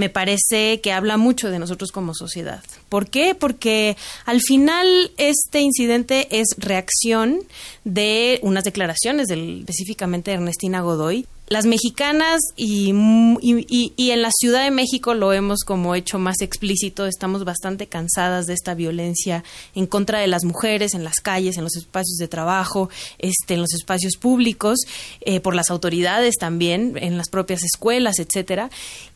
me 0.00 0.08
parece 0.08 0.80
que 0.80 0.92
habla 0.92 1.18
mucho 1.18 1.50
de 1.50 1.58
nosotros 1.58 1.92
como 1.92 2.14
sociedad. 2.14 2.64
¿Por 2.88 3.08
qué? 3.10 3.34
Porque 3.34 3.98
al 4.24 4.40
final 4.40 5.12
este 5.18 5.60
incidente 5.60 6.26
es 6.30 6.48
reacción 6.56 7.40
de 7.84 8.40
unas 8.42 8.64
declaraciones 8.64 9.28
del, 9.28 9.60
específicamente 9.60 10.30
de 10.30 10.38
Ernestina 10.38 10.80
Godoy. 10.80 11.26
Las 11.50 11.66
mexicanas 11.66 12.40
y, 12.54 12.94
y, 13.42 14.10
en 14.12 14.22
la 14.22 14.30
Ciudad 14.30 14.62
de 14.62 14.70
México 14.70 15.14
lo 15.14 15.32
hemos 15.32 15.64
como 15.64 15.96
hecho 15.96 16.20
más 16.20 16.42
explícito, 16.42 17.06
estamos 17.06 17.42
bastante 17.42 17.88
cansadas 17.88 18.46
de 18.46 18.54
esta 18.54 18.74
violencia 18.74 19.42
en 19.74 19.88
contra 19.88 20.20
de 20.20 20.28
las 20.28 20.44
mujeres 20.44 20.94
en 20.94 21.02
las 21.02 21.16
calles, 21.16 21.56
en 21.56 21.64
los 21.64 21.74
espacios 21.74 22.18
de 22.18 22.28
trabajo, 22.28 22.88
este, 23.18 23.54
en 23.54 23.62
los 23.62 23.74
espacios 23.74 24.16
públicos, 24.16 24.78
eh, 25.22 25.40
por 25.40 25.56
las 25.56 25.70
autoridades 25.70 26.36
también, 26.36 26.96
en 26.96 27.16
las 27.16 27.28
propias 27.28 27.64
escuelas, 27.64 28.20
etcétera. 28.20 28.70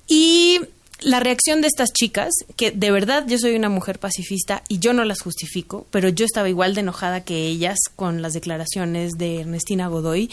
Y 0.08 0.58
la 1.02 1.20
reacción 1.20 1.60
de 1.60 1.68
estas 1.68 1.92
chicas, 1.92 2.32
que 2.56 2.72
de 2.72 2.90
verdad 2.90 3.26
yo 3.28 3.38
soy 3.38 3.54
una 3.54 3.68
mujer 3.68 4.00
pacifista 4.00 4.64
y 4.68 4.80
yo 4.80 4.92
no 4.92 5.04
las 5.04 5.20
justifico, 5.20 5.86
pero 5.92 6.08
yo 6.08 6.24
estaba 6.24 6.48
igual 6.48 6.74
de 6.74 6.80
enojada 6.80 7.22
que 7.22 7.46
ellas 7.46 7.78
con 7.94 8.22
las 8.22 8.32
declaraciones 8.32 9.12
de 9.12 9.42
Ernestina 9.42 9.86
Godoy. 9.86 10.30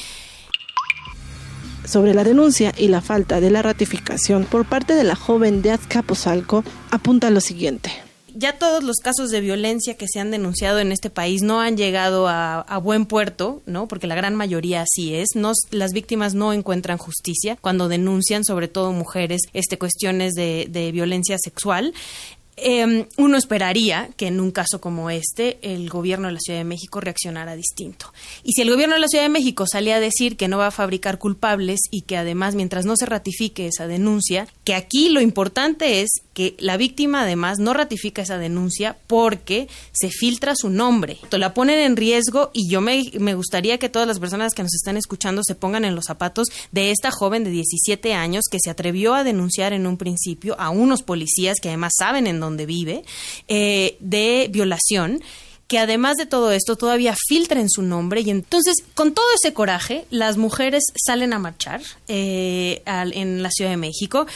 Sobre 1.85 2.13
la 2.13 2.23
denuncia 2.23 2.73
y 2.77 2.87
la 2.87 3.01
falta 3.01 3.39
de 3.39 3.51
la 3.51 3.61
ratificación 3.61 4.45
por 4.45 4.65
parte 4.65 4.95
de 4.95 5.03
la 5.03 5.15
joven 5.15 5.61
de 5.61 5.71
Azcapotzalco, 5.71 6.63
apunta 6.91 7.29
lo 7.29 7.41
siguiente 7.41 7.91
ya 8.33 8.57
todos 8.57 8.83
los 8.83 8.97
casos 8.97 9.29
de 9.29 9.41
violencia 9.41 9.95
que 9.95 10.07
se 10.07 10.19
han 10.19 10.31
denunciado 10.31 10.79
en 10.79 10.91
este 10.91 11.09
país 11.09 11.41
no 11.41 11.61
han 11.61 11.77
llegado 11.77 12.27
a, 12.27 12.77
buen 12.81 13.05
puerto, 13.05 13.61
¿no? 13.65 13.87
Porque 13.87 14.07
la 14.07 14.15
gran 14.15 14.35
mayoría 14.35 14.81
así 14.81 15.13
es. 15.13 15.29
No, 15.35 15.51
las 15.69 15.91
víctimas 15.91 16.33
no 16.33 16.53
encuentran 16.53 16.97
justicia 16.97 17.57
cuando 17.59 17.87
denuncian, 17.87 18.43
sobre 18.43 18.67
todo 18.67 18.91
mujeres, 18.91 19.41
este, 19.53 19.77
cuestiones 19.77 20.33
de, 20.33 20.67
de 20.69 20.91
violencia 20.91 21.37
sexual. 21.37 21.93
Em, 22.57 23.05
uno 23.17 23.37
esperaría 23.37 24.09
que 24.17 24.27
en 24.27 24.39
un 24.39 24.51
caso 24.51 24.81
como 24.81 25.09
este 25.09 25.57
el 25.61 25.89
gobierno 25.89 26.27
de 26.27 26.33
la 26.33 26.39
Ciudad 26.39 26.59
de 26.59 26.65
México 26.65 26.99
reaccionara 26.99 27.55
distinto. 27.55 28.13
Y 28.43 28.51
si 28.51 28.61
el 28.61 28.69
gobierno 28.69 28.95
de 28.95 29.01
la 29.01 29.07
Ciudad 29.07 29.23
de 29.23 29.29
México 29.29 29.65
salía 29.65 29.95
a 29.95 29.99
decir 29.99 30.37
que 30.37 30.47
no 30.47 30.57
va 30.57 30.67
a 30.67 30.71
fabricar 30.71 31.17
culpables 31.17 31.79
y 31.89 32.01
que 32.01 32.17
además 32.17 32.55
mientras 32.55 32.85
no 32.85 32.95
se 32.97 33.05
ratifique 33.05 33.67
esa 33.67 33.87
denuncia, 33.87 34.47
que 34.63 34.75
aquí 34.75 35.09
lo 35.09 35.21
importante 35.21 36.01
es 36.01 36.09
que 36.33 36.55
la 36.59 36.77
víctima 36.77 37.23
además 37.23 37.59
no 37.59 37.73
ratifica 37.73 38.21
esa 38.21 38.37
denuncia 38.37 38.97
porque 39.07 39.67
se 39.91 40.09
filtra 40.09 40.53
su 40.55 40.69
nombre. 40.69 41.17
La 41.31 41.53
ponen 41.53 41.79
en 41.79 41.97
riesgo 41.97 42.51
y 42.53 42.69
yo 42.69 42.81
me, 42.81 43.03
me, 43.19 43.33
gustaría 43.33 43.77
que 43.79 43.89
todas 43.89 44.07
las 44.07 44.19
personas 44.19 44.53
que 44.53 44.63
nos 44.63 44.73
están 44.73 44.97
escuchando 44.97 45.41
se 45.43 45.55
pongan 45.55 45.85
en 45.85 45.95
los 45.95 46.05
zapatos 46.05 46.49
de 46.71 46.91
esta 46.91 47.11
joven 47.11 47.43
de 47.43 47.49
17 47.49 48.13
años 48.13 48.43
que 48.49 48.59
se 48.63 48.69
atrevió 48.69 49.15
a 49.15 49.23
denunciar 49.23 49.73
en 49.73 49.87
un 49.87 49.97
principio 49.97 50.59
a 50.59 50.69
unos 50.69 51.01
policías 51.01 51.57
que 51.61 51.69
además 51.69 51.93
saben 51.97 52.27
en 52.27 52.39
dónde 52.41 52.65
vive 52.65 53.03
eh, 53.47 53.95
de 54.01 54.49
violación 54.51 55.21
que 55.71 55.79
además 55.79 56.17
de 56.17 56.25
todo 56.25 56.51
esto 56.51 56.75
todavía 56.75 57.15
filtra 57.29 57.61
en 57.61 57.69
su 57.69 57.81
nombre. 57.81 58.19
Y 58.19 58.29
entonces 58.29 58.75
con 58.93 59.13
todo 59.13 59.23
ese 59.33 59.53
coraje 59.53 60.03
las 60.09 60.35
mujeres 60.35 60.83
salen 61.01 61.31
a 61.31 61.39
marchar 61.39 61.81
eh, 62.09 62.81
en 62.85 63.41
la 63.41 63.49
Ciudad 63.51 63.71
de 63.71 63.77
México 63.77 64.27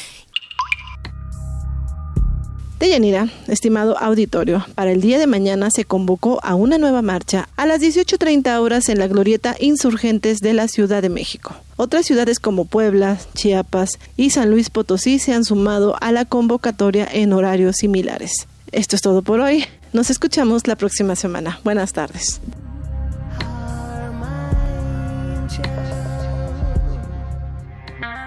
Deyanira, 2.86 3.30
estimado 3.48 3.98
auditorio, 3.98 4.64
para 4.76 4.91
el 4.91 5.02
día 5.02 5.18
de 5.18 5.26
mañana 5.26 5.72
se 5.72 5.86
convocó 5.86 6.40
a 6.44 6.53
una 6.53 6.78
nueva 6.78 7.02
marcha 7.02 7.49
a 7.57 7.66
las 7.66 7.82
18.30 7.82 8.60
horas 8.60 8.90
en 8.90 8.99
la 8.99 9.07
glorieta 9.07 9.56
Insurgentes 9.60 10.40
de 10.40 10.53
la 10.53 10.68
Ciudad 10.68 11.02
de 11.02 11.10
México. 11.10 11.56
Otras 11.78 12.06
ciudades 12.06 12.40
como 12.40 12.66
Puebla, 12.66 13.18
Chiapas 13.34 13.98
y 14.18 14.30
San 14.30 14.52
Luis 14.52 14.70
Potosí 14.70 15.18
se 15.18 15.34
han 15.34 15.45
sumado 15.45 15.95
a 15.99 16.12
la 16.12 16.26
convocatoria 16.26 17.07
en 17.12 17.34
horarios 17.34 17.78
similares. 17.78 18.45
Esto 18.72 18.95
es 18.95 19.02
todo 19.02 19.24
por 19.24 19.40
hoy. 19.40 19.66
Nos 19.91 20.12
escuchamos 20.12 20.68
la 20.68 20.76
próxima 20.76 21.16
semana. 21.16 21.60
Buenas 21.64 21.91
tardes. 21.91 22.40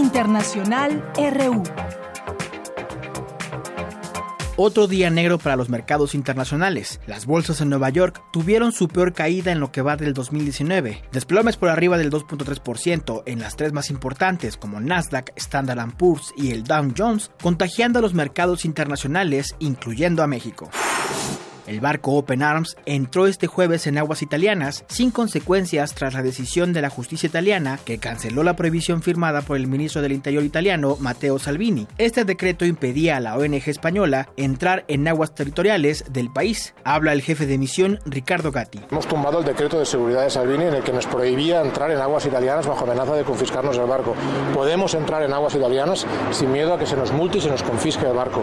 Internacional 0.00 1.04
RU. 1.14 1.62
Otro 4.56 4.86
día 4.86 5.10
negro 5.10 5.36
para 5.38 5.56
los 5.56 5.68
mercados 5.68 6.14
internacionales. 6.14 7.00
Las 7.06 7.26
bolsas 7.26 7.60
en 7.60 7.68
Nueva 7.68 7.90
York 7.90 8.22
tuvieron 8.32 8.72
su 8.72 8.88
peor 8.88 9.12
caída 9.12 9.52
en 9.52 9.60
lo 9.60 9.72
que 9.72 9.82
va 9.82 9.96
del 9.96 10.14
2019. 10.14 11.02
Desplomes 11.12 11.58
por 11.58 11.68
arriba 11.68 11.98
del 11.98 12.10
2.3% 12.10 13.24
en 13.26 13.40
las 13.40 13.56
tres 13.56 13.74
más 13.74 13.90
importantes 13.90 14.56
como 14.56 14.80
Nasdaq, 14.80 15.32
Standard 15.36 15.94
Poor's 15.96 16.32
y 16.34 16.52
el 16.52 16.64
Dow 16.64 16.92
Jones, 16.96 17.30
contagiando 17.42 17.98
a 17.98 18.02
los 18.02 18.14
mercados 18.14 18.64
internacionales, 18.64 19.54
incluyendo 19.58 20.22
a 20.22 20.26
México. 20.26 20.70
El 21.70 21.78
barco 21.78 22.14
Open 22.14 22.42
Arms 22.42 22.76
entró 22.84 23.28
este 23.28 23.46
jueves 23.46 23.86
en 23.86 23.96
aguas 23.96 24.22
italianas 24.22 24.84
sin 24.88 25.12
consecuencias 25.12 25.94
tras 25.94 26.14
la 26.14 26.22
decisión 26.24 26.72
de 26.72 26.82
la 26.82 26.90
justicia 26.90 27.28
italiana 27.28 27.78
que 27.84 27.98
canceló 27.98 28.42
la 28.42 28.56
prohibición 28.56 29.02
firmada 29.02 29.42
por 29.42 29.56
el 29.56 29.68
ministro 29.68 30.02
del 30.02 30.10
Interior 30.10 30.42
italiano 30.42 30.96
Matteo 30.98 31.38
Salvini. 31.38 31.86
Este 31.96 32.24
decreto 32.24 32.64
impedía 32.64 33.18
a 33.18 33.20
la 33.20 33.36
ONG 33.36 33.68
española 33.68 34.30
entrar 34.36 34.84
en 34.88 35.06
aguas 35.06 35.32
territoriales 35.32 36.04
del 36.10 36.32
país. 36.32 36.74
Habla 36.82 37.12
el 37.12 37.22
jefe 37.22 37.46
de 37.46 37.56
misión 37.56 38.00
Ricardo 38.04 38.50
Gatti. 38.50 38.80
Hemos 38.90 39.06
tumbado 39.06 39.38
el 39.38 39.44
decreto 39.44 39.78
de 39.78 39.86
seguridad 39.86 40.24
de 40.24 40.30
Salvini 40.30 40.64
en 40.64 40.74
el 40.74 40.82
que 40.82 40.92
nos 40.92 41.06
prohibía 41.06 41.62
entrar 41.62 41.92
en 41.92 42.00
aguas 42.00 42.26
italianas 42.26 42.66
bajo 42.66 42.82
amenaza 42.82 43.14
de 43.14 43.22
confiscarnos 43.22 43.78
el 43.78 43.86
barco. 43.86 44.16
Podemos 44.52 44.92
entrar 44.94 45.22
en 45.22 45.32
aguas 45.32 45.54
italianas 45.54 46.04
sin 46.32 46.50
miedo 46.50 46.74
a 46.74 46.80
que 46.80 46.86
se 46.86 46.96
nos 46.96 47.12
multe 47.12 47.38
y 47.38 47.40
se 47.40 47.48
nos 47.48 47.62
confisque 47.62 48.06
el 48.06 48.14
barco. 48.14 48.42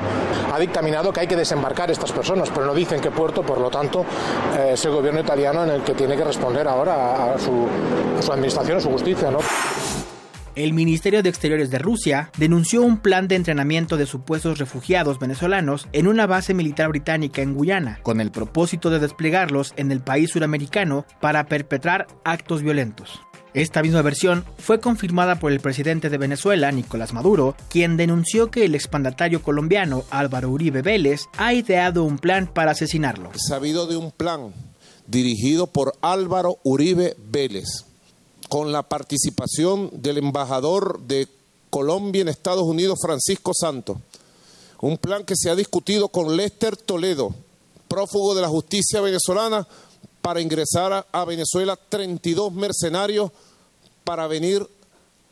Ha 0.54 0.60
dictaminado 0.60 1.12
que 1.12 1.20
hay 1.20 1.28
que 1.28 1.36
desembarcar 1.36 1.92
estas 1.92 2.14
personas, 2.14 2.50
pero 2.52 2.66
no 2.66 2.74
dicen 2.74 3.02
que 3.02 3.17
puerto, 3.18 3.42
por 3.42 3.60
lo 3.60 3.70
tanto, 3.72 4.06
eh, 4.56 4.72
es 4.74 4.86
el 4.86 4.92
gobierno 4.92 5.20
italiano 5.20 5.64
en 5.64 5.72
el 5.72 5.82
que 5.82 5.94
tiene 5.94 6.16
que 6.16 6.24
responder 6.24 6.68
ahora 6.68 7.34
a, 7.34 7.40
su, 7.40 7.68
administración, 8.32 8.78
a 8.78 8.80
su 8.80 8.90
justicia. 8.90 9.30
El 10.56 10.74
Ministerio 10.74 11.22
de 11.22 11.30
Exteriores 11.30 11.70
de 11.70 11.80
Rusia 11.80 12.32
denunció 12.38 12.82
un 12.82 12.98
plan 12.98 13.28
de 13.28 13.36
entrenamiento 13.36 13.98
de 13.98 14.06
supuestos 14.06 14.58
refugiados 14.58 15.20
venezolanos 15.20 15.88
en 15.94 16.08
una 16.08 16.26
base 16.26 16.54
militar 16.54 16.90
británica 16.90 17.42
en 17.42 17.54
Guyana, 17.54 18.00
con 18.04 18.22
el 18.22 18.32
propósito 18.32 18.90
de 18.90 19.00
desplegarlos 19.00 19.74
en 19.78 19.92
el 19.92 20.02
país 20.02 20.32
suramericano 20.32 21.06
para 21.20 21.46
perpetrar 21.46 22.08
actos 22.24 22.62
violentos. 22.62 23.22
Esta 23.58 23.82
misma 23.82 24.04
versión 24.04 24.46
fue 24.60 24.80
confirmada 24.80 25.40
por 25.40 25.52
el 25.52 25.62
presidente 25.62 26.12
de 26.12 26.20
Venezuela, 26.20 26.72
Nicolás 26.72 27.14
Maduro, 27.14 27.56
quien 27.70 27.98
denunció 27.98 28.52
que 28.52 28.66
el 28.66 28.76
expandatario 28.76 29.42
colombiano 29.42 30.04
Álvaro 30.12 30.52
Uribe 30.52 30.84
Vélez 30.84 31.22
ha 31.38 31.56
ideado 31.56 32.04
un 32.04 32.20
plan 32.20 32.46
para 32.54 32.74
asesinarlo. 32.74 33.32
Sabido 33.36 33.88
de 33.88 33.98
un 33.98 34.12
plan 34.12 34.54
dirigido 35.08 35.66
por 35.66 35.96
Álvaro 36.02 36.60
Uribe 36.62 37.18
Vélez 37.18 37.66
con 38.48 38.72
la 38.72 38.84
participación 38.84 39.90
del 39.92 40.20
embajador 40.20 41.00
de 41.08 41.28
Colombia 41.72 42.22
en 42.22 42.28
Estados 42.28 42.64
Unidos, 42.64 43.00
Francisco 43.02 43.54
Santos. 43.60 43.98
Un 44.82 45.00
plan 45.00 45.24
que 45.24 45.34
se 45.36 45.50
ha 45.50 45.56
discutido 45.56 46.10
con 46.10 46.38
Lester 46.38 46.78
Toledo, 46.78 47.34
prófugo 47.88 48.36
de 48.36 48.44
la 48.44 48.50
justicia 48.50 49.02
venezolana, 49.02 49.68
para 50.22 50.42
ingresar 50.42 51.08
a 51.12 51.26
Venezuela 51.26 51.76
32 51.90 52.54
mercenarios 52.54 53.32
para 54.08 54.26
venir 54.26 54.66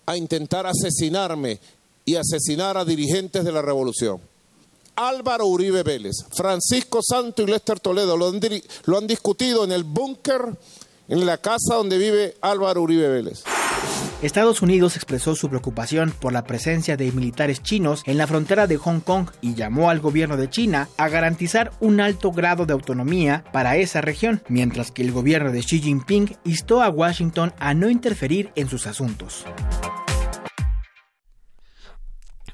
a 0.05 0.17
intentar 0.17 0.67
asesinarme 0.67 1.61
y 2.03 2.15
asesinar 2.15 2.75
a 2.75 2.83
dirigentes 2.83 3.45
de 3.45 3.51
la 3.53 3.61
revolución. 3.61 4.19
Álvaro 4.97 5.47
Uribe 5.47 5.81
Vélez, 5.81 6.25
Francisco 6.35 6.99
Santos 7.01 7.47
y 7.47 7.51
Lester 7.51 7.79
Toledo 7.79 8.17
lo 8.17 8.97
han 8.97 9.07
discutido 9.07 9.63
en 9.63 9.71
el 9.71 9.85
búnker 9.85 10.57
en 11.07 11.25
la 11.25 11.37
casa 11.37 11.75
donde 11.75 11.97
vive 11.97 12.35
Álvaro 12.41 12.81
Uribe 12.81 13.07
Vélez. 13.07 13.43
Estados 14.25 14.63
Unidos 14.63 14.95
expresó 14.95 15.35
su 15.35 15.49
preocupación 15.49 16.11
por 16.19 16.33
la 16.33 16.45
presencia 16.45 16.97
de 16.97 17.11
militares 17.11 17.61
chinos 17.61 18.01
en 18.05 18.17
la 18.17 18.25
frontera 18.25 18.65
de 18.65 18.77
Hong 18.77 18.99
Kong 18.99 19.29
y 19.39 19.53
llamó 19.53 19.91
al 19.91 19.99
gobierno 19.99 20.35
de 20.35 20.49
China 20.49 20.89
a 20.97 21.09
garantizar 21.09 21.71
un 21.79 22.01
alto 22.01 22.31
grado 22.31 22.65
de 22.65 22.73
autonomía 22.73 23.43
para 23.53 23.77
esa 23.77 24.01
región, 24.01 24.41
mientras 24.47 24.91
que 24.91 25.03
el 25.03 25.11
gobierno 25.11 25.51
de 25.51 25.59
Xi 25.59 25.79
Jinping 25.79 26.35
instó 26.43 26.81
a 26.81 26.89
Washington 26.89 27.53
a 27.59 27.75
no 27.75 27.89
interferir 27.89 28.51
en 28.55 28.67
sus 28.67 28.87
asuntos. 28.87 29.45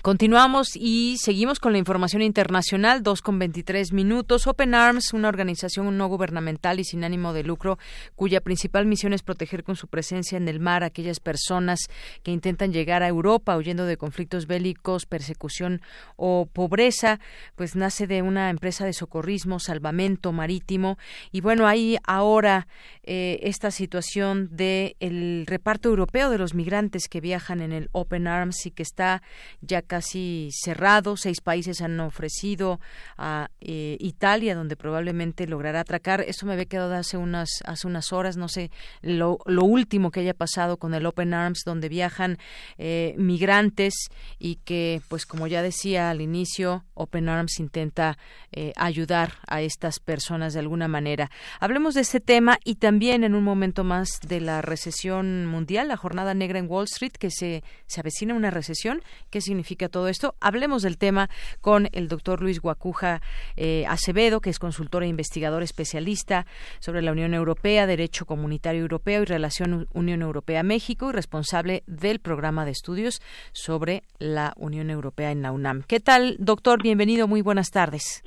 Continuamos 0.01 0.69
y 0.75 1.17
seguimos 1.19 1.59
con 1.59 1.73
la 1.73 1.77
información 1.77 2.23
internacional, 2.23 3.03
dos 3.03 3.21
con 3.21 3.37
23 3.37 3.93
minutos. 3.93 4.47
Open 4.47 4.73
Arms, 4.73 5.13
una 5.13 5.27
organización 5.27 5.95
no 5.95 6.07
gubernamental 6.07 6.79
y 6.79 6.83
sin 6.83 7.03
ánimo 7.03 7.33
de 7.33 7.43
lucro, 7.43 7.77
cuya 8.15 8.41
principal 8.41 8.87
misión 8.87 9.13
es 9.13 9.21
proteger 9.21 9.63
con 9.63 9.75
su 9.75 9.87
presencia 9.87 10.39
en 10.39 10.47
el 10.47 10.59
mar 10.59 10.81
a 10.81 10.87
aquellas 10.87 11.19
personas 11.19 11.81
que 12.23 12.31
intentan 12.31 12.73
llegar 12.73 13.03
a 13.03 13.07
Europa 13.09 13.55
huyendo 13.55 13.85
de 13.85 13.95
conflictos 13.95 14.47
bélicos, 14.47 15.05
persecución 15.05 15.81
o 16.15 16.49
pobreza, 16.51 17.19
pues 17.55 17.75
nace 17.75 18.07
de 18.07 18.23
una 18.23 18.49
empresa 18.49 18.85
de 18.85 18.93
socorrismo, 18.93 19.59
salvamento 19.59 20.31
marítimo. 20.31 20.97
Y 21.31 21.41
bueno, 21.41 21.67
hay 21.67 21.99
ahora 22.05 22.67
eh, 23.03 23.39
esta 23.43 23.69
situación 23.69 24.49
del 24.49 24.95
el 24.99 25.45
reparto 25.45 25.89
europeo 25.89 26.31
de 26.31 26.39
los 26.39 26.55
migrantes 26.55 27.07
que 27.07 27.21
viajan 27.21 27.61
en 27.61 27.71
el 27.71 27.89
Open 27.91 28.25
Arms 28.25 28.65
y 28.65 28.71
que 28.71 28.81
está 28.81 29.21
ya 29.61 29.83
casi 29.91 30.51
cerrado. 30.53 31.17
Seis 31.17 31.41
países 31.41 31.81
han 31.81 31.99
ofrecido 31.99 32.79
a 33.17 33.49
eh, 33.59 33.97
Italia, 33.99 34.55
donde 34.55 34.77
probablemente 34.77 35.45
logrará 35.47 35.81
atracar. 35.81 36.21
Esto 36.21 36.45
me 36.45 36.53
había 36.53 36.63
quedado 36.63 36.95
hace 36.95 37.17
unas, 37.17 37.49
hace 37.65 37.87
unas 37.87 38.13
horas, 38.13 38.37
no 38.37 38.47
sé, 38.47 38.71
lo, 39.01 39.39
lo 39.45 39.65
último 39.65 40.09
que 40.09 40.21
haya 40.21 40.33
pasado 40.33 40.77
con 40.77 40.93
el 40.93 41.05
Open 41.05 41.33
Arms, 41.33 41.63
donde 41.65 41.89
viajan 41.89 42.37
eh, 42.77 43.15
migrantes 43.17 43.93
y 44.39 44.59
que, 44.63 45.01
pues 45.09 45.25
como 45.25 45.45
ya 45.47 45.61
decía 45.61 46.09
al 46.09 46.21
inicio, 46.21 46.85
Open 46.93 47.27
Arms 47.27 47.59
intenta 47.59 48.17
eh, 48.53 48.71
ayudar 48.77 49.33
a 49.45 49.61
estas 49.61 49.99
personas 49.99 50.53
de 50.53 50.61
alguna 50.61 50.87
manera. 50.87 51.29
Hablemos 51.59 51.95
de 51.95 52.01
este 52.01 52.21
tema 52.21 52.57
y 52.63 52.75
también 52.75 53.25
en 53.25 53.35
un 53.35 53.43
momento 53.43 53.83
más 53.83 54.21
de 54.25 54.39
la 54.39 54.61
recesión 54.61 55.47
mundial, 55.47 55.89
la 55.89 55.97
jornada 55.97 56.33
negra 56.33 56.59
en 56.59 56.69
Wall 56.69 56.85
Street, 56.85 57.11
que 57.19 57.29
se, 57.29 57.65
se 57.87 57.99
avecina 57.99 58.33
una 58.33 58.51
recesión. 58.51 59.01
¿Qué 59.29 59.41
significa? 59.41 59.80
A 59.85 59.89
todo 59.89 60.07
esto. 60.07 60.35
Hablemos 60.39 60.81
del 60.83 60.97
tema 60.97 61.29
con 61.61 61.89
el 61.91 62.07
doctor 62.07 62.41
Luis 62.41 62.59
Guacuja 62.59 63.21
eh, 63.55 63.85
Acevedo, 63.87 64.41
que 64.41 64.49
es 64.49 64.59
consultor 64.59 65.03
e 65.03 65.07
investigador 65.07 65.63
especialista 65.63 66.45
sobre 66.79 67.01
la 67.01 67.11
Unión 67.11 67.33
Europea, 67.33 67.87
Derecho 67.87 68.25
Comunitario 68.25 68.81
Europeo 68.81 69.21
y 69.21 69.25
Relación 69.25 69.87
Unión 69.93 70.21
Europea-México 70.21 71.09
y 71.09 71.13
responsable 71.13 71.83
del 71.87 72.19
programa 72.19 72.65
de 72.65 72.71
estudios 72.71 73.21
sobre 73.51 74.03
la 74.19 74.53
Unión 74.55 74.89
Europea 74.89 75.31
en 75.31 75.41
la 75.41 75.51
UNAM. 75.51 75.83
¿Qué 75.87 75.99
tal, 75.99 76.35
doctor? 76.39 76.81
Bienvenido, 76.81 77.27
muy 77.27 77.41
buenas 77.41 77.71
tardes. 77.71 78.23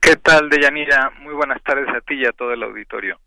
¿Qué 0.00 0.16
tal, 0.16 0.48
Deyanira? 0.48 1.12
Muy 1.20 1.34
buenas 1.34 1.62
tardes 1.62 1.88
a 1.88 2.00
ti 2.00 2.14
y 2.14 2.26
a 2.26 2.32
todo 2.32 2.52
el 2.52 2.62
auditorio 2.62 3.18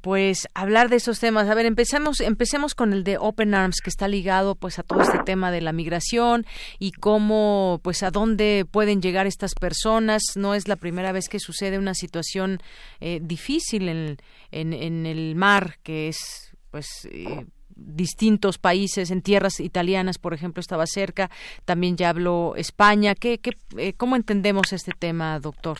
pues 0.00 0.48
hablar 0.54 0.88
de 0.88 0.96
esos 0.96 1.20
temas. 1.20 1.48
A 1.48 1.54
ver, 1.54 1.66
empecemos, 1.66 2.20
empecemos 2.20 2.74
con 2.74 2.92
el 2.92 3.04
de 3.04 3.18
Open 3.18 3.54
Arms, 3.54 3.80
que 3.82 3.90
está 3.90 4.08
ligado 4.08 4.54
pues 4.54 4.78
a 4.78 4.82
todo 4.82 5.02
este 5.02 5.18
tema 5.24 5.50
de 5.50 5.60
la 5.60 5.72
migración 5.72 6.46
y 6.78 6.92
cómo, 6.92 7.80
pues 7.82 8.02
a 8.02 8.10
dónde 8.10 8.66
pueden 8.70 9.02
llegar 9.02 9.26
estas 9.26 9.54
personas. 9.54 10.22
No 10.36 10.54
es 10.54 10.68
la 10.68 10.76
primera 10.76 11.12
vez 11.12 11.28
que 11.28 11.40
sucede 11.40 11.78
una 11.78 11.94
situación 11.94 12.58
eh, 13.00 13.20
difícil 13.22 13.88
en, 13.88 15.06
el 15.06 15.34
mar, 15.34 15.78
que 15.82 16.08
es 16.08 16.52
pues 16.70 16.86
eh, 17.10 17.46
distintos 17.74 18.58
países, 18.58 19.10
en 19.10 19.22
tierras 19.22 19.58
italianas, 19.60 20.18
por 20.18 20.34
ejemplo, 20.34 20.60
estaba 20.60 20.86
cerca. 20.86 21.30
También 21.64 21.96
ya 21.96 22.10
habló 22.10 22.54
España. 22.56 23.14
¿Qué, 23.14 23.38
qué, 23.38 23.56
eh, 23.76 23.94
¿Cómo 23.94 24.16
entendemos 24.16 24.72
este 24.72 24.92
tema, 24.98 25.38
doctor? 25.40 25.78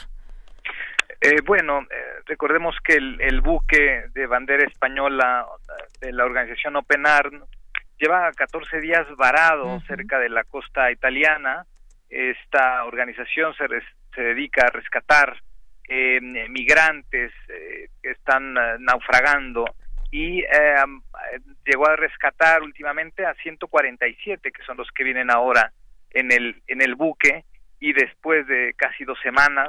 Eh, 1.22 1.42
bueno, 1.44 1.82
eh, 1.82 2.22
recordemos 2.24 2.74
que 2.82 2.94
el, 2.94 3.40
buque 3.42 4.04
de 4.14 4.26
bandera 4.26 4.66
española 4.66 5.46
de 6.00 6.12
la 6.12 6.24
organización 6.24 6.76
Open 6.76 7.06
Arms 7.06 7.42
lleva 7.98 8.32
14 8.32 8.80
días 8.80 9.06
varado 9.16 9.80
cerca 9.86 10.18
de 10.18 10.30
la 10.30 10.44
costa 10.44 10.90
italiana. 10.90 11.66
Esta 12.08 12.84
organización 12.84 13.54
se, 13.54 13.66
se 14.14 14.22
dedica 14.22 14.66
a 14.66 14.70
rescatar 14.70 15.36
eh, 15.86 16.20
migrantes 16.22 17.32
que 17.46 18.10
están 18.10 18.54
naufragando 18.78 19.66
y 20.10 20.42
llegó 21.66 21.86
a 21.86 21.96
rescatar 21.96 22.62
últimamente 22.62 23.26
a 23.26 23.34
147 23.34 24.50
que 24.50 24.62
son 24.62 24.78
los 24.78 24.88
que 24.92 25.04
vienen 25.04 25.30
ahora 25.30 25.72
en 26.12 26.32
el 26.32 26.62
en 26.66 26.80
el 26.80 26.94
buque 26.94 27.44
y 27.78 27.92
después 27.92 28.46
de 28.46 28.74
casi 28.76 29.04
dos 29.04 29.18
semanas 29.22 29.68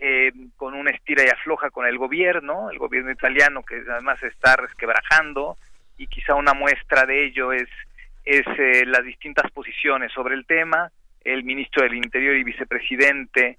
eh, 0.00 0.30
con 0.56 0.74
una 0.74 0.90
estira 0.90 1.24
y 1.24 1.28
afloja 1.28 1.70
con 1.70 1.86
el 1.86 1.98
gobierno, 1.98 2.70
el 2.70 2.78
gobierno 2.78 3.10
italiano 3.10 3.64
que 3.64 3.82
además 3.88 4.22
está 4.22 4.56
resquebrajando 4.56 5.56
y 5.98 6.06
quizá 6.06 6.34
una 6.34 6.54
muestra 6.54 7.04
de 7.04 7.26
ello 7.26 7.52
es, 7.52 7.68
es 8.24 8.46
eh, 8.58 8.86
las 8.86 9.04
distintas 9.04 9.50
posiciones 9.50 10.12
sobre 10.12 10.34
el 10.36 10.46
tema. 10.46 10.90
El 11.24 11.42
ministro 11.42 11.82
del 11.82 11.94
Interior 11.94 12.36
y 12.36 12.44
vicepresidente 12.44 13.58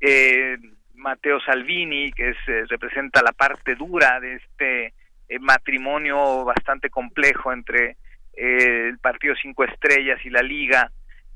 eh, 0.00 0.56
Matteo 0.94 1.40
Salvini, 1.40 2.12
que 2.12 2.30
es, 2.30 2.36
eh, 2.46 2.64
representa 2.68 3.20
la 3.22 3.32
parte 3.32 3.74
dura 3.74 4.20
de 4.20 4.36
este 4.36 4.94
matrimonio 5.40 6.44
bastante 6.44 6.90
complejo 6.90 7.52
entre 7.52 7.96
el 8.32 8.98
Partido 8.98 9.34
Cinco 9.40 9.62
Estrellas 9.64 10.18
y 10.24 10.30
la 10.30 10.42
Liga 10.42 10.90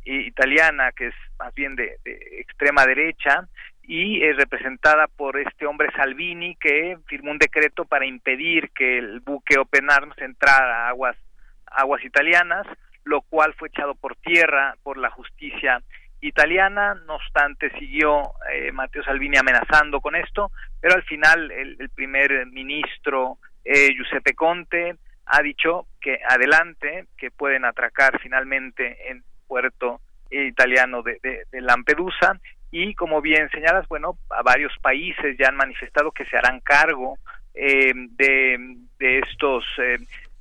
italiana, 0.04 0.90
que 0.90 1.08
es 1.08 1.14
más 1.38 1.54
bien 1.54 1.76
de 1.76 1.96
extrema 2.40 2.84
derecha, 2.86 3.46
y 3.86 4.22
es 4.22 4.36
representada 4.36 5.06
por 5.08 5.38
este 5.38 5.66
hombre 5.66 5.90
Salvini 5.96 6.56
que 6.56 6.96
firmó 7.06 7.30
un 7.30 7.38
decreto 7.38 7.84
para 7.84 8.06
impedir 8.06 8.70
que 8.70 8.98
el 8.98 9.20
buque 9.20 9.58
Open 9.58 9.90
Arms 9.90 10.16
entrara 10.18 10.86
a 10.86 10.88
aguas 10.88 11.16
aguas 11.66 12.04
italianas, 12.04 12.66
lo 13.04 13.20
cual 13.22 13.52
fue 13.54 13.68
echado 13.68 13.94
por 13.94 14.16
tierra 14.16 14.76
por 14.82 14.96
la 14.96 15.10
justicia 15.10 15.82
italiana, 16.20 16.94
no 17.06 17.16
obstante 17.16 17.70
siguió 17.78 18.22
eh, 18.52 18.72
Matteo 18.72 19.02
Salvini 19.02 19.36
amenazando 19.36 20.00
con 20.00 20.14
esto, 20.14 20.50
pero 20.80 20.94
al 20.94 21.02
final 21.02 21.50
el, 21.50 21.90
primer 21.90 22.46
ministro 22.46 23.38
eh, 23.64 23.92
Giuseppe 23.94 24.34
Conte 24.34 24.96
ha 25.26 25.42
dicho 25.42 25.86
que 26.00 26.20
adelante, 26.26 27.06
que 27.18 27.30
pueden 27.30 27.64
atracar 27.64 28.18
finalmente 28.20 29.10
en 29.10 29.22
puerto 29.46 30.00
italiano 30.30 31.02
de, 31.02 31.18
de 31.22 31.60
Lampedusa 31.60 32.40
y 32.76 32.92
como 32.96 33.22
bien 33.22 33.48
señalas, 33.50 33.86
bueno, 33.86 34.18
a 34.30 34.42
varios 34.42 34.72
países 34.82 35.36
ya 35.38 35.46
han 35.46 35.56
manifestado 35.56 36.10
que 36.10 36.24
se 36.24 36.36
harán 36.36 36.58
cargo 36.58 37.18
eh, 37.54 37.92
de, 37.94 38.58
de, 38.98 39.18
estos 39.20 39.64
eh, 39.78 39.98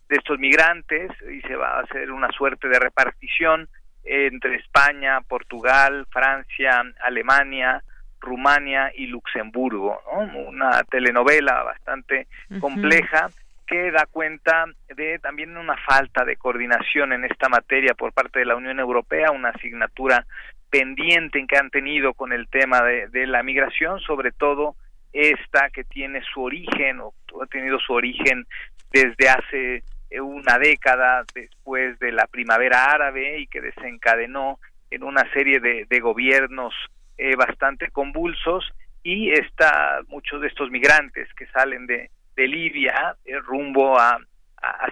de 0.10 0.16
estos 0.16 0.40
migrantes 0.40 1.12
y 1.32 1.42
se 1.42 1.56
va 1.56 1.78
a 1.78 1.82
hacer 1.82 2.12
una 2.12 2.32
suerte 2.32 2.68
de 2.70 2.80
repartición 2.80 3.70
entre 4.04 4.56
España, 4.56 5.22
Portugal, 5.22 6.08
Francia, 6.10 6.82
Alemania, 7.04 7.84
Rumania 8.20 8.92
y 8.96 9.06
Luxemburgo, 9.06 10.02
una 10.48 10.84
telenovela 10.86 11.62
bastante 11.62 12.26
compleja 12.60 13.30
que 13.68 13.92
da 13.92 14.08
cuenta 14.08 14.66
de 14.96 15.20
también 15.20 15.56
una 15.56 15.78
falta 15.78 16.26
de 16.26 16.36
coordinación 16.36 17.14
en 17.14 17.26
esta 17.26 17.48
materia 17.48 17.94
por 17.94 18.12
parte 18.12 18.40
de 18.40 18.46
la 18.46 18.56
Unión 18.56 18.80
Europea, 18.80 19.32
una 19.32 19.50
asignatura 19.50 20.26
pendiente 20.74 21.38
en 21.38 21.46
que 21.46 21.56
han 21.56 21.70
tenido 21.70 22.16
con 22.16 22.34
el 22.34 22.48
tema 22.48 22.82
de, 22.82 23.28
la 23.28 23.44
migración, 23.44 24.00
sobre 24.00 24.32
todo 24.32 24.76
esta 25.12 25.70
que 25.70 25.84
tiene 25.84 26.24
su 26.34 26.42
origen 26.42 27.00
o 27.00 27.14
ha 27.44 27.46
tenido 27.46 27.78
su 27.78 27.94
origen 27.94 28.48
desde 28.92 29.30
hace 29.30 29.84
una 30.20 30.58
década 30.58 31.26
después 31.36 32.00
de 32.00 32.12
la 32.12 32.26
primavera 32.26 32.86
árabe 32.86 33.38
y 33.38 33.46
que 33.46 33.62
desencadenó 33.62 34.58
en 34.90 35.04
una 35.04 35.32
serie 35.32 35.60
de, 35.60 36.00
gobiernos 36.00 36.74
eh, 37.20 37.36
bastante 37.36 37.92
convulsos 37.92 38.68
y 39.04 39.32
está 39.32 40.02
muchos 40.08 40.42
de 40.42 40.48
estos 40.48 40.72
migrantes 40.72 41.32
que 41.36 41.46
salen 41.48 41.86
de, 41.86 42.10
Libia 42.36 43.16
eh, 43.26 43.38
rumbo 43.38 44.00
a, 44.00 44.18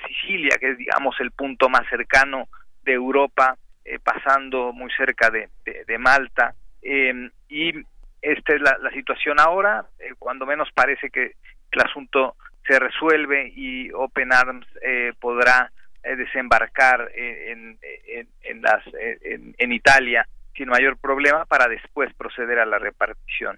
Sicilia, 0.07 0.57
que 0.59 0.71
es 0.71 0.77
digamos 0.77 1.15
el 1.21 1.31
punto 1.31 1.69
más 1.69 1.87
cercano 1.89 2.49
de 2.83 2.93
Europa, 2.93 3.57
eh, 3.85 3.99
pasando 3.99 4.73
muy 4.73 4.91
cerca 4.91 5.29
de, 5.29 5.49
de, 5.65 5.97
Malta. 5.97 6.53
Em, 6.81 7.29
y 7.49 7.73
esta 8.21 8.53
es 8.53 8.61
la, 8.61 8.77
la 8.81 8.91
situación 8.91 9.39
ahora, 9.39 9.85
cuando 10.19 10.45
menos 10.45 10.69
parece 10.73 11.09
que 11.09 11.33
el 11.71 11.81
asunto 11.81 12.35
se 12.67 12.77
resuelve 12.79 13.51
y 13.55 13.91
Open 13.91 14.33
Arms 14.33 14.67
eh, 14.81 15.13
podrá 15.19 15.71
eh, 16.03 16.15
desembarcar 16.15 17.11
en, 17.15 17.77
en, 18.07 18.27
en, 18.43 18.61
las, 18.61 18.83
en 19.21 19.71
Italia 19.71 20.27
sin 20.55 20.69
mayor 20.69 20.97
problema 20.97 21.45
para 21.45 21.67
después 21.67 22.13
proceder 22.13 22.59
a 22.59 22.65
la 22.65 22.77
repartición. 22.77 23.57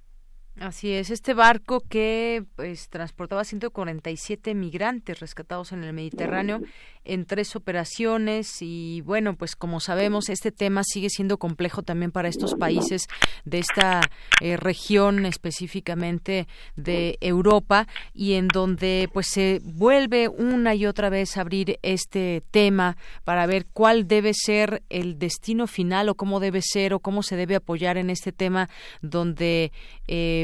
Así 0.60 0.92
es, 0.92 1.10
este 1.10 1.34
barco 1.34 1.82
que 1.82 2.46
pues 2.56 2.88
transportaba 2.90 3.44
147 3.44 4.54
migrantes 4.54 5.20
rescatados 5.20 5.72
en 5.72 5.84
el 5.84 5.94
Mediterráneo 5.94 6.62
en 7.06 7.26
tres 7.26 7.56
operaciones 7.56 8.62
y 8.62 9.02
bueno, 9.02 9.36
pues 9.36 9.56
como 9.56 9.80
sabemos 9.80 10.30
este 10.30 10.52
tema 10.52 10.84
sigue 10.84 11.10
siendo 11.10 11.38
complejo 11.38 11.84
también 11.84 12.12
para 12.12 12.30
estos 12.30 12.56
países 12.56 13.08
de 13.46 13.60
esta 13.60 14.02
eh, 14.42 14.58
región 14.58 15.26
específicamente 15.26 16.48
de 16.76 17.18
Europa 17.20 17.88
y 18.14 18.34
en 18.34 18.48
donde 18.48 19.10
pues 19.12 19.28
se 19.28 19.60
vuelve 19.64 20.30
una 20.30 20.76
y 20.76 20.86
otra 20.86 21.10
vez 21.10 21.36
a 21.36 21.42
abrir 21.42 21.80
este 21.82 22.44
tema 22.52 22.96
para 23.24 23.46
ver 23.48 23.66
cuál 23.66 24.08
debe 24.08 24.34
ser 24.34 24.84
el 24.90 25.20
destino 25.20 25.68
final 25.68 26.10
o 26.10 26.16
cómo 26.16 26.40
debe 26.40 26.62
ser 26.62 26.94
o 26.94 27.00
cómo 27.00 27.24
se 27.24 27.36
debe 27.36 27.56
apoyar 27.56 27.98
en 27.98 28.10
este 28.10 28.32
tema 28.32 28.70
donde 29.02 29.72
eh, 30.08 30.43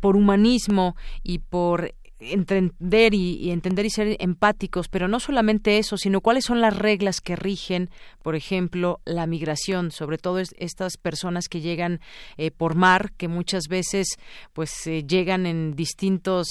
por 0.00 0.16
humanismo 0.16 0.96
y 1.22 1.38
por 1.38 1.94
entender 2.20 3.14
y, 3.14 3.50
entender 3.50 3.86
y 3.86 3.90
ser 3.90 4.16
empáticos, 4.20 4.88
pero 4.88 5.08
no 5.08 5.20
solamente 5.20 5.78
eso, 5.78 5.96
sino 5.96 6.20
cuáles 6.20 6.44
son 6.44 6.60
las 6.60 6.76
reglas 6.76 7.20
que 7.20 7.34
rigen, 7.34 7.90
por 8.22 8.36
ejemplo, 8.36 9.00
la 9.04 9.26
migración, 9.26 9.90
sobre 9.90 10.18
todo 10.18 10.38
estas 10.38 10.96
personas 10.98 11.48
que 11.48 11.60
llegan 11.60 12.00
eh, 12.36 12.50
por 12.50 12.74
mar, 12.74 13.12
que 13.16 13.28
muchas 13.28 13.64
veces 13.68 14.18
pues 14.52 14.86
eh, 14.86 15.04
llegan 15.06 15.46
en 15.46 15.74
distintas 15.74 16.46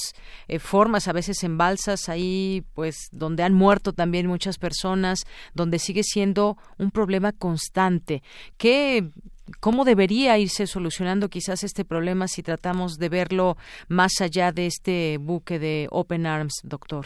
eh, 0.48 0.60
formas, 0.60 1.08
a 1.08 1.14
veces 1.14 1.44
en 1.44 1.58
balsas, 1.58 2.10
ahí 2.10 2.64
pues 2.74 2.96
donde 3.12 3.44
han 3.44 3.54
muerto 3.54 3.94
también 3.94 4.28
muchas 4.28 4.58
personas, 4.58 5.20
donde 5.54 5.78
sigue 5.78 6.04
siendo 6.04 6.58
un 6.78 6.92
problema 6.92 7.32
constante. 7.32 8.24
que 8.58 9.12
¿Cómo 9.60 9.86
debería 9.86 10.38
irse 10.38 10.68
solucionando 10.68 11.30
quizás 11.30 11.64
este 11.64 11.86
problema 11.86 12.28
si 12.28 12.44
tratamos 12.44 12.98
de 12.98 13.10
verlo 13.10 13.56
más 13.88 14.22
allá 14.22 14.52
de 14.52 14.66
este 14.68 15.18
buque 15.20 15.60
de 15.60 15.88
Open 15.92 16.26
Arms, 16.26 16.62
doctor? 16.64 17.06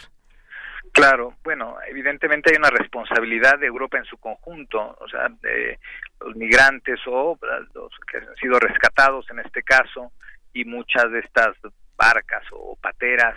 Claro, 0.92 1.34
bueno, 1.42 1.76
evidentemente 1.88 2.52
hay 2.52 2.56
una 2.56 2.70
responsabilidad 2.70 3.58
de 3.58 3.66
Europa 3.66 3.98
en 3.98 4.04
su 4.04 4.16
conjunto, 4.18 4.96
o 5.00 5.08
sea, 5.08 5.28
de 5.42 5.80
los 6.20 6.36
migrantes 6.36 7.00
o 7.06 7.36
los 7.74 7.90
que 8.10 8.18
han 8.18 8.36
sido 8.36 8.60
rescatados 8.60 9.28
en 9.30 9.40
este 9.40 9.62
caso 9.64 10.12
y 10.52 10.64
muchas 10.64 11.10
de 11.10 11.18
estas 11.18 11.56
barcas 11.96 12.44
o 12.52 12.76
pateras 12.80 13.34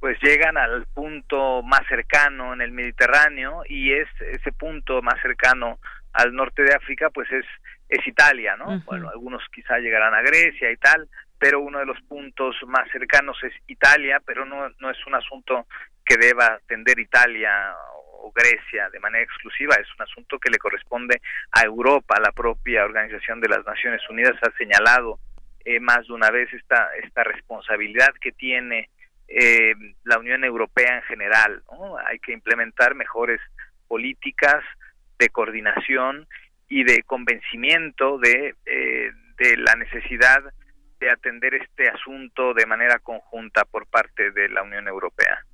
pues 0.00 0.18
llegan 0.20 0.56
al 0.56 0.84
punto 0.94 1.62
más 1.62 1.80
cercano 1.88 2.52
en 2.52 2.60
el 2.60 2.72
Mediterráneo 2.72 3.62
y 3.68 3.92
es 3.92 4.08
ese 4.20 4.52
punto 4.52 5.00
más 5.00 5.20
cercano 5.22 5.78
al 6.12 6.34
norte 6.34 6.62
de 6.62 6.74
África 6.74 7.10
pues 7.10 7.30
es 7.30 7.44
es 7.88 8.06
Italia, 8.06 8.56
¿no? 8.56 8.80
Bueno, 8.84 9.08
algunos 9.08 9.42
quizá 9.54 9.78
llegarán 9.78 10.14
a 10.14 10.22
Grecia 10.22 10.70
y 10.70 10.76
tal, 10.76 11.08
pero 11.38 11.60
uno 11.60 11.78
de 11.78 11.86
los 11.86 12.00
puntos 12.02 12.56
más 12.66 12.90
cercanos 12.90 13.36
es 13.44 13.52
Italia, 13.66 14.20
pero 14.24 14.44
no, 14.44 14.68
no 14.80 14.90
es 14.90 15.06
un 15.06 15.14
asunto 15.14 15.66
que 16.04 16.16
deba 16.16 16.54
atender 16.54 16.98
Italia 16.98 17.74
o 18.18 18.32
Grecia 18.32 18.88
de 18.90 19.00
manera 19.00 19.24
exclusiva, 19.24 19.76
es 19.76 19.88
un 19.98 20.02
asunto 20.02 20.38
que 20.38 20.50
le 20.50 20.58
corresponde 20.58 21.20
a 21.52 21.62
Europa, 21.62 22.16
la 22.20 22.32
propia 22.32 22.84
Organización 22.84 23.40
de 23.40 23.48
las 23.48 23.64
Naciones 23.64 24.02
Unidas 24.08 24.36
ha 24.42 24.50
señalado 24.56 25.18
eh, 25.64 25.80
más 25.80 26.06
de 26.06 26.12
una 26.12 26.30
vez 26.30 26.52
esta, 26.52 26.90
esta 27.02 27.24
responsabilidad 27.24 28.14
que 28.20 28.32
tiene 28.32 28.88
eh, 29.28 29.74
la 30.04 30.18
Unión 30.18 30.44
Europea 30.44 30.96
en 30.96 31.02
general, 31.02 31.62
¿no? 31.70 31.96
Hay 32.06 32.20
que 32.20 32.32
implementar 32.32 32.94
mejores 32.94 33.40
políticas 33.88 34.62
de 35.18 35.28
coordinación 35.30 36.28
y 36.68 36.84
de 36.84 37.02
convencimiento 37.02 38.18
de, 38.18 38.54
eh, 38.66 39.10
de 39.38 39.56
la 39.56 39.74
necesidad 39.76 40.42
de 40.98 41.10
atender 41.10 41.54
este 41.54 41.88
asunto 41.88 42.54
de 42.54 42.66
manera 42.66 42.98
conjunta 42.98 43.64
por 43.64 43.86
parte 43.86 44.30
de 44.30 44.48
la 44.48 44.62
Unión 44.62 44.88
Europea. 44.88 45.44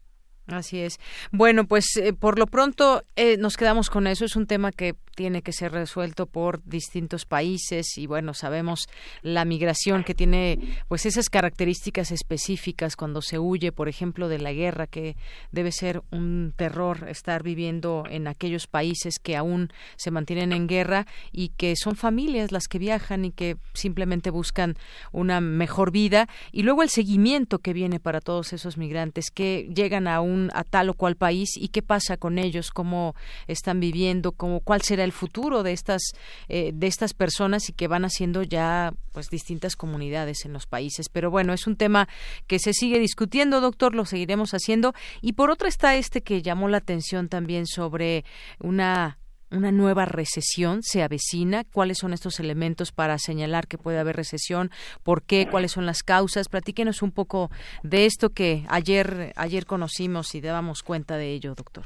Así 0.48 0.80
es. 0.80 0.98
Bueno, 1.30 1.66
pues 1.66 1.96
eh, 1.96 2.12
por 2.12 2.38
lo 2.38 2.46
pronto 2.46 3.04
eh, 3.14 3.36
nos 3.36 3.56
quedamos 3.56 3.90
con 3.90 4.08
eso. 4.08 4.24
Es 4.24 4.34
un 4.34 4.46
tema 4.46 4.72
que 4.72 4.94
tiene 5.14 5.42
que 5.42 5.52
ser 5.52 5.72
resuelto 5.72 6.26
por 6.26 6.64
distintos 6.64 7.26
países 7.26 7.98
y 7.98 8.06
bueno, 8.06 8.34
sabemos 8.34 8.88
la 9.20 9.44
migración 9.44 10.04
que 10.04 10.14
tiene 10.14 10.58
pues 10.88 11.06
esas 11.06 11.28
características 11.28 12.10
específicas 12.10 12.96
cuando 12.96 13.20
se 13.20 13.38
huye, 13.38 13.72
por 13.72 13.88
ejemplo, 13.88 14.28
de 14.28 14.38
la 14.38 14.52
guerra, 14.52 14.86
que 14.86 15.16
debe 15.50 15.70
ser 15.70 16.02
un 16.10 16.54
terror 16.56 17.06
estar 17.08 17.42
viviendo 17.42 18.04
en 18.08 18.26
aquellos 18.26 18.66
países 18.66 19.18
que 19.18 19.36
aún 19.36 19.70
se 19.96 20.10
mantienen 20.10 20.52
en 20.52 20.66
guerra 20.66 21.06
y 21.30 21.50
que 21.50 21.76
son 21.76 21.94
familias 21.94 22.52
las 22.52 22.66
que 22.66 22.78
viajan 22.78 23.26
y 23.26 23.32
que 23.32 23.58
simplemente 23.74 24.30
buscan 24.30 24.76
una 25.12 25.40
mejor 25.40 25.92
vida 25.92 26.28
y 26.52 26.62
luego 26.62 26.82
el 26.82 26.88
seguimiento 26.88 27.58
que 27.58 27.74
viene 27.74 28.00
para 28.00 28.20
todos 28.20 28.52
esos 28.52 28.78
migrantes 28.78 29.30
que 29.30 29.68
llegan 29.74 30.08
a 30.08 30.20
un 30.20 30.31
a 30.52 30.64
tal 30.64 30.90
o 30.90 30.94
cual 30.94 31.16
país 31.16 31.50
y 31.56 31.68
qué 31.68 31.82
pasa 31.82 32.16
con 32.16 32.38
ellos, 32.38 32.70
cómo 32.70 33.14
están 33.46 33.80
viviendo, 33.80 34.32
cómo 34.32 34.60
cuál 34.60 34.82
será 34.82 35.04
el 35.04 35.12
futuro 35.12 35.62
de 35.62 35.72
estas 35.72 36.02
eh, 36.48 36.72
de 36.74 36.86
estas 36.86 37.14
personas 37.14 37.68
y 37.68 37.72
que 37.72 37.88
van 37.88 38.04
haciendo 38.04 38.42
ya 38.42 38.92
pues 39.12 39.28
distintas 39.28 39.76
comunidades 39.76 40.44
en 40.44 40.52
los 40.52 40.66
países. 40.66 41.08
Pero 41.08 41.30
bueno, 41.30 41.52
es 41.52 41.66
un 41.66 41.76
tema 41.76 42.08
que 42.46 42.58
se 42.58 42.72
sigue 42.72 42.98
discutiendo, 42.98 43.60
doctor, 43.60 43.94
lo 43.94 44.04
seguiremos 44.04 44.52
haciendo. 44.52 44.94
Y 45.20 45.32
por 45.34 45.50
otra 45.50 45.68
está 45.68 45.96
este 45.96 46.22
que 46.22 46.42
llamó 46.42 46.68
la 46.68 46.78
atención 46.78 47.28
también 47.28 47.66
sobre 47.66 48.24
una 48.58 49.18
una 49.52 49.70
nueva 49.70 50.04
recesión 50.04 50.82
se 50.82 51.02
avecina. 51.02 51.62
¿Cuáles 51.64 51.98
son 51.98 52.12
estos 52.12 52.40
elementos 52.40 52.92
para 52.92 53.18
señalar 53.18 53.66
que 53.66 53.78
puede 53.78 53.98
haber 53.98 54.16
recesión? 54.16 54.70
¿Por 55.04 55.22
qué? 55.22 55.46
¿Cuáles 55.50 55.72
son 55.72 55.86
las 55.86 56.02
causas? 56.02 56.48
Platíquenos 56.48 57.02
un 57.02 57.12
poco 57.12 57.50
de 57.82 58.06
esto 58.06 58.30
que 58.30 58.64
ayer 58.68 59.32
ayer 59.36 59.66
conocimos 59.66 60.34
y 60.34 60.40
dábamos 60.40 60.82
cuenta 60.82 61.16
de 61.16 61.32
ello, 61.32 61.54
doctor. 61.54 61.84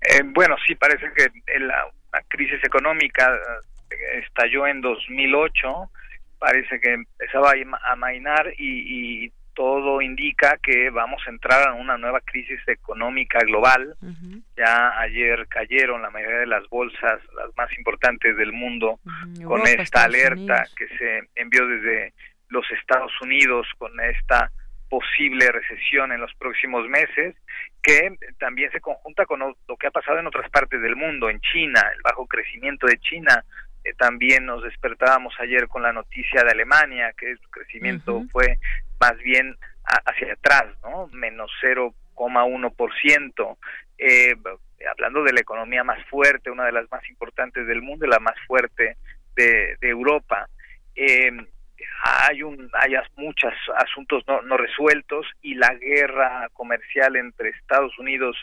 Eh, 0.00 0.22
bueno, 0.24 0.56
sí, 0.66 0.74
parece 0.74 1.06
que 1.16 1.30
la, 1.58 1.86
la 2.12 2.22
crisis 2.28 2.62
económica 2.64 3.30
eh, 3.90 4.20
estalló 4.26 4.66
en 4.66 4.80
2008, 4.80 5.90
parece 6.38 6.80
que 6.80 6.94
empezaba 6.94 7.52
a 7.82 7.96
mainar 7.96 8.52
y, 8.58 9.32
todo 9.54 10.02
indica 10.02 10.58
que 10.62 10.90
vamos 10.90 11.22
a 11.26 11.30
entrar 11.30 11.68
en 11.72 11.80
una 11.80 11.96
nueva 11.96 12.20
crisis 12.20 12.60
económica 12.66 13.38
global. 13.40 13.96
Ya 14.56 14.98
ayer 15.00 15.46
cayeron 15.48 16.02
la 16.02 16.10
mayoría 16.10 16.38
de 16.38 16.46
las 16.46 16.68
bolsas, 16.68 17.20
las 17.36 17.56
más 17.56 17.72
importantes 17.78 18.36
del 18.36 18.52
mundo, 18.52 18.98
con 19.44 19.62
esta 19.66 20.04
alerta 20.04 20.66
que 20.76 20.88
se 20.98 21.28
envió 21.34 21.66
desde 21.66 22.12
los 22.48 22.70
Estados 22.70 23.12
Unidos 23.20 23.66
con 23.78 23.98
esta 24.00 24.50
posible 24.88 25.50
recesión 25.50 26.12
en 26.12 26.20
los 26.20 26.32
próximos 26.34 26.88
meses, 26.88 27.34
que 27.82 28.16
también 28.38 28.70
se 28.70 28.80
conjunta 28.80 29.26
con 29.26 29.40
lo, 29.40 29.76
que 29.76 29.88
ha 29.88 29.90
pasado 29.90 30.18
en 30.18 30.26
otras 30.26 30.48
partes 30.50 30.80
del 30.80 30.94
mundo, 30.94 31.28
en 31.28 31.40
China, 31.40 31.82
el 31.94 32.02
bajo 32.02 32.26
crecimiento 32.26 32.86
de 32.86 32.98
China. 32.98 33.44
Eh, 33.84 33.94
también 33.94 34.46
nos 34.46 34.62
despertábamos 34.62 35.34
ayer 35.38 35.68
con 35.68 35.82
la 35.82 35.92
noticia 35.92 36.42
de 36.42 36.50
Alemania, 36.50 37.12
que 37.16 37.36
su 37.36 37.50
crecimiento 37.50 38.24
fue 38.32 38.58
más 38.98 39.16
bien 39.18 39.56
hacia 39.84 40.32
atrás, 40.32 40.64
¿no? 40.82 41.08
Menos 41.12 41.50
0,1%. 41.62 43.58
Eh, 43.98 44.34
hablando 44.90 45.22
de 45.22 45.32
la 45.32 45.40
economía 45.40 45.84
más 45.84 46.04
fuerte, 46.06 46.50
una 46.50 46.64
de 46.64 46.72
las 46.72 46.90
más 46.90 47.06
importantes 47.08 47.66
del 47.66 47.82
mundo, 47.82 48.06
la 48.06 48.18
más 48.18 48.36
fuerte 48.46 48.96
de, 49.36 49.76
Europa. 49.82 50.48
Eh, 50.94 51.30
hay 52.02 52.42
un 52.42 52.70
hay 52.72 52.94
muchos 53.16 53.52
asuntos 53.76 54.24
no, 54.26 54.40
no 54.42 54.56
resueltos 54.56 55.26
y 55.42 55.54
la 55.54 55.74
guerra 55.74 56.48
comercial 56.52 57.16
entre 57.16 57.50
Estados 57.50 57.98
Unidos 57.98 58.36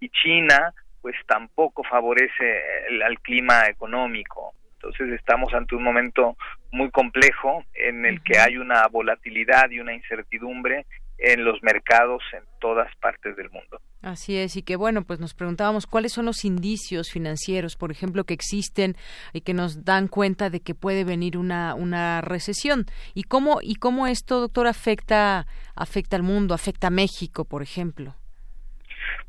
y 0.00 0.10
China 0.10 0.74
pues 1.00 1.16
tampoco 1.26 1.84
favorece 1.84 2.62
el, 2.88 3.02
al 3.02 3.20
clima 3.20 3.66
económico. 3.68 4.54
Entonces 4.84 5.18
estamos 5.18 5.52
ante 5.54 5.74
un 5.74 5.82
momento 5.82 6.36
muy 6.70 6.90
complejo 6.90 7.64
en 7.74 8.04
el 8.04 8.22
que 8.22 8.38
hay 8.38 8.58
una 8.58 8.86
volatilidad 8.88 9.70
y 9.70 9.80
una 9.80 9.94
incertidumbre 9.94 10.86
en 11.16 11.44
los 11.44 11.62
mercados 11.62 12.22
en 12.32 12.42
todas 12.60 12.94
partes 12.96 13.34
del 13.36 13.48
mundo. 13.50 13.80
Así 14.02 14.36
es, 14.36 14.56
y 14.56 14.62
que 14.62 14.76
bueno, 14.76 15.04
pues 15.04 15.20
nos 15.20 15.32
preguntábamos 15.32 15.86
cuáles 15.86 16.12
son 16.12 16.26
los 16.26 16.44
indicios 16.44 17.10
financieros, 17.10 17.76
por 17.76 17.90
ejemplo, 17.90 18.24
que 18.24 18.34
existen 18.34 18.96
y 19.32 19.40
que 19.40 19.54
nos 19.54 19.84
dan 19.84 20.08
cuenta 20.08 20.50
de 20.50 20.60
que 20.60 20.74
puede 20.74 21.04
venir 21.04 21.38
una, 21.38 21.74
una 21.74 22.20
recesión. 22.20 22.84
¿Y 23.14 23.22
cómo, 23.22 23.60
y 23.62 23.76
cómo 23.76 24.06
esto, 24.06 24.40
doctor, 24.40 24.66
afecta, 24.66 25.46
afecta 25.74 26.16
al 26.16 26.22
mundo, 26.22 26.52
afecta 26.52 26.88
a 26.88 26.90
México, 26.90 27.46
por 27.46 27.62
ejemplo? 27.62 28.16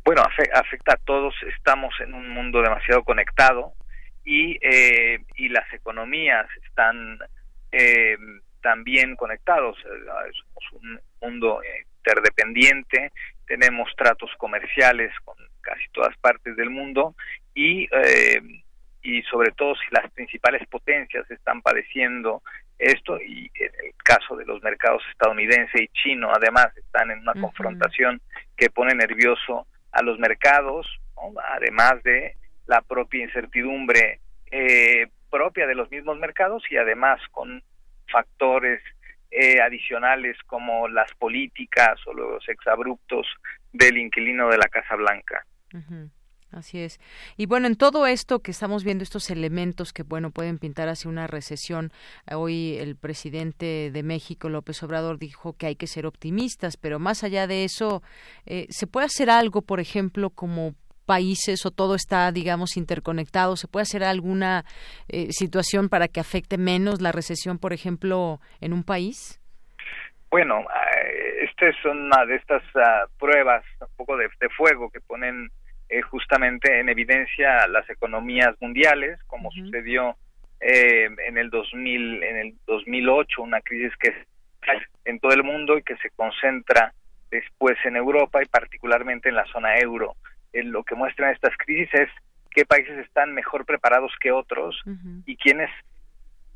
Bueno, 0.03 0.21
afecta 0.53 0.93
a 0.93 0.97
todos, 0.97 1.33
estamos 1.57 1.93
en 2.01 2.13
un 2.13 2.29
mundo 2.29 2.61
demasiado 2.61 3.03
conectado 3.03 3.73
y, 4.25 4.57
eh, 4.61 5.19
y 5.37 5.49
las 5.49 5.71
economías 5.71 6.47
están 6.67 7.19
eh, 7.71 8.17
también 8.61 9.15
conectados. 9.15 9.77
Eh, 9.85 10.31
somos 10.33 10.83
un 10.83 10.99
mundo 11.21 11.61
interdependiente, 11.99 13.11
tenemos 13.47 13.89
tratos 13.95 14.31
comerciales 14.37 15.13
con 15.23 15.35
casi 15.61 15.83
todas 15.93 16.15
partes 16.17 16.55
del 16.55 16.69
mundo 16.69 17.15
y, 17.53 17.87
eh, 17.91 18.41
y 19.01 19.21
sobre 19.23 19.51
todo 19.51 19.75
si 19.75 19.85
las 19.91 20.09
principales 20.11 20.67
potencias 20.67 21.29
están 21.29 21.61
padeciendo 21.61 22.41
esto 22.77 23.19
y 23.21 23.49
en 23.55 23.71
el 23.85 23.93
caso 24.03 24.35
de 24.35 24.45
los 24.45 24.61
mercados 24.61 25.01
estadounidense 25.11 25.83
y 25.83 25.87
chino 25.89 26.31
además 26.33 26.67
están 26.75 27.09
en 27.11 27.19
una 27.19 27.33
confrontación 27.33 28.21
que 28.57 28.69
pone 28.69 28.93
nervioso 28.93 29.67
a 29.91 30.01
los 30.01 30.19
mercados, 30.19 30.87
además 31.55 32.03
de 32.03 32.35
la 32.67 32.81
propia 32.81 33.23
incertidumbre 33.23 34.19
eh, 34.51 35.07
propia 35.29 35.67
de 35.67 35.75
los 35.75 35.89
mismos 35.91 36.17
mercados 36.17 36.63
y 36.69 36.77
además 36.77 37.19
con 37.31 37.61
factores 38.11 38.81
eh, 39.31 39.59
adicionales 39.59 40.37
como 40.45 40.87
las 40.87 41.11
políticas 41.15 41.99
o 42.07 42.13
los 42.13 42.47
exabruptos 42.47 43.27
del 43.73 43.97
inquilino 43.97 44.47
de 44.49 44.57
la 44.57 44.69
Casa 44.69 44.95
Blanca. 44.95 45.45
Así 46.51 46.79
es. 46.79 47.01
Y 47.35 47.47
bueno, 47.47 47.67
en 47.67 47.75
todo 47.75 48.07
esto 48.07 48.39
que 48.39 48.51
estamos 48.51 48.85
viendo, 48.85 49.03
estos 49.03 49.29
elementos 49.29 49.91
que, 49.91 50.03
bueno, 50.03 50.31
pueden 50.31 50.57
pintar 50.57 50.87
hacia 50.87 51.09
una 51.09 51.27
recesión, 51.27 51.91
hoy 52.31 52.77
el 52.77 52.95
presidente 52.95 53.91
de 53.91 54.03
México, 54.03 54.47
López 54.47 54.81
Obrador, 54.83 55.19
dijo 55.19 55.57
que 55.57 55.65
hay 55.65 55.75
que 55.75 55.87
ser 55.87 56.05
optimistas, 56.05 56.77
pero 56.77 56.97
más 56.97 57.25
allá 57.25 57.45
de 57.45 57.65
eso, 57.65 58.03
eh, 58.45 58.67
¿se 58.69 58.87
puede 58.87 59.07
hacer 59.07 59.29
algo, 59.29 59.63
por 59.63 59.81
ejemplo, 59.81 60.29
como 60.29 60.75
países 61.05 61.65
o 61.65 61.71
todo 61.71 61.95
está, 61.95 62.31
digamos, 62.31 62.77
interconectado? 62.77 63.55
¿Se 63.55 63.67
puede 63.67 63.83
hacer 63.83 64.03
alguna 64.03 64.65
eh, 65.07 65.27
situación 65.31 65.89
para 65.89 66.07
que 66.07 66.19
afecte 66.19 66.57
menos 66.57 67.01
la 67.01 67.11
recesión, 67.11 67.59
por 67.59 67.73
ejemplo, 67.73 68.39
en 68.61 68.73
un 68.73 68.83
país? 68.83 69.39
Bueno, 70.29 70.61
eh, 70.61 71.45
esta 71.49 71.67
es 71.67 71.85
una 71.85 72.25
de 72.25 72.35
estas 72.35 72.63
ah, 72.75 73.05
pruebas, 73.19 73.63
un 73.79 73.95
poco 73.95 74.17
de, 74.17 74.29
fuego 74.57 74.89
que 74.89 74.99
ponen 74.99 75.49
eh, 75.89 76.01
justamente 76.01 76.79
en 76.79 76.89
evidencia 76.89 77.67
las 77.67 77.89
economías 77.89 78.55
mundiales, 78.59 79.21
como 79.27 79.51
sucedió 79.51 80.15
en 80.59 81.37
el 81.37 81.49
2000, 81.51 82.23
en 82.23 82.37
el 82.37 82.55
2008, 82.65 83.41
una 83.43 83.61
crisis 83.61 83.95
que 83.97 84.07
es 84.07 84.15
en 85.03 85.19
todo 85.19 85.31
el 85.33 85.43
mundo 85.43 85.77
y 85.77 85.83
que 85.83 85.95
se 85.97 86.09
concentra 86.11 86.93
después 87.29 87.77
en 87.85 87.97
Europa 87.97 88.41
y 88.41 88.47
particularmente 88.47 89.29
en 89.29 89.35
la 89.35 89.45
zona 89.45 89.77
euro 89.77 90.15
lo 90.63 90.83
que 90.83 90.95
muestran 90.95 91.33
estas 91.33 91.55
crisis 91.57 91.89
es 91.93 92.09
qué 92.51 92.65
países 92.65 92.97
están 92.99 93.33
mejor 93.33 93.65
preparados 93.65 94.11
que 94.19 94.31
otros 94.31 94.81
y 95.25 95.35
quiénes 95.37 95.69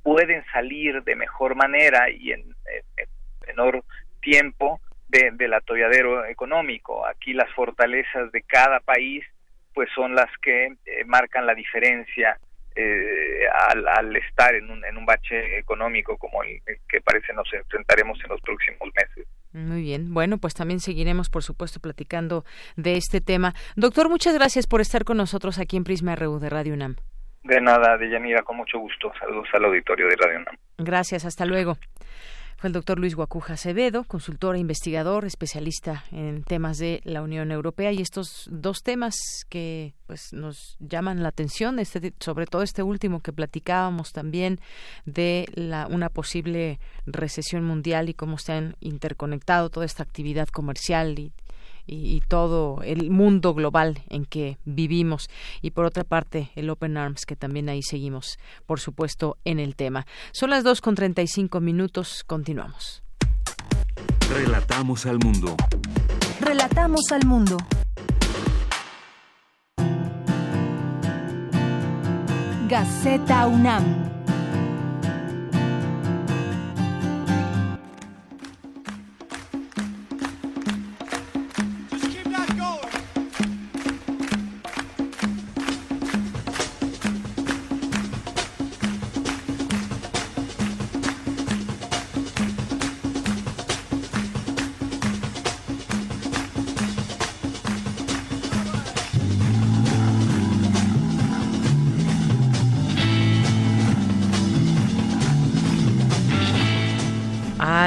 pueden 0.03 0.43
salir 0.53 1.03
de 1.03 1.15
mejor 1.15 1.55
manera 1.55 2.09
y 2.09 2.31
en, 2.31 2.55
menor 3.47 3.84
tiempo 4.21 4.80
de, 5.07 5.31
del 5.34 5.53
atolladero 5.53 6.26
económico. 6.26 7.05
Aquí 7.05 7.34
las 7.34 7.51
fortalezas 7.53 8.31
de 8.31 8.41
cada 8.43 8.80
país 8.80 9.26
pues 9.73 9.89
son 9.93 10.15
las 10.15 10.30
que 10.41 10.65
eh, 10.65 11.05
marcan 11.05 11.45
la 11.45 11.55
diferencia 11.55 12.38
eh, 12.80 13.47
al, 13.69 14.15
estar 14.15 14.56
en 14.56 14.69
un, 14.69 14.85
en 14.85 14.97
un 14.97 15.06
bache 15.06 15.57
económico 15.57 16.18
como 16.18 16.43
el 16.43 16.61
que 16.88 17.01
parece 17.01 17.34
nos 17.34 17.51
enfrentaremos 17.53 18.18
en 18.23 18.30
los 18.30 18.41
próximos 18.41 18.89
meses. 18.95 19.27
Muy 19.51 19.81
bien. 19.81 20.14
Bueno, 20.14 20.38
pues 20.38 20.53
también 20.53 20.80
seguiremos, 20.80 21.30
por 21.30 21.43
supuesto, 21.43 21.80
platicando 21.80 22.45
de 22.76 22.95
este 22.95 23.19
tema. 23.19 23.53
Doctor, 23.76 24.10
muchas 24.10 24.34
gracias 24.35 24.68
por 24.68 24.80
estar 24.80 25.03
con 25.03 25.18
nosotros 25.18 25.60
aquí 25.60 25.76
en 25.76 25.84
Prisma 25.84 26.15
RU 26.15 26.39
de 26.39 26.49
Radio 26.49 26.73
UNAM. 26.73 26.95
De 27.43 27.60
nada, 27.60 27.97
Deyanira, 27.97 28.43
con 28.43 28.57
mucho 28.57 28.80
gusto. 28.80 29.11
Saludos 29.19 29.47
al 29.53 29.65
auditorio 29.65 30.07
de 30.07 30.15
Radio 30.15 30.39
UNAM. 30.39 30.56
Gracias, 30.77 31.26
hasta 31.26 31.45
luego. 31.45 31.77
Fue 32.60 32.68
el 32.68 32.73
doctor 32.73 32.99
Luis 32.99 33.15
Guacuja 33.15 33.53
Acevedo, 33.53 34.03
consultor 34.03 34.57
e 34.57 34.60
investigador, 34.60 35.23
especialista 35.23 36.03
en 36.11 36.44
temas 36.44 36.77
de 36.77 36.99
la 37.06 37.22
Unión 37.22 37.53
Europea. 37.53 37.94
Y 37.94 38.02
estos 38.02 38.49
dos 38.52 38.84
temas 38.84 39.15
que 39.48 39.94
pues 40.07 40.34
nos 40.34 40.76
llaman 40.81 41.23
la 41.23 41.30
atención, 41.30 41.80
este, 41.80 42.14
sobre 42.19 42.48
todo 42.48 42.61
este 42.61 42.84
último 42.84 43.22
que 43.22 43.31
platicábamos 43.31 44.11
también 44.11 44.60
de 45.06 45.48
la, 45.53 45.88
una 45.88 46.10
posible 46.10 46.81
recesión 47.06 47.64
mundial 47.64 48.10
y 48.10 48.14
cómo 48.14 48.38
se 48.38 48.52
han 48.52 48.76
interconectado 48.81 49.69
toda 49.69 49.86
esta 49.86 50.03
actividad 50.03 50.49
comercial 50.49 51.18
y 51.18 51.31
y, 51.90 52.22
todo 52.28 52.82
el 52.84 53.10
mundo 53.10 53.53
global 53.53 54.03
en 54.10 54.26
que 54.26 54.57
vivimos. 54.66 55.30
Y 55.61 55.72
por 55.72 55.86
otra 55.86 56.03
parte, 56.03 56.52
el 56.56 56.70
Open 56.70 56.98
Arms, 56.98 57.26
que 57.26 57.36
también 57.36 57.70
ahí 57.70 57.82
seguimos, 57.82 58.38
por 58.66 58.80
supuesto, 58.80 59.38
en 59.45 59.60
el 59.60 59.76
tema. 59.76 60.06
Son 60.32 60.49
las 60.52 60.64
dos 60.64 60.82
con 60.82 60.95
cinco 61.26 61.60
minutos. 61.60 62.24
Continuamos. 62.26 63.03
Relatamos 64.30 65.06
al 65.06 65.18
mundo. 65.20 65.56
Relatamos 66.40 67.11
al 67.11 67.26
mundo. 67.26 67.57
Gaceta 72.68 73.48
UNAM. 73.48 74.09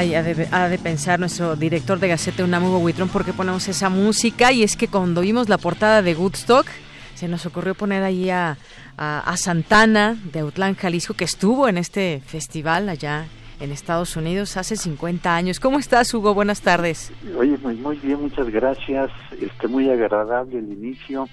Ha 0.02 0.68
de, 0.68 0.78
pensar 0.78 1.20
nuestro 1.20 1.54
director 1.54 1.98
de 2.00 2.08
Gaceta 2.08 2.44
Unam, 2.44 2.64
Hugo 2.64 2.78
Huitrón, 2.78 3.08
por 3.08 3.24
qué 3.24 3.32
ponemos 3.32 3.68
esa 3.68 3.88
música. 3.88 4.50
Y 4.52 4.62
es 4.62 4.76
que 4.76 4.88
cuando 4.88 5.20
vimos 5.20 5.48
la 5.48 5.58
portada 5.58 6.02
de 6.02 6.14
Woodstock, 6.14 6.66
se 7.14 7.28
nos 7.28 7.46
ocurrió 7.46 7.74
poner 7.74 8.02
ahí 8.02 8.30
a, 8.30 8.56
Santana 9.36 10.16
de 10.32 10.40
Autlán, 10.40 10.74
Jalisco, 10.74 11.14
que 11.14 11.24
estuvo 11.24 11.68
en 11.68 11.78
este 11.78 12.20
festival 12.26 12.88
allá 12.88 13.26
en 13.60 13.70
Estados 13.70 14.16
Unidos 14.16 14.56
hace 14.56 14.76
50 14.76 15.34
años. 15.34 15.60
¿Cómo 15.60 15.78
estás, 15.78 16.12
Hugo? 16.12 16.34
Buenas 16.34 16.60
tardes. 16.60 17.12
Oye, 17.38 17.56
muy, 17.62 17.76
muy 17.76 17.96
bien, 17.96 18.20
muchas 18.20 18.48
gracias. 18.50 19.10
Este, 19.40 19.68
muy 19.68 19.88
agradable 19.88 20.58
el 20.58 20.72
inicio. 20.72 21.28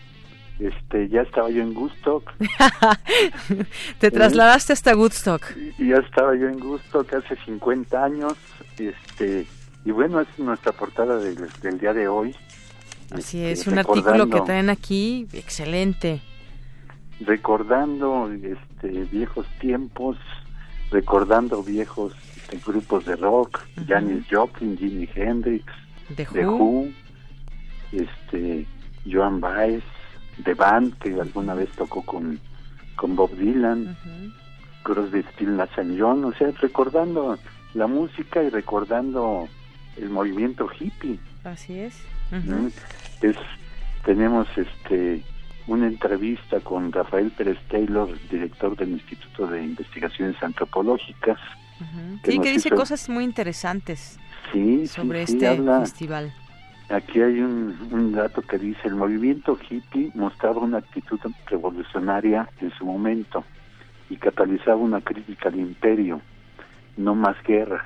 Este, 0.60 1.08
ya 1.08 1.22
estaba 1.22 1.50
yo 1.50 1.62
en 1.62 1.76
Woodstock. 1.76 2.30
Te 4.00 4.12
trasladaste 4.12 4.74
hasta 4.74 4.96
Woodstock. 4.96 5.42
Ya 5.78 5.96
estaba 5.96 6.36
yo 6.36 6.50
en 6.50 6.62
Woodstock 6.62 7.14
hace 7.14 7.38
50 7.46 8.04
años. 8.04 8.34
Este, 8.78 9.48
y 9.86 9.92
bueno, 9.92 10.20
es 10.20 10.28
nuestra 10.38 10.74
portada 10.74 11.18
del, 11.18 11.80
día 11.80 11.94
de 11.94 12.10
hoy. 12.10 12.36
Así 13.12 13.40
este, 13.40 13.52
es, 13.52 13.68
un 13.68 13.80
artículo 13.80 14.30
que 14.30 14.42
traen 14.42 14.70
aquí, 14.70 15.28
excelente. 15.32 16.22
Recordando 17.22 18.30
este, 18.32 18.90
viejos 19.06 19.48
tiempos, 19.60 20.18
recordando 20.92 21.64
viejos 21.64 22.14
este, 22.36 22.58
grupos 22.66 23.06
de 23.06 23.16
rock, 23.16 23.62
Janis 23.88 24.26
Joplin, 24.30 24.78
Jimi 24.78 25.10
Hendrix, 25.16 25.66
The, 26.16 26.28
Who. 26.46 26.90
este, 27.92 28.66
Joan 29.10 29.40
Baez, 29.40 29.84
The 30.44 30.54
Band, 30.54 30.98
que 31.00 31.14
alguna 31.20 31.54
vez 31.54 31.70
tocó 31.72 32.04
con, 32.04 32.40
con 32.96 33.16
Bob 33.16 33.32
Dylan, 33.36 33.98
Crosby, 34.84 35.24
Still 35.34 35.58
Nash 35.58 35.76
Young, 35.76 36.26
o 36.26 36.34
sea, 36.34 36.52
recordando 36.60 37.38
la 37.74 37.88
música 37.88 38.44
y 38.44 38.50
recordando 38.50 39.48
el 39.98 40.10
movimiento 40.10 40.70
hippie. 40.80 41.20
Así 41.44 41.80
es. 41.80 41.98
Es 43.22 43.36
tenemos 44.06 44.48
este 44.58 45.24
una 45.68 45.86
entrevista 45.86 46.60
con 46.62 46.92
Rafael 46.92 47.30
Pérez 47.32 47.60
Taylor, 47.70 48.10
director 48.32 48.76
del 48.76 48.90
Instituto 48.90 49.46
de 49.46 49.64
Investigaciones 49.64 50.42
Antropológicas. 50.42 51.38
sí, 52.24 52.40
que 52.40 52.52
dice 52.52 52.72
cosas 52.72 53.08
muy 53.08 53.24
interesantes 53.24 54.18
sí, 54.52 54.88
sobre 54.88 55.28
sí, 55.28 55.34
este 55.34 55.62
festival. 55.62 56.34
Aquí 56.90 57.22
hay 57.22 57.40
un, 57.40 57.78
un 57.92 58.12
dato 58.14 58.42
que 58.42 58.58
dice, 58.58 58.88
el 58.88 58.96
movimiento 58.96 59.58
hippie 59.70 60.12
mostraba 60.16 60.62
una 60.62 60.80
actitud 60.80 61.20
revolucionaria 61.48 62.50
en 62.62 62.72
su 62.72 62.86
momento 62.86 63.44
y 64.10 64.18
catalizaba 64.18 64.78
una 64.78 65.02
crítica 65.02 65.50
al 65.50 65.60
imperio, 65.60 66.20
no 66.98 67.14
más 67.14 67.36
guerras 67.44 67.86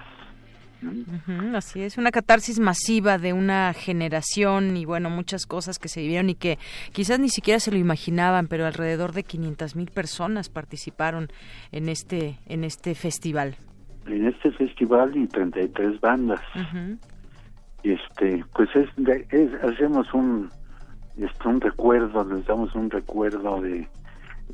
así 1.56 1.82
es, 1.82 1.98
una 1.98 2.12
catarsis 2.12 2.60
masiva 2.60 3.18
de 3.18 3.34
una 3.34 3.74
generación 3.74 4.76
y 4.78 4.86
bueno, 4.86 5.10
muchas 5.10 5.46
cosas 5.46 5.80
que 5.80 5.88
se 5.88 6.02
vivieron 6.02 6.30
y 6.30 6.36
que 6.36 6.58
quizás 6.92 7.20
ni 7.20 7.30
siquiera 7.30 7.60
se 7.60 7.72
lo 7.72 7.78
imaginaban, 7.78 8.48
pero 8.48 8.66
alrededor 8.66 9.14
de 9.14 9.24
500 9.24 9.76
mil 9.76 9.92
personas 9.92 10.50
participaron 10.50 11.28
en 11.72 11.90
este, 11.90 12.40
en 12.48 12.64
este 12.64 12.96
festival. 12.96 13.56
En 14.06 14.28
este 14.28 14.52
festival 14.52 15.16
y 15.16 15.28
33 15.28 16.00
bandas. 16.02 16.42
Este, 17.84 18.44
pues 18.56 18.70
es, 18.76 18.90
hacemos 19.64 20.14
un, 20.14 20.50
este, 21.18 21.48
un 21.48 21.62
recuerdo, 21.62 22.24
les 22.24 22.46
damos 22.46 22.74
un 22.76 22.90
recuerdo 22.90 23.62
de 23.62 23.88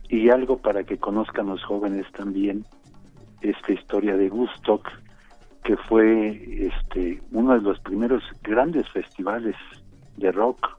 y 0.08 0.30
algo 0.30 0.58
para 0.58 0.84
que 0.84 0.98
conozcan 0.98 1.48
los 1.48 1.64
jóvenes 1.64 2.06
también 2.12 2.66
esta 3.42 3.72
historia 3.72 4.18
de 4.18 4.30
Gustock 4.30 4.88
que 5.64 5.78
fue 5.78 6.68
este 6.68 7.22
uno 7.32 7.54
de 7.54 7.62
los 7.62 7.80
primeros 7.82 8.24
grandes 8.42 8.90
festivales 8.90 9.56
de 10.18 10.32
rock. 10.32 10.78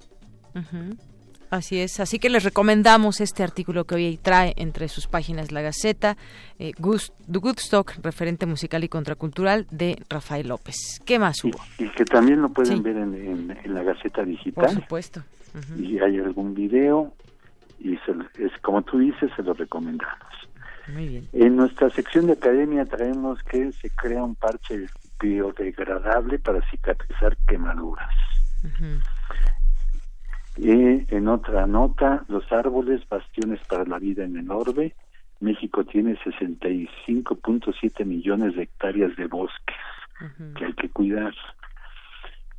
Así 1.50 1.80
es, 1.80 1.98
así 1.98 2.20
que 2.20 2.30
les 2.30 2.44
recomendamos 2.44 3.20
este 3.20 3.42
artículo 3.42 3.84
que 3.84 3.96
hoy 3.96 4.18
trae 4.22 4.54
entre 4.56 4.86
sus 4.88 5.08
páginas 5.08 5.50
La 5.50 5.62
Gaceta, 5.62 6.16
eh, 6.60 6.72
Goodstock, 6.78 7.94
referente 8.02 8.46
musical 8.46 8.84
y 8.84 8.88
contracultural 8.88 9.66
de 9.72 10.00
Rafael 10.08 10.46
López. 10.46 11.00
¿Qué 11.04 11.18
más 11.18 11.42
hubo? 11.42 11.58
Y, 11.78 11.88
que 11.90 12.04
también 12.04 12.40
lo 12.40 12.50
pueden 12.50 12.84
ver 12.84 12.96
en, 12.96 13.58
La 13.64 13.82
Gaceta 13.82 14.24
Digital. 14.24 14.66
Por 14.66 14.74
supuesto. 14.74 15.22
Y 15.76 15.98
hay 15.98 16.18
algún 16.20 16.54
video 16.54 17.12
y 17.80 17.94
es 17.94 18.52
como 18.62 18.82
tú 18.82 18.98
dices, 18.98 19.30
se 19.34 19.42
lo 19.42 19.52
recomendamos. 19.54 20.30
En 21.32 21.56
nuestra 21.56 21.90
sección 21.90 22.26
de 22.26 22.32
academia 22.34 22.84
traemos 22.84 23.42
que 23.44 23.72
se 23.72 23.90
crea 23.90 24.22
un 24.22 24.34
parche 24.34 24.86
biodegradable 25.20 26.38
para 26.38 26.60
cicatrizar 26.70 27.36
quemaduras. 27.46 28.14
Y 30.56 31.14
en 31.14 31.28
otra 31.28 31.66
nota, 31.66 32.24
los 32.28 32.50
árboles, 32.52 33.08
bastiones 33.08 33.60
para 33.68 33.84
la 33.84 33.98
vida 33.98 34.24
en 34.24 34.36
el 34.36 34.50
orbe. 34.50 34.94
México 35.40 35.84
tiene 35.84 36.18
65.7 36.18 38.04
millones 38.04 38.56
de 38.56 38.64
hectáreas 38.64 39.16
de 39.16 39.26
bosques 39.26 39.76
que 40.56 40.66
hay 40.66 40.72
que 40.74 40.90
cuidar. 40.90 41.34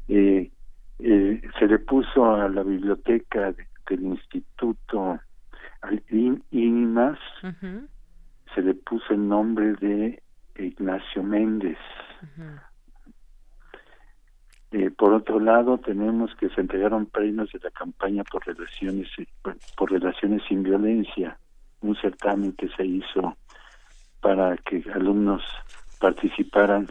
Eh, 0.08 0.50
eh, 1.00 1.42
se 1.60 1.68
le 1.68 1.78
puso 1.80 2.34
a 2.34 2.50
la 2.50 2.64
biblioteca 2.64 3.54
del 3.88 4.04
Instituto 4.04 5.20
al 5.82 6.02
INIMAS 6.10 7.20
se 8.54 8.62
le 8.62 8.74
puso 8.74 9.14
el 9.14 9.28
nombre 9.28 9.74
de 9.76 10.22
Ignacio 10.58 11.24
Méndez. 11.24 11.78
Eh, 14.72 14.90
por 14.90 15.14
otro 15.14 15.40
lado, 15.40 15.78
tenemos 15.80 16.34
que 16.36 16.50
se 16.50 16.62
entregaron 16.62 17.06
premios 17.06 17.52
de 17.52 17.60
la 17.60 17.72
campaña 17.72 18.24
por 18.24 18.46
relaciones 18.46 19.08
por 19.76 19.92
relaciones 19.92 20.42
sin 20.48 20.64
violencia, 20.64 21.38
un 21.82 21.96
certamen 21.98 22.54
que 22.54 22.70
se 22.70 22.86
hizo 22.86 23.36
para 24.22 24.56
que 24.58 24.84
alumnos 24.94 25.44
participaran 26.00 26.88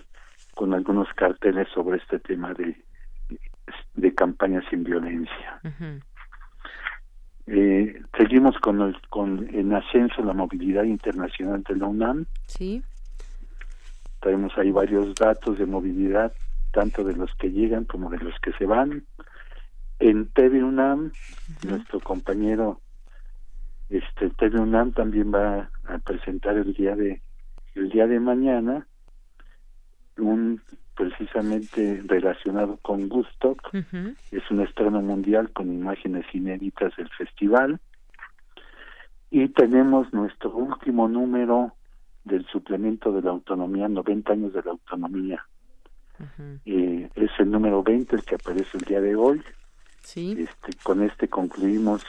con 0.55 0.75
algunos 0.75 1.09
carteles 1.15 1.69
sobre 1.73 1.99
este 1.99 2.19
tema 2.19 2.53
de 2.53 2.77
de 3.95 4.15
campaña 4.15 4.63
sin 4.69 4.85
violencia. 4.85 5.61
Eh, 7.47 8.01
seguimos 8.17 8.57
con, 8.59 8.81
el, 8.81 8.97
con 9.09 9.49
en 9.55 9.75
ascenso 9.75 10.23
la 10.23 10.33
movilidad 10.33 10.85
internacional 10.85 11.63
de 11.69 11.77
la 11.77 11.87
UNAM. 11.87 12.27
Sí. 12.47 12.83
Tenemos 14.21 14.57
ahí 14.59 14.71
varios 14.71 15.15
datos 15.15 15.59
de 15.59 15.67
movilidad, 15.67 16.33
tanto 16.73 17.05
de 17.05 17.15
los 17.15 17.35
que 17.35 17.51
llegan 17.51 17.85
como 17.85 18.11
de 18.11 18.19
los 18.19 18.39
que 18.41 18.53
se 18.53 18.67
van. 18.67 19.05
En 19.99 20.29
TV 20.29 20.63
UNAM, 20.63 21.13
nuestro 21.67 22.01
compañero 22.01 22.81
este 23.91 24.31
TV 24.31 24.61
UNAM 24.61 24.93
también 24.93 25.35
va 25.35 25.69
a 25.85 25.99
presentar 25.99 26.57
el 26.57 26.73
día 26.75 26.95
de 26.95 27.21
el 27.75 27.91
día 27.91 28.07
de 28.07 28.21
mañana 28.21 28.87
un 30.17 30.61
precisamente 30.95 32.03
relacionado 32.07 32.79
con 32.83 33.09
Gusto. 33.09 33.57
Es 34.31 34.51
un 34.51 34.61
estreno 34.61 35.01
mundial 35.01 35.51
con 35.51 35.73
imágenes 35.73 36.27
inéditas 36.35 36.95
del 36.97 37.09
festival. 37.11 37.81
Y 39.31 39.49
tenemos 39.49 40.13
nuestro 40.13 40.55
último 40.55 41.09
número 41.09 41.73
del 42.25 42.45
suplemento 42.47 43.13
de 43.13 43.23
la 43.23 43.31
autonomía, 43.31 43.89
90 43.89 44.33
años 44.33 44.53
de 44.53 44.63
la 44.63 44.73
autonomía. 44.73 45.47
Eh, 46.65 47.09
es 47.15 47.31
el 47.39 47.51
número 47.51 47.83
20 47.83 48.17
el 48.17 48.25
que 48.25 48.35
aparece 48.35 48.79
el 48.79 48.85
día 48.85 49.01
de 49.01 49.17
hoy. 49.17 49.43
Sí. 50.03 50.37
Este, 50.39 50.77
con 50.83 51.03
este 51.03 51.29
concluimos 51.29 52.03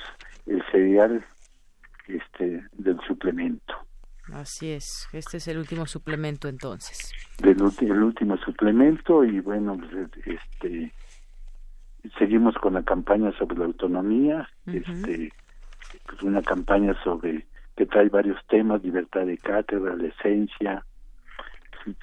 el 0.45 0.63
serial 0.71 1.25
este, 2.07 2.63
del 2.73 2.99
suplemento. 3.07 3.75
Así 4.33 4.71
es, 4.71 5.09
este 5.11 5.37
es 5.37 5.47
el 5.47 5.57
último 5.57 5.85
suplemento 5.85 6.47
entonces. 6.47 7.11
Del 7.39 7.57
el 7.81 8.03
último 8.03 8.37
suplemento 8.37 9.25
y 9.25 9.39
bueno, 9.39 9.77
pues, 9.77 10.09
este 10.25 10.93
seguimos 12.17 12.55
con 12.55 12.73
la 12.73 12.83
campaña 12.83 13.31
sobre 13.37 13.57
la 13.57 13.65
autonomía, 13.65 14.49
este 14.65 15.31
pues 16.05 16.23
una 16.23 16.41
campaña 16.41 16.95
sobre 17.03 17.45
que 17.75 17.85
trae 17.85 18.09
varios 18.09 18.37
temas, 18.47 18.83
libertad 18.83 19.25
de 19.25 19.37
cátedra, 19.37 19.95
la 19.95 20.07
esencia, 20.07 20.85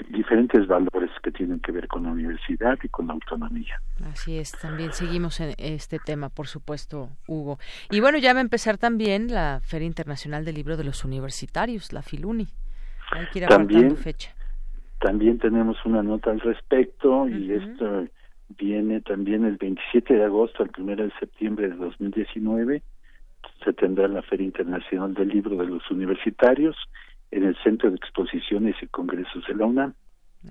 diferentes 0.08 0.66
valores 0.66 1.10
que 1.22 1.30
tienen 1.30 1.60
que 1.60 1.72
ver 1.72 1.88
con 1.88 2.04
la 2.04 2.10
universidad 2.10 2.78
y 2.82 2.88
con 2.88 3.06
la 3.06 3.14
autonomía. 3.14 3.80
Así 4.10 4.38
es, 4.38 4.52
también 4.52 4.92
seguimos 4.92 5.40
en 5.40 5.54
este 5.58 5.98
tema, 5.98 6.28
por 6.28 6.46
supuesto, 6.46 7.10
Hugo. 7.26 7.58
Y 7.90 8.00
bueno, 8.00 8.18
ya 8.18 8.32
va 8.32 8.40
a 8.40 8.42
empezar 8.42 8.78
también 8.78 9.28
la 9.32 9.60
Feria 9.62 9.86
Internacional 9.86 10.44
del 10.44 10.56
Libro 10.56 10.76
de 10.76 10.84
los 10.84 11.04
Universitarios, 11.04 11.92
la 11.92 12.02
Filuni. 12.02 12.48
Hay 13.12 13.26
que 13.32 13.40
ir 13.40 13.46
también, 13.46 13.96
fecha. 13.96 14.34
También 15.00 15.38
tenemos 15.38 15.76
una 15.84 16.02
nota 16.02 16.30
al 16.30 16.40
respecto 16.40 17.28
y 17.28 17.52
esto 17.52 18.06
viene 18.58 19.00
también 19.00 19.44
el 19.44 19.56
27 19.56 20.14
de 20.14 20.24
agosto 20.24 20.62
al 20.62 20.70
1 20.76 20.96
de 20.96 21.12
septiembre 21.20 21.68
de 21.68 21.76
2019 21.76 22.82
se 23.64 23.72
tendrá 23.72 24.08
la 24.08 24.22
Feria 24.22 24.46
Internacional 24.46 25.14
del 25.14 25.28
Libro 25.28 25.56
de 25.56 25.66
los 25.66 25.90
Universitarios 25.90 26.76
en 27.30 27.44
el 27.44 27.56
Centro 27.62 27.90
de 27.90 27.96
Exposiciones 27.96 28.76
y 28.82 28.86
Congresos 28.86 29.44
de 29.46 29.54
la 29.54 29.66
UNAM. 29.66 29.94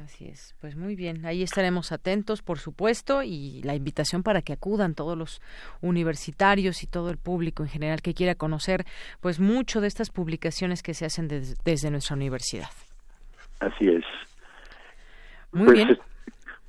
Así 0.03 0.27
es, 0.27 0.53
pues 0.59 0.75
muy 0.75 0.95
bien, 0.97 1.25
ahí 1.25 1.41
estaremos 1.43 1.93
atentos, 1.93 2.41
por 2.41 2.59
supuesto, 2.59 3.23
y 3.23 3.61
la 3.63 3.73
invitación 3.73 4.21
para 4.21 4.41
que 4.41 4.51
acudan 4.51 4.95
todos 4.95 5.17
los 5.17 5.41
universitarios 5.81 6.83
y 6.83 6.87
todo 6.87 7.09
el 7.09 7.17
público 7.17 7.63
en 7.63 7.69
general 7.69 8.01
que 8.01 8.13
quiera 8.13 8.35
conocer, 8.35 8.83
pues 9.21 9.39
mucho 9.39 9.79
de 9.79 9.87
estas 9.87 10.09
publicaciones 10.09 10.83
que 10.83 10.93
se 10.93 11.05
hacen 11.05 11.29
desde 11.29 11.89
nuestra 11.89 12.17
universidad. 12.17 12.67
Así 13.59 13.87
es. 13.87 14.03
Muy 15.53 15.73
bien. 15.73 15.97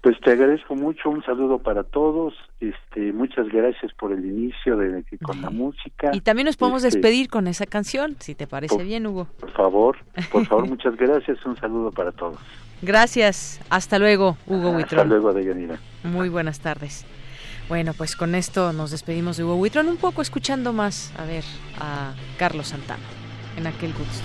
Pues, 0.01 0.19
te 0.21 0.31
agradezco 0.31 0.75
mucho, 0.77 1.11
un 1.11 1.23
saludo 1.25 1.59
para 1.59 1.83
todos, 1.83 2.33
este, 2.61 3.13
muchas 3.13 3.49
gracias 3.49 3.93
por 3.95 4.13
el 4.13 4.25
inicio 4.25 4.77
de, 4.77 5.05
con 5.23 5.43
la 5.43 5.51
música. 5.51 6.11
Y 6.13 6.21
también 6.21 6.47
nos 6.47 6.57
podemos 6.57 6.85
Este, 6.85 6.99
despedir 6.99 7.29
con 7.29 7.47
esa 7.49 7.67
canción, 7.67 8.17
si 8.21 8.35
te 8.35 8.47
parece 8.47 8.77
por- 8.77 8.85
bien, 8.85 9.07
Hugo. 9.07 9.27
Por 9.41 9.51
favor, 9.53 9.99
por 10.31 10.47
favor, 10.47 10.67
muchas 10.69 10.97
gracias, 10.97 11.45
un 11.45 11.57
saludo 11.57 11.91
para 11.91 12.13
todos. 12.13 12.39
Gracias, 12.81 13.61
hasta 13.71 13.99
luego, 13.99 14.37
Hugo 14.47 14.69
Hasta 14.69 14.77
Huitrón. 14.79 15.09
luego, 15.09 15.33
Deyanira. 15.33 15.79
Muy 16.05 16.29
buenas 16.29 16.61
tardes. 16.61 17.05
Bueno, 17.69 17.93
pues 17.93 18.15
con 18.17 18.35
esto 18.37 18.73
nos 18.73 18.93
despedimos 18.93 19.37
de 19.37 19.45
Hugo 19.45 19.57
Huitrón, 19.57 19.89
un 19.89 19.97
poco 19.99 20.23
escuchando 20.23 20.73
más, 20.73 21.13
a 21.19 21.25
ver, 21.27 21.45
a 21.81 22.15
Carlos 22.39 22.69
Santana, 22.69 23.03
en 23.59 23.67
aquel 23.67 23.93
gusto. 23.93 24.25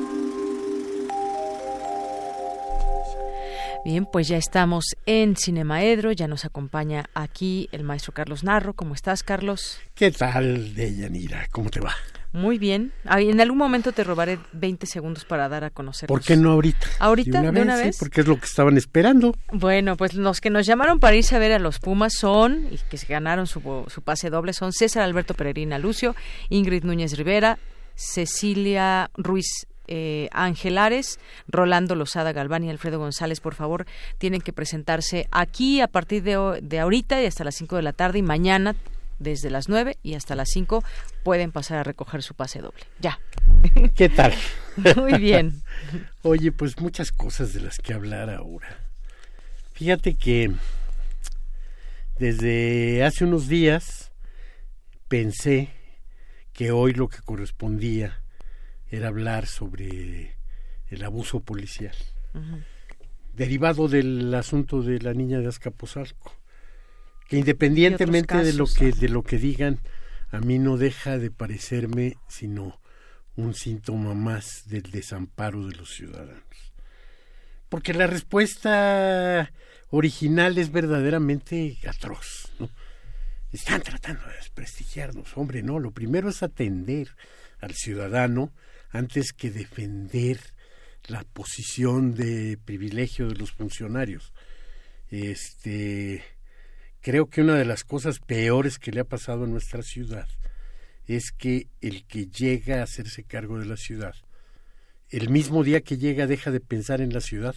Bien, 3.83 4.05
pues 4.05 4.27
ya 4.27 4.37
estamos 4.37 4.85
en 5.07 5.35
Cinemaedro, 5.35 6.11
ya 6.11 6.27
nos 6.27 6.45
acompaña 6.45 7.05
aquí 7.15 7.67
el 7.71 7.83
maestro 7.83 8.13
Carlos 8.13 8.43
Narro. 8.43 8.75
¿Cómo 8.75 8.93
estás, 8.93 9.23
Carlos? 9.23 9.79
¿Qué 9.95 10.11
tal, 10.11 10.75
Deyanira? 10.75 11.47
¿Cómo 11.51 11.71
te 11.71 11.79
va? 11.79 11.95
Muy 12.31 12.59
bien. 12.59 12.93
En 13.09 13.41
algún 13.41 13.57
momento 13.57 13.91
te 13.91 14.03
robaré 14.03 14.37
20 14.53 14.85
segundos 14.85 15.25
para 15.25 15.49
dar 15.49 15.63
a 15.63 15.71
conocer. 15.71 16.07
¿Por 16.07 16.21
qué 16.21 16.37
no 16.37 16.51
ahorita? 16.51 16.87
¿Ahorita? 16.99 17.41
¿De 17.41 17.49
una, 17.49 17.75
vez? 17.75 17.97
porque 17.97 18.21
es 18.21 18.27
lo 18.27 18.39
que 18.39 18.45
estaban 18.45 18.77
esperando. 18.77 19.35
Bueno, 19.51 19.97
pues 19.97 20.13
los 20.13 20.41
que 20.41 20.51
nos 20.51 20.67
llamaron 20.67 20.99
para 20.99 21.15
irse 21.15 21.35
a 21.35 21.39
ver 21.39 21.51
a 21.51 21.59
los 21.59 21.79
Pumas 21.79 22.13
son, 22.13 22.67
y 22.71 22.77
que 22.89 22.97
se 22.97 23.07
ganaron 23.07 23.47
su, 23.47 23.61
su 23.87 24.01
pase 24.03 24.29
doble, 24.29 24.53
son 24.53 24.73
César 24.73 25.01
Alberto 25.01 25.33
Peregrina 25.33 25.79
Lucio, 25.79 26.15
Ingrid 26.49 26.83
Núñez 26.83 27.17
Rivera, 27.17 27.57
Cecilia 27.95 29.09
Ruiz 29.17 29.65
eh, 29.93 30.29
Ángelares, 30.31 31.19
Rolando 31.49 31.95
Lozada 31.95 32.31
Galván 32.31 32.63
y 32.63 32.69
Alfredo 32.69 32.97
González, 32.97 33.41
por 33.41 33.55
favor, 33.55 33.85
tienen 34.19 34.39
que 34.39 34.53
presentarse 34.53 35.27
aquí 35.31 35.81
a 35.81 35.87
partir 35.87 36.23
de, 36.23 36.61
de 36.61 36.79
ahorita 36.79 37.21
y 37.21 37.25
hasta 37.25 37.43
las 37.43 37.55
5 37.55 37.75
de 37.75 37.81
la 37.81 37.91
tarde 37.91 38.19
y 38.19 38.21
mañana 38.21 38.73
desde 39.19 39.49
las 39.49 39.67
9 39.67 39.97
y 40.01 40.13
hasta 40.13 40.35
las 40.35 40.47
5 40.53 40.81
pueden 41.23 41.51
pasar 41.51 41.79
a 41.79 41.83
recoger 41.83 42.23
su 42.23 42.35
pase 42.35 42.61
doble. 42.61 42.79
Ya. 43.01 43.19
¿Qué 43.95 44.07
tal? 44.07 44.33
Muy 44.95 45.19
bien. 45.19 45.61
Oye, 46.21 46.53
pues 46.53 46.79
muchas 46.79 47.11
cosas 47.11 47.53
de 47.53 47.59
las 47.59 47.77
que 47.77 47.93
hablar 47.93 48.29
ahora. 48.29 48.79
Fíjate 49.73 50.15
que 50.15 50.53
desde 52.17 53.03
hace 53.03 53.25
unos 53.25 53.49
días 53.49 54.13
pensé 55.09 55.67
que 56.53 56.71
hoy 56.71 56.93
lo 56.93 57.09
que 57.09 57.17
correspondía 57.17 58.20
era 58.91 59.07
hablar 59.07 59.47
sobre 59.47 60.37
el 60.89 61.03
abuso 61.03 61.39
policial, 61.39 61.95
derivado 63.33 63.87
del 63.87 64.33
asunto 64.35 64.83
de 64.83 64.99
la 64.99 65.13
niña 65.13 65.39
de 65.39 65.47
Azcapotzalco 65.47 66.41
que 67.31 67.37
independientemente 67.37 68.43
de 68.43 68.51
lo 68.51 68.67
que 68.67 68.91
de 68.91 69.07
lo 69.07 69.23
que 69.23 69.37
digan 69.37 69.79
a 70.31 70.41
mí 70.41 70.59
no 70.59 70.75
deja 70.75 71.17
de 71.17 71.31
parecerme 71.31 72.17
sino 72.27 72.81
un 73.37 73.53
síntoma 73.53 74.13
más 74.13 74.67
del 74.67 74.83
desamparo 74.91 75.65
de 75.65 75.77
los 75.77 75.93
ciudadanos. 75.93 76.43
Porque 77.69 77.93
la 77.93 78.05
respuesta 78.05 79.49
original 79.91 80.57
es 80.57 80.73
verdaderamente 80.73 81.77
atroz 81.87 82.51
¿no? 82.59 82.69
están 83.53 83.81
tratando 83.81 84.25
de 84.27 84.35
desprestigiarnos. 84.35 85.37
Hombre 85.37 85.63
no 85.63 85.79
lo 85.79 85.91
primero 85.91 86.27
es 86.27 86.43
atender 86.43 87.15
al 87.61 87.75
ciudadano 87.75 88.51
antes 88.91 89.33
que 89.33 89.49
defender 89.49 90.39
la 91.07 91.23
posición 91.23 92.13
de 92.13 92.57
privilegio 92.63 93.27
de 93.27 93.35
los 93.35 93.51
funcionarios 93.51 94.33
este 95.11 96.23
creo 97.01 97.27
que 97.29 97.41
una 97.41 97.55
de 97.55 97.65
las 97.65 97.83
cosas 97.83 98.19
peores 98.19 98.79
que 98.79 98.91
le 98.91 99.01
ha 99.01 99.05
pasado 99.05 99.43
a 99.43 99.47
nuestra 99.47 99.83
ciudad 99.83 100.27
es 101.05 101.31
que 101.31 101.67
el 101.81 102.05
que 102.05 102.27
llega 102.27 102.79
a 102.79 102.83
hacerse 102.83 103.23
cargo 103.23 103.59
de 103.59 103.65
la 103.65 103.75
ciudad, 103.75 104.15
el 105.09 105.29
mismo 105.29 105.63
día 105.63 105.81
que 105.81 105.97
llega 105.97 106.27
deja 106.27 106.51
de 106.51 106.61
pensar 106.61 107.01
en 107.01 107.11
la 107.11 107.19
ciudad 107.19 107.55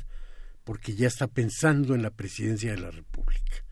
porque 0.65 0.95
ya 0.95 1.07
está 1.07 1.29
pensando 1.29 1.95
en 1.95 2.03
la 2.03 2.11
presidencia 2.11 2.73
de 2.73 2.79
la 2.79 2.91
República. 2.91 3.65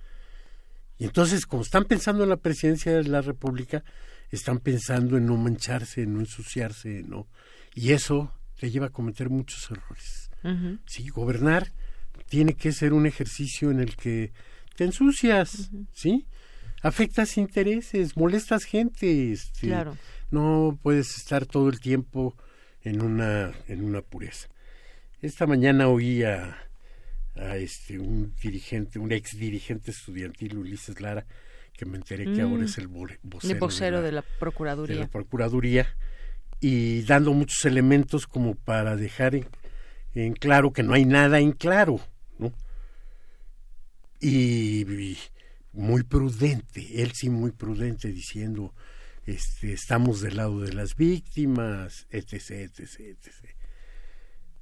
Y 0.99 1.05
entonces, 1.05 1.47
como 1.47 1.63
están 1.63 1.87
pensando 1.87 2.23
en 2.23 2.29
la 2.29 2.37
presidencia 2.37 2.93
de 2.93 3.05
la 3.05 3.23
República, 3.23 3.83
están 4.31 4.61
pensando 4.61 5.17
en 5.17 5.27
no 5.27 5.37
mancharse, 5.37 6.03
en 6.03 6.15
no 6.15 6.21
ensuciarse, 6.21 7.03
¿no? 7.03 7.27
Y 7.75 7.93
eso 7.93 8.33
le 8.61 8.71
lleva 8.71 8.87
a 8.87 8.91
cometer 8.91 9.31
muchos 9.31 9.71
errores. 9.71 10.31
Sí, 10.87 11.09
gobernar 11.09 11.73
tiene 12.29 12.55
que 12.55 12.73
ser 12.73 12.93
un 12.93 13.07
ejercicio 13.07 13.71
en 13.71 13.79
el 13.81 13.95
que 13.97 14.33
te 14.77 14.85
ensucias, 14.85 15.71
¿sí? 15.93 16.27
Afectas 16.83 17.37
intereses, 17.37 18.17
molestas 18.17 18.65
gente, 18.65 19.31
este, 19.33 19.69
claro. 19.69 19.97
no 20.33 20.79
puedes 20.83 21.17
estar 21.17 21.47
todo 21.47 21.69
el 21.69 21.79
tiempo 21.79 22.37
en 22.83 23.03
una 23.03 23.53
en 23.69 23.85
una 23.85 24.03
pureza. 24.03 24.49
Esta 25.21 25.47
mañana 25.47 25.87
oí 25.89 26.25
a, 26.25 26.59
este 27.55 28.01
un 28.01 28.35
dirigente, 28.43 28.99
un 28.99 29.13
ex 29.13 29.37
dirigente 29.39 29.93
estudiantil 29.93 30.57
Ulises 30.59 31.01
Lara, 31.01 31.25
que 31.73 31.87
me 31.87 31.97
enteré 31.99 32.25
que 32.33 32.41
ahora 32.43 32.63
Mm. 32.63 32.65
es 32.65 32.79
el 32.79 32.89
vocero, 32.89 33.19
El 33.43 33.59
vocero 33.61 34.03
de, 34.03 34.11
la 34.13 34.23
Procuraduría. 34.23 34.97
de 34.97 35.03
la 35.03 35.09
Procuraduría 35.09 35.87
y 36.63 37.03
dando 37.03 37.33
muchos 37.35 37.65
elementos 37.65 38.29
como 38.29 38.55
para 38.55 38.95
dejar 38.95 39.35
en, 39.35 39.49
en 40.15 40.33
claro 40.33 40.73
que 40.73 40.85
no 40.85 40.95
hay 40.95 41.05
nada 41.05 41.41
en 41.41 41.51
claro, 41.51 42.01
¿no? 42.39 42.53
Y, 44.21 45.19
muy 45.73 46.05
prudente, 46.05 47.03
él 47.03 47.13
sí 47.15 47.31
muy 47.31 47.51
prudente 47.51 48.13
diciendo 48.13 48.75
este 49.27 49.73
estamos 49.73 50.21
del 50.21 50.37
lado 50.37 50.61
de 50.61 50.73
las 50.73 50.95
víctimas, 50.95 52.07
etc, 52.11 52.51
etc, 52.51 53.01
etc. 53.01 53.31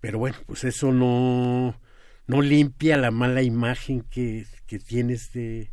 Pero 0.01 0.18
bueno, 0.18 0.39
pues 0.47 0.64
eso 0.64 0.93
no 0.93 1.78
no 2.27 2.40
limpia 2.40 2.97
la 2.97 3.10
mala 3.10 3.43
imagen 3.43 4.02
que, 4.02 4.47
que 4.66 4.78
tienes 4.78 5.32
de, 5.32 5.70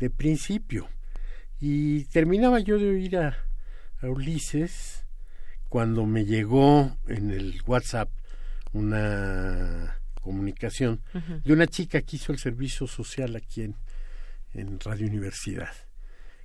de 0.00 0.10
principio. 0.10 0.88
Y 1.60 2.06
terminaba 2.06 2.58
yo 2.58 2.76
de 2.78 2.88
oír 2.88 3.16
a 3.18 3.36
Ulises 4.02 4.99
cuando 5.70 6.04
me 6.04 6.24
llegó 6.24 6.96
en 7.06 7.30
el 7.30 7.62
WhatsApp 7.64 8.10
una 8.72 10.00
comunicación 10.20 11.00
de 11.44 11.52
una 11.52 11.68
chica 11.68 12.02
que 12.02 12.16
hizo 12.16 12.32
el 12.32 12.38
servicio 12.38 12.88
social 12.88 13.36
aquí 13.36 13.62
en, 13.62 13.76
en 14.52 14.80
Radio 14.80 15.06
Universidad 15.06 15.72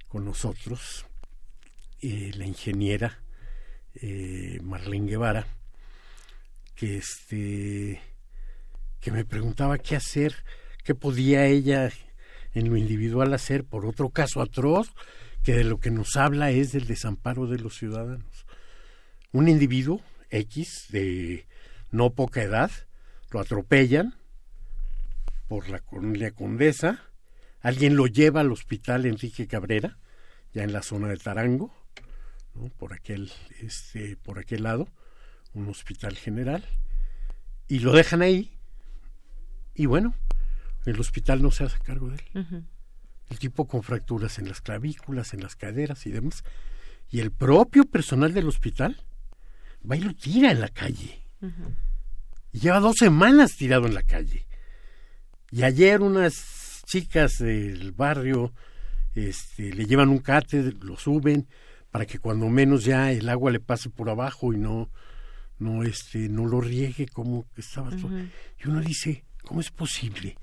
con 0.08 0.26
nosotros, 0.26 1.08
eh, 2.02 2.32
la 2.36 2.46
ingeniera 2.46 3.20
eh, 3.96 4.60
Marlene 4.62 5.10
Guevara, 5.10 5.48
que 6.76 6.98
este 6.98 8.02
que 9.00 9.12
me 9.12 9.26
preguntaba 9.26 9.80
qué 9.80 9.96
hacer, 9.96 10.36
qué 10.84 10.94
podía 10.94 11.48
ella 11.48 11.92
en 12.54 12.70
lo 12.70 12.78
individual 12.78 13.34
hacer 13.34 13.64
por 13.64 13.88
otro 13.88 14.10
caso 14.10 14.42
atroz 14.42 14.94
que 15.44 15.54
de 15.54 15.64
lo 15.64 15.80
que 15.80 15.90
nos 15.90 16.16
habla 16.16 16.52
es 16.52 16.72
del 16.72 16.86
desamparo 16.86 17.48
de 17.48 17.58
los 17.58 17.76
ciudadanos. 17.76 18.35
Un 19.36 19.50
individuo 19.50 20.00
X 20.30 20.86
de 20.92 21.46
no 21.92 22.12
poca 22.12 22.42
edad 22.42 22.72
lo 23.32 23.42
atropellan 23.42 24.16
por 25.50 25.68
la 25.68 25.80
colonia 25.80 26.32
Condesa, 26.32 27.04
alguien 27.60 27.98
lo 27.98 28.08
lleva 28.08 28.40
al 28.40 28.54
hospital 28.54 29.06
Enrique 29.06 29.46
Cabrera, 29.46 29.98
ya 30.54 30.64
en 30.64 30.72
la 30.72 30.82
zona 30.82 31.10
de 31.10 31.18
Tarango, 31.18 31.76
¿no? 32.54 32.70
por 32.70 32.94
aquel 32.94 33.30
este 33.60 34.16
por 34.16 34.40
aquel 34.40 34.64
lado, 34.64 34.88
un 35.54 35.68
hospital 35.68 36.16
general 36.16 36.64
y 37.68 37.80
lo 37.80 37.92
dejan 37.92 38.22
ahí 38.22 38.58
y 39.74 39.86
bueno, 39.86 40.16
el 40.86 40.98
hospital 40.98 41.42
no 41.42 41.52
se 41.52 41.66
hace 41.66 41.80
cargo 41.80 42.10
de 42.10 42.24
él. 42.36 42.64
El 43.30 43.38
tipo 43.38 43.68
con 43.68 43.84
fracturas 43.84 44.40
en 44.40 44.48
las 44.48 44.62
clavículas, 44.62 45.34
en 45.34 45.42
las 45.42 45.58
caderas 45.58 46.06
y 46.06 46.12
demás. 46.12 46.46
Y 47.12 47.20
el 47.20 47.34
propio 47.34 47.84
personal 47.84 48.34
del 48.34 48.48
hospital 48.48 49.04
va 49.86 49.96
y 49.96 50.02
lo 50.02 50.14
tira 50.14 50.52
en 50.52 50.62
la 50.62 50.70
calle. 50.70 51.22
Y 52.52 52.60
lleva 52.60 52.80
dos 52.80 52.96
semanas 52.98 53.56
tirado 53.58 53.86
en 53.86 53.94
la 53.94 54.04
calle. 54.04 54.46
Y 55.52 55.64
ayer 55.64 56.02
unas 56.02 56.82
chicas 56.86 57.38
del 57.40 57.92
barrio 57.92 58.54
este, 59.14 59.74
le 59.74 59.86
llevan 59.86 60.10
un 60.10 60.20
cate, 60.20 60.74
lo 60.82 60.98
suben 60.98 61.48
para 61.90 62.06
que 62.06 62.20
cuando 62.20 62.50
menos 62.50 62.84
ya 62.84 63.12
el 63.12 63.30
agua 63.30 63.52
le 63.52 63.62
pase 63.62 63.90
por 63.90 64.10
abajo 64.10 64.54
y 64.54 64.58
no 64.58 64.90
no 65.58 65.84
este 65.84 66.28
no 66.28 66.46
lo 66.46 66.60
riegue 66.60 67.08
como 67.08 67.46
que 67.54 67.62
estaba 67.62 67.90
todo. 67.92 68.08
Ujú. 68.08 68.28
y 68.60 68.68
uno 68.68 68.82
dice 68.82 69.24
cómo 69.46 69.62
es 69.62 69.72
posible 69.72 70.38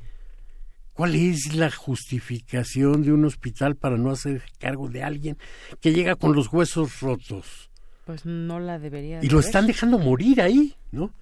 cuál 0.95 1.15
es 1.15 1.55
la 1.55 1.71
justificación 1.71 3.03
de 3.03 3.13
un 3.13 3.27
hospital 3.27 3.77
para 3.77 3.99
no 3.99 4.11
hacer 4.11 4.43
cargo 4.59 4.89
de 4.89 5.03
alguien 5.03 5.37
que 5.83 5.93
llega 5.93 6.17
con 6.17 6.35
los 6.35 6.51
huesos 6.51 7.01
rotos 7.01 7.71
Pues 8.05 8.27
no 8.27 8.59
la 8.59 8.79
debería 8.79 9.19
y 9.23 9.29
de 9.29 9.33
lo 9.33 9.41
están 9.41 9.67
dejando 9.67 9.99
morir 9.99 10.41
ahí, 10.41 10.75
¿no? 10.91 11.15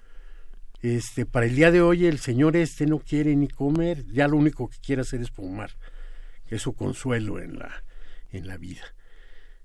Este, 0.81 1.27
para 1.27 1.45
el 1.45 1.55
día 1.55 1.69
de 1.69 1.81
hoy 1.81 2.07
el 2.07 2.17
señor 2.17 2.55
este 2.55 2.87
no 2.87 2.99
quiere 2.99 3.35
ni 3.35 3.47
comer, 3.47 4.05
ya 4.07 4.27
lo 4.27 4.37
único 4.37 4.67
que 4.67 4.77
quiere 4.79 5.03
hacer 5.03 5.21
es 5.21 5.29
fumar, 5.29 5.71
es 6.47 6.63
su 6.63 6.73
consuelo 6.73 7.39
en 7.39 7.59
la, 7.59 7.83
en 8.31 8.47
la 8.47 8.57
vida. 8.57 8.81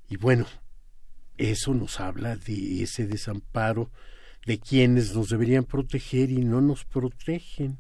Y 0.09 0.19
bueno, 0.19 0.47
eso 1.39 1.75
nos 1.75 2.01
habla 2.01 2.37
de 2.37 2.83
ese 2.83 3.07
desamparo 3.07 3.91
de 4.47 4.59
quienes 4.59 5.15
nos 5.15 5.29
deberían 5.29 5.65
proteger 5.65 6.31
y 6.31 6.45
no 6.45 6.61
nos 6.61 6.85
protegen. 6.85 7.79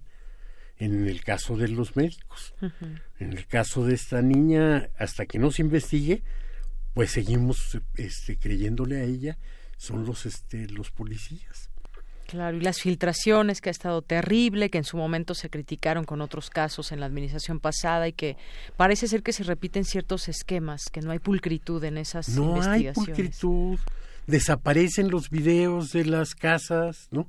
En 0.78 1.08
el 1.08 1.24
caso 1.24 1.56
de 1.56 1.68
los 1.68 1.96
médicos, 1.96 2.54
en 3.18 3.32
el 3.32 3.46
caso 3.46 3.86
de 3.86 3.94
esta 3.94 4.20
niña, 4.20 4.90
hasta 4.98 5.24
que 5.24 5.38
no 5.38 5.50
se 5.50 5.62
investigue, 5.62 6.22
pues 6.96 7.10
seguimos 7.10 7.78
este, 7.96 8.38
creyéndole 8.38 8.96
a 8.96 9.02
ella, 9.04 9.36
son 9.76 10.06
los, 10.06 10.24
este, 10.24 10.66
los 10.68 10.90
policías. 10.90 11.68
Claro, 12.26 12.56
y 12.56 12.62
las 12.62 12.80
filtraciones 12.80 13.60
que 13.60 13.68
ha 13.68 13.70
estado 13.70 14.00
terrible, 14.00 14.70
que 14.70 14.78
en 14.78 14.84
su 14.84 14.96
momento 14.96 15.34
se 15.34 15.50
criticaron 15.50 16.06
con 16.06 16.22
otros 16.22 16.48
casos 16.48 16.92
en 16.92 17.00
la 17.00 17.04
administración 17.04 17.60
pasada 17.60 18.08
y 18.08 18.14
que 18.14 18.38
parece 18.78 19.08
ser 19.08 19.22
que 19.22 19.34
se 19.34 19.42
repiten 19.42 19.84
ciertos 19.84 20.26
esquemas, 20.28 20.84
que 20.90 21.02
no 21.02 21.10
hay 21.10 21.18
pulcritud 21.18 21.84
en 21.84 21.98
esas 21.98 22.30
no 22.30 22.56
investigaciones. 22.56 22.96
No 22.96 23.02
hay 23.02 23.06
pulcritud, 23.06 23.78
desaparecen 24.26 25.10
los 25.10 25.28
videos 25.28 25.92
de 25.92 26.06
las 26.06 26.34
casas, 26.34 27.08
¿no? 27.10 27.28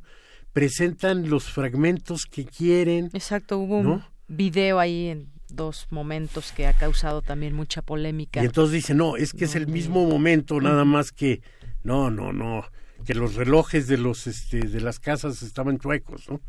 Presentan 0.54 1.30
los 1.30 1.44
fragmentos 1.44 2.24
que 2.24 2.46
quieren. 2.46 3.10
Exacto, 3.12 3.58
hubo 3.58 3.80
un 3.80 4.02
video 4.30 4.80
ahí 4.80 5.08
en 5.08 5.37
dos 5.50 5.88
momentos 5.90 6.52
que 6.52 6.68
ha 6.68 6.74
causado 6.74 7.22
también 7.22 7.54
mucha 7.54 7.82
polémica. 7.82 8.42
Y 8.42 8.46
entonces 8.46 8.74
dicen, 8.74 8.98
no, 8.98 9.18
es 9.18 9.34
que 9.34 9.46
es 9.46 9.56
el 9.56 9.68
mismo 9.68 10.06
momento, 10.06 10.60
nada 10.62 10.86
más 10.86 11.12
que, 11.12 11.42
no, 11.84 12.10
no, 12.10 12.34
no 12.34 12.66
que 13.06 13.16
los 13.16 13.36
relojes 13.36 13.88
de 13.88 13.98
los 13.98 14.28
este, 14.28 14.60
de 14.60 14.82
las 14.82 15.00
casas 15.00 15.42
estaban 15.42 15.80
chuecos, 15.80 16.30
¿no? 16.30 16.42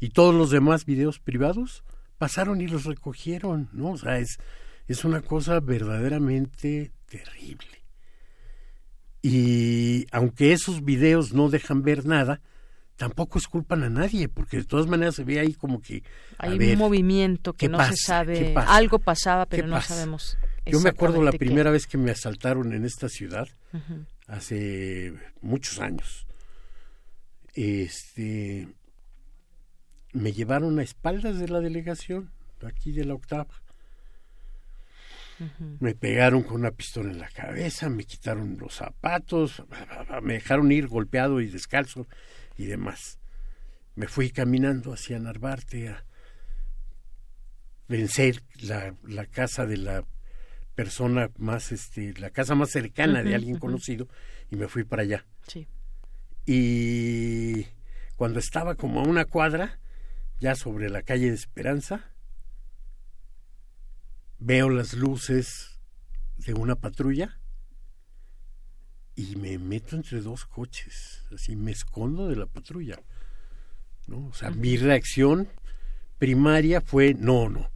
Y 0.00 0.10
todos 0.10 0.34
los 0.34 0.50
demás 0.50 0.84
videos 0.84 1.18
privados 1.18 1.82
pasaron 2.18 2.60
y 2.60 2.66
los 2.66 2.84
recogieron, 2.84 3.68
¿no? 3.72 3.92
O 3.92 3.98
sea, 3.98 4.18
es, 4.18 4.38
es 4.86 5.04
una 5.04 5.22
cosa 5.22 5.60
verdaderamente 5.60 6.92
terrible. 7.06 7.84
Y 9.22 10.06
aunque 10.12 10.52
esos 10.52 10.84
videos 10.84 11.32
no 11.32 11.48
dejan 11.48 11.82
ver 11.82 12.06
nada, 12.06 12.40
tampoco 12.98 13.38
es 13.38 13.46
culpan 13.46 13.84
a 13.84 13.88
nadie, 13.88 14.28
porque 14.28 14.58
de 14.58 14.64
todas 14.64 14.88
maneras 14.88 15.14
se 15.14 15.24
ve 15.24 15.38
ahí 15.38 15.54
como 15.54 15.80
que... 15.80 16.02
Hay 16.36 16.58
un 16.58 16.78
movimiento 16.78 17.54
que 17.54 17.68
no 17.68 17.82
se 17.86 17.96
sabe, 17.96 18.52
algo 18.56 18.98
pasaba, 18.98 19.46
pero 19.46 19.66
no 19.66 19.80
sabemos. 19.80 20.36
Yo 20.66 20.80
me 20.80 20.90
acuerdo 20.90 21.22
la 21.22 21.32
primera 21.32 21.70
vez 21.70 21.86
que 21.86 21.96
me 21.96 22.10
asaltaron 22.10 22.74
en 22.74 22.84
esta 22.84 23.08
ciudad, 23.08 23.48
hace 24.26 25.14
muchos 25.40 25.78
años. 25.78 26.26
Este 27.54 28.68
me 30.12 30.32
llevaron 30.32 30.78
a 30.78 30.82
espaldas 30.82 31.38
de 31.38 31.48
la 31.48 31.60
delegación, 31.60 32.30
aquí 32.66 32.92
de 32.92 33.04
la 33.04 33.14
octava. 33.14 33.62
Me 35.78 35.94
pegaron 35.94 36.42
con 36.42 36.56
una 36.56 36.72
pistola 36.72 37.12
en 37.12 37.20
la 37.20 37.28
cabeza, 37.28 37.88
me 37.88 38.02
quitaron 38.04 38.58
los 38.58 38.74
zapatos, 38.74 39.62
me 40.20 40.34
dejaron 40.34 40.72
ir 40.72 40.88
golpeado 40.88 41.40
y 41.40 41.46
descalzo 41.46 42.08
y 42.58 42.66
demás. 42.66 43.18
Me 43.94 44.06
fui 44.06 44.30
caminando 44.30 44.92
hacia 44.92 45.18
Narvarte 45.18 45.88
a 45.88 46.04
vencer 47.88 48.42
la, 48.60 48.94
la 49.04 49.24
casa 49.24 49.64
de 49.64 49.78
la 49.78 50.04
persona 50.74 51.30
más, 51.38 51.72
este, 51.72 52.12
la 52.18 52.30
casa 52.30 52.54
más 52.54 52.70
cercana 52.70 53.22
de 53.22 53.34
alguien 53.34 53.58
conocido 53.58 54.06
y 54.50 54.56
me 54.56 54.68
fui 54.68 54.84
para 54.84 55.02
allá. 55.02 55.26
Sí. 55.46 55.66
Y 56.44 57.66
cuando 58.16 58.38
estaba 58.38 58.74
como 58.74 59.00
a 59.00 59.04
una 59.04 59.24
cuadra, 59.24 59.80
ya 60.40 60.54
sobre 60.54 60.90
la 60.90 61.02
calle 61.02 61.28
de 61.28 61.34
Esperanza, 61.34 62.12
veo 64.38 64.68
las 64.68 64.94
luces 64.94 65.80
de 66.36 66.54
una 66.54 66.76
patrulla 66.76 67.37
y 69.18 69.34
me 69.34 69.58
meto 69.58 69.96
entre 69.96 70.20
dos 70.20 70.44
coches, 70.44 71.24
así 71.34 71.56
me 71.56 71.72
escondo 71.72 72.28
de 72.28 72.36
la 72.36 72.46
patrulla. 72.46 73.00
¿no? 74.06 74.28
O 74.28 74.32
sea, 74.32 74.52
mi 74.52 74.76
reacción 74.76 75.48
primaria 76.18 76.80
fue, 76.80 77.14
no, 77.14 77.48
no, 77.48 77.68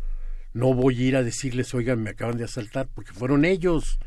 no 0.52 0.72
voy 0.72 0.96
a 0.96 1.06
ir 1.08 1.16
a 1.16 1.24
decirles, 1.24 1.74
oigan, 1.74 2.00
me 2.00 2.10
acaban 2.10 2.36
de 2.36 2.44
asaltar, 2.44 2.86
porque 2.94 3.12
fueron 3.12 3.44
ellos. 3.44 3.98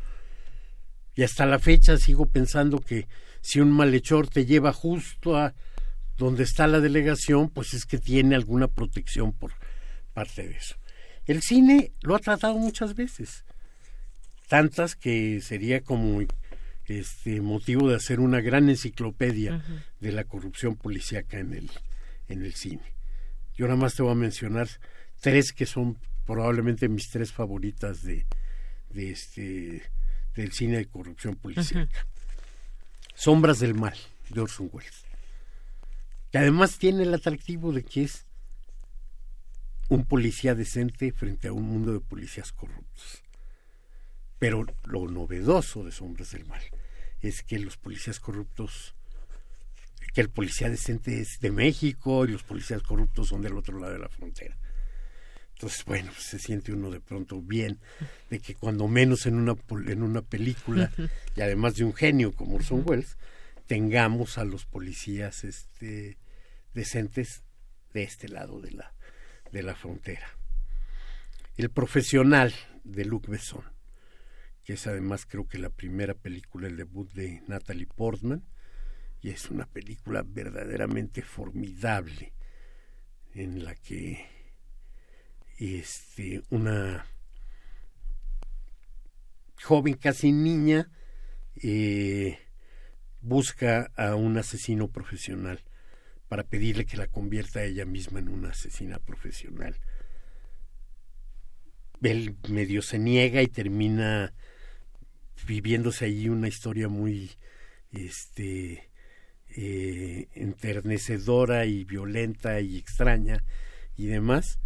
Y 1.14 1.24
hasta 1.24 1.44
la 1.44 1.58
fecha 1.58 1.98
sigo 1.98 2.24
pensando 2.24 2.78
que 2.78 3.06
si 3.42 3.60
un 3.60 3.70
malhechor 3.70 4.28
te 4.28 4.46
lleva 4.46 4.72
justo 4.72 5.36
a 5.36 5.54
donde 6.16 6.42
está 6.42 6.66
la 6.66 6.80
delegación, 6.80 7.50
pues 7.50 7.74
es 7.74 7.84
que 7.84 7.98
tiene 7.98 8.34
alguna 8.34 8.66
protección 8.66 9.34
por 9.34 9.52
parte 10.14 10.48
de 10.48 10.56
eso. 10.56 10.76
El 11.26 11.42
cine 11.42 11.92
lo 12.00 12.14
ha 12.14 12.18
tratado 12.18 12.56
muchas 12.56 12.94
veces, 12.94 13.44
tantas 14.48 14.96
que 14.96 15.42
sería 15.42 15.82
como 15.82 16.22
este 16.88 17.40
motivo 17.40 17.88
de 17.88 17.96
hacer 17.96 18.20
una 18.20 18.40
gran 18.40 18.68
enciclopedia 18.68 19.62
de 20.00 20.12
la 20.12 20.24
corrupción 20.24 20.76
policíaca 20.76 21.38
en 21.38 21.54
el 21.54 21.70
en 22.28 22.44
el 22.44 22.54
cine. 22.54 22.82
Yo 23.54 23.66
nada 23.66 23.76
más 23.76 23.94
te 23.94 24.02
voy 24.02 24.12
a 24.12 24.16
mencionar 24.16 24.68
tres 25.20 25.52
que 25.52 25.66
son 25.66 25.98
probablemente 26.24 26.88
mis 26.88 27.10
tres 27.10 27.32
favoritas 27.32 28.02
de, 28.02 28.26
de 28.90 29.10
este 29.10 29.82
del 30.34 30.52
cine 30.52 30.78
de 30.78 30.86
corrupción 30.86 31.36
policíaca. 31.36 32.06
Sombras 33.14 33.58
del 33.60 33.74
mal 33.74 33.96
de 34.28 34.40
Orson 34.40 34.68
Welles. 34.72 35.04
Que 36.30 36.38
además 36.38 36.78
tiene 36.78 37.04
el 37.04 37.14
atractivo 37.14 37.72
de 37.72 37.82
que 37.82 38.02
es 38.04 38.26
un 39.88 40.04
policía 40.04 40.54
decente 40.54 41.12
frente 41.12 41.48
a 41.48 41.52
un 41.52 41.62
mundo 41.62 41.92
de 41.92 42.00
policías 42.00 42.52
corruptos. 42.52 43.22
Pero 44.38 44.64
lo 44.84 45.08
novedoso 45.08 45.84
de 45.84 45.92
Sombras 45.92 46.32
del 46.32 46.46
Mal 46.46 46.62
es 47.20 47.42
que 47.42 47.58
los 47.58 47.76
policías 47.76 48.20
corruptos, 48.20 48.94
que 50.12 50.20
el 50.20 50.30
policía 50.30 50.68
decente 50.68 51.20
es 51.20 51.40
de 51.40 51.50
México 51.50 52.24
y 52.24 52.32
los 52.32 52.42
policías 52.42 52.82
corruptos 52.82 53.28
son 53.28 53.42
del 53.42 53.56
otro 53.56 53.78
lado 53.78 53.94
de 53.94 53.98
la 53.98 54.08
frontera. 54.08 54.56
Entonces, 55.54 55.84
bueno, 55.86 56.12
pues, 56.12 56.26
se 56.26 56.38
siente 56.38 56.72
uno 56.72 56.90
de 56.90 57.00
pronto 57.00 57.40
bien 57.40 57.80
de 58.28 58.40
que 58.40 58.54
cuando 58.54 58.88
menos 58.88 59.24
en 59.24 59.36
una, 59.36 59.56
en 59.86 60.02
una 60.02 60.20
película, 60.20 60.92
y 61.34 61.40
además 61.40 61.76
de 61.76 61.84
un 61.84 61.94
genio 61.94 62.32
como 62.32 62.56
Orson 62.56 62.82
Welles, 62.84 63.16
tengamos 63.66 64.36
a 64.36 64.44
los 64.44 64.66
policías 64.66 65.44
este, 65.44 66.18
decentes 66.74 67.42
de 67.94 68.02
este 68.02 68.28
lado 68.28 68.60
de 68.60 68.72
la, 68.72 68.92
de 69.50 69.62
la 69.62 69.74
frontera. 69.74 70.28
El 71.56 71.70
profesional 71.70 72.54
de 72.84 73.06
Luc 73.06 73.26
Besson, 73.28 73.64
que 74.66 74.72
es 74.72 74.86
además 74.88 75.26
creo 75.26 75.46
que 75.46 75.58
la 75.58 75.70
primera 75.70 76.14
película, 76.14 76.66
el 76.66 76.76
debut 76.76 77.08
de 77.12 77.40
Natalie 77.46 77.86
Portman, 77.86 78.44
y 79.22 79.30
es 79.30 79.48
una 79.48 79.64
película 79.64 80.24
verdaderamente 80.26 81.22
formidable 81.22 82.32
en 83.32 83.64
la 83.64 83.76
que 83.76 84.26
este, 85.58 86.42
una 86.50 87.06
joven 89.62 89.94
casi 89.94 90.32
niña 90.32 90.90
eh, 91.62 92.36
busca 93.20 93.92
a 93.94 94.16
un 94.16 94.36
asesino 94.36 94.88
profesional 94.88 95.62
para 96.26 96.42
pedirle 96.42 96.86
que 96.86 96.96
la 96.96 97.06
convierta 97.06 97.62
ella 97.62 97.84
misma 97.84 98.18
en 98.18 98.30
una 98.30 98.48
asesina 98.48 98.98
profesional. 98.98 99.78
Él 102.02 102.36
medio 102.48 102.82
se 102.82 102.98
niega 102.98 103.42
y 103.42 103.46
termina 103.46 104.34
viviéndose 105.46 106.06
ahí 106.06 106.28
una 106.28 106.48
historia 106.48 106.88
muy 106.88 107.32
este 107.92 108.90
eh, 109.56 110.28
enternecedora 110.34 111.66
y 111.66 111.84
violenta 111.84 112.60
y 112.60 112.76
extraña 112.76 113.44
y 113.96 114.06
demás. 114.06 114.58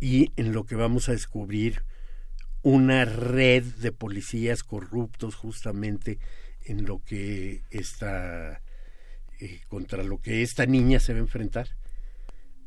Y 0.00 0.32
en 0.36 0.52
lo 0.52 0.64
que 0.64 0.74
vamos 0.74 1.08
a 1.08 1.12
descubrir 1.12 1.84
una 2.62 3.04
red 3.04 3.62
de 3.62 3.92
policías 3.92 4.62
corruptos 4.62 5.34
justamente 5.34 6.18
en 6.64 6.84
lo 6.84 7.02
que 7.02 7.62
esta 7.70 8.60
eh, 9.40 9.60
contra 9.68 10.02
lo 10.02 10.18
que 10.18 10.42
esta 10.42 10.66
niña 10.66 10.98
se 10.98 11.12
va 11.12 11.18
a 11.18 11.22
enfrentar 11.22 11.68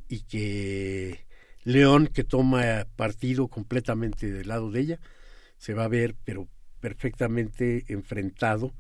y 0.08 0.22
que 0.22 1.26
León 1.64 2.08
que 2.08 2.24
toma 2.24 2.88
partido 2.96 3.48
completamente 3.50 4.32
del 4.32 4.48
lado 4.48 4.72
de 4.72 4.80
ella 4.80 5.00
se 5.58 5.74
va 5.74 5.84
a 5.84 5.90
ver 5.90 6.16
pero 6.24 6.48
perfectamente 6.80 7.86
enfrentado 7.88 8.74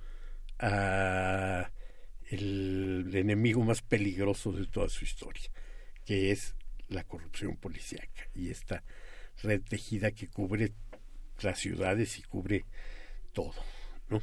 a 0.60 1.72
el 2.30 3.10
enemigo 3.14 3.64
más 3.64 3.82
peligroso 3.82 4.52
de 4.52 4.68
toda 4.68 4.90
su 4.90 5.04
historia 5.04 5.50
que 6.10 6.32
es 6.32 6.56
la 6.88 7.04
corrupción 7.04 7.56
policíaca 7.56 8.28
y 8.34 8.50
esta 8.50 8.84
red 9.44 9.62
tejida 9.62 10.10
que 10.10 10.28
cubre 10.28 10.74
las 11.42 11.60
ciudades 11.60 12.18
y 12.18 12.24
cubre 12.24 12.66
todo, 13.32 13.54
¿no? 14.10 14.20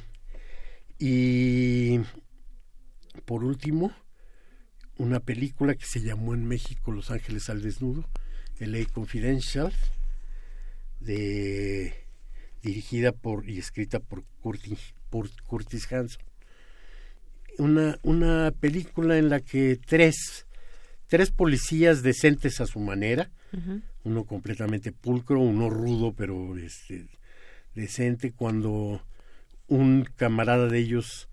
Y 0.99 2.01
por 3.23 3.45
último, 3.45 3.95
una 4.97 5.21
película 5.21 5.75
que 5.75 5.85
se 5.85 6.01
llamó 6.01 6.33
en 6.33 6.45
México 6.45 6.91
Los 6.91 7.09
Ángeles 7.09 7.49
al 7.49 7.61
Desnudo, 7.61 8.03
LA 8.59 8.85
Confidential, 8.91 9.71
de 10.99 11.93
dirigida 12.61 13.11
por 13.11 13.49
y 13.49 13.59
escrita 13.59 13.99
por 13.99 14.23
Curtis, 14.41 14.93
por 15.09 15.29
Curtis 15.43 15.91
Hanson. 15.91 16.23
Una, 17.57 17.97
una 18.03 18.51
película 18.51 19.17
en 19.17 19.29
la 19.29 19.39
que 19.39 19.79
tres, 19.83 20.45
tres 21.07 21.31
policías 21.31 22.03
decentes 22.03 22.61
a 22.61 22.67
su 22.67 22.79
manera, 22.79 23.31
uno 24.03 24.25
completamente 24.25 24.91
pulcro, 24.91 25.39
uno 25.39 25.69
rudo 25.69 26.13
pero 26.13 26.57
este, 26.57 27.07
decente, 27.73 28.31
cuando 28.31 29.01
un 29.67 30.07
camarada 30.15 30.67
de 30.67 30.79
ellos 30.79 31.29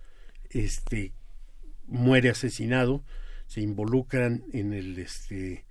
este, 0.51 1.13
muere 1.87 2.31
asesinado, 2.31 3.05
se 3.47 3.61
involucran 3.61 4.45
en 4.53 4.73
el 4.73 4.99
este 4.99 5.65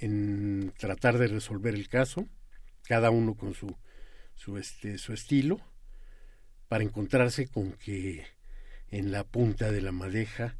en 0.00 0.72
tratar 0.76 1.18
de 1.18 1.28
resolver 1.28 1.74
el 1.74 1.88
caso, 1.88 2.26
cada 2.86 3.10
uno 3.10 3.34
con 3.34 3.54
su 3.54 3.76
su 4.34 4.58
este 4.58 4.98
su 4.98 5.12
estilo 5.12 5.60
para 6.68 6.84
encontrarse 6.84 7.46
con 7.46 7.72
que 7.72 8.26
en 8.90 9.12
la 9.12 9.24
punta 9.24 9.70
de 9.70 9.80
la 9.80 9.92
madeja 9.92 10.56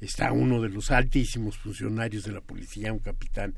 está 0.00 0.32
uno 0.32 0.60
de 0.62 0.68
los 0.68 0.90
altísimos 0.90 1.58
funcionarios 1.58 2.24
de 2.24 2.32
la 2.32 2.40
policía, 2.40 2.92
un 2.92 2.98
capitán 3.00 3.56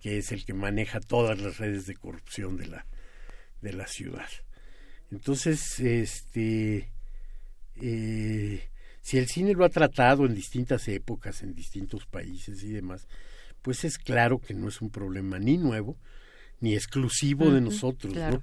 que 0.00 0.18
es 0.18 0.32
el 0.32 0.44
que 0.44 0.54
maneja 0.54 1.00
todas 1.00 1.38
las 1.40 1.58
redes 1.58 1.86
de 1.86 1.94
corrupción 1.94 2.56
de 2.56 2.66
la 2.66 2.86
de 3.60 3.72
la 3.72 3.86
ciudad. 3.86 4.28
Entonces, 5.10 5.78
este 5.80 6.90
eh, 7.76 8.68
si 9.02 9.18
el 9.18 9.28
cine 9.28 9.52
lo 9.54 9.64
ha 9.64 9.68
tratado 9.68 10.26
en 10.26 10.34
distintas 10.34 10.86
épocas, 10.88 11.42
en 11.42 11.54
distintos 11.54 12.06
países 12.06 12.62
y 12.62 12.70
demás, 12.70 13.08
pues 13.60 13.84
es 13.84 13.98
claro 13.98 14.40
que 14.40 14.54
no 14.54 14.68
es 14.68 14.80
un 14.80 14.90
problema 14.90 15.38
ni 15.38 15.56
nuevo 15.58 15.96
ni 16.60 16.74
exclusivo 16.74 17.50
de 17.50 17.60
nosotros, 17.60 18.14
¿no? 18.14 18.42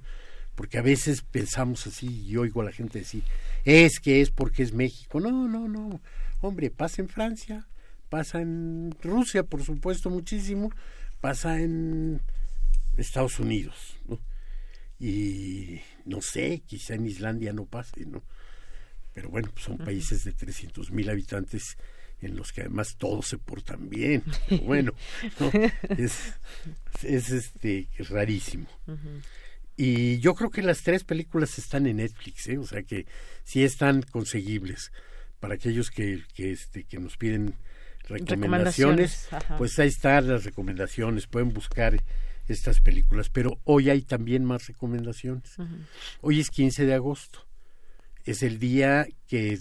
Porque 0.60 0.76
a 0.76 0.82
veces 0.82 1.22
pensamos 1.22 1.86
así 1.86 2.26
y 2.26 2.36
oigo 2.36 2.60
a 2.60 2.64
la 2.64 2.70
gente 2.70 2.98
decir, 2.98 3.22
es 3.64 3.98
que 3.98 4.20
es 4.20 4.30
porque 4.30 4.62
es 4.62 4.74
México. 4.74 5.18
No, 5.18 5.48
no, 5.48 5.68
no. 5.68 6.02
Hombre, 6.42 6.70
pasa 6.70 7.00
en 7.00 7.08
Francia, 7.08 7.66
pasa 8.10 8.42
en 8.42 8.94
Rusia, 9.02 9.42
por 9.42 9.64
supuesto, 9.64 10.10
muchísimo, 10.10 10.70
pasa 11.22 11.58
en 11.62 12.20
Estados 12.98 13.38
Unidos, 13.38 13.96
¿no? 14.06 14.20
Y 14.98 15.80
no 16.04 16.20
sé, 16.20 16.62
quizá 16.66 16.92
en 16.92 17.06
Islandia 17.06 17.54
no 17.54 17.64
pase, 17.64 18.04
¿no? 18.04 18.22
Pero 19.14 19.30
bueno, 19.30 19.48
pues 19.54 19.64
son 19.64 19.78
países 19.78 20.24
de 20.24 20.34
300 20.34 20.90
mil 20.90 21.08
habitantes 21.08 21.78
en 22.20 22.36
los 22.36 22.52
que 22.52 22.60
además 22.60 22.96
todos 22.98 23.28
se 23.28 23.38
portan 23.38 23.88
bien. 23.88 24.24
Pero 24.46 24.62
bueno, 24.64 24.92
es, 25.96 26.34
es 27.02 27.30
este 27.30 27.88
rarísimo. 28.10 28.68
Y 29.82 30.18
yo 30.18 30.34
creo 30.34 30.50
que 30.50 30.60
las 30.60 30.82
tres 30.82 31.04
películas 31.04 31.58
están 31.58 31.86
en 31.86 31.96
Netflix, 31.96 32.46
¿eh? 32.48 32.58
o 32.58 32.66
sea 32.66 32.82
que 32.82 33.06
sí 33.44 33.64
están 33.64 34.02
conseguibles 34.02 34.92
para 35.38 35.54
aquellos 35.54 35.90
que, 35.90 36.22
que, 36.34 36.52
este, 36.52 36.84
que 36.84 36.98
nos 36.98 37.16
piden 37.16 37.54
recomendaciones, 38.06 39.30
pues 39.56 39.78
ahí 39.78 39.88
están 39.88 40.28
las 40.28 40.44
recomendaciones, 40.44 41.26
pueden 41.26 41.54
buscar 41.54 41.98
estas 42.46 42.82
películas, 42.82 43.30
pero 43.30 43.58
hoy 43.64 43.88
hay 43.88 44.02
también 44.02 44.44
más 44.44 44.66
recomendaciones. 44.66 45.56
Hoy 46.20 46.40
es 46.40 46.50
15 46.50 46.84
de 46.84 46.92
agosto, 46.92 47.46
es 48.26 48.42
el 48.42 48.58
día 48.58 49.06
que 49.28 49.58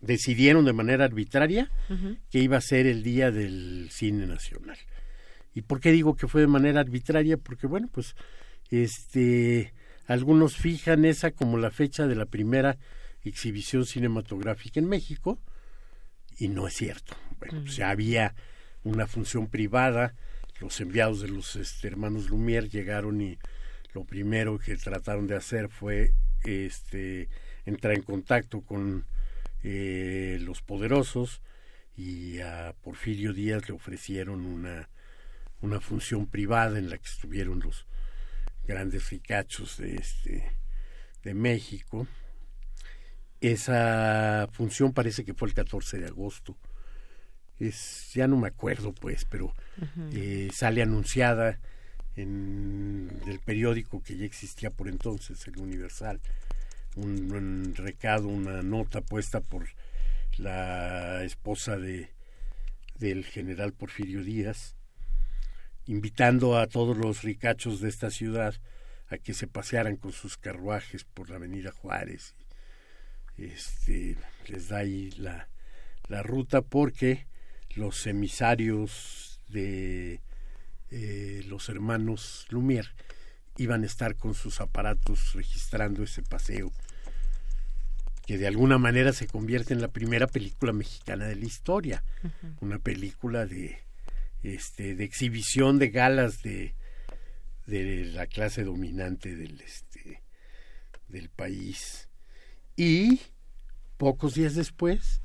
decidieron 0.00 0.64
de 0.64 0.72
manera 0.72 1.04
arbitraria 1.04 1.70
que 2.28 2.40
iba 2.40 2.56
a 2.56 2.60
ser 2.60 2.88
el 2.88 3.04
día 3.04 3.30
del 3.30 3.88
cine 3.92 4.26
nacional. 4.26 4.78
¿Y 5.54 5.62
por 5.62 5.78
qué 5.78 5.92
digo 5.92 6.16
que 6.16 6.26
fue 6.26 6.40
de 6.40 6.48
manera 6.48 6.80
arbitraria? 6.80 7.36
Porque 7.36 7.68
bueno, 7.68 7.88
pues 7.92 8.16
este 8.70 9.72
algunos 10.06 10.56
fijan 10.56 11.04
esa 11.04 11.30
como 11.30 11.56
la 11.56 11.70
fecha 11.70 12.06
de 12.06 12.16
la 12.16 12.26
primera 12.26 12.78
exhibición 13.22 13.86
cinematográfica 13.86 14.80
en 14.80 14.88
México 14.88 15.38
y 16.38 16.48
no 16.48 16.66
es 16.66 16.74
cierto. 16.74 17.14
Bueno, 17.38 17.60
pues 17.62 17.76
ya 17.76 17.90
había 17.90 18.34
una 18.82 19.06
función 19.06 19.46
privada, 19.46 20.14
los 20.60 20.80
enviados 20.80 21.20
de 21.20 21.28
los 21.28 21.56
este, 21.56 21.88
hermanos 21.88 22.30
Lumière 22.30 22.68
llegaron 22.68 23.20
y 23.20 23.38
lo 23.94 24.04
primero 24.04 24.58
que 24.58 24.76
trataron 24.76 25.26
de 25.26 25.36
hacer 25.36 25.68
fue 25.68 26.12
este 26.44 27.28
entrar 27.66 27.94
en 27.94 28.02
contacto 28.02 28.62
con 28.62 29.06
eh, 29.62 30.38
los 30.40 30.62
poderosos 30.62 31.42
y 31.96 32.40
a 32.40 32.74
Porfirio 32.82 33.32
Díaz 33.32 33.68
le 33.68 33.74
ofrecieron 33.74 34.46
una, 34.46 34.88
una 35.60 35.80
función 35.80 36.26
privada 36.26 36.78
en 36.78 36.88
la 36.88 36.96
que 36.96 37.06
estuvieron 37.06 37.60
los 37.60 37.86
grandes 38.70 39.10
ricachos 39.10 39.78
de 39.78 39.96
este 39.96 40.52
de 41.24 41.34
México. 41.34 42.06
Esa 43.40 44.48
función 44.52 44.92
parece 44.92 45.24
que 45.24 45.34
fue 45.34 45.48
el 45.48 45.54
14 45.54 45.98
de 45.98 46.06
agosto. 46.06 46.56
Es, 47.58 48.12
ya 48.14 48.28
no 48.28 48.36
me 48.36 48.48
acuerdo 48.48 48.94
pues, 48.94 49.24
pero 49.24 49.54
eh, 50.12 50.48
sale 50.52 50.82
anunciada 50.82 51.58
en 52.16 53.10
el 53.26 53.40
periódico 53.40 54.02
que 54.02 54.16
ya 54.16 54.24
existía 54.24 54.70
por 54.70 54.88
entonces, 54.88 55.46
el 55.46 55.58
Universal, 55.58 56.20
un, 56.96 57.74
recado, 57.74 58.28
una 58.28 58.62
nota 58.62 59.00
puesta 59.00 59.40
por 59.40 59.66
la 60.38 61.24
esposa 61.24 61.76
de 61.76 62.08
del 62.98 63.24
general 63.24 63.72
Porfirio 63.72 64.22
Díaz, 64.22 64.76
invitando 65.90 66.56
a 66.56 66.68
todos 66.68 66.96
los 66.96 67.22
ricachos 67.22 67.80
de 67.80 67.88
esta 67.88 68.12
ciudad 68.12 68.54
a 69.08 69.18
que 69.18 69.34
se 69.34 69.48
pasearan 69.48 69.96
con 69.96 70.12
sus 70.12 70.36
carruajes 70.36 71.02
por 71.02 71.30
la 71.30 71.36
avenida 71.36 71.72
Juárez. 71.72 72.36
Este, 73.36 74.16
les 74.46 74.68
da 74.68 74.78
ahí 74.78 75.10
la, 75.16 75.48
la 76.06 76.22
ruta 76.22 76.62
porque 76.62 77.26
los 77.74 78.06
emisarios 78.06 79.40
de 79.48 80.20
eh, 80.90 81.42
los 81.48 81.68
hermanos 81.68 82.46
Lumière 82.50 82.94
iban 83.56 83.82
a 83.82 83.86
estar 83.86 84.14
con 84.14 84.34
sus 84.34 84.60
aparatos 84.60 85.34
registrando 85.34 86.04
ese 86.04 86.22
paseo 86.22 86.70
que 88.26 88.38
de 88.38 88.46
alguna 88.46 88.78
manera 88.78 89.12
se 89.12 89.26
convierte 89.26 89.74
en 89.74 89.80
la 89.80 89.88
primera 89.88 90.28
película 90.28 90.72
mexicana 90.72 91.26
de 91.26 91.34
la 91.34 91.46
historia, 91.46 92.04
una 92.60 92.78
película 92.78 93.44
de 93.44 93.89
este 94.42 94.94
de 94.94 95.04
exhibición 95.04 95.78
de 95.78 95.90
galas 95.90 96.42
de 96.42 96.74
de 97.66 98.04
la 98.06 98.26
clase 98.26 98.64
dominante 98.64 99.36
del 99.36 99.60
este 99.60 100.22
del 101.08 101.28
país 101.28 102.08
y 102.76 103.20
pocos 103.96 104.34
días 104.34 104.54
después 104.54 105.20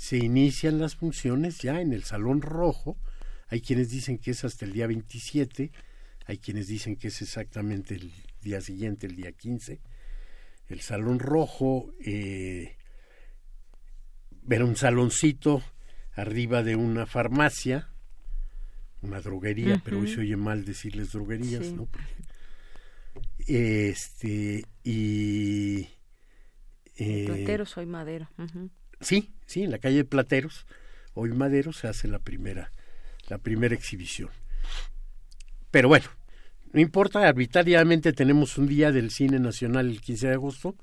se 0.00 0.16
inician 0.16 0.78
las 0.78 0.96
funciones 0.96 1.58
ya 1.58 1.78
en 1.82 1.92
el 1.92 2.04
Salón 2.04 2.40
Rojo. 2.40 2.96
Hay 3.48 3.60
quienes 3.60 3.90
dicen 3.90 4.16
que 4.16 4.30
es 4.30 4.44
hasta 4.44 4.64
el 4.64 4.72
día 4.72 4.86
27, 4.86 5.70
hay 6.24 6.38
quienes 6.38 6.68
dicen 6.68 6.96
que 6.96 7.08
es 7.08 7.20
exactamente 7.20 7.96
el 7.96 8.10
día 8.40 8.62
siguiente, 8.62 9.06
el 9.06 9.14
día 9.14 9.32
15. 9.32 9.82
El 10.68 10.80
Salón 10.80 11.18
Rojo 11.18 11.92
eh, 12.02 12.78
era 14.48 14.64
un 14.64 14.74
saloncito 14.74 15.62
arriba 16.14 16.62
de 16.62 16.76
una 16.76 17.04
farmacia, 17.04 17.89
una 19.02 19.20
droguería, 19.20 19.80
pero 19.84 20.00
hoy 20.00 20.12
se 20.12 20.20
oye 20.20 20.36
mal 20.36 20.64
decirles 20.64 21.12
droguerías, 21.12 21.72
¿no? 21.72 21.88
Este, 23.46 24.64
y... 24.84 25.88
Eh, 26.96 27.24
Plateros, 27.26 27.76
hoy 27.76 27.86
Madero. 27.86 28.28
Sí, 29.00 29.32
sí, 29.46 29.62
en 29.62 29.70
la 29.70 29.78
calle 29.78 29.96
de 29.96 30.04
Plateros, 30.04 30.66
hoy 31.14 31.30
Madero, 31.30 31.72
se 31.72 31.88
hace 31.88 32.08
la 32.08 32.18
primera, 32.18 32.70
la 33.28 33.38
primera 33.38 33.74
exhibición. 33.74 34.30
Pero 35.70 35.88
bueno, 35.88 36.06
no 36.72 36.80
importa, 36.80 37.26
arbitrariamente 37.26 38.12
tenemos 38.12 38.58
un 38.58 38.66
día 38.66 38.92
del 38.92 39.10
cine 39.10 39.38
nacional 39.38 39.88
el 39.88 40.00
15 40.00 40.28
de 40.28 40.34
agosto 40.34 40.76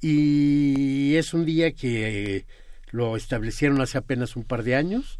y 0.00 1.14
es 1.14 1.32
un 1.32 1.46
día 1.46 1.72
que 1.72 2.46
lo 2.90 3.16
establecieron 3.16 3.80
hace 3.80 3.98
apenas 3.98 4.36
un 4.36 4.44
par 4.44 4.62
de 4.62 4.74
años, 4.74 5.18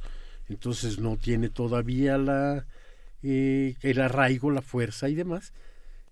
entonces 0.48 0.98
no 0.98 1.16
tiene 1.16 1.48
todavía 1.48 2.18
la 2.18 2.66
eh, 3.22 3.74
el 3.82 4.00
arraigo, 4.00 4.50
la 4.50 4.62
fuerza 4.62 5.08
y 5.08 5.14
demás. 5.14 5.52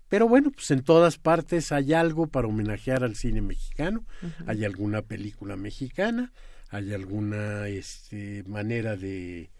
Pero 0.08 0.28
bueno, 0.28 0.50
pues 0.50 0.70
en 0.70 0.82
todas 0.82 1.18
partes 1.18 1.72
hay 1.72 1.92
algo 1.92 2.26
para 2.26 2.46
homenajear 2.48 3.04
al 3.04 3.16
cine 3.16 3.40
mexicano, 3.40 4.04
hay 4.46 4.64
alguna 4.64 5.02
película 5.02 5.56
mexicana, 5.56 6.32
hay 6.68 6.92
alguna 6.92 7.68
este, 7.68 8.44
manera 8.46 8.96
de, 8.96 9.50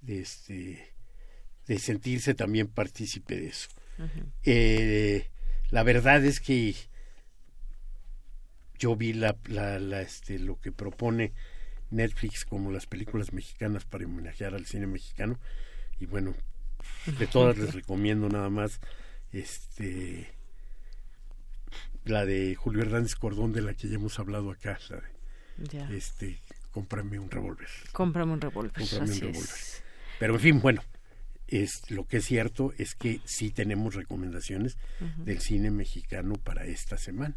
de 0.00 0.20
este 0.20 0.94
de 1.66 1.78
sentirse 1.78 2.34
también 2.34 2.68
partícipe 2.68 3.36
de 3.36 3.46
eso. 3.48 3.68
eh, 4.44 5.28
la 5.70 5.82
verdad 5.82 6.24
es 6.24 6.40
que 6.40 6.74
yo 8.78 8.96
vi 8.96 9.12
la, 9.12 9.36
la, 9.46 9.78
la, 9.78 10.02
este, 10.02 10.38
lo 10.38 10.60
que 10.60 10.72
propone 10.72 11.32
Netflix 11.92 12.44
como 12.44 12.70
las 12.72 12.86
películas 12.86 13.32
mexicanas 13.32 13.84
para 13.84 14.06
homenajear 14.06 14.54
al 14.54 14.66
cine 14.66 14.86
mexicano 14.86 15.38
y 16.00 16.06
bueno, 16.06 16.34
de 17.18 17.26
todas 17.26 17.56
les 17.58 17.74
recomiendo 17.74 18.28
nada 18.28 18.50
más 18.50 18.80
este 19.32 20.32
la 22.04 22.24
de 22.26 22.54
Julio 22.56 22.82
Hernández 22.82 23.14
Cordón, 23.14 23.52
de 23.52 23.62
la 23.62 23.74
que 23.74 23.88
ya 23.88 23.94
hemos 23.94 24.18
hablado 24.18 24.50
acá, 24.50 24.78
la 24.90 24.96
de, 24.96 25.68
Ya. 25.70 25.88
este, 25.90 26.40
cómprame 26.72 27.18
un 27.18 27.30
revólver. 27.30 27.68
Cómprame 27.92 28.32
un 28.32 28.40
revólver. 28.40 28.72
Cómprame 28.72 29.12
un 29.12 29.20
revólver. 29.20 29.50
Pero 30.18 30.34
en 30.34 30.40
fin, 30.40 30.60
bueno, 30.60 30.82
es, 31.46 31.88
lo 31.90 32.06
que 32.06 32.16
es 32.16 32.24
cierto 32.24 32.72
es 32.78 32.94
que 32.94 33.20
sí 33.24 33.50
tenemos 33.50 33.94
recomendaciones 33.94 34.76
del 35.18 35.40
cine 35.40 35.70
mexicano 35.70 36.34
para 36.34 36.64
esta 36.64 36.98
semana. 36.98 37.36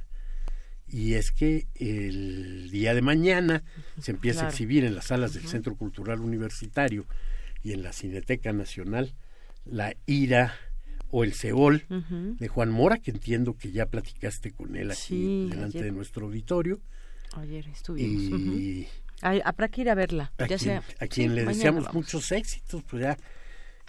Y 0.88 1.16
es 1.16 1.32
que 1.32 1.68
el 1.76 2.70
día 2.72 2.94
de 2.94 3.02
mañana 3.02 3.64
se 4.00 4.12
empieza 4.12 4.42
Claro. 4.42 4.48
a 4.48 4.52
exhibir 4.52 4.86
en 4.86 4.96
las 4.96 5.06
salas 5.06 5.34
del. 5.34 5.48
Centro 5.48 5.76
Cultural 5.76 6.20
Universitario 6.20 7.06
y 7.64 7.74
en 7.74 7.82
la 7.84 7.92
Cineteca 7.94 8.54
Nacional 8.54 9.14
La 9.66 9.96
Ira 10.06 10.54
o 11.10 11.24
El 11.24 11.34
Seol 11.34 11.86
de 12.40 12.48
Juan 12.48 12.70
Mora, 12.72 12.98
que 13.00 13.10
entiendo 13.12 13.56
que 13.58 13.72
ya 13.72 13.88
platicaste 13.88 14.52
con 14.52 14.76
él 14.76 14.92
aquí 14.92 15.00
Sí, 15.02 15.48
delante 15.50 15.78
ayer. 15.80 15.86
de 15.86 15.92
nuestro 15.92 16.26
auditorio. 16.28 16.80
Ayer 17.36 17.68
estuvimos. 17.68 18.40
Y. 18.40 18.88
Ay, 19.22 19.42
habrá 19.44 19.70
que 19.70 19.82
ir 19.82 19.90
a 19.90 19.96
verla. 19.96 20.32
a 20.38 20.44
ya 20.44 20.48
quien, 20.48 20.60
sea, 20.60 20.84
a 21.00 21.08
quien 21.08 21.30
sí, 21.32 21.36
le 21.36 21.46
deseamos 21.46 21.86
vamos. 21.86 21.96
muchos 21.96 22.32
éxitos, 22.32 22.84
pues 22.84 23.02
ya 23.04 23.18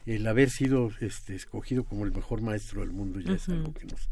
el 0.06 0.27
haber 0.28 0.51
sido 0.51 0.90
este, 1.01 1.35
escogido 1.35 1.85
como 1.85 2.05
el 2.06 2.12
mejor 2.12 2.40
maestro 2.40 2.81
del 2.82 2.90
mundo 2.93 3.18
ya 3.20 3.32
es 3.35 3.48
algo 3.48 3.74
que 3.74 3.86
nos 3.86 4.09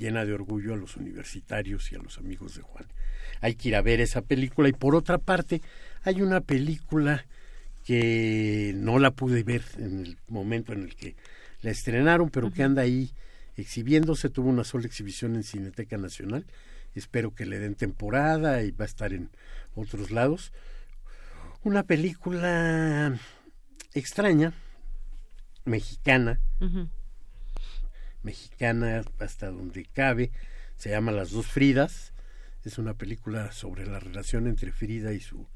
llena 0.00 0.24
de 0.24 0.32
orgullo 0.32 0.72
a 0.72 0.76
los 0.76 0.96
universitarios 0.96 1.92
y 1.92 1.94
a 1.94 1.98
los 1.98 2.16
amigos 2.18 2.56
de 2.56 2.62
Juan. 2.62 2.86
Hay 3.42 3.54
que 3.54 3.68
ir 3.68 3.76
a 3.76 3.82
ver 3.82 4.00
esa 4.00 4.22
película 4.22 4.68
y 4.68 4.72
por 4.72 4.96
otra 4.96 5.18
parte 5.18 5.60
hay 6.02 6.22
una 6.22 6.40
película 6.40 7.26
que 7.84 8.72
no 8.76 8.98
la 8.98 9.10
pude 9.10 9.42
ver 9.42 9.62
en 9.78 10.00
el 10.00 10.18
momento 10.26 10.72
en 10.72 10.84
el 10.84 10.96
que 10.96 11.16
la 11.60 11.70
estrenaron, 11.70 12.30
pero 12.30 12.50
que 12.50 12.62
anda 12.62 12.82
ahí 12.82 13.12
exhibiéndose, 13.56 14.30
tuvo 14.30 14.48
una 14.48 14.64
sola 14.64 14.86
exhibición 14.86 15.36
en 15.36 15.42
Cineteca 15.42 15.98
Nacional, 15.98 16.46
espero 16.94 17.34
que 17.34 17.44
le 17.44 17.58
den 17.58 17.74
temporada 17.74 18.62
y 18.62 18.70
va 18.70 18.84
a 18.84 18.88
estar 18.88 19.12
en 19.12 19.28
otros 19.74 20.10
lados. 20.10 20.52
Una 21.62 21.82
película 21.82 23.20
extraña, 23.92 24.54
mexicana. 25.66 26.40
Mexicana 28.22 29.02
hasta 29.18 29.50
donde 29.50 29.84
cabe, 29.84 30.30
se 30.76 30.90
llama 30.90 31.12
Las 31.12 31.30
dos 31.30 31.46
Fridas, 31.46 32.12
es 32.64 32.78
una 32.78 32.94
película 32.94 33.52
sobre 33.52 33.86
la 33.86 34.00
relación 34.00 34.46
entre 34.46 34.72
Frida 34.72 35.12
y 35.12 35.20
su 35.20 35.46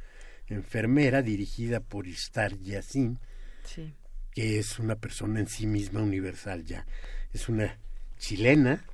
enfermera, 0.47 1.23
dirigida 1.23 1.81
por 1.81 2.07
Istar 2.07 2.59
Yassin, 2.61 3.19
Sí. 3.65 3.95
que 4.32 4.59
es 4.59 4.78
una 4.78 4.97
persona 4.97 5.41
en 5.41 5.49
sí 5.49 5.66
misma 5.66 6.01
universal 6.03 6.65
ya. 6.65 6.86
Es 7.32 7.49
una 7.49 7.78
chilena 8.19 8.85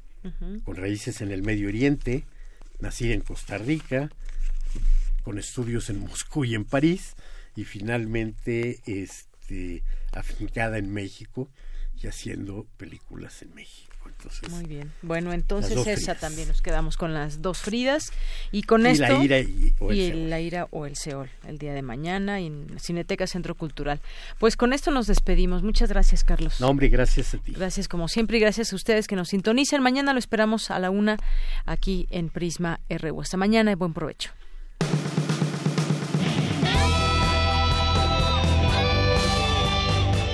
con 0.64 0.76
raíces 0.76 1.20
en 1.22 1.30
el 1.30 1.42
Medio 1.42 1.68
Oriente, 1.68 2.24
nacida 2.78 3.14
en 3.14 3.22
Costa 3.22 3.56
Rica, 3.58 4.10
con 5.22 5.38
estudios 5.38 5.88
en 5.90 6.00
Moscú 6.00 6.44
y 6.44 6.54
en 6.54 6.64
París, 6.64 7.14
y 7.56 7.64
finalmente 7.64 8.80
este, 8.86 9.82
afincada 10.12 10.78
en 10.78 10.92
México 10.92 11.48
y 12.02 12.06
haciendo 12.06 12.66
películas 12.76 13.42
en 13.42 13.54
México. 13.54 13.86
Entonces, 14.06 14.50
Muy 14.50 14.64
bien. 14.64 14.92
Bueno, 15.02 15.32
entonces 15.32 15.86
esa 15.86 16.14
también 16.14 16.48
nos 16.48 16.60
quedamos 16.62 16.96
con 16.96 17.14
las 17.14 17.40
dos 17.42 17.58
Fridas 17.58 18.12
y 18.50 18.62
con 18.62 18.84
Y 18.84 18.90
esto 18.90 19.02
la 19.04 19.22
ira 19.24 19.38
y- 19.40 19.74
o 19.78 19.90
el 19.92 19.96
y 19.98 20.06
Seol. 20.08 20.30
la 20.30 20.40
ira 20.40 20.68
o 20.70 20.84
el 20.86 20.96
Seol 20.96 21.30
el 21.46 21.58
día 21.58 21.72
de 21.74 21.80
mañana 21.82 22.40
en 22.40 22.66
Cineteca 22.80 23.26
Centro 23.26 23.54
Cultural. 23.54 24.00
Pues 24.38 24.56
con 24.56 24.72
esto 24.72 24.90
nos 24.90 25.06
despedimos. 25.06 25.62
Muchas 25.62 25.88
gracias, 25.90 26.24
Carlos. 26.24 26.60
No, 26.60 26.68
hombre, 26.68 26.88
gracias 26.88 27.32
a 27.34 27.38
ti. 27.38 27.52
Gracias 27.52 27.88
como 27.88 28.08
siempre 28.08 28.36
y 28.38 28.40
gracias 28.40 28.72
a 28.72 28.76
ustedes 28.76 29.06
que 29.06 29.16
nos 29.16 29.28
sintonicen. 29.28 29.82
Mañana 29.82 30.12
lo 30.12 30.18
esperamos 30.18 30.70
a 30.70 30.78
la 30.78 30.90
una 30.90 31.16
aquí 31.64 32.06
en 32.10 32.28
Prisma 32.30 32.80
RU. 32.90 33.20
Hasta 33.22 33.36
mañana 33.36 33.70
y 33.72 33.74
buen 33.74 33.92
provecho. 33.94 34.30